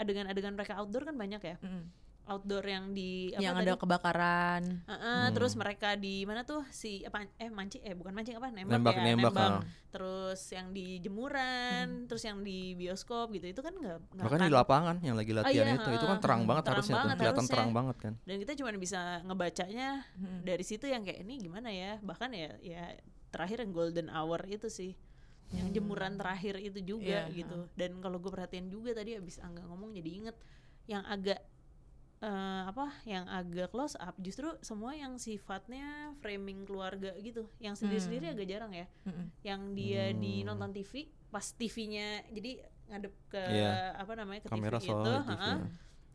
adegan-adegan 0.00 0.56
mereka 0.56 0.74
outdoor 0.80 1.06
kan 1.06 1.14
banyak 1.14 1.42
ya. 1.44 1.56
Mm. 1.62 1.84
Outdoor 2.30 2.62
yang 2.62 2.94
di 2.94 3.34
apa 3.34 3.42
yang 3.42 3.54
tadi? 3.54 3.66
ada 3.66 3.74
kebakaran. 3.74 4.62
Heeh, 4.86 5.22
terus 5.30 5.52
mereka 5.52 5.92
di 5.94 6.22
mana 6.22 6.40
tuh? 6.40 6.62
Si 6.70 7.02
apa 7.02 7.26
eh 7.34 7.50
mancing 7.50 7.82
eh 7.82 7.92
bukan 7.92 8.12
mancing 8.12 8.38
apa? 8.38 8.48
Nembak, 8.48 8.70
Nembak, 8.72 8.94
ya 8.94 9.02
nembak, 9.04 9.34
ah. 9.34 9.60
terus 9.90 10.38
yang 10.48 10.70
di 10.70 11.02
jemuran 11.02 12.06
terus 12.06 12.22
yang 12.22 12.38
di 12.40 12.72
bioskop 12.72 13.28
gitu 13.30 13.46
itu 13.48 13.58
kan 13.58 13.74
nggak 13.74 13.98
Bahkan 14.14 14.38
di 14.38 14.46
akan- 14.46 14.54
lapangan 14.56 14.96
yang 15.00 15.18
lagi 15.18 15.34
latihan 15.34 15.66
iya, 15.66 15.74
itu, 15.74 15.90
itu 15.90 16.06
kan 16.06 16.18
terang 16.18 16.42
banget 16.44 16.62
Terang 16.62 16.74
harusnya 16.78 16.94
tuh, 16.94 17.00
banget 17.02 17.16
kelihatan 17.16 17.34
harusnya. 17.36 17.52
terang 17.52 17.70
banget 17.70 17.96
kan. 17.98 18.12
dan 18.20 18.36
kita 18.38 18.52
cuma 18.54 18.68
bisa 18.72 19.00
ngebacanya 19.20 19.88
dari 20.40 20.62
situ 20.62 20.86
yang 20.86 21.02
kayak 21.02 21.20
ini 21.20 21.34
gimana 21.40 21.68
ya? 21.68 21.98
Bahkan 21.98 22.30
ya 22.30 22.50
ya 22.60 22.84
terakhir 23.28 23.58
yang 23.60 23.72
golden 23.72 24.06
hour 24.08 24.38
itu 24.44 24.66
sih 24.68 24.94
yang 25.50 25.66
jemuran 25.70 26.14
terakhir 26.14 26.58
itu 26.58 26.78
juga 26.80 27.26
Iya, 27.26 27.34
gitu. 27.34 27.66
dan 27.74 27.98
kalau 27.98 28.16
gue 28.16 28.30
perhatiin 28.30 28.70
juga 28.70 28.94
tadi 28.94 29.18
abis 29.18 29.38
angga 29.40 29.66
ngomong 29.66 29.90
jadi 29.90 30.10
inget 30.12 30.36
yang 30.86 31.02
agak 31.04 31.42
eh, 32.20 32.28
apa 32.64 32.92
yang 33.02 33.24
agak 33.26 33.68
close 33.68 33.96
up 33.96 34.12
justru 34.16 34.44
semua 34.60 34.92
yang 34.92 35.16
sifatnya 35.16 35.86
framing 36.18 36.62
keluarga 36.62 37.16
gitu 37.18 37.48
yang 37.56 37.72
sendiri-sendiri 37.72 38.30
agak 38.30 38.46
jarang 38.46 38.72
ya 38.72 38.86
Mm-mm. 39.02 39.26
yang 39.42 39.60
dia 39.72 40.12
di 40.12 40.40
Hmm. 40.40 40.52
nonton 40.52 40.70
TV 40.70 40.92
pas 41.26 41.46
TV-nya 41.50 42.28
jadi 42.28 42.60
ngadep 42.86 43.14
ke 43.26 43.40
Iya. 43.40 43.96
apa 43.96 44.12
namanya 44.14 44.40
ke 44.42 44.48
Kamera 44.48 44.76
TV 44.76 44.90
itu 44.90 45.12
di 45.22 45.32
TV, 45.32 45.46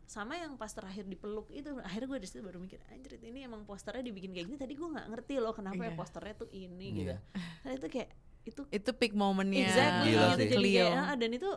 sama 0.06 0.32
yang 0.34 0.54
pas 0.54 0.70
terakhir 0.70 1.02
dipeluk 1.04 1.50
itu 1.50 1.74
akhirnya 1.80 2.06
gue 2.06 2.20
di 2.22 2.28
situ 2.28 2.38
baru 2.38 2.62
mikir 2.62 2.78
anjir 2.86 3.18
ini 3.18 3.42
emang 3.42 3.66
posternya 3.66 4.04
dibikin 4.04 4.30
kayak 4.30 4.46
gini 4.46 4.54
tadi 4.56 4.72
gue 4.72 4.86
nggak 4.86 5.06
ngerti 5.10 5.34
loh 5.36 5.50
kenapa 5.50 5.82
ya 5.82 5.90
Iya. 5.90 5.98
posternya 5.98 6.34
tuh 6.36 6.48
ini 6.48 6.86
Iya. 6.86 6.94
gitu 6.94 7.14
karena 7.60 7.74
itu 7.74 7.86
kayak 7.90 8.10
itu 8.46 8.62
itu 8.70 8.90
peak 8.94 9.12
momennya 9.12 9.58
exactly 9.58 10.14
Gila 10.14 10.22
gitu 10.22 10.38
sih. 10.38 10.50
jadi 10.54 10.70
kayak, 10.78 10.94
ah, 11.02 11.14
dan 11.18 11.30
itu 11.34 11.50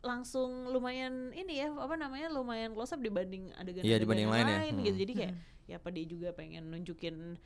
langsung 0.00 0.50
lumayan 0.68 1.30
ini 1.32 1.58
ya 1.58 1.68
apa 1.70 1.94
namanya 1.94 2.28
lumayan 2.28 2.70
close 2.70 2.90
up 2.90 2.98
dibanding 2.98 3.50
adegan 3.54 3.82
Iya, 3.82 3.96
dibanding 3.96 4.26
lain 4.26 4.46
ya. 4.46 4.58
gitu 4.78 4.80
Hmm. 4.88 5.00
jadi 5.00 5.12
kayak 5.14 5.34
ya 5.64 5.74
apa 5.76 5.88
dia 5.88 6.04
juga 6.04 6.28
pengen 6.30 6.64
nunjukin 6.66 7.36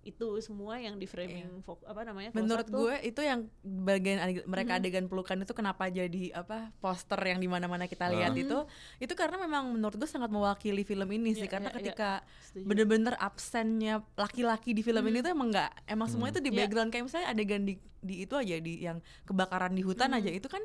itu 0.00 0.24
semua 0.40 0.78
yang 0.78 0.96
di 0.96 1.04
framing 1.04 1.60
fo- 1.60 1.84
apa 1.84 2.00
namanya 2.02 2.32
menurut 2.32 2.64
up 2.64 2.70
tuh 2.70 2.80
gue 2.80 2.96
itu 3.04 3.20
yang 3.20 3.44
bagian 3.62 4.16
mereka 4.46 4.78
adegan 4.78 5.04
pelukan 5.04 5.36
itu 5.36 5.52
kenapa 5.52 5.84
jadi 5.86 6.32
apa 6.32 6.72
poster 6.76 7.18
yang 7.20 7.36
di 7.36 7.44
mana-mana 7.44 7.84
kita 7.84 8.08
lihat 8.08 8.32
Ah. 8.32 8.38
itu 8.38 8.58
itu 9.00 9.12
karena 9.12 9.36
memang 9.38 9.68
menurut 9.68 9.94
gue 9.94 10.08
sangat 10.08 10.30
mewakili 10.30 10.80
film 10.82 11.04
ini 11.10 11.36
sih 11.36 11.44
Iya, 11.44 11.50
karena 11.50 11.68
iya, 11.68 11.74
iya. 11.74 11.78
ketika 11.84 12.10
Setuju. 12.40 12.64
bener-bener 12.64 13.14
absennya 13.18 14.00
laki-laki 14.16 14.72
di 14.72 14.80
film 14.80 15.02
ini 15.04 15.20
tuh 15.20 15.30
emang 15.30 15.50
nggak 15.50 15.70
emang 15.86 16.08
semua 16.08 16.26
itu 16.26 16.40
di 16.40 16.48
Iya. 16.48 16.58
background 16.64 16.88
kayak 16.88 17.04
misalnya 17.04 17.28
adegan 17.28 17.62
di 17.62 17.74
di 17.98 18.14
itu 18.22 18.32
aja 18.32 18.54
di 18.56 18.74
yang 18.80 18.98
kebakaran 19.24 19.70
di 19.70 19.82
hutan 19.82 20.14
aja 20.14 20.30
itu 20.30 20.46
kan 20.46 20.62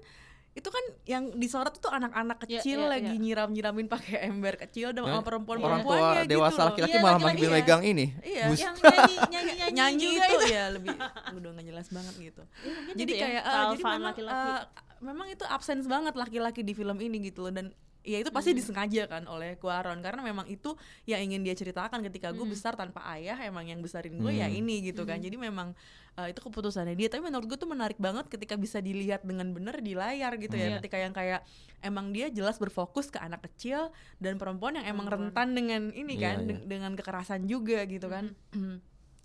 itu 0.53 0.69
kan 0.69 0.83
yang 1.03 1.33
disorot 1.33 1.73
tuh 1.75 1.89
anak-anak 1.89 2.37
Iya, 2.39 2.61
kecil 2.61 2.79
iya, 2.79 2.87
lagi 2.87 3.09
iya. 3.09 3.17
nyiram-nyiramin 3.17 3.87
pakai 3.87 4.27
ember 4.27 4.53
kecil 4.55 4.89
dan 4.89 5.01
Ya, 5.01 5.09
sama 5.11 5.21
perempuan 5.21 5.57
Orang 5.57 5.81
perempuannya 5.81 6.05
tua 6.05 6.21
gitu 6.21 6.31
dewasa 6.31 6.53
loh. 6.55 6.65
laki-laki 6.69 6.93
Iya, 6.93 7.01
malah 7.01 7.19
masih 7.19 7.41
ya. 7.41 7.49
megang 7.51 7.81
ini. 7.83 8.05
Iya. 8.19 8.43
bus. 8.47 8.59
yang 8.59 8.75
nyanyi 8.83 9.15
nyanyi 9.25 9.51
nyanyi, 9.51 9.73
nyanyi 9.73 10.05
juga 10.07 10.23
itu 10.23 10.35
itu 10.35 10.45
ya 10.47 10.63
lebih 10.69 10.89
udah 11.33 11.49
nggak 11.51 11.65
jelas 11.67 11.87
banget 11.89 12.13
gitu 12.23 12.41
mungkin 12.45 12.93
jadi 12.95 13.09
itu 13.09 13.15
ya, 13.15 13.23
kayak 13.23 13.41
eh, 13.41 13.49
jadi 13.49 13.57
kealfaan 13.73 13.81
memang 13.91 14.07
laki-laki. 14.07 14.37
eh, 14.37 14.61
memang 15.01 15.27
itu 15.27 15.43
absens 15.47 15.85
banget 15.85 16.13
laki-laki 16.13 16.61
di 16.61 16.73
film 16.73 16.97
ini 16.97 17.17
gitu 17.23 17.39
loh 17.41 17.51
dan 17.51 17.65
ya 18.01 18.19
itu 18.19 18.29
pasti 18.29 18.51
disengaja 18.51 19.07
kan 19.07 19.23
oleh 19.25 19.55
Cuaron 19.55 19.99
karena 19.99 20.21
memang 20.21 20.45
itu 20.45 20.75
yang 21.03 21.23
ingin 21.23 21.41
dia 21.41 21.55
ceritakan 21.55 22.03
ketika 22.03 22.29
gue 22.29 22.43
besar 22.45 22.73
tanpa 22.73 22.99
ayah 23.09 23.39
emang 23.41 23.65
yang 23.65 23.79
besarin 23.79 24.13
gue 24.13 24.31
ya 24.33 24.45
Hmm. 24.45 24.59
ini 24.59 24.85
gitu 24.85 25.01
kan 25.01 25.17
jadi 25.17 25.33
memang 25.33 25.71
eh, 26.15 26.29
itu 26.29 26.39
keputusannya 26.39 26.93
dia 26.93 27.07
tapi 27.07 27.21
menurut 27.21 27.45
gue 27.45 27.55
tuh 27.55 27.65
menarik 27.65 27.97
banget 27.97 28.25
ketika 28.27 28.53
bisa 28.53 28.77
dilihat 28.77 29.21
dengan 29.21 29.49
benar 29.49 29.79
di 29.79 29.93
layar 29.93 30.35
gitu 30.35 30.53
ya 30.53 30.67
Iya. 30.67 30.75
ketika 30.77 30.97
yang 30.97 31.11
kayak 31.11 31.41
emang 31.79 32.09
dia 32.09 32.29
jelas 32.29 32.55
berfokus 32.55 33.07
ke 33.07 33.17
anak 33.17 33.41
kecil 33.43 33.89
dan 34.17 34.35
perempuan 34.35 34.75
yang 34.75 34.85
emang 34.87 35.05
Perempuan. 35.05 35.33
rentan 35.33 35.49
dengan 35.51 35.81
ini 35.91 36.13
Iya, 36.13 36.23
kan 36.23 36.35
iya. 36.39 36.47
de- 36.51 36.63
dengan 36.67 36.91
kekerasan 36.93 37.45
juga 37.45 37.81
gitu 37.83 38.07
kan 38.07 38.29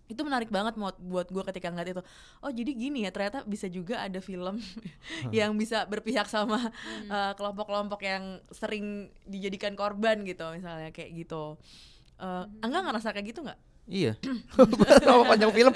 itu 0.08 0.24
menarik 0.24 0.48
banget 0.48 0.72
buat 0.74 0.96
buat 0.96 1.28
gue 1.28 1.44
ketika 1.44 1.68
ngeliat 1.68 1.92
itu 1.92 2.02
oh 2.40 2.48
jadi 2.48 2.72
gini 2.72 3.04
ya 3.04 3.12
ternyata 3.12 3.44
bisa 3.44 3.68
juga 3.68 4.00
ada 4.00 4.18
film 4.18 4.56
yang 5.30 5.52
bisa 5.52 5.84
berpihak 5.84 6.24
sama 6.26 6.72
eh, 7.04 7.32
kelompok-kelompok 7.34 8.00
yang 8.00 8.24
sering 8.48 8.86
dijadikan 9.22 9.74
korban 9.74 10.24
gitu 10.24 10.48
misalnya 10.50 10.88
kayak 10.88 11.12
gitu 11.14 11.60
Eh, 12.18 12.44
Angga 12.58 12.82
ngerasa 12.82 13.14
kayak 13.14 13.30
gitu 13.30 13.46
nggak? 13.46 13.54
Iya. 13.88 14.12
Sama 15.04 15.24
panjang 15.26 15.50
film. 15.50 15.72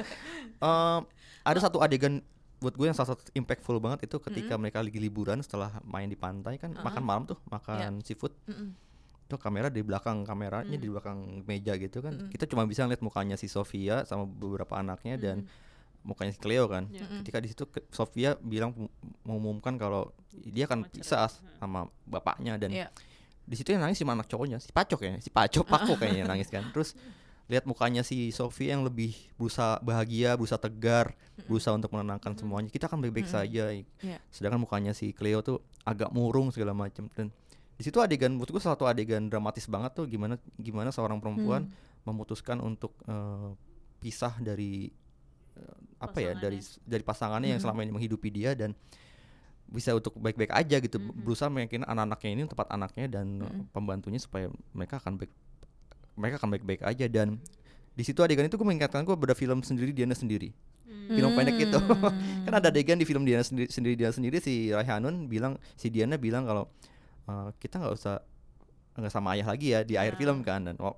Em, 0.62 1.00
ada 1.42 1.58
satu 1.58 1.80
adegan 1.80 2.20
buat 2.62 2.78
gue 2.78 2.86
yang 2.86 2.94
salah 2.94 3.18
satu 3.18 3.26
impactful 3.34 3.82
banget 3.82 4.06
itu 4.06 4.22
ketika 4.22 4.54
mereka 4.54 4.78
lagi 4.78 5.02
liburan 5.02 5.42
setelah 5.42 5.82
main 5.82 6.06
di 6.06 6.14
pantai 6.14 6.62
kan 6.62 6.70
makan 6.78 7.02
malam 7.02 7.22
tuh 7.26 7.38
makan 7.50 7.98
seafood. 8.06 8.30
Itu 9.26 9.34
kamera 9.40 9.72
di 9.72 9.82
belakang 9.82 10.22
kameranya 10.22 10.76
di 10.78 10.86
belakang 10.86 11.42
meja 11.42 11.74
gitu 11.74 11.98
kan. 11.98 12.30
Kita 12.30 12.46
cuma 12.46 12.62
bisa 12.68 12.86
lihat 12.86 13.02
mukanya 13.02 13.34
si 13.34 13.50
Sofia 13.50 14.06
sama 14.06 14.28
beberapa 14.28 14.78
anaknya 14.78 15.18
dan 15.18 15.48
mukanya 16.06 16.30
si 16.30 16.38
Cleo 16.38 16.70
kan. 16.70 16.86
Ketika 17.24 17.42
di 17.42 17.48
situ 17.50 17.64
Sofia 17.90 18.38
bilang 18.38 18.86
mengumumkan 19.26 19.74
kalau 19.74 20.14
dia 20.30 20.70
akan 20.70 20.86
pisah 20.86 21.26
sama 21.58 21.90
bapaknya 22.06 22.54
dan 22.60 22.70
Iya. 22.70 22.88
di 23.42 23.58
situ 23.58 23.74
yang 23.74 23.82
nangis 23.82 23.98
si 23.98 24.06
anak 24.06 24.30
cowoknya 24.30 24.62
si 24.62 24.70
pacok 24.70 25.00
ya 25.02 25.12
si 25.18 25.26
pacok 25.26 25.66
pako 25.66 25.92
kayaknya 25.98 26.22
yang 26.22 26.30
nangis 26.30 26.46
kan 26.46 26.62
terus 26.70 26.94
lihat 27.50 27.66
mukanya 27.66 28.06
si 28.06 28.30
Sophie 28.30 28.70
yang 28.70 28.86
lebih 28.86 29.14
berusaha 29.34 29.82
bahagia 29.82 30.38
berusaha 30.38 30.60
tegar 30.60 31.14
berusaha 31.46 31.74
untuk 31.74 31.90
menenangkan 31.94 32.38
semuanya. 32.38 32.70
Kita 32.70 32.86
akan 32.86 33.02
baik-baik 33.02 33.28
saja. 33.28 33.74
Iya. 33.74 34.18
sedangkan 34.30 34.62
mukanya 34.62 34.92
si 34.94 35.10
Cleo 35.14 35.42
tuh 35.42 35.62
agak 35.82 36.14
murung 36.14 36.54
segala 36.54 36.72
macam 36.76 37.10
dan 37.12 37.34
di 37.76 37.82
situ 37.82 37.98
adegan 37.98 38.36
menurut 38.36 38.52
gue 38.52 38.62
satu 38.62 38.86
adegan 38.86 39.26
dramatis 39.26 39.66
banget 39.66 39.96
tuh 39.96 40.06
gimana 40.06 40.38
gimana 40.60 40.94
seorang 40.94 41.18
perempuan 41.18 41.66
memutuskan 42.06 42.62
untuk 42.62 42.94
eh, 43.06 43.50
pisah 43.98 44.38
dari 44.38 44.90
eh, 45.58 45.78
apa 46.02 46.18
ya 46.18 46.34
dari 46.34 46.58
dari 46.82 47.02
pasangannya 47.02 47.54
yang 47.56 47.60
selama 47.62 47.86
ini 47.86 47.92
menghidupi 47.94 48.28
dia 48.30 48.54
dan 48.54 48.74
bisa 49.72 49.96
untuk 49.96 50.20
baik-baik 50.20 50.52
aja 50.52 50.76
gitu. 50.84 51.00
Berusaha 51.00 51.48
meyakinkan 51.48 51.88
anak-anaknya 51.88 52.30
ini 52.30 52.42
tempat 52.44 52.68
anaknya 52.68 53.06
dan 53.08 53.26
eh, 53.40 53.62
pembantunya 53.72 54.20
supaya 54.20 54.52
mereka 54.76 55.00
akan 55.00 55.16
baik 55.16 55.32
mereka 56.16 56.40
akan 56.42 56.48
baik-baik 56.56 56.82
aja. 56.84 57.06
Dan 57.08 57.40
di 57.92 58.02
situ 58.04 58.20
adegan 58.24 58.48
itu 58.48 58.56
gue 58.56 58.66
mengingatkan 58.66 59.04
gue 59.04 59.14
pada 59.16 59.36
film 59.36 59.60
sendiri 59.60 59.92
Diana 59.92 60.16
sendiri. 60.16 60.52
Film 61.12 61.32
pendek 61.34 61.56
itu 61.58 61.78
kan 62.46 62.52
ada 62.52 62.68
adegan 62.68 62.96
di 63.00 63.04
film 63.08 63.24
Diana 63.24 63.42
sendiri 63.44 63.68
sendiri 63.68 63.94
Diana 63.96 64.14
sendiri 64.14 64.36
si 64.38 64.70
Raihanun 64.70 65.26
bilang 65.26 65.56
si 65.74 65.88
Diana 65.88 66.20
bilang 66.20 66.44
kalau 66.44 66.64
eh, 67.28 67.48
kita 67.58 67.80
nggak 67.80 67.92
usah 67.96 68.20
nggak 68.92 69.12
sama 69.12 69.32
ayah 69.34 69.48
lagi 69.52 69.72
ya 69.72 69.80
di 69.84 69.96
akhir 69.96 70.20
film 70.20 70.44
kan. 70.44 70.68
Dan 70.68 70.76
oh, 70.80 70.96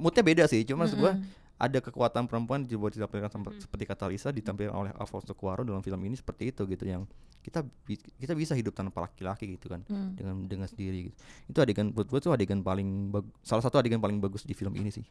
moodnya 0.00 0.22
beda 0.24 0.44
sih 0.48 0.64
cuma 0.64 0.84
maksud 0.84 0.96
gue 1.00 1.12
ada 1.58 1.78
kekuatan 1.80 2.24
perempuan 2.24 2.62
dibuat 2.62 2.94
ditampilkan 2.94 3.28
sama- 3.28 3.50
seperti 3.52 3.84
kata 3.84 4.06
Lisa 4.06 4.30
ditampilkan 4.30 4.70
oleh 4.72 4.92
Alfonso 4.94 5.34
Cuarón 5.34 5.66
dalam 5.66 5.82
film 5.82 5.98
ini 6.00 6.14
seperti 6.14 6.48
itu 6.48 6.62
gitu 6.64 6.84
yang 6.84 7.02
kita 7.38 7.66
kita 8.14 8.32
bisa 8.32 8.52
hidup 8.52 8.72
tanpa 8.72 9.02
laki-laki 9.02 9.52
gitu 9.52 9.66
kan 9.68 9.80
dengan 10.12 10.44
dengan 10.44 10.66
sendiri 10.66 11.08
gitu. 11.08 11.16
itu 11.46 11.58
adegan 11.58 11.90
buat 11.90 12.04
gue 12.04 12.20
tuh 12.20 12.30
adegan 12.30 12.60
paling 12.60 13.10
salah 13.40 13.60
satu 13.60 13.76
adegan 13.76 13.98
paling 13.98 14.18
bagus 14.18 14.42
di 14.42 14.52
film 14.52 14.70
ini 14.72 14.88
sih 14.88 15.02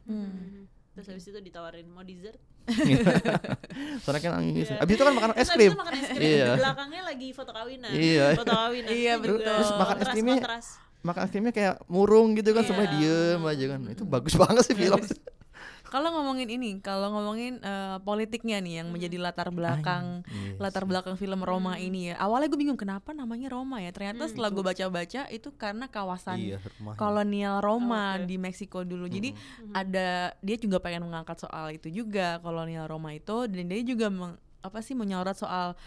terus 0.93 1.07
habis 1.07 1.25
itu 1.25 1.39
ditawarin 1.39 1.85
mau 1.87 2.01
dessert 2.01 2.39
Soalnya 4.03 4.21
kan 4.21 4.31
nangis. 4.37 4.67
Iya. 4.67 4.81
Abis 4.81 4.93
itu 4.93 5.03
kan 5.03 5.13
makan 5.13 5.31
es 5.31 5.39
habis 5.39 5.51
krim. 5.53 5.71
itu 5.71 5.79
makan 5.79 5.93
es 5.95 6.09
krim 6.09 6.27
Iya. 6.27 6.45
di 6.45 6.59
belakangnya 6.59 7.01
lagi 7.05 7.27
foto 7.31 7.51
kawinan 7.53 7.91
Iya. 7.91 8.27
foto 8.33 8.51
kawinan 8.51 8.89
Iya, 8.89 9.13
betul. 9.17 9.39
Terus 9.39 9.69
makan 9.73 9.95
es 9.95 10.07
krimnya 10.09 10.35
makan 10.99 11.21
es 11.21 11.31
krimnya 11.31 11.53
kayak 11.53 11.75
murung 11.87 12.27
gitu 12.33 12.49
kan 12.51 12.61
Iya. 12.61 12.69
semuanya 12.69 12.91
diem 12.93 13.41
aja 13.41 13.65
kan. 13.69 13.79
Itu 13.87 14.03
bagus 14.03 14.33
banget 14.35 14.63
sih 14.63 14.75
film. 14.75 14.99
Kalau 15.87 16.11
ngomongin 16.11 16.51
ini, 16.51 16.83
kalau 16.83 17.07
ngomongin 17.15 17.63
eh, 17.63 17.97
politiknya 18.03 18.59
nih 18.59 18.83
yang 18.83 18.87
menjadi 18.91 19.17
latar 19.23 19.47
belakang 19.49 20.21
yes. 20.27 20.59
latar 20.59 20.83
belakang 20.83 21.15
film 21.15 21.41
Roma 21.41 21.79
ini 21.79 22.11
ya. 22.11 22.19
Awalnya 22.19 22.51
gue 22.51 22.59
bingung 22.59 22.79
kenapa 22.79 23.15
namanya 23.15 23.47
Roma 23.47 23.79
ya. 23.79 23.95
Ternyata 23.95 24.27
setelah 24.27 24.51
gue 24.51 24.63
baca-baca 24.63 25.21
itu 25.31 25.49
karena 25.55 25.87
kawasan 25.87 26.37
Iya, 26.37 26.57
kolonial 26.99 27.63
Roma 27.63 28.19
Oke. 28.19 28.27
di 28.27 28.35
Meksiko 28.35 28.83
dulu. 28.83 29.07
Jadi 29.07 29.31
ada 29.71 30.35
dia 30.43 30.57
juga 30.59 30.83
pengen 30.83 31.07
mengangkat 31.07 31.39
soal 31.39 31.71
itu 31.71 31.87
juga 31.87 32.43
kolonial 32.43 32.85
Roma 32.91 33.15
itu 33.15 33.47
dan 33.47 33.65
dia 33.71 33.81
juga 33.81 34.11
meng- 34.11 34.39
apa 34.59 34.83
sih 34.83 34.97
menyorot 34.97 35.37
soal 35.37 35.77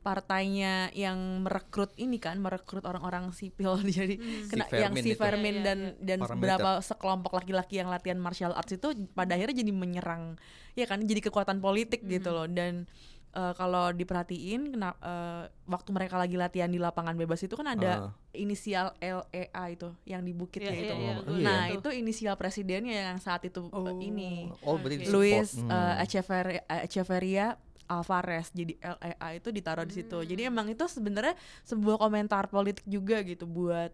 partainya 0.00 0.88
yang 0.90 1.16
merekrut 1.40 1.92
ini 1.94 2.16
kan 2.16 2.36
merekrut 2.36 2.82
orang-orang 2.82 3.30
sipil 3.30 3.76
jadi 3.96 4.16
kena 4.46 4.64
Si 4.66 4.76
yang 4.76 4.92
si 4.94 5.10
itu. 5.12 5.20
Fermin 5.20 5.54
Iya, 5.54 5.60
iya, 5.60 5.66
dan 5.66 5.78
dan 6.00 6.18
Paramiliter. 6.18 6.36
beberapa 6.56 6.70
sekelompok 6.80 7.32
laki-laki 7.36 7.74
yang 7.76 7.88
latihan 7.88 8.16
martial 8.16 8.52
arts 8.52 8.72
itu 8.72 8.86
pada 9.10 9.34
akhirnya 9.34 9.60
jadi 9.60 9.70
menyerang 9.70 10.40
ya 10.72 10.84
kan 10.84 11.00
jadi 11.00 11.20
kekuatan 11.22 11.58
politik 11.58 12.00
gitu 12.02 12.30
loh 12.30 12.44
dan 12.44 12.88
eh, 13.30 13.52
kalau 13.54 13.90
diperhatiin 13.90 14.72
kena 14.72 14.96
eh, 14.96 15.44
waktu 15.64 15.90
mereka 15.90 16.16
lagi 16.16 16.34
latihan 16.34 16.66
di 16.66 16.76
lapangan 16.76 17.14
bebas 17.14 17.40
itu 17.40 17.54
kan 17.54 17.68
ada 17.68 17.92
Ah. 18.00 18.12
inisial 18.32 18.94
LEA 18.96 19.44
itu 19.68 19.90
yang 20.04 20.22
di 20.22 20.30
bukitnya 20.30 20.70
Iya, 20.70 20.80
itu. 20.80 20.94
iya, 20.94 21.02
iya, 21.02 21.14
gua 21.20 21.34
nah, 21.36 21.62
lihat 21.66 21.76
itu 21.76 21.88
inisial 21.92 22.34
presidennya 22.34 22.94
yang 23.06 23.18
saat 23.18 23.44
itu 23.44 23.66
eh, 23.66 23.94
ini 24.00 24.48
Oh, 24.60 24.74
berarti 24.74 24.96
Oke. 24.96 25.02
di-support. 25.02 25.14
Luis 25.14 25.48
Hmm. 25.56 25.68
eh, 25.68 26.02
Echeverria, 26.02 26.62
Echeverria 26.80 27.46
Alvarez 27.90 28.54
jadi 28.54 28.78
LEA 28.78 29.28
itu 29.34 29.50
ditaruh 29.50 29.82
di 29.82 29.94
situ. 29.96 30.18
Jadi 30.22 30.46
Hmm. 30.46 30.50
emang 30.54 30.66
itu 30.70 30.86
sebenarnya 30.86 31.34
sebuah 31.64 31.98
komentar 31.98 32.46
politik 32.46 32.86
juga 32.86 33.18
gitu 33.20 33.44
buat 33.44 33.90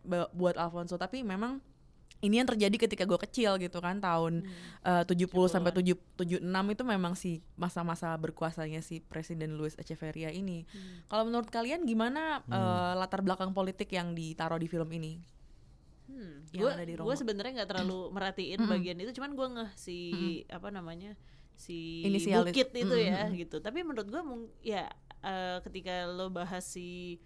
ba- 0.00 0.30
buat 0.30 0.54
Alfonso. 0.54 0.94
Tapi 0.94 1.20
memang 1.20 1.58
ini 2.20 2.36
yang 2.36 2.44
terjadi 2.44 2.76
ketika 2.78 3.02
gue 3.02 3.16
kecil 3.18 3.56
gitu 3.56 3.80
kan 3.80 3.96
tahun 3.96 4.44
Hmm. 4.44 5.00
eh, 5.00 5.04
70 5.04 5.48
sampai 5.48 5.72
7 5.72 5.96
76 6.14 6.44
itu 6.68 6.82
memang 6.84 7.16
si 7.16 7.40
masa-masa 7.56 8.12
berkuasanya 8.14 8.80
si 8.80 9.00
Presiden 9.00 9.56
Luis 9.56 9.72
Echeverria 9.74 10.28
ini. 10.28 10.68
Hmm. 10.68 11.00
Kalau 11.08 11.24
menurut 11.24 11.48
kalian 11.48 11.82
gimana 11.82 12.44
eh, 12.46 12.92
latar 12.94 13.20
belakang 13.20 13.50
politik 13.50 13.88
yang 13.90 14.12
ditaruh 14.12 14.56
di 14.56 14.68
film 14.68 14.92
ini? 14.92 15.18
Hmm, 16.06 16.42
gue 17.00 17.16
sebenarnya 17.16 17.62
nggak 17.62 17.70
terlalu 17.70 18.10
merhatiin 18.14 18.60
bagian 18.66 18.98
itu, 18.98 19.14
cuman 19.14 19.32
gue 19.32 19.46
ngeh 19.48 19.70
si 19.74 19.98
apa 20.50 20.68
namanya 20.68 21.14
si 21.60 22.08
Inisialis. 22.08 22.56
bukit 22.56 22.72
itu 22.72 22.96
Mm, 22.96 23.04
ya 23.12 23.20
mm, 23.28 23.32
gitu. 23.36 23.56
Tapi 23.60 23.84
menurut 23.84 24.08
gue 24.08 24.22
ya 24.64 24.88
eh, 25.20 25.60
ketika 25.60 26.08
lo 26.08 26.32
bahas 26.32 26.64
si 26.64 27.20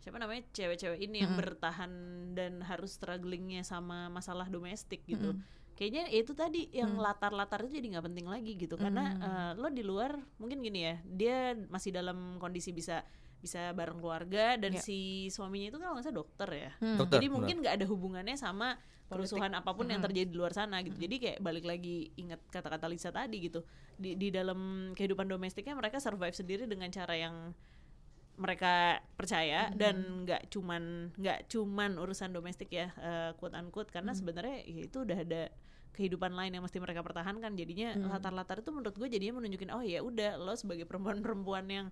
siapa 0.00 0.16
namanya 0.16 0.44
cewek-cewek 0.52 1.00
ini 1.00 1.24
yang 1.24 1.36
bertahan 1.40 1.92
dan 2.36 2.60
harus 2.64 2.96
strugglingnya 2.96 3.64
sama 3.64 4.12
masalah 4.12 4.48
domestik 4.52 5.04
gitu. 5.08 5.36
Kayaknya 5.76 6.12
itu 6.12 6.32
tadi 6.36 6.68
yang 6.76 7.00
latar-latar 7.00 7.64
itu 7.64 7.80
jadi 7.80 7.96
nggak 7.96 8.06
penting 8.12 8.26
lagi 8.28 8.52
gitu 8.60 8.76
karena 8.76 9.04
eh, 9.16 9.50
lo 9.56 9.68
di 9.72 9.80
luar 9.80 10.12
mungkin 10.36 10.60
gini 10.60 10.80
ya 10.84 10.94
dia 11.08 11.36
masih 11.72 11.96
dalam 11.96 12.36
kondisi 12.36 12.76
bisa 12.76 13.00
bisa 13.40 13.72
bareng 13.72 13.98
keluarga 13.98 14.60
dan 14.60 14.76
Ya. 14.76 14.80
si 14.84 15.28
suaminya 15.32 15.72
itu 15.72 15.78
kan 15.80 15.96
nggak 15.96 16.04
salah 16.04 16.18
dokter 16.20 16.48
ya. 16.52 16.70
Dokter, 17.00 17.16
Jadi 17.18 17.26
mungkin 17.32 17.56
nggak 17.64 17.74
ada 17.80 17.86
hubungannya 17.88 18.36
sama 18.36 18.76
kerusuhan 19.10 19.50
apa 19.58 19.74
pun 19.74 19.90
yang 19.90 19.98
terjadi 19.98 20.30
di 20.30 20.36
luar 20.38 20.54
sana 20.54 20.84
gitu. 20.86 20.94
Jadi 20.94 21.16
kayak 21.18 21.38
balik 21.42 21.66
lagi 21.66 22.14
ingat 22.14 22.38
kata-kata 22.52 22.86
Lisa 22.86 23.10
tadi 23.10 23.42
gitu. 23.42 23.66
Di 23.98 24.14
di 24.14 24.30
dalam 24.30 24.92
kehidupan 24.94 25.26
domestiknya 25.26 25.74
mereka 25.74 25.98
survive 25.98 26.36
sendiri 26.36 26.70
dengan 26.70 26.86
cara 26.94 27.18
yang 27.18 27.50
mereka 28.40 29.04
percaya 29.20 29.68
dan 29.76 30.24
nggak 30.24 30.48
cuman 30.48 31.12
nggak 31.12 31.52
cuman 31.52 32.00
urusan 32.00 32.32
domestik 32.32 32.72
ya 32.72 32.94
uh, 33.02 33.34
quote 33.34 33.56
unquote. 33.58 33.90
Karena 33.90 34.14
sebenarnya 34.14 34.62
ya 34.64 34.86
itu 34.86 35.02
udah 35.02 35.18
ada 35.18 35.42
kehidupan 35.90 36.32
lain 36.32 36.54
yang 36.54 36.62
mesti 36.62 36.78
mereka 36.78 37.02
pertahankan. 37.02 37.58
Jadinya 37.58 37.98
latar-latar 38.14 38.62
itu 38.62 38.70
menurut 38.70 38.94
gue 38.94 39.10
jadinya 39.10 39.42
menunjukin 39.42 39.74
oh 39.74 39.82
ya 39.82 40.00
udah 40.06 40.38
lo 40.38 40.54
sebagai 40.54 40.86
perempuan-perempuan 40.86 41.66
yang 41.66 41.86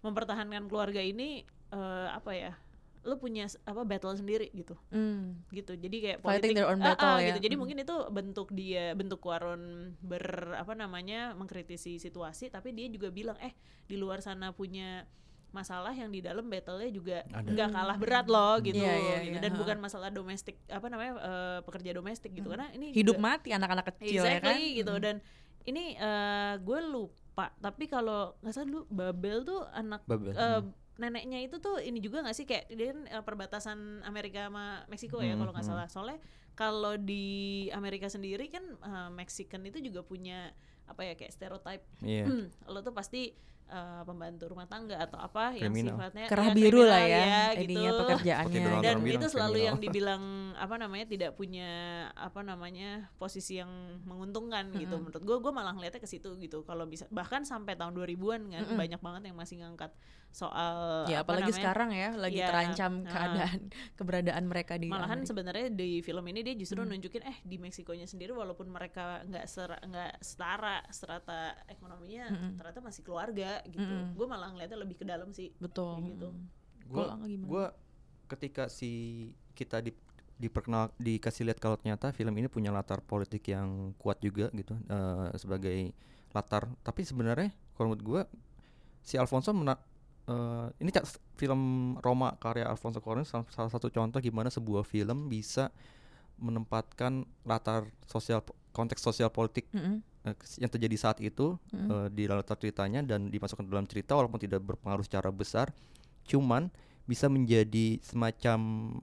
mempertahankan 0.00 0.66
keluarga 0.66 1.00
ini 1.00 1.42
eh, 1.68 2.08
apa 2.08 2.32
ya 2.32 2.52
lo 3.00 3.16
punya 3.16 3.46
apa 3.64 3.82
battle 3.82 4.12
sendiri 4.12 4.50
gitu 4.52 4.74
Hmm. 4.90 5.40
gitu 5.48 5.72
jadi 5.72 5.96
kayak 5.96 6.18
Fighting 6.18 6.28
politik 6.44 6.50
their 6.52 6.68
own 6.68 6.76
Ah, 6.76 6.84
ah, 6.84 6.88
battle 6.90 7.16
ya. 7.16 7.26
gitu 7.26 7.38
jadi 7.40 7.54
Mm. 7.54 7.60
mungkin 7.60 7.76
itu 7.78 7.96
bentuk 8.10 8.48
dia 8.50 8.84
bentuk 8.92 9.18
Quaron 9.18 9.62
ber 9.98 10.24
apa 10.54 10.74
namanya 10.74 11.32
mengkritisi 11.32 11.96
situasi 11.96 12.48
tapi 12.48 12.70
dia 12.70 12.84
juga 12.86 13.08
bilang 13.08 13.38
eh 13.38 13.54
di 13.84 13.96
luar 13.96 14.20
sana 14.20 14.50
punya 14.50 15.06
masalah 15.48 15.90
yang 15.90 16.10
di 16.10 16.20
dalam 16.20 16.44
battle-nya 16.44 16.90
juga 16.90 17.18
nggak 17.24 17.68
kalah 17.70 17.96
berat 17.96 18.26
loh 18.28 18.60
gitu, 18.60 18.76
Iya, 18.76 18.92
iya, 18.92 19.16
gitu. 19.22 19.32
iya, 19.32 19.40
dan 19.40 19.52
ha. 19.52 19.56
bukan 19.56 19.78
masalah 19.78 20.08
domestik 20.10 20.60
apa 20.66 20.86
namanya 20.86 21.12
eh, 21.16 21.58
pekerja 21.62 21.90
domestik 21.90 22.34
gitu 22.34 22.50
karena 22.50 22.68
ini 22.70 22.92
Hidup 22.92 23.16
juga- 23.16 23.24
mati 23.32 23.48
anak-anak 23.50 23.96
kecil 23.96 24.20
ya 24.20 24.36
kan? 24.36 24.52
exactly 24.52 24.76
gitu 24.76 24.94
dan 24.98 25.16
ini 25.64 25.96
eh, 25.96 26.54
gue 26.58 26.78
lupa 26.84 27.16
tapi 27.62 27.86
kalau 27.86 28.34
nggak 28.42 28.54
salah 28.54 28.66
dulu 28.66 28.82
Babel 28.90 29.46
tuh 29.46 29.62
anak 29.70 30.02
Babel, 30.04 30.34
hmm. 30.34 30.74
neneknya 30.98 31.38
itu 31.38 31.62
tuh 31.62 31.78
ini 31.78 32.02
juga 32.02 32.26
nggak 32.26 32.36
sih 32.36 32.42
kayak 32.42 32.66
dia 32.74 32.90
kan 32.90 33.00
eh, 33.06 33.22
perbatasan 33.22 33.78
Amerika 34.02 34.50
sama 34.50 34.82
Meksiko 34.90 35.22
ya 35.22 35.38
Hmm, 35.38 35.46
kalau 35.46 35.52
nggak 35.54 35.62
hmm. 35.62 35.74
salah 35.78 35.86
soalnya 35.86 36.18
kalau 36.58 36.98
di 36.98 37.68
Amerika 37.70 38.10
sendiri 38.10 38.50
kan 38.50 38.64
eh, 38.82 39.10
Mexican 39.14 39.62
itu 39.62 39.78
juga 39.78 40.02
punya 40.02 40.50
apa 40.88 41.04
ya 41.04 41.14
kayak 41.14 41.30
stereotype 41.30 41.84
Iya. 42.02 42.24
lo 42.66 42.80
tuh 42.82 42.96
pasti 42.96 43.36
eh, 43.68 44.02
pembantu 44.08 44.44
rumah 44.50 44.66
tangga 44.66 44.96
atau 44.98 45.20
apa 45.20 45.54
yang 45.54 45.70
Kriminal. 45.70 45.96
sifatnya 46.00 46.24
Kerah 46.26 46.48
ya, 46.48 46.56
biru 46.56 46.80
lah 46.82 47.02
kriminal 47.04 47.28
ya, 47.28 47.38
gitu 47.52 47.62
ininya 47.64 47.90
pekerjaannya. 48.00 48.60
Dan 48.82 48.96
itu 49.04 49.26
selalu 49.28 49.52
kriminal. 49.52 49.68
yang 49.68 49.76
dibilang 49.78 50.22
apa 50.58 50.74
namanya 50.74 51.06
tidak 51.06 51.30
punya 51.38 51.70
apa 52.18 52.40
namanya 52.42 53.06
posisi 53.14 53.62
yang 53.62 53.70
menguntungkan 54.02 54.74
gitu 54.74 54.98
menurut 54.98 55.22
gue 55.22 55.36
gue 55.38 55.52
malah 55.54 55.70
ngeliatnya 55.76 56.02
ke 56.02 56.10
situ 56.10 56.34
gitu 56.42 56.66
kalau 56.66 56.82
bisa 56.88 57.06
bahkan 57.14 57.46
sampai 57.46 57.78
tahun 57.78 57.94
2000-an 57.94 58.40
kan 58.50 58.64
banyak 58.74 59.00
banget 59.00 59.22
yang 59.30 59.36
masih 59.38 59.62
ngangkat 59.62 59.94
soal 60.28 61.08
Ya 61.08 61.24
apa 61.24 61.34
apalagi 61.34 61.50
namanya, 61.50 61.58
sekarang 61.58 61.90
ya 61.90 62.08
lagi 62.14 62.38
Iya, 62.38 62.46
terancam 62.46 62.92
nah. 63.02 63.10
keadaan 63.10 63.60
keberadaan 63.98 64.44
mereka 64.44 64.74
di 64.76 64.86
malahan 64.86 65.18
Amerika. 65.18 65.28
sebenarnya 65.32 65.66
di 65.72 65.90
film 66.00 66.24
ini 66.28 66.40
dia 66.44 66.54
justru 66.54 66.84
nunjukin 66.84 67.22
eh 67.24 67.38
di 67.42 67.56
Meksikonya 67.56 68.04
sendiri 68.04 68.36
walaupun 68.36 68.68
mereka 68.68 69.24
nggak 69.24 69.46
ser- 69.48 69.80
nggak 69.82 70.20
setara 70.20 70.84
strata 70.88 71.56
ekonominya 71.66 72.28
ternyata 72.54 72.78
masih 72.78 73.02
keluarga 73.02 73.64
gitu 73.66 73.82
gue 74.14 74.26
malah 74.28 74.52
ngeliatnya 74.52 74.78
lebih 74.78 75.00
ke 75.00 75.04
dalam 75.08 75.32
sih 75.32 75.50
betul. 75.56 75.96
kayak 75.96 76.06
gitu 76.14 76.28
gimana? 76.88 77.48
gua 77.48 77.66
ketika 78.28 78.68
si 78.68 78.90
kita 79.52 79.80
di 79.80 79.92
diperkenal 80.38 80.94
dikasih 80.96 81.50
lihat 81.50 81.58
kalau 81.58 81.74
ternyata 81.74 82.14
film 82.14 82.30
ini 82.38 82.46
punya 82.46 82.70
latar 82.70 83.02
politik 83.02 83.42
yang 83.50 83.90
kuat 83.98 84.22
juga 84.22 84.52
gitu 84.54 84.78
eh, 84.78 85.34
sebagai 85.34 85.90
latar 86.30 86.70
tapi 86.86 87.02
sebenarnya 87.02 87.50
kalau 87.74 87.90
menurut 87.90 88.04
gua 88.04 88.22
si 89.02 89.18
Alfonso 89.18 89.50
mena- 89.50 89.80
eh, 90.28 90.66
ini 90.78 90.90
film 91.34 91.60
Roma 92.04 92.36
karya 92.36 92.68
Alfonso 92.68 93.00
Cuarón 93.00 93.24
salah, 93.24 93.48
satu 93.48 93.88
contoh 93.88 94.20
gimana 94.20 94.52
sebuah 94.52 94.84
film 94.84 95.26
bisa 95.26 95.72
menempatkan 96.38 97.26
latar 97.42 97.88
sosial 98.06 98.44
konteks 98.70 99.02
sosial 99.02 99.26
politik 99.32 99.66
Mm-mm. 99.74 99.98
eh, 100.28 100.34
yang 100.62 100.70
terjadi 100.70 100.96
saat 101.00 101.18
itu 101.18 101.58
eh, 101.74 102.06
di 102.12 102.28
latar 102.30 102.54
ceritanya 102.54 103.02
dan 103.02 103.26
dimasukkan 103.26 103.66
dalam 103.66 103.88
cerita 103.90 104.14
walaupun 104.14 104.38
tidak 104.38 104.62
berpengaruh 104.62 105.02
secara 105.02 105.32
besar 105.34 105.72
cuman 106.28 106.70
bisa 107.08 107.26
menjadi 107.26 107.98
semacam 108.04 108.60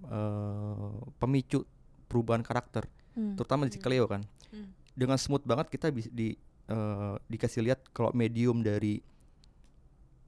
eh, 0.08 0.96
pemicu 1.18 1.66
perubahan 2.08 2.46
karakter 2.46 2.86
Hmm. 3.16 3.32
terutama 3.40 3.64
di 3.64 3.72
si 3.72 3.80
Cleo 3.80 4.12
kan 4.12 4.28
Hmm. 4.52 4.76
dengan 4.92 5.16
smooth 5.16 5.48
banget 5.48 5.72
kita 5.72 5.88
bisa 5.88 6.12
di 6.12 6.36
eh, 6.68 7.16
dikasih 7.32 7.64
lihat 7.64 7.80
kalau 7.96 8.12
medium 8.12 8.60
dari 8.60 9.00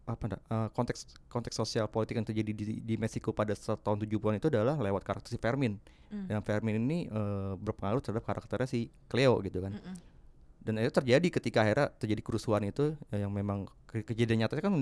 apa 0.07 0.23
ndak, 0.23 0.41
eh, 0.41 0.67
konteks 0.71 0.99
konteks 1.27 1.53
sosial 1.53 1.85
politik 1.85 2.15
yang 2.15 2.23
terjadi 2.23 2.51
di, 2.55 2.63
di 2.79 2.95
Meksiko 2.95 3.29
pada 3.29 3.51
tahun 3.53 3.99
70-an 3.99 4.39
itu 4.39 4.47
adalah 4.47 4.79
lewat 4.79 5.03
karakter 5.03 5.27
si 5.27 5.37
Fermin. 5.37 5.75
Dan 6.07 6.39
Fermin 6.39 6.79
ini 6.79 7.05
eh, 7.05 7.53
berpengaruh 7.53 7.99
terhadap 7.99 8.23
karakternya 8.23 8.65
si 8.65 8.87
Cleo 9.05 9.43
gitu 9.43 9.59
kan. 9.59 9.75
Dan 10.57 10.79
itu 10.79 10.91
terjadi 10.91 11.27
ketika 11.27 11.63
akhirnya 11.63 11.87
terjadi 11.93 12.21
kerusuhan 12.23 12.63
itu 12.63 12.95
eh, 13.11 13.19
yang 13.19 13.31
memang 13.31 13.67
ke- 13.83 14.03
kejadian 14.03 14.47
nyatanya 14.47 14.63
kan 14.63 14.73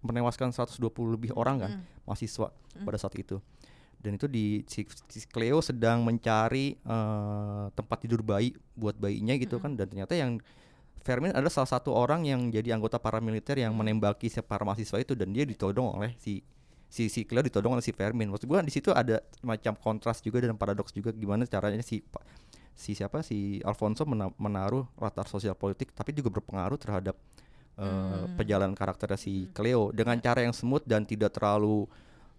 menewaskan 0.00 0.48
120 0.50 0.80
lebih 1.12 1.32
orang 1.32 1.60
kan 1.60 1.70
mahasiswa 2.04 2.48
pada 2.80 2.96
saat 2.96 3.12
itu. 3.16 3.36
Dan 4.00 4.16
itu 4.16 4.24
di 4.24 4.64
si, 4.64 4.88
si 5.12 5.28
Cleo 5.28 5.60
sedang 5.60 6.00
mencari 6.00 6.72
eh, 6.74 7.64
tempat 7.70 8.00
tidur 8.00 8.24
bayi 8.24 8.56
buat 8.72 8.96
bayinya 8.96 9.36
gitu 9.36 9.60
kan 9.60 9.76
dan 9.76 9.84
ternyata 9.84 10.16
yang 10.16 10.40
Fermin 11.00 11.32
adalah 11.32 11.52
salah 11.52 11.70
satu 11.70 11.90
orang 11.92 12.28
yang 12.28 12.52
jadi 12.52 12.76
anggota 12.76 13.00
paramiliter 13.00 13.56
yang 13.56 13.72
menembaki 13.72 14.28
si 14.28 14.40
para 14.44 14.62
mahasiswa 14.62 15.00
itu 15.00 15.16
dan 15.16 15.32
dia 15.32 15.48
ditodong 15.48 15.96
oleh 15.96 16.12
si 16.20 16.44
si 16.90 17.06
si 17.08 17.22
Cleo 17.24 17.40
ditodong 17.40 17.78
oleh 17.78 17.84
si 17.84 17.94
Fermin. 17.94 18.28
Maksud 18.28 18.44
gua 18.44 18.60
di 18.60 18.72
situ 18.74 18.90
ada 18.92 19.22
semacam 19.38 19.74
kontras 19.78 20.20
juga 20.20 20.42
dan 20.44 20.58
paradoks 20.58 20.92
juga 20.92 21.14
gimana 21.14 21.46
caranya 21.46 21.80
si 21.80 22.02
si 22.74 22.96
siapa 22.96 23.20
si 23.20 23.60
Alfonso 23.62 24.04
mena- 24.04 24.32
menaruh 24.40 24.88
latar 24.96 25.28
sosial 25.28 25.52
politik 25.54 25.92
tapi 25.92 26.12
juga 26.12 26.28
berpengaruh 26.32 26.78
terhadap 26.80 27.16
eh, 27.80 27.84
Hmm. 27.86 28.36
perjalanan 28.36 28.76
karakternya 28.76 29.16
si 29.16 29.48
Cleo 29.56 29.88
dengan 29.94 30.20
cara 30.20 30.44
yang 30.44 30.52
smooth 30.52 30.84
dan 30.84 31.08
tidak 31.08 31.32
terlalu 31.32 31.88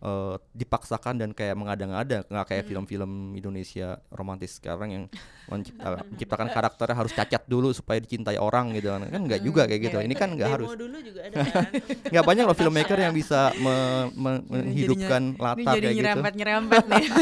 eh, 0.01 0.35
dipaksakan 0.51 1.15
dan 1.15 1.29
kayak 1.31 1.53
mengada-ngada 1.53 2.25
nggak 2.25 2.45
kayak 2.45 2.63
film-film 2.65 3.11
Indonesia 3.33 4.01
romantis 4.09 4.57
sekarang 4.57 4.89
yang 4.89 5.03
mencipta- 5.45 6.01
menciptakan 6.11 6.49
karakternya 6.49 6.95
harus 6.95 7.11
cacat 7.11 7.45
dulu 7.45 7.69
supaya 7.71 7.97
dicintai 7.97 8.35
orang 8.35 8.73
gitu. 8.73 8.89
Kan 8.89 9.05
kan 9.05 9.21
nggak 9.21 9.41
juga 9.41 9.65
kayak 9.65 9.81
gitu. 9.83 9.97
ini 9.99 10.13
kan 10.13 10.33
nggak 10.33 10.49
harus. 10.51 10.67
Demo 10.67 10.81
dulu 10.81 10.97
juga 10.99 11.19
ada 11.21 11.35
kan. 11.45 11.65
nggak 12.09 12.25
banyak 12.25 12.43
loh 12.43 12.57
filmmaker 12.57 12.97
yang 12.97 13.13
bisa 13.13 13.53
me- 13.55 14.09
me- 14.13 14.43
menghidupkan 14.43 15.21
Jadinya- 15.31 15.43
latar 15.43 15.73
kayak 15.73 15.81
gitu. 15.85 15.97
nyerempet 16.01 16.33
nyerempet 16.35 16.83
nih 16.87 17.05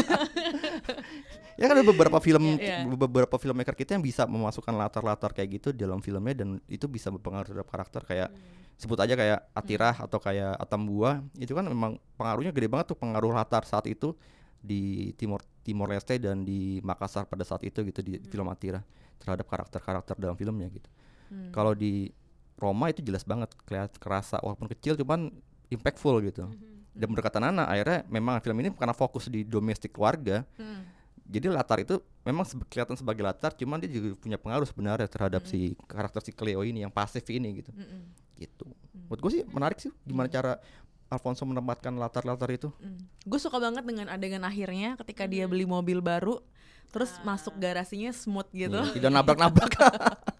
ya 1.59 1.67
kan 1.67 1.75
ada 1.75 1.85
beberapa 1.85 2.17
film 2.23 2.55
Iya, 2.55 2.87
iya. 2.87 2.95
beberapa 2.95 3.35
filmmaker 3.35 3.75
kita 3.75 3.99
yang 3.99 4.03
bisa 4.03 4.23
memasukkan 4.23 4.71
latar-latar 4.71 5.35
kayak 5.35 5.59
gitu 5.59 5.69
dalam 5.75 5.99
filmnya 5.99 6.31
dan 6.31 6.63
itu 6.71 6.87
bisa 6.87 7.11
berpengaruh 7.11 7.51
terhadap 7.51 7.67
karakter 7.67 8.01
kayak 8.07 8.29
sebut 8.79 8.95
aja 8.95 9.13
kayak 9.19 9.39
Atirah 9.51 9.91
atau 9.91 10.23
kayak 10.23 10.55
Atambua 10.55 11.19
itu 11.35 11.51
kan 11.51 11.67
memang 11.67 11.99
pengaruhnya 12.15 12.55
gede 12.55 12.71
banget 12.71 12.95
tuh 12.95 12.97
pengaruh 12.97 13.35
latar 13.35 13.67
saat 13.67 13.83
itu 13.91 14.15
di 14.63 15.11
Timor 15.19 15.43
Timor 15.63 15.91
Leste 15.91 16.15
dan 16.15 16.47
di 16.47 16.79
Makassar 16.79 17.27
pada 17.27 17.43
saat 17.43 17.63
itu 17.67 17.83
gitu 17.83 17.99
di 17.99 18.23
film 18.31 18.47
Atirah 18.47 18.83
terhadap 19.19 19.45
karakter-karakter 19.51 20.15
dalam 20.15 20.39
filmnya 20.39 20.71
gitu. 20.71 20.87
Hmm. 21.27 21.51
Kalau 21.51 21.75
di 21.75 22.07
Roma 22.55 22.91
itu 22.91 23.03
jelas 23.03 23.23
banget 23.23 23.51
kelihat 23.67 23.95
kerasa 23.99 24.39
walaupun 24.43 24.67
kecil 24.71 24.95
cuman 24.95 25.31
impactful 25.71 26.23
gitu. 26.23 26.47
Dan 26.95 27.07
berdekatan 27.11 27.51
anak 27.51 27.67
akhirnya 27.71 27.99
memang 28.11 28.39
film 28.43 28.57
ini 28.59 28.71
karena 28.75 28.95
fokus 28.95 29.27
di 29.31 29.43
domestik 29.43 29.95
keluarga. 29.95 30.43
Hmm. 30.59 30.87
Jadi 31.29 31.45
latar 31.45 31.77
itu 31.77 32.01
memang 32.25 32.41
kelihatan 32.65 32.97
sebagai 32.97 33.21
latar 33.21 33.53
cuman 33.53 33.77
dia 33.77 33.89
juga 33.93 34.17
punya 34.17 34.41
pengaruh 34.41 34.65
sebenarnya 34.65 35.05
terhadap 35.05 35.45
si 35.45 35.77
karakter 35.85 36.25
si 36.25 36.33
Cleo 36.33 36.65
ini 36.65 36.81
yang 36.81 36.89
pasif 36.89 37.21
ini 37.29 37.61
gitu. 37.61 37.69
Mm-mm. 37.69 38.01
Gitu. 38.33 38.65
Menurut 39.05 39.19
gue 39.21 39.31
sih 39.37 39.43
menarik 39.45 39.77
sih 39.77 39.93
gimana 40.03 40.25
cara 40.25 40.57
Alfonso 41.09 41.45
menempatkan 41.45 41.93
latar-latar 41.97 42.49
itu. 42.53 42.69
gue 43.25 43.39
suka 43.41 43.57
banget 43.57 43.81
dengan 43.85 44.09
adegan 44.09 44.45
akhirnya 44.45 44.97
ketika 45.05 45.25
dia 45.25 45.45
beli 45.45 45.65
mobil 45.65 46.01
baru 46.01 46.41
terus 46.89 47.13
masuk 47.21 47.53
garasinya 47.61 48.09
smooth 48.09 48.49
gitu 48.49 48.81
Iya, 48.81 48.93
tidak 48.97 49.11
nabrak-nabrak. 49.13 49.73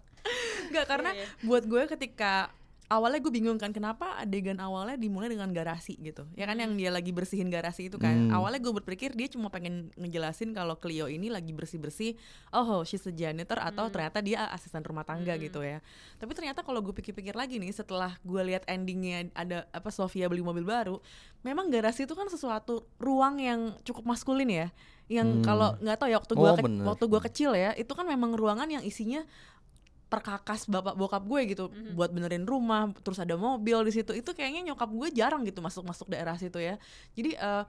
Enggak 0.70 0.86
karena 0.86 1.10
buat 1.42 1.66
gue 1.66 1.82
ketika 1.94 2.50
awalnya 2.90 3.22
gue 3.22 3.30
bingung 3.30 3.54
kan 3.54 3.70
kenapa 3.70 4.18
adegan 4.18 4.58
awalnya 4.58 4.98
dimulai 4.98 5.30
dengan 5.30 5.46
garasi 5.48 5.94
gitu. 5.96 6.26
Ya 6.34 6.42
kan 6.42 6.58
yang 6.58 6.74
dia 6.74 6.90
lagi 6.90 7.08
bersihin 7.08 7.46
garasi 7.46 7.86
itu 7.86 7.96
kan. 7.96 8.26
Hmm. 8.26 8.34
awalnya 8.34 8.58
gue 8.58 8.74
berpikir 8.74 9.14
dia 9.14 9.30
cuma 9.30 9.46
pengen 9.46 9.94
ngejelasin 9.94 10.50
kalau 10.50 10.74
Cleo 10.74 11.06
ini 11.06 11.30
lagi 11.30 11.54
bersih 11.54 11.78
bersih 11.78 12.18
oh 12.50 12.82
she's 12.82 13.06
a 13.06 13.14
janitor 13.14 13.56
atau 13.56 13.86
ternyata 13.88 14.18
dia 14.18 14.50
asisten 14.50 14.82
rumah 14.82 15.02
tangga 15.02 15.38
gitu 15.38 15.62
ya. 15.62 15.78
Tapi 16.18 16.34
ternyata 16.34 16.60
kalau 16.60 16.82
gue 16.82 16.90
pikir-pikir 16.92 17.32
lagi 17.32 17.56
nih 17.56 17.70
setelah 17.70 18.18
gue 18.20 18.42
lihat 18.44 18.66
endingnya 18.66 19.30
ada 19.32 19.70
apa 19.70 19.88
Sofia 19.88 20.26
beli 20.26 20.42
mobil 20.42 20.66
baru 20.66 20.98
memang 21.40 21.70
garasi 21.70 22.04
itu 22.04 22.12
kan 22.12 22.26
sesuatu 22.26 22.84
ruang 22.98 23.38
yang 23.38 23.60
cukup 23.80 24.02
maskulin 24.04 24.50
ya. 24.50 24.68
Yang 25.06 25.28
Hmm. 25.30 25.42
kalau 25.42 25.68
nggak 25.76 25.96
tahu 25.96 26.08
ya 26.08 26.18
waktu 26.18 26.34
gue 26.34 26.48
Oh, 26.48 26.58
bener. 26.58 26.84
waktu 26.86 27.04
gue 27.06 27.20
kecil 27.24 27.50
ya 27.54 27.70
itu 27.74 27.90
kan 27.90 28.02
memang 28.04 28.34
ruangan 28.34 28.66
yang 28.66 28.82
isinya 28.82 29.22
perkakas 30.10 30.66
bapak 30.66 30.98
bokap 30.98 31.22
gue 31.22 31.54
gitu 31.54 31.70
buat 31.94 32.10
benerin 32.10 32.42
rumah 32.42 32.90
terus 33.06 33.22
ada 33.22 33.38
mobil 33.38 33.78
di 33.86 33.92
situ. 33.94 34.10
Itu 34.10 34.34
kayaknya 34.34 34.74
nyokap 34.74 34.90
gue 34.90 35.08
jarang 35.14 35.46
gitu 35.46 35.62
masuk 35.62 35.86
masuk 35.86 36.10
daerah 36.10 36.34
situ 36.34 36.58
ya. 36.58 36.76
Jadi 37.14 37.38
eh, 37.38 37.64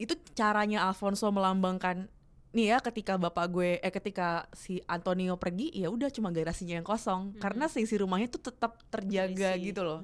itu 0.00 0.16
caranya 0.32 0.88
Alfonso 0.88 1.28
melambangkan 1.28 2.08
nih 2.50 2.74
ya 2.74 2.78
ketika 2.82 3.14
bapak 3.14 3.46
gue 3.52 3.78
eh 3.78 3.92
ketika 3.94 4.50
si 4.50 4.82
Antonio 4.90 5.38
pergi 5.38 5.70
ya 5.70 5.86
udah 5.86 6.08
cuma 6.08 6.32
garasinya 6.32 6.80
yang 6.80 6.88
kosong. 6.88 7.36
Karena 7.36 7.68
seisi 7.68 8.00
rumahnya 8.00 8.32
tuh 8.32 8.48
tetap 8.48 8.80
terjaga 8.88 9.54
Terisi. 9.54 9.68
gitu 9.68 9.84
loh. 9.84 10.00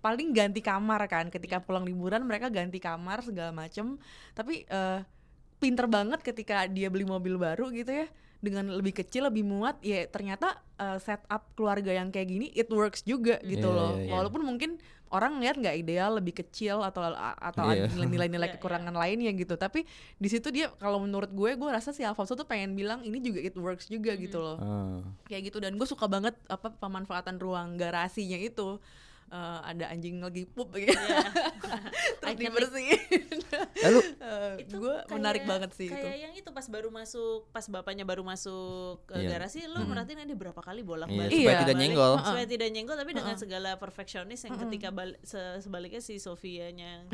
Paling 0.00 0.32
ganti 0.32 0.64
kamar 0.64 1.04
kan 1.12 1.28
ketika 1.28 1.60
pulang 1.60 1.84
liburan 1.84 2.24
mereka 2.24 2.48
ganti 2.48 2.80
kamar 2.80 3.20
segala 3.20 3.52
macem. 3.52 4.00
Tapi 4.32 4.64
eh, 4.64 5.00
pinter 5.60 5.84
banget 5.92 6.24
ketika 6.24 6.64
dia 6.64 6.88
beli 6.88 7.04
mobil 7.04 7.36
baru 7.36 7.68
gitu 7.68 7.92
ya 7.92 8.08
dengan 8.46 8.70
lebih 8.70 8.94
kecil 8.94 9.26
lebih 9.26 9.42
muat 9.42 9.76
ya 9.80 10.06
ternyata 10.06 10.48
eh, 10.76 10.98
setup 10.98 11.42
keluarga 11.52 11.90
yang 11.90 12.08
kayak 12.08 12.28
gini 12.28 12.46
it 12.50 12.70
works 12.70 13.02
juga 13.02 13.42
gitu 13.42 13.66
Iya, 13.66 13.76
loh 13.76 13.90
iya, 13.94 14.02
iya. 14.02 14.12
walaupun 14.12 14.42
mungkin 14.42 14.70
orang 15.06 15.38
ngeliat 15.38 15.56
nggak 15.56 15.76
ideal 15.78 16.18
lebih 16.18 16.34
kecil 16.36 16.82
atau 16.82 16.98
atau 17.38 17.66
Iya. 17.68 17.86
nilai-nilai 17.94 18.46
Iya, 18.50 18.54
kekurangan 18.54 18.90
lainnya 18.90 19.30
gitu 19.32 19.54
tapi 19.54 19.86
di 20.16 20.26
situ 20.26 20.50
dia 20.50 20.66
kalau 20.76 20.98
menurut 20.98 21.30
gue 21.30 21.50
gue 21.52 21.70
rasa 21.70 21.90
si 21.90 22.02
Alfonso 22.02 22.34
tuh 22.34 22.42
pengen 22.42 22.72
bilang 22.72 23.02
ini 23.02 23.18
juga 23.18 23.38
it 23.38 23.54
works 23.54 23.86
juga 23.86 24.14
gitu 24.14 24.38
loh 24.38 24.58
Ah. 24.58 24.98
kayak 25.26 25.50
gitu 25.50 25.58
dan 25.58 25.74
gue 25.74 25.84
suka 25.84 26.06
banget 26.06 26.34
apa 26.46 26.70
pemanfaatan 26.72 27.36
ruang 27.36 27.74
garasinya 27.74 28.36
itu 28.36 28.78
Eh, 29.26 29.34
ada 29.66 29.90
anjing 29.90 30.22
lagi 30.22 30.46
pup 30.46 30.70
gitu. 30.72 30.94
Terus 32.22 32.30
Iconic. 32.30 32.38
dibersihin. 32.38 33.26
Eh, 33.76 33.90
lu 33.90 34.00
Itu 34.56 34.74
gue 34.78 34.94
kayak- 34.96 35.10
menarik 35.12 35.42
banget 35.44 35.70
sih 35.74 35.86
itu. 35.86 35.98
kayak 35.98 36.18
yang 36.20 36.32
itu 36.32 36.46
pas 36.48 36.62
baru 36.64 36.88
masuk 36.88 37.50
pas 37.50 37.66
bapaknya 37.66 38.02
baru 38.02 38.22
masuk 38.22 39.02
ke 39.04 39.18
Iya. 39.18 39.34
garasi 39.34 39.66
lu 39.66 39.82
merhatiin 39.82 40.22
ini 40.22 40.32
berapa 40.32 40.56
kali 40.56 40.80
bolak 40.80 41.10
Iya, 41.10 41.18
balik 41.20 41.34
supaya 41.36 41.58
tidak 41.58 41.74
nyenggol. 41.76 42.12
supaya 42.22 42.46
tidak 42.46 42.68
nyenggol 42.70 42.94
tapi 42.94 43.12
dengan 43.12 43.34
segala 43.36 43.70
perfeksionis 43.74 44.40
yang 44.40 44.54
ketika 44.60 44.88
bal- 44.90 45.18
se- 45.20 45.58
sebaliknya 45.58 45.98
si 45.98 46.16
Sofianya 46.16 46.86
yang 46.96 47.04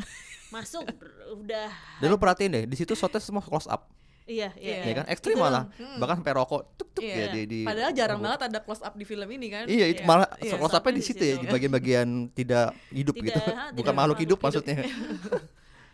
masuk 0.49 0.85
udah. 1.41 1.69
Dan 1.97 2.07
lu 2.07 2.17
perhatiin 2.17 2.51
deh 2.51 2.65
di 2.65 2.75
situ 2.75 2.93
shotnya 2.93 3.17
semua 3.17 3.41
close 3.41 3.65
up. 3.65 3.89
Iya 4.25 4.49
iya, 4.55 4.75
Ya 4.83 4.93
kan 4.95 5.05
ekstrim 5.05 5.35
malah. 5.35 5.67
Bahkan 5.97 6.15
sampai 6.19 6.33
rokok 6.33 6.61
tuk 6.73 6.89
tuk 6.91 7.03
Iya. 7.03 7.15
ya 7.17 7.25
di, 7.29 7.41
di 7.43 7.59
Padahal 7.61 7.91
jarang 7.91 8.19
banget 8.19 8.41
ada 8.45 8.59
close 8.59 8.79
up 8.79 8.93
di 8.93 9.03
film 9.03 9.27
ini 9.27 9.47
kan. 9.47 9.63
Iya 9.65 9.85
itu 9.87 9.99
Iya. 9.99 10.07
malah 10.07 10.27
Iya, 10.37 10.55
close 10.55 10.73
up-nya 10.73 10.93
di 10.93 11.03
situ 11.03 11.19
ya 11.21 11.35
di 11.35 11.45
bagian-bagian 11.45 12.07
tidak 12.31 12.71
hidup 12.89 13.15
Tidak, 13.15 13.25
gitu. 13.25 13.39
ha, 13.49 13.69
Bukan 13.69 13.79
tidak 13.83 13.95
makhluk 13.95 14.17
hidup 14.19 14.37
makhluk 14.39 14.63
maksudnya. 14.63 14.75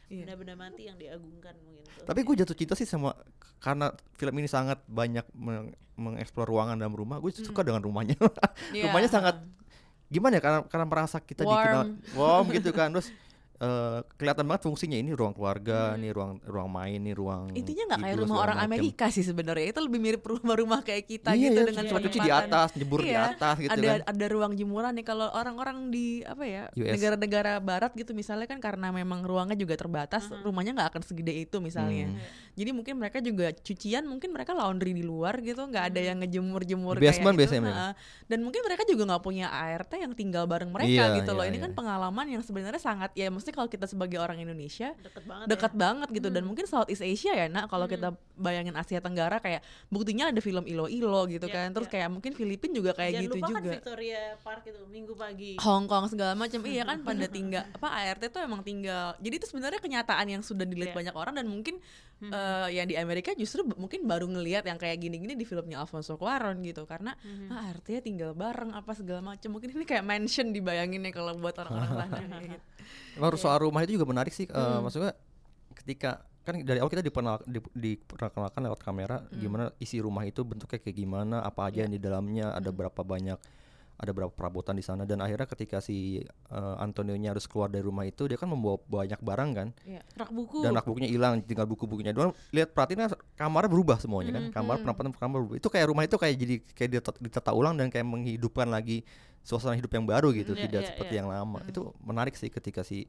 Iya. 0.07 0.23
benda-benda 0.25 0.55
mati 0.55 0.81
yang 0.83 0.97
diagungkan 0.97 1.53
mungkin 1.59 1.85
tuh 1.85 2.01
Tapi 2.03 2.19
gue 2.19 2.35
jatuh 2.35 2.55
cinta 2.55 2.73
sih 2.73 2.83
sama 2.83 3.13
karena 3.59 3.89
film 4.11 4.33
ini 4.35 4.47
sangat 4.47 4.81
banyak 4.83 5.21
meng- 5.31 5.69
mengeksplor 5.93 6.45
ruangan 6.45 6.73
dalam 6.75 6.93
rumah. 6.93 7.17
Gue 7.17 7.29
suka 7.29 7.61
dengan 7.61 7.79
rumahnya. 7.79 8.17
Iya. 8.73 8.89
rumahnya 8.89 9.05
sangat 9.07 9.35
gimana 10.07 10.37
ya 10.37 10.41
karena 10.41 10.59
karena 10.63 10.85
merasa 10.85 11.17
kita 11.17 11.43
dikenal 11.43 11.85
Warm. 11.85 12.17
warm 12.17 12.45
gitu 12.51 12.69
kan. 12.71 12.89
Terus 12.89 13.09
eh, 13.59 13.99
kelihatan 14.15 14.47
banget 14.47 14.63
fungsinya 14.65 14.95
ini 14.95 15.11
ruang 15.11 15.35
keluarga, 15.35 15.93
nih 15.95 16.11
ruang 16.15 16.39
ruang 16.47 16.69
main, 16.71 16.99
nih 16.99 17.15
ruang 17.15 17.51
Intinya 17.51 17.83
nggak 17.91 17.99
kayak 17.99 18.17
rumah 18.23 18.37
orang 18.39 18.57
macem. 18.63 18.71
Amerika 18.71 19.05
sih 19.11 19.23
sebenarnya. 19.23 19.65
Itu 19.75 19.79
lebih 19.83 19.99
mirip 19.99 20.23
rumah-rumah 20.23 20.79
kayak 20.81 21.03
kita 21.05 21.35
Iya, 21.35 21.51
gitu 21.51 21.59
iya, 21.59 21.67
dengan 21.67 21.83
tempat 21.85 22.03
cuci 22.07 22.19
di 22.19 22.31
atas, 22.31 22.67
nyebur 22.79 22.99
di 23.03 23.11
Iya, 23.11 23.35
atas 23.35 23.55
gitu 23.59 23.71
ada 23.75 23.89
kan. 23.91 23.99
ada 24.15 24.25
ruang 24.31 24.53
jemuran 24.55 24.91
nih 24.95 25.05
kalau 25.05 25.27
orang-orang 25.29 25.91
di 25.91 26.23
apa 26.23 26.43
ya 26.47 26.63
negara-negara 26.73 27.59
barat 27.59 27.91
gitu 27.93 28.15
misalnya 28.15 28.47
kan 28.47 28.63
karena 28.63 28.89
memang 28.89 29.21
ruangnya 29.27 29.59
juga 29.59 29.75
terbatas, 29.75 30.31
rumahnya 30.41 30.71
nggak 30.79 30.89
akan 30.95 31.03
segede 31.03 31.33
itu 31.35 31.59
misalnya. 31.59 32.07
Hmm. 32.09 32.17
Jadi 32.59 32.75
mungkin 32.75 32.99
mereka 32.99 33.23
juga 33.23 33.55
cucian 33.55 34.03
mungkin 34.03 34.29
mereka 34.29 34.51
laundry 34.51 34.91
di 34.91 35.01
luar 35.01 35.39
gitu, 35.39 35.63
nggak 35.63 35.95
ada 35.95 35.99
yang 36.03 36.19
ngejemur-jemur 36.19 36.99
kayak 36.99 37.23
biasanya 37.23 37.63
gitu. 37.63 37.71
Ha-ha. 37.71 37.89
Dan 38.27 38.43
mungkin 38.43 38.61
mereka 38.61 38.83
juga 38.83 39.07
nggak 39.07 39.23
punya 39.23 39.47
ART 39.47 39.91
yang 39.95 40.11
tinggal 40.11 40.43
bareng 40.43 40.67
mereka 40.67 40.91
Iya, 41.07 41.17
gitu 41.17 41.31
loh. 41.31 41.41
iya, 41.41 41.49
Ini 41.49 41.59
kan 41.59 41.71
iya. 41.71 41.77
pengalaman 41.77 42.25
yang 42.27 42.43
sebenarnya 42.43 42.77
sangat 42.77 43.15
ya 43.15 43.31
mesti 43.31 43.49
kalau 43.49 43.65
kita 43.65 43.87
sebagai 43.87 44.19
orang 44.19 44.37
Indonesia 44.37 44.91
deket 44.99 45.23
banget 45.23 45.45
dekat 45.47 45.71
ya. 45.71 45.79
banget 45.79 46.07
gitu 46.11 46.27
dan 46.27 46.43
mungkin 46.43 46.65
Southeast 46.65 46.99
Asia 46.99 47.31
ya 47.31 47.47
nak 47.47 47.69
kalau 47.69 47.87
kita 47.87 48.11
bayangin 48.35 48.75
Asia 48.75 48.99
Tenggara 48.99 49.39
kayak 49.39 49.63
buktinya 49.87 50.27
ada 50.27 50.39
film 50.39 50.65
Ilo-Ilo 50.65 51.23
gitu 51.27 51.45
Iya, 51.45 51.55
kan 51.55 51.67
terus 51.71 51.87
iya. 51.87 51.93
kayak 51.95 52.09
mungkin 52.11 52.31
Filipina 52.33 52.73
juga 52.73 52.91
kayak 52.91 53.11
Jangan 53.13 53.23
gitu 53.23 53.35
lupa 53.35 53.47
kan 53.47 53.53
juga 53.55 53.71
Victoria 53.71 54.21
Park 54.39 54.63
itu 54.65 54.81
minggu 54.85 55.13
pagi 55.13 55.51
Hong 55.57 55.85
Kong 55.85 56.05
segala 56.09 56.33
macam 56.33 56.59
iya 56.65 56.83
kan 56.83 56.97
pada 57.07 57.25
tinggal 57.25 57.63
apa 57.69 57.87
ART 57.87 58.23
tuh 58.25 58.41
emang 58.41 58.59
tinggal 58.59 59.15
jadi 59.17 59.35
itu 59.37 59.45
sebenarnya 59.45 59.79
kenyataan 59.79 60.27
yang 60.27 60.41
sudah 60.41 60.65
dilihat 60.65 60.89
Iya. 60.89 60.97
banyak 60.97 61.15
orang 61.15 61.33
dan 61.37 61.45
mungkin 61.45 61.77
eh, 62.21 62.67
yang 62.71 62.85
di 62.85 62.95
Amerika 62.95 63.31
justru 63.31 63.63
mungkin 63.65 64.03
baru 64.03 64.25
ngelihat 64.25 64.63
yang 64.63 64.75
kayak 64.75 64.99
gini-gini 64.99 65.33
di 65.33 65.43
filmnya 65.43 65.79
Alfonso 65.79 66.15
Cuarón 66.15 66.59
gitu 66.61 66.83
karena 66.83 67.15
ah, 67.47 67.69
ART-nya 67.69 67.99
tinggal 67.99 68.31
bareng 68.33 68.71
apa 68.71 68.91
segala 68.91 69.23
macam 69.25 69.49
mungkin 69.49 69.71
ini 69.71 69.83
kayak 69.83 70.03
mansion 70.03 70.51
dibayanginnya 70.51 71.09
kalau 71.09 71.33
buat 71.33 71.55
orang-orang 71.55 71.89
sana 72.11 72.37
gitu. 72.41 72.59
Baru 73.15 73.35
soal 73.35 73.61
rumah 73.61 73.81
itu 73.81 73.95
juga 73.95 74.05
menarik 74.05 74.31
sih. 74.31 74.45
eh, 74.45 74.55
Hmm. 74.55 74.81
maksudnya 74.81 75.15
ketika 75.73 76.19
kan 76.39 76.59
dari 76.59 76.79
awal 76.79 76.89
kita 76.89 76.99
diperkenal, 76.99 77.45
di- 77.45 77.61
diperkenalkan 77.73 78.61
lewat 78.61 78.79
kamera 78.79 79.21
Hmm. 79.21 79.37
gimana 79.37 79.63
isi 79.77 79.97
rumah 79.97 80.23
itu 80.23 80.41
bentuknya 80.41 80.77
kayak 80.77 80.97
gimana, 80.97 81.39
apa 81.39 81.63
Iya. 81.63 81.69
aja 81.69 81.79
yang 81.85 81.93
di 81.93 82.01
dalamnya, 82.01 82.45
Hmm. 82.47 82.57
ada 82.57 82.69
berapa 82.69 83.01
banyak 83.01 83.37
ada 83.99 84.11
berapa 84.15 84.31
perabotan 84.31 84.79
di 84.79 84.83
sana. 84.83 85.03
Dan 85.03 85.19
akhirnya 85.19 85.43
ketika 85.43 85.83
si 85.83 86.23
eh, 86.23 86.75
Antonio-nya 86.79 87.35
harus 87.35 87.45
keluar 87.51 87.67
dari 87.67 87.83
rumah 87.83 88.07
itu 88.07 88.31
dia 88.31 88.39
kan 88.39 88.47
membawa 88.47 88.79
banyak 88.79 89.19
barang 89.19 89.49
kan. 89.51 89.67
Iya, 89.83 90.01
rak 90.15 90.31
buku. 90.31 90.63
Dan 90.63 90.71
rak 90.71 90.87
bukunya 90.87 91.11
hilang 91.11 91.43
tinggal 91.43 91.67
buku-bukunya 91.67 92.15
doang. 92.15 92.31
Lihat 92.55 92.71
perhatiin 92.71 92.99
kan 93.03 93.11
kamarnya 93.35 93.67
berubah 93.67 93.99
semuanya 93.99 94.39
kan. 94.39 94.43
Hmm, 94.47 94.55
kamar 94.55 94.75
penampatan 94.79 95.11
kamar 95.11 95.37
berubah. 95.43 95.57
Itu 95.59 95.67
kayak 95.67 95.85
rumah 95.91 96.03
itu 96.07 96.15
kayak 96.15 96.35
jadi 96.39 96.55
kayak 96.71 96.89
ditata, 96.95 97.19
ditata 97.19 97.51
ulang 97.51 97.75
dan 97.75 97.91
kayak 97.91 98.07
menghidupkan 98.07 98.71
lagi 98.71 99.03
suasana 99.43 99.75
hidup 99.75 99.91
yang 99.91 100.07
baru 100.07 100.31
gitu. 100.31 100.55
Iya, 100.55 100.63
tidak 100.71 100.81
iya, 100.81 100.89
seperti 100.95 101.13
iya. 101.13 101.19
yang 101.19 101.27
lama. 101.27 101.59
Itu 101.67 101.91
menarik 101.99 102.39
sih 102.39 102.47
ketika 102.47 102.87
si 102.87 103.03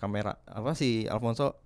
kamera 0.00 0.34
apa 0.48 0.72
si 0.74 1.06
Alfonso 1.06 1.60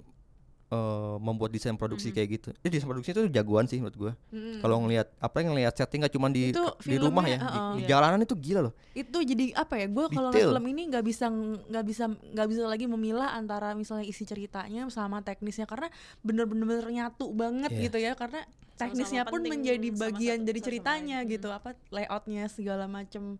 eh, 0.69 1.17
membuat 1.19 1.51
desain 1.51 1.75
produksi 1.75 2.09
Mm-hmm. 2.09 2.17
kayak 2.17 2.29
gitu. 2.33 2.49
Jadi 2.57 2.71
desain 2.71 2.87
produksi 2.87 3.11
itu 3.11 3.23
jagoan 3.29 3.65
sih 3.65 3.79
menurut 3.79 3.97
gua. 3.97 4.13
Kalau 4.59 4.77
ngelihat 4.81 5.07
apa 5.17 5.37
yang 5.39 5.49
ngelihat 5.51 5.73
setting 5.73 6.01
nggak 6.01 6.11
cuma 6.11 6.27
di 6.29 6.51
Itu 6.51 6.65
di 6.81 6.97
rumah 6.97 7.23
ya, 7.23 7.37
filmnya, 7.37 7.47
di, 7.47 7.59
di 7.77 7.83
jalanan 7.85 8.19
itu 8.21 8.35
gila 8.35 8.61
loh. 8.63 8.75
itu 8.93 9.19
jadi 9.21 9.45
apa 9.55 9.75
ya 9.77 9.87
gue 9.87 10.07
kalau 10.09 10.31
film 10.31 10.65
ini 10.67 10.83
nggak 10.89 11.05
bisa 11.05 11.27
nggak 11.29 11.85
bisa 11.85 12.05
nggak 12.09 12.47
bisa 12.47 12.63
lagi 12.65 12.87
memilah 12.87 13.31
antara 13.31 13.73
misalnya 13.73 14.03
isi 14.05 14.25
ceritanya 14.25 14.89
sama 14.89 15.21
teknisnya 15.21 15.65
karena 15.65 15.93
bener-bener 16.21 16.81
nyatu 16.83 17.29
banget 17.31 17.71
Iya. 17.71 17.83
gitu 17.87 17.99
ya 17.99 18.13
karena 18.13 18.41
teknisnya 18.75 19.23
pun 19.25 19.41
penting 19.41 19.53
menjadi 19.55 19.89
sama 19.91 20.01
bagian 20.03 20.37
satu- 20.37 20.47
dari 20.47 20.59
sama 20.59 20.67
ceritanya 20.67 21.19
gitu 21.25 21.49
apa 21.49 21.71
layoutnya 21.89 22.45
segala 22.47 22.85
macem 22.85 23.37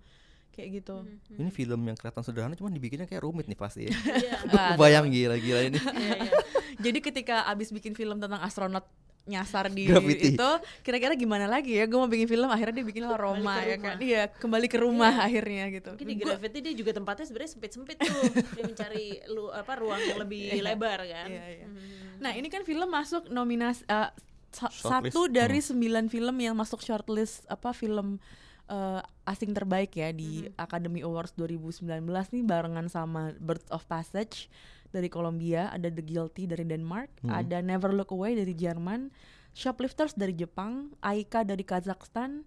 kayak 0.57 0.71
gitu 0.75 0.97
Ini 1.31 1.51
film 1.51 1.81
yang 1.83 1.95
kelihatan 1.95 2.23
sederhana 2.23 2.53
cuman 2.53 2.73
dibikinnya 2.73 3.05
kayak 3.05 3.21
rumit 3.21 3.45
nih 3.45 3.55
pasti 3.55 3.85
ya. 3.85 3.93
Iya. 3.93 4.35
Gua 4.51 4.63
Kebayang 4.73 5.07
gila-gila 5.07 5.61
ini. 5.63 5.77
Iya, 5.77 6.17
iya. 6.19 6.33
jadi 6.79 6.99
ketika 7.01 7.45
abis 7.47 7.69
bikin 7.71 7.93
film 7.93 8.17
tentang 8.17 8.41
astronot 8.41 8.89
nyasar 9.25 9.67
di 9.69 9.85
Graffiti. 9.85 10.33
itu 10.33 10.51
kira-kira 10.81 11.13
gimana 11.13 11.45
lagi 11.45 11.75
ya 11.75 11.85
gue 11.85 11.99
mau 11.99 12.07
bikin 12.07 12.25
film 12.27 12.47
akhirnya 12.47 12.79
dia 12.79 12.87
bikin 12.87 13.05
lah 13.05 13.19
Roma 13.19 13.59
ke 13.59 13.67
ya 13.67 13.77
kan 13.77 13.97
iya 14.01 14.23
kembali 14.31 14.65
ke 14.65 14.79
rumah 14.79 15.19
akhirnya 15.21 15.67
gitu 15.69 15.91
Mungkin 15.93 16.07
di 16.07 16.15
Gua- 16.17 16.39
Gravity 16.39 16.59
dia 16.61 16.75
juga 16.77 16.95
tempatnya 16.95 17.27
sebenarnya 17.27 17.51
sempit-sempit 17.51 17.97
tuh. 17.99 18.23
dia 18.55 18.63
mencari 18.65 19.07
lu 19.27 19.51
apa 19.51 19.73
ruang 19.75 19.99
yang 20.01 20.19
lebih 20.21 20.55
lebar 20.57 21.03
kan. 21.03 21.27
Iya, 21.27 21.45
iya. 21.53 21.67
Mhm. 21.67 22.23
Nah 22.23 22.33
ini 22.33 22.47
kan 22.47 22.63
film 22.63 22.87
masuk 22.87 23.27
nominasi 23.27 23.83
eh, 23.85 24.15
sa- 24.49 24.71
Shortlist. 24.71 25.11
satu 25.11 25.27
dari 25.27 25.59
Hmm. 25.59 25.69
sembilan 25.75 26.05
film 26.07 26.37
yang 26.39 26.55
masuk 26.55 26.79
shortlist 26.81 27.43
apa 27.47 27.75
film 27.75 28.23
eh, 28.71 29.01
asing 29.27 29.53
terbaik 29.53 29.95
ya 29.99 30.15
di 30.15 30.47
Academy 30.55 31.03
Awards 31.03 31.35
2019 31.35 32.03
nih 32.07 32.45
barengan 32.47 32.87
sama 32.87 33.35
Birds 33.39 33.67
of 33.75 33.83
Passage 33.91 34.47
dari 34.95 35.11
Kolombia, 35.11 35.69
ada 35.75 35.91
The 35.91 36.01
Guilty 36.01 36.47
dari 36.47 36.65
Denmark, 36.65 37.11
ada 37.29 37.59
Never 37.61 37.93
Look 37.93 38.15
Away 38.15 38.39
dari 38.39 38.55
Jerman, 38.55 39.11
Shoplifters 39.53 40.15
dari 40.15 40.33
Jepang, 40.33 40.95
Aika 41.03 41.43
dari 41.43 41.67
Kazakhstan, 41.67 42.47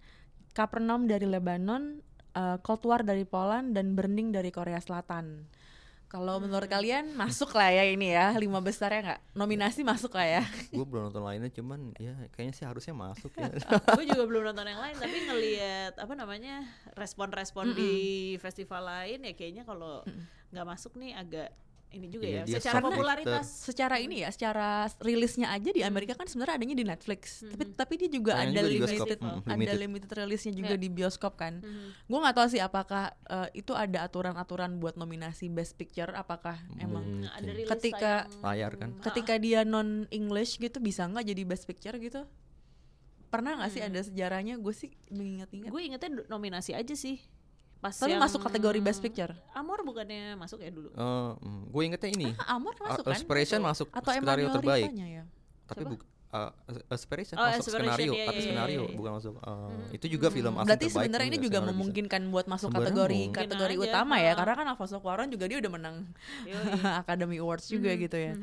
Capernaum 0.56 1.06
dari 1.06 1.28
Lebanon, 1.28 2.00
eh, 2.34 2.58
Cold 2.64 2.84
War 2.88 3.02
dari 3.04 3.28
Poland 3.28 3.76
dan 3.76 3.94
Burning 3.94 4.34
dari 4.34 4.50
Korea 4.50 4.80
Selatan. 4.82 5.46
Kalau 6.10 6.42
menurut 6.42 6.66
kalian 6.66 7.14
masuk 7.14 7.54
lah 7.54 7.70
ya 7.70 7.86
ini 7.86 8.18
ya 8.18 8.34
lima 8.34 8.58
besar 8.58 8.90
ya 8.90 9.00
nggak? 9.06 9.22
Nominasi 9.38 9.86
masuk 9.86 10.18
lah 10.18 10.42
ya. 10.42 10.44
Gue 10.74 10.82
belum 10.82 11.14
nonton 11.14 11.22
lainnya 11.22 11.54
cuman 11.54 11.94
ya 12.02 12.18
kayaknya 12.34 12.54
sih 12.58 12.66
harusnya 12.66 12.98
masuk 12.98 13.30
ya. 13.38 13.46
gue 13.98 14.06
juga 14.10 14.26
belum 14.26 14.50
nonton 14.50 14.66
yang 14.66 14.82
lain 14.82 14.98
tapi 14.98 15.18
ngelihat 15.30 15.94
apa 16.02 16.14
namanya 16.18 16.66
respon-respon 16.98 17.78
di 17.78 17.94
festival 18.42 18.90
lain 18.90 19.22
ya 19.22 19.34
kayaknya 19.38 19.64
kalau 19.70 20.02
nggak 20.50 20.66
masuk 20.66 20.98
nih 20.98 21.14
agak 21.14 21.54
ini 21.90 22.06
juga 22.08 22.22
Iya, 22.24 22.36
ya 22.36 22.44
dia 22.46 22.58
secara 22.58 22.80
popularitas 22.80 23.46
Secara 23.66 23.96
ini 23.98 24.22
ya, 24.22 24.30
secara 24.30 24.68
rilisnya 25.00 25.50
aja 25.50 25.70
di 25.70 25.82
Amerika 25.82 26.14
kan 26.14 26.24
sebenarnya 26.24 26.56
adanya 26.56 26.76
di 26.76 26.84
Netflix. 26.84 27.42
Tapi 27.42 27.64
tapi 27.74 27.94
dia 27.96 28.10
juga 28.10 28.32
Tayang 28.34 28.46
ada 28.48 28.60
juga 28.60 28.62
di 28.62 28.74
limited, 28.76 29.18
bioskop, 29.18 29.18
mm, 29.20 29.42
ada 29.42 29.50
limited. 29.52 29.78
limited 29.80 30.10
rilisnya 30.16 30.54
juga 30.54 30.70
Iya. 30.72 30.78
di 30.78 30.90
bioskop 30.90 31.34
kan. 31.36 31.54
Gue 32.04 32.20
nggak 32.20 32.36
tahu 32.36 32.48
sih 32.48 32.60
apakah 32.60 33.04
eh, 33.26 33.50
itu 33.56 33.74
ada 33.74 34.00
aturan-aturan 34.02 34.78
buat 34.78 34.96
nominasi 34.96 35.48
Best 35.48 35.74
Picture. 35.76 36.14
Apakah 36.14 36.58
emang 36.78 37.02
Hmm, 37.02 37.26
ada 37.28 37.50
rilis 37.50 37.70
Ketika- 37.70 38.30
Layar 38.40 38.74
kan. 38.76 38.90
ketika 39.02 39.34
dia 39.36 39.62
non 39.64 39.90
English 40.10 40.58
gitu 40.58 40.78
bisa 40.78 41.04
nggak 41.04 41.26
jadi 41.26 41.42
Best 41.44 41.66
Picture 41.66 41.98
gitu? 41.98 42.30
Pernah 43.28 43.58
nggak 43.58 43.72
sih 43.72 43.82
ada 43.82 44.00
sejarahnya? 44.00 44.58
Gue 44.58 44.74
sih 44.74 44.90
mengingat-ingat. 45.08 45.70
gue 45.70 45.82
ingetnya 45.84 46.10
nominasi 46.28 46.74
aja 46.74 46.94
sih 46.94 47.18
pas 47.80 47.96
Tapi 47.96 48.12
yang 48.12 48.20
masuk 48.20 48.44
kategori 48.44 48.80
Best 48.80 49.00
Picture. 49.00 49.32
Amor 49.56 49.82
bukannya 49.82 50.36
masuk 50.36 50.60
ya 50.60 50.68
dulu 50.68 50.92
Eh, 50.92 51.32
mm, 51.40 51.62
gue 51.72 51.82
ingetnya 51.84 52.10
ini. 52.12 52.28
Ah, 52.36 52.60
Amor 52.60 52.76
masuk 52.76 53.02
Uh, 53.02 53.08
kan? 53.08 53.16
Aspiration 53.16 53.60
masuk 53.60 53.88
Atau 53.90 54.12
skenario 54.12 54.46
Emmanuel 54.46 54.56
terbaik. 54.60 54.86
Ya? 54.92 55.24
Tapi 55.64 55.82
Siapa? 55.82 55.92
bukan 55.96 56.08
Aspiration 56.94 57.36
Oh, 57.36 57.46
masuk 57.48 57.74
Aspiration, 57.74 57.90
skenario, 57.90 58.12
iya, 58.14 58.26
tapi 58.30 58.38
iya, 58.38 58.46
skenario 58.46 58.82
iya, 58.84 58.86
iya. 58.86 58.98
bukan 59.00 59.12
masuk. 59.18 59.34
eh, 59.40 59.98
Itu 59.98 60.06
juga 60.06 60.28
film 60.30 60.54
asing 60.54 60.68
Berarti 60.70 60.88
sebenarnya 60.88 61.26
ini 61.26 61.38
juga 61.40 61.42
sebenarnya 61.42 61.66
bisa. 61.66 61.72
memungkinkan 61.74 62.22
buat 62.30 62.46
masuk 62.46 62.68
Sebenarnya 62.70 62.86
kategori 62.86 63.20
mungkin 63.26 63.40
kategori 63.42 63.76
aja, 63.76 63.84
utama 63.90 64.16
ya, 64.20 64.32
ha. 64.32 64.38
karena 64.38 64.54
kan 64.54 64.68
Alfonso 64.70 64.98
Cuarón 65.02 65.28
juga 65.34 65.46
dia 65.50 65.58
udah 65.58 65.72
menang. 65.74 65.96
Academy 67.02 67.38
Awards 67.42 67.66
juga 67.66 67.90
gitu 67.96 68.18
ya. 68.20 68.36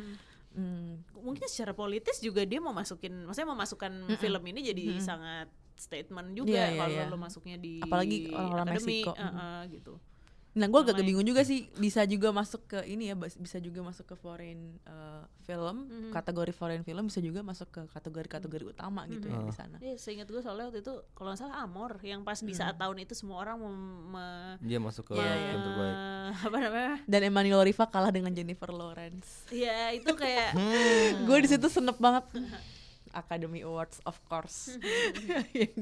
Hmm. 0.57 1.05
mungkin 1.21 1.45
secara 1.53 1.77
politis 1.77 2.17
juga 2.19 2.41
dia 2.43 2.65
mau 2.65 2.73
masukin 2.73 3.29
maksudnya 3.29 3.45
mau 3.45 3.61
masukkan 3.61 3.93
film 4.17 4.41
ini 4.49 4.65
jadi 4.65 4.85
sangat 5.05 5.53
statement 5.79 6.33
juga 6.33 6.53
Iya, 6.53 6.67
iya, 6.67 6.79
kalau 6.79 6.97
iya. 6.99 7.07
lo 7.07 7.17
masuknya 7.17 7.57
di 7.57 7.79
Apalagi 7.79 8.29
orang-orang 8.29 8.77
Meksiko. 8.77 9.13
uh, 9.13 9.23
uh, 9.23 9.61
gitu 9.69 9.95
Nah, 10.57 10.73
gue 10.73 10.81
agak 10.81 11.05
bingung 11.05 11.21
juga 11.21 11.45
sih 11.45 11.69
bisa 11.77 12.09
juga 12.09 12.33
masuk 12.33 12.65
ke 12.65 12.81
ini 12.89 13.13
ya, 13.13 13.15
bisa 13.15 13.61
juga 13.61 13.85
masuk 13.85 14.09
ke 14.09 14.17
foreign 14.17 14.81
uh, 14.89 15.21
film, 15.45 15.85
kategori 16.09 16.49
foreign 16.49 16.81
film 16.81 17.13
bisa 17.13 17.21
juga 17.21 17.45
masuk 17.45 17.69
ke 17.69 17.85
kategori-kategori 17.93 18.65
utama 18.67 19.05
gitu 19.05 19.29
ya 19.29 19.37
di 19.37 19.53
sana. 19.53 19.77
Iya, 19.77 20.01
seingat 20.01 20.25
gue 20.25 20.41
soalnya 20.41 20.73
waktu 20.73 20.81
itu 20.81 20.97
kalau 21.13 21.29
nggak 21.29 21.45
salah 21.45 21.61
Amor 21.61 22.01
yang 22.01 22.25
pas 22.25 22.41
di 22.41 22.57
saat 22.57 22.81
tahun 22.81 23.05
itu 23.05 23.13
semua 23.13 23.45
orang 23.45 23.61
mem- 23.61 23.77
me- 24.09 24.57
Dia 24.65 24.81
masuk 24.81 25.13
ke 25.13 25.13
Iya, 25.15 25.29
film 25.29 25.61
terbaik. 25.63 25.97
apa 26.41 26.57
namanya? 26.57 26.95
Dan 27.05 27.21
Emmanuel 27.27 27.61
Riva 27.61 27.85
kalah 27.85 28.09
dengan 28.09 28.33
Jennifer 28.33 28.73
Lawrence. 28.73 29.45
Ya 29.53 29.93
itu 29.93 30.09
kayak 30.09 30.57
gue 31.21 31.37
di 31.37 31.49
situ 31.51 31.69
senep 31.69 32.01
banget. 32.01 32.25
Academy 33.17 33.61
Awards 33.61 33.99
of 34.03 34.21
course 34.23 34.77
yang 35.57 35.73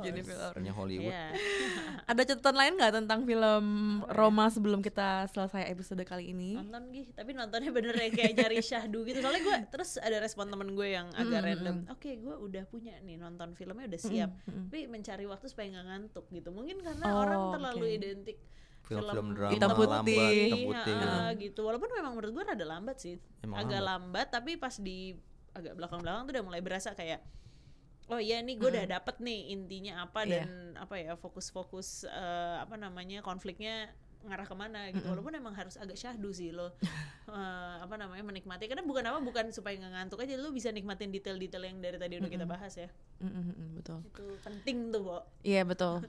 Jennifer 0.00 0.34
Lawrence. 0.34 0.52
Filmnya 0.52 0.74
Hollywood. 0.74 1.08
ya. 1.08 1.30
Ada 2.10 2.22
catatan 2.26 2.56
lain 2.56 2.72
nggak 2.74 2.92
tentang 2.96 3.20
film 3.22 3.66
Roma 4.08 4.46
sebelum 4.46 4.80
kita 4.80 5.24
selesai 5.28 5.66
episode 5.66 6.02
kali 6.02 6.28
ini? 6.28 6.52
nonton 6.52 6.90
gih 6.90 7.06
tapi 7.12 7.30
nontonnya 7.30 7.70
bener 7.70 7.94
ya 7.94 8.08
kayak 8.08 8.32
nyari 8.34 8.58
syahdu 8.60 9.02
gitu 9.02 9.20
soalnya 9.20 9.40
gue 9.40 9.56
terus 9.70 9.96
ada 9.96 10.18
respon 10.18 10.46
temen 10.46 10.72
gue 10.72 10.88
yang 10.88 11.06
agak 11.12 11.40
random 11.40 11.86
oke 11.88 12.10
gue 12.10 12.34
udah 12.36 12.64
punya 12.66 12.98
nih 13.00 13.16
nonton 13.16 13.52
filmnya 13.52 13.86
udah 13.86 14.00
siap 14.00 14.30
tapi 14.42 14.84
mencari 14.84 15.24
waktu 15.24 15.46
supaya 15.46 15.70
nggak 15.70 15.86
ngantuk 15.86 16.26
gitu 16.28 16.50
mungkin 16.50 16.78
karena 16.78 17.04
Oh, 17.06 17.22
orang 17.22 17.40
terlalu 17.52 17.84
oke. 17.84 17.96
identik 17.96 18.38
Film-film 18.80 19.28
drama 19.30 19.52
Hitam 19.52 19.70
putih. 19.70 19.86
lambat, 19.92 20.32
hitam 20.32 20.58
Iya, 20.58 20.66
putih. 20.66 20.94
ah, 20.96 21.30
gitu 21.36 21.60
walaupun 21.62 21.90
memang 21.92 22.12
menurut 22.12 22.32
gue 22.32 22.44
rada 22.44 22.66
lambat 22.66 22.96
sih 22.98 23.14
Emang 23.40 23.58
agak 23.60 23.80
lambat. 23.80 24.26
tapi 24.28 24.56
pas 24.56 24.74
di 24.74 25.14
agak 25.52 25.74
belakang-belakang 25.74 26.22
tuh 26.26 26.32
udah 26.38 26.44
mulai 26.46 26.62
berasa 26.62 26.94
kayak 26.94 27.20
oh 28.10 28.18
iya 28.18 28.42
nih 28.42 28.58
gue 28.58 28.68
udah 28.68 28.86
dapet 28.90 29.22
nih 29.22 29.54
intinya 29.54 30.02
apa 30.02 30.26
Iya. 30.26 30.42
dan 30.42 30.50
apa 30.74 30.94
ya 30.98 31.14
fokus-fokus 31.14 32.04
eh, 32.04 32.56
apa 32.58 32.74
namanya 32.74 33.22
konfliknya 33.22 33.90
ngarah 34.20 34.44
ke 34.44 34.52
mana 34.52 34.92
gitu. 34.92 35.08
Walaupun 35.08 35.32
emang 35.32 35.56
harus 35.56 35.80
agak 35.80 35.96
syahdu 35.96 36.28
sih 36.34 36.52
lo 36.52 36.76
eh, 37.30 37.76
apa 37.80 37.94
namanya 37.96 38.20
menikmati. 38.20 38.68
Karena 38.68 38.84
bukan 38.84 39.00
apa 39.06 39.18
bukan 39.24 39.48
supaya 39.54 39.78
nggak 39.80 39.92
ngantuk 39.96 40.20
aja 40.20 40.36
lo 40.36 40.52
bisa 40.52 40.68
nikmatin 40.74 41.08
detail-detail 41.08 41.64
yang 41.64 41.78
dari 41.80 41.96
tadi 41.96 42.20
udah 42.20 42.28
kita 42.28 42.44
bahas 42.44 42.74
ya. 42.76 42.88
Mm, 43.22 43.30
mm, 43.30 43.44
mm, 43.48 43.68
betul. 43.80 43.98
itu 44.04 44.24
penting 44.44 44.76
tuh 44.92 45.00
Bo. 45.00 45.18
Iya 45.40 45.62
betul. 45.64 46.04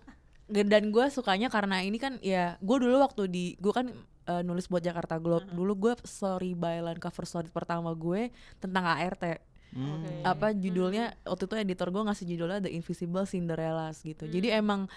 Dan 0.51 0.91
gue 0.91 1.05
sukanya 1.07 1.47
karena 1.47 1.79
ini 1.79 1.95
kan 1.95 2.19
ya 2.19 2.59
gue 2.59 2.77
dulu 2.83 2.99
waktu 2.99 3.31
di 3.31 3.45
gue 3.55 3.71
kan 3.71 3.87
eh, 4.31 4.41
nulis 4.41 4.65
buat 4.65 4.79
Jakarta 4.79 5.17
Globe. 5.17 5.47
Dulu 5.47 5.73
gue 5.77 5.93
story 6.01 6.53
byline 6.53 6.97
cover 6.97 7.25
story 7.25 7.49
pertama 7.49 7.91
gue 7.91 8.31
tentang 8.57 8.87
ART 8.87 9.43
Hmm. 9.71 10.03
Oke. 10.03 10.11
apa 10.27 10.51
judulnya? 10.51 11.15
Waktu 11.23 11.47
itu 11.47 11.55
editor 11.55 11.87
gue 11.89 12.03
ngasih 12.03 12.25
judulnya 12.27 12.59
The 12.59 12.71
Invisible 12.71 13.23
Cinderellas 13.23 14.03
gitu. 14.03 14.27
Jadi 14.27 14.51
emang 14.51 14.91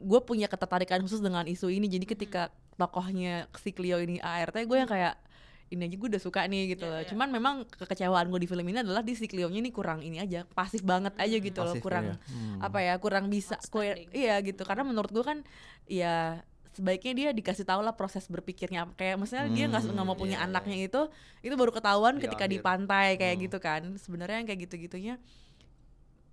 gue 0.00 0.20
punya 0.24 0.48
ketertarikan 0.48 1.04
khusus 1.04 1.20
dengan 1.20 1.44
isu 1.44 1.68
ini. 1.68 1.84
Jadi 1.84 2.08
ketika 2.08 2.48
tokohnya 2.80 3.44
si 3.60 3.76
Cleo 3.76 4.00
ini 4.00 4.16
ART 4.16 4.56
gue 4.56 4.72
yang 4.72 4.88
kayak 4.88 5.20
ini 5.68 5.84
aja 5.84 5.96
gue 6.00 6.08
udah 6.16 6.22
suka 6.24 6.48
nih 6.48 6.72
gitu 6.72 6.88
loh. 6.88 7.04
Cuman 7.04 7.28
memang 7.28 7.68
kekecewaan 7.68 8.32
gue 8.32 8.40
di 8.40 8.48
film 8.48 8.64
ini 8.64 8.80
adalah 8.80 9.04
di 9.04 9.12
si 9.12 9.28
Cleo-nya 9.28 9.60
ini 9.60 9.68
kurang 9.68 10.00
ini 10.00 10.16
aja 10.16 10.48
pasif 10.48 10.80
banget 10.80 11.12
aja 11.20 11.36
gitu 11.36 11.60
loh 11.60 11.76
kurang 11.76 12.04
ya. 12.10 12.16
Hmm. 12.24 12.56
apa 12.64 12.80
ya 12.80 12.96
kurang 12.96 13.28
bisa 13.28 13.60
Outstanding. 13.60 14.08
iya 14.16 14.40
gitu. 14.40 14.64
Karena 14.64 14.82
menurut 14.82 15.12
gue 15.12 15.22
kan 15.22 15.44
ya 15.84 16.40
sebaiknya 16.70 17.12
dia 17.12 17.28
dikasih 17.34 17.66
tahu 17.66 17.82
lah 17.82 17.98
proses 17.98 18.24
berpikirnya 18.30 18.86
kayak 18.94 19.18
maksudnya 19.18 19.50
dia 19.50 19.66
nggak 19.66 19.90
nggak 19.90 20.06
mau 20.06 20.14
punya 20.14 20.38
iya, 20.38 20.46
anaknya 20.46 20.76
itu 20.86 21.00
itu 21.42 21.54
baru 21.58 21.74
ketahuan 21.74 22.14
Diambil. 22.16 22.24
ketika 22.30 22.44
di 22.46 22.58
pantai 22.62 23.18
kayak 23.18 23.36
Hmm. 23.36 23.44
gitu 23.50 23.58
kan. 23.58 23.82
Sebenarnya 23.98 24.36
yang 24.38 24.46
kayak 24.46 24.60
gitu 24.70 24.74
gitunya 24.78 25.14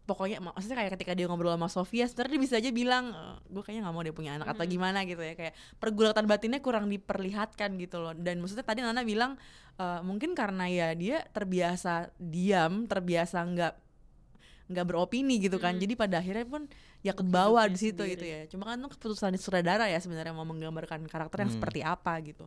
pokoknya 0.08 0.40
mak- 0.40 0.56
maksudnya 0.56 0.80
kayak 0.80 0.92
ketika 0.96 1.12
dia 1.20 1.28
ngobrol 1.28 1.52
sama 1.52 1.68
Sofia 1.68 2.08
sebenarnya 2.08 2.40
dia 2.40 2.44
bisa 2.48 2.56
aja 2.64 2.72
bilang 2.72 3.12
gue 3.52 3.60
kayaknya 3.60 3.82
nggak 3.84 3.96
mau 3.98 4.04
dia 4.08 4.16
punya 4.16 4.32
anak 4.40 4.48
atau 4.56 4.64
gimana 4.64 5.04
gitu 5.04 5.20
ya. 5.20 5.36
Kayak 5.36 5.54
pergulatan 5.84 6.24
batinnya 6.32 6.64
kurang 6.64 6.88
diperlihatkan 6.88 7.76
gitu 7.76 8.00
loh. 8.00 8.14
Dan 8.16 8.40
maksudnya 8.40 8.64
tadi 8.64 8.80
Nana 8.80 9.04
bilang 9.04 9.36
eh, 9.76 10.00
mungkin 10.06 10.32
karena 10.32 10.64
ya 10.72 10.96
dia 10.96 11.28
terbiasa 11.36 12.16
diam 12.16 12.88
terbiasa 12.88 13.44
nggak 13.44 13.74
nggak 14.68 14.86
beropini 14.88 15.44
gitu 15.44 15.60
kan. 15.60 15.76
Jadi 15.76 15.96
pada 15.96 16.24
akhirnya 16.24 16.48
pun 16.48 16.72
ya 17.00 17.12
ke 17.12 17.22
bawah 17.22 17.66
di 17.66 17.78
situ 17.80 18.02
gitu 18.04 18.22
ya 18.22 18.46
cuma 18.48 18.66
kan 18.66 18.78
itu 18.78 18.90
keputusan 18.90 19.34
sutradara 19.36 19.86
ya 19.86 19.98
sebenarnya 19.98 20.32
mau 20.32 20.44
menggambarkan 20.44 21.06
karakter 21.06 21.40
yang 21.40 21.50
Hmm. 21.50 21.58
seperti 21.58 21.80
apa 21.82 22.14
gitu 22.22 22.46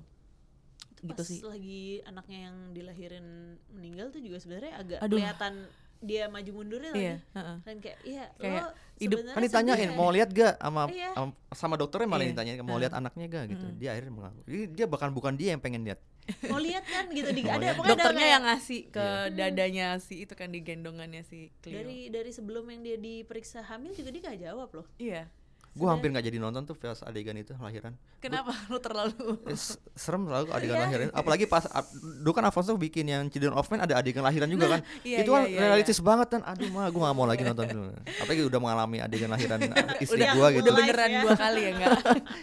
gitu 1.00 1.16
pas 1.16 1.24
sih 1.24 1.40
lagi 1.40 2.04
anaknya 2.04 2.38
yang 2.46 2.56
dilahirin 2.70 3.26
meninggal 3.70 4.10
tuh 4.10 4.20
juga 4.20 4.36
sebenarnya 4.36 4.72
agak 4.76 4.98
Aduh. 5.00 5.16
kelihatan 5.16 5.54
dia 5.98 6.28
maju 6.28 6.50
mundurnya 6.54 6.92
iya 6.92 7.16
lagi 7.16 7.34
heeh. 7.34 7.56
dan 7.62 7.76
kayak 7.78 7.98
iya 8.02 8.24
Kayak 8.34 8.52
lo 8.52 8.68
hidup- 8.96 9.18
sebenarnya 9.20 9.36
Kan 9.36 9.42
ditanyain 9.44 9.80
ya. 9.86 9.96
mau 9.96 10.10
lihat 10.10 10.28
gak 10.30 10.54
sama 10.58 10.82
Iya. 10.88 11.10
sama, 11.52 11.74
dokternya 11.76 12.04
malah 12.06 12.24
Iya. 12.24 12.32
ditanyain 12.32 12.60
mau 12.60 12.76
lihat 12.76 12.92
anaknya 12.92 13.24
gak 13.26 13.44
gitu. 13.48 13.64
Dia 13.76 13.88
akhirnya 13.92 14.12
mengaku. 14.12 14.40
Jadi 14.44 14.60
dia 14.70 14.86
bahkan 14.86 15.08
bukan 15.10 15.32
dia 15.34 15.48
yang 15.52 15.60
pengen 15.60 15.80
lihat. 15.82 16.00
Mau 16.46 16.58
lihat 16.58 16.84
kan 16.84 17.04
gitu 17.08 17.30
di 17.30 17.42
ada 17.42 17.72
pokoknya 17.72 17.82
ada 17.82 17.90
Dokternya 17.90 18.18
kayak- 18.20 18.32
yang 18.32 18.44
ngasih 18.44 18.80
ke 18.88 19.06
dadanya 19.32 19.86
si 19.98 20.14
itu 20.20 20.32
kan 20.32 20.48
di 20.48 20.60
gendongannya 20.60 21.22
si 21.22 21.50
Cleo. 21.58 21.74
dari 21.76 22.06
dari 22.08 22.30
sebelum 22.30 22.64
yang 22.66 22.80
dia 22.80 22.96
diperiksa 22.96 23.62
hamil 23.62 23.90
juga 23.92 24.08
dia 24.08 24.22
gak 24.24 24.40
jawab 24.40 24.68
loh 24.72 24.86
Iya. 24.96 25.26
Gue 25.70 25.86
hampir 25.86 26.08
nggak 26.08 26.24
jadi 26.24 26.36
nonton 26.36 26.62
tuh 26.62 26.74
pas 26.74 26.98
adegan 27.00 27.32
itu 27.32 27.54
lahiran. 27.54 27.94
Kenapa 28.18 28.50
lu 28.66 28.76
terlalu 28.76 29.38
Eh, 29.44 29.54
serem 29.92 30.26
lalu 30.26 30.50
adegan 30.50 30.74
Iya. 30.74 30.84
lahiran. 30.84 31.06
Apalagi 31.12 31.46
pas 31.46 31.62
dulu 31.94 32.32
kan 32.32 32.42
Afonso 32.42 32.74
bikin 32.74 33.06
yang 33.06 33.22
Children 33.26 33.54
of 33.54 33.64
Men 33.66 33.80
ada 33.80 33.94
adegan 33.96 34.20
lahiran 34.20 34.44
juga 34.46 34.66
kan. 34.68 34.80
iya, 35.00 35.22
itu 35.22 35.30
kan 35.30 35.42
iya, 35.42 35.52
iya, 35.52 35.60
realistis 35.70 35.98
banget 35.98 36.28
kan. 36.28 36.42
Aduh 36.44 36.66
mah 36.68 36.86
gue 36.86 36.98
nggak 36.98 37.14
mau 37.14 37.22
lagi 37.24 37.42
nonton 37.42 37.66
dulu. 37.66 37.86
Apalagi 38.18 38.42
udah 38.44 38.58
mengalami 38.58 38.98
adegan 38.98 39.30
lahiran 39.30 39.58
istri 39.98 40.20
gue 40.20 40.46
gitu. 40.52 40.64
udah 40.64 40.74
beneran 40.74 41.08
ya. 41.08 41.20
dua 41.22 41.34
kali 41.34 41.60
ya 41.60 41.70
enggak? 41.72 41.92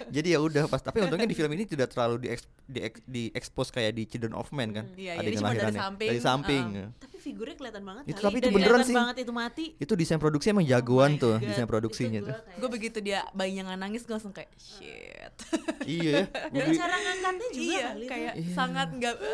Jadi 0.09 0.27
ya 0.29 0.39
udah 0.39 0.63
pas 0.65 0.79
tapi 0.79 0.97
untungnya 1.01 1.27
di 1.27 1.35
film 1.35 1.51
ini 1.51 1.63
tidak 1.63 1.87
terlalu 1.89 2.15
di 2.17 2.27
di, 2.63 2.79
di 3.03 3.23
expose 3.31 3.69
kayak 3.69 3.91
di 3.91 4.03
Children 4.05 4.33
of 4.33 4.47
Men 4.49 4.71
kan. 4.71 4.85
Iya, 4.93 5.19
jadi 5.19 5.35
cuma 5.35 5.51
dari 5.51 5.59
lahirannya. 5.59 5.81
samping, 5.81 6.09
Dari 6.09 6.21
samping. 6.21 6.65
uh, 6.75 6.89
tapi 6.97 7.16
figurnya 7.17 7.55
kelihatan 7.55 7.83
banget 7.83 8.03
Itu 8.05 8.15
kali 8.15 8.23
tapi 8.23 8.37
itu 8.37 8.43
dan 8.43 8.53
beneran 8.53 8.81
sih. 8.81 8.93
banget 8.93 9.15
itu 9.19 9.31
mati 9.31 9.65
Itu 9.75 9.93
desain 9.93 10.17
produksi 10.17 10.47
emang 10.47 10.63
jagoan 10.63 11.11
tuh, 11.15 11.35
God, 11.35 11.43
desain 11.43 11.61
itu 11.61 11.69
produksinya 11.69 12.19
gua 12.19 12.27
tuh. 12.27 12.35
kayak- 12.37 12.57
gue 12.57 12.69
begitu 12.71 12.97
dia 12.99 13.19
bayinya 13.31 13.61
nggak 13.67 13.79
nangis 13.79 14.01
gue 14.01 14.13
langsung 14.13 14.31
kayak 14.31 14.49
shit. 14.55 15.33
iya 15.89 16.23
ya. 16.23 16.25
Dan 16.55 16.67
cara 16.73 16.95
ngangkatnya 16.95 17.47
juga 17.51 17.63
iya, 17.67 17.87
kayak 18.03 18.33
Iya. 18.35 18.53
sangat 18.53 18.87
nggak 18.91 19.15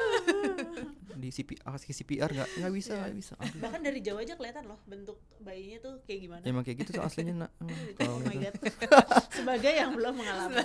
di 1.14 1.30
CPR, 1.30 1.62
kasih 1.70 1.96
CPR 1.96 2.30
nggak 2.32 2.50
nggak 2.58 2.74
bisa 2.74 2.92
nggak 2.96 3.14
bisa. 3.14 3.34
Aduh. 3.38 3.60
bahkan 3.60 3.80
dari 3.80 4.00
jauh 4.00 4.18
aja 4.18 4.34
kelihatan 4.34 4.66
loh 4.66 4.82
bentuk 4.84 5.16
bayinya 5.40 5.78
tuh 5.80 5.94
kayak 6.04 6.20
gimana 6.22 6.44
Emang 6.44 6.62
kayak 6.62 6.78
gitu 6.80 6.90
tuh 6.92 7.04
aslinya 7.04 7.34
nak. 7.38 7.52
Kalau 7.96 8.18
oh 8.18 8.20
my 8.20 8.34
gitu. 8.34 8.60
god 8.82 9.08
sebagai 9.30 9.72
yang 9.72 9.94
belum 9.94 10.14
mengalami 10.14 10.58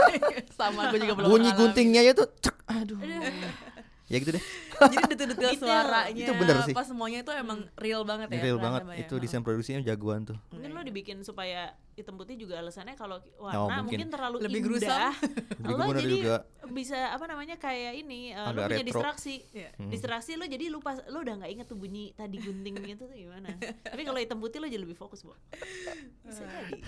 sama 0.50 0.88
gue 0.88 0.98
juga 1.00 1.14
belum 1.14 1.28
Bunyi 1.28 1.40
mengalami. 1.46 1.60
guntingnya 1.60 2.00
aja 2.00 2.12
tuh 2.16 2.28
cek 2.40 2.56
aduh. 2.66 2.98
Ya 4.08 4.16
gitu 4.16 4.30
deh. 4.32 4.44
jadi 4.88 5.04
detil-detil 5.06 5.50
Detail. 5.50 5.60
suaranya 5.60 6.24
Itu 6.24 6.32
bener 6.34 6.56
sih. 6.62 6.72
pas 6.72 6.84
semuanya 6.84 7.18
itu 7.20 7.30
emang 7.30 7.58
real 7.76 8.02
banget 8.02 8.28
ya 8.30 8.40
Real 8.42 8.58
banget 8.58 8.82
banget. 8.84 9.04
itu 9.04 9.14
desain 9.16 9.40
produksinya 9.40 9.80
jagoan 9.80 10.24
tuh. 10.24 10.36
mungkin 10.48 10.70
lo 10.70 10.80
dibikin 10.80 11.20
supaya 11.20 11.72
hitam 11.98 12.14
putih 12.14 12.34
juga 12.36 12.54
alasannya 12.56 12.94
kalau 12.94 13.18
Oh, 13.36 13.46
warna 13.46 13.80
mungkin. 13.80 13.98
mungkin 13.98 14.08
terlalu 14.08 14.36
Lebih 14.40 14.60
indah 14.78 15.12
Lebih 15.60 15.74
lo 15.74 15.84
jadi 15.92 16.14
juga. 16.14 16.36
bisa 16.68 16.98
apa 17.10 17.24
namanya 17.24 17.56
kayak 17.56 17.92
ini 17.96 18.30
uh, 18.30 18.48
lo 18.48 18.62
punya 18.62 18.78
retro. 18.78 18.88
distraksi 18.88 19.34
Iya. 19.50 19.70
Hmm. 19.74 19.88
distraksi 19.88 20.30
lo 20.34 20.44
jadi 20.44 20.64
lupa 20.68 20.94
lo 21.04 21.18
udah 21.18 21.34
nggak 21.38 21.50
inget 21.50 21.66
tuh 21.66 21.76
bunyi 21.76 22.12
tadi 22.12 22.36
guntingnya 22.36 22.94
itu 22.94 23.04
tuh 23.04 23.16
gimana 23.16 23.50
tapi 23.84 24.02
kalau 24.02 24.16
hitam 24.16 24.38
putih 24.38 24.58
lo 24.58 24.66
jadi 24.66 24.78
lebih 24.78 24.94
fokus 24.94 25.20
bu 25.20 25.34
bisa 26.22 26.44
jadi 26.44 26.80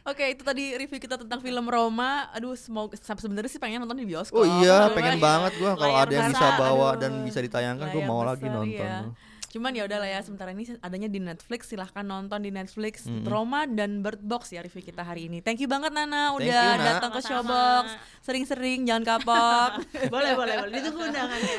Oke, 0.00 0.24
itu 0.26 0.40
tadi 0.40 0.72
review 0.74 0.96
kita 0.96 1.20
tentang 1.20 1.44
film 1.44 1.68
Roma. 1.68 2.32
Aduh, 2.32 2.56
semoga 2.56 2.96
sampai 2.96 3.20
sebenarnya 3.20 3.52
sih 3.52 3.60
pengen 3.60 3.84
nonton 3.84 4.00
di 4.00 4.08
bioskop. 4.08 4.32
Oh 4.34 4.48
iya, 4.58 4.88
pengen 4.88 5.20
banget 5.20 5.60
gua 5.60 5.76
kalau 5.76 5.92
ada 5.94 6.08
yang 6.08 6.32
bisa 6.32 6.56
bawa 6.56 6.96
aduh. 6.96 7.04
dan 7.04 7.12
bisa 7.20 7.36
ditayangkan 7.38 7.84
gua 7.86 8.02
mau 8.02 8.24
lagi 8.24 8.48
nonton. 8.48 8.80
iya. 8.80 9.12
Cuman 9.50 9.74
ya 9.74 9.82
udahlah 9.82 10.06
ya 10.06 10.22
sementara 10.22 10.54
ini 10.54 10.62
adanya 10.78 11.10
di 11.10 11.18
Netflix 11.18 11.66
silahkan 11.66 12.06
nonton 12.06 12.38
di 12.38 12.54
Netflix 12.54 13.04
Mm-mm. 13.04 13.26
Roma 13.26 13.66
dan 13.66 13.98
Bird 13.98 14.22
Box 14.22 14.54
ya 14.54 14.62
review 14.62 14.78
kita 14.80 15.02
hari 15.02 15.26
ini. 15.26 15.42
Thank 15.42 15.58
you 15.58 15.66
banget 15.66 15.90
Nana 15.90 16.30
Thank 16.30 16.46
udah 16.46 16.62
you, 16.70 16.86
datang 16.86 17.10
ke. 17.10 17.20
Showbox. 17.20 17.84
Sering-sering 18.22 18.86
jangan 18.86 19.02
kapok. 19.02 19.82
boleh 20.14 20.32
boleh 20.32 20.54
boleh 20.56 20.72
ditunggu 20.72 21.02
undangannya 21.02 21.56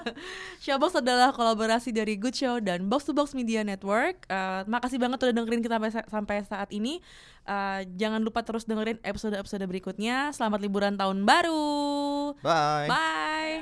Showbox 0.64 0.98
adalah 0.98 1.28
kolaborasi 1.30 1.92
dari 1.92 2.16
Good 2.16 2.32
Show 2.32 2.58
dan 2.58 2.88
Box 2.88 3.04
to 3.04 3.12
Box 3.12 3.36
Media 3.36 3.60
Network. 3.60 4.24
Eh, 4.24 4.64
makasih 4.64 4.96
banget 4.96 5.20
udah 5.20 5.34
dengerin 5.34 5.60
kita 5.60 5.76
sampai, 5.76 5.92
sa- 5.92 6.08
sampai 6.08 6.36
saat 6.42 6.72
ini. 6.72 7.04
Eh, 7.44 7.80
jangan 7.94 8.20
lupa 8.20 8.40
terus 8.40 8.64
dengerin 8.64 8.96
episode-episode 9.00 9.64
berikutnya. 9.64 10.32
Selamat 10.32 10.60
liburan 10.60 10.96
tahun 10.96 11.28
baru. 11.28 12.32
Bye. 12.40 12.88
Bye. 12.88 13.60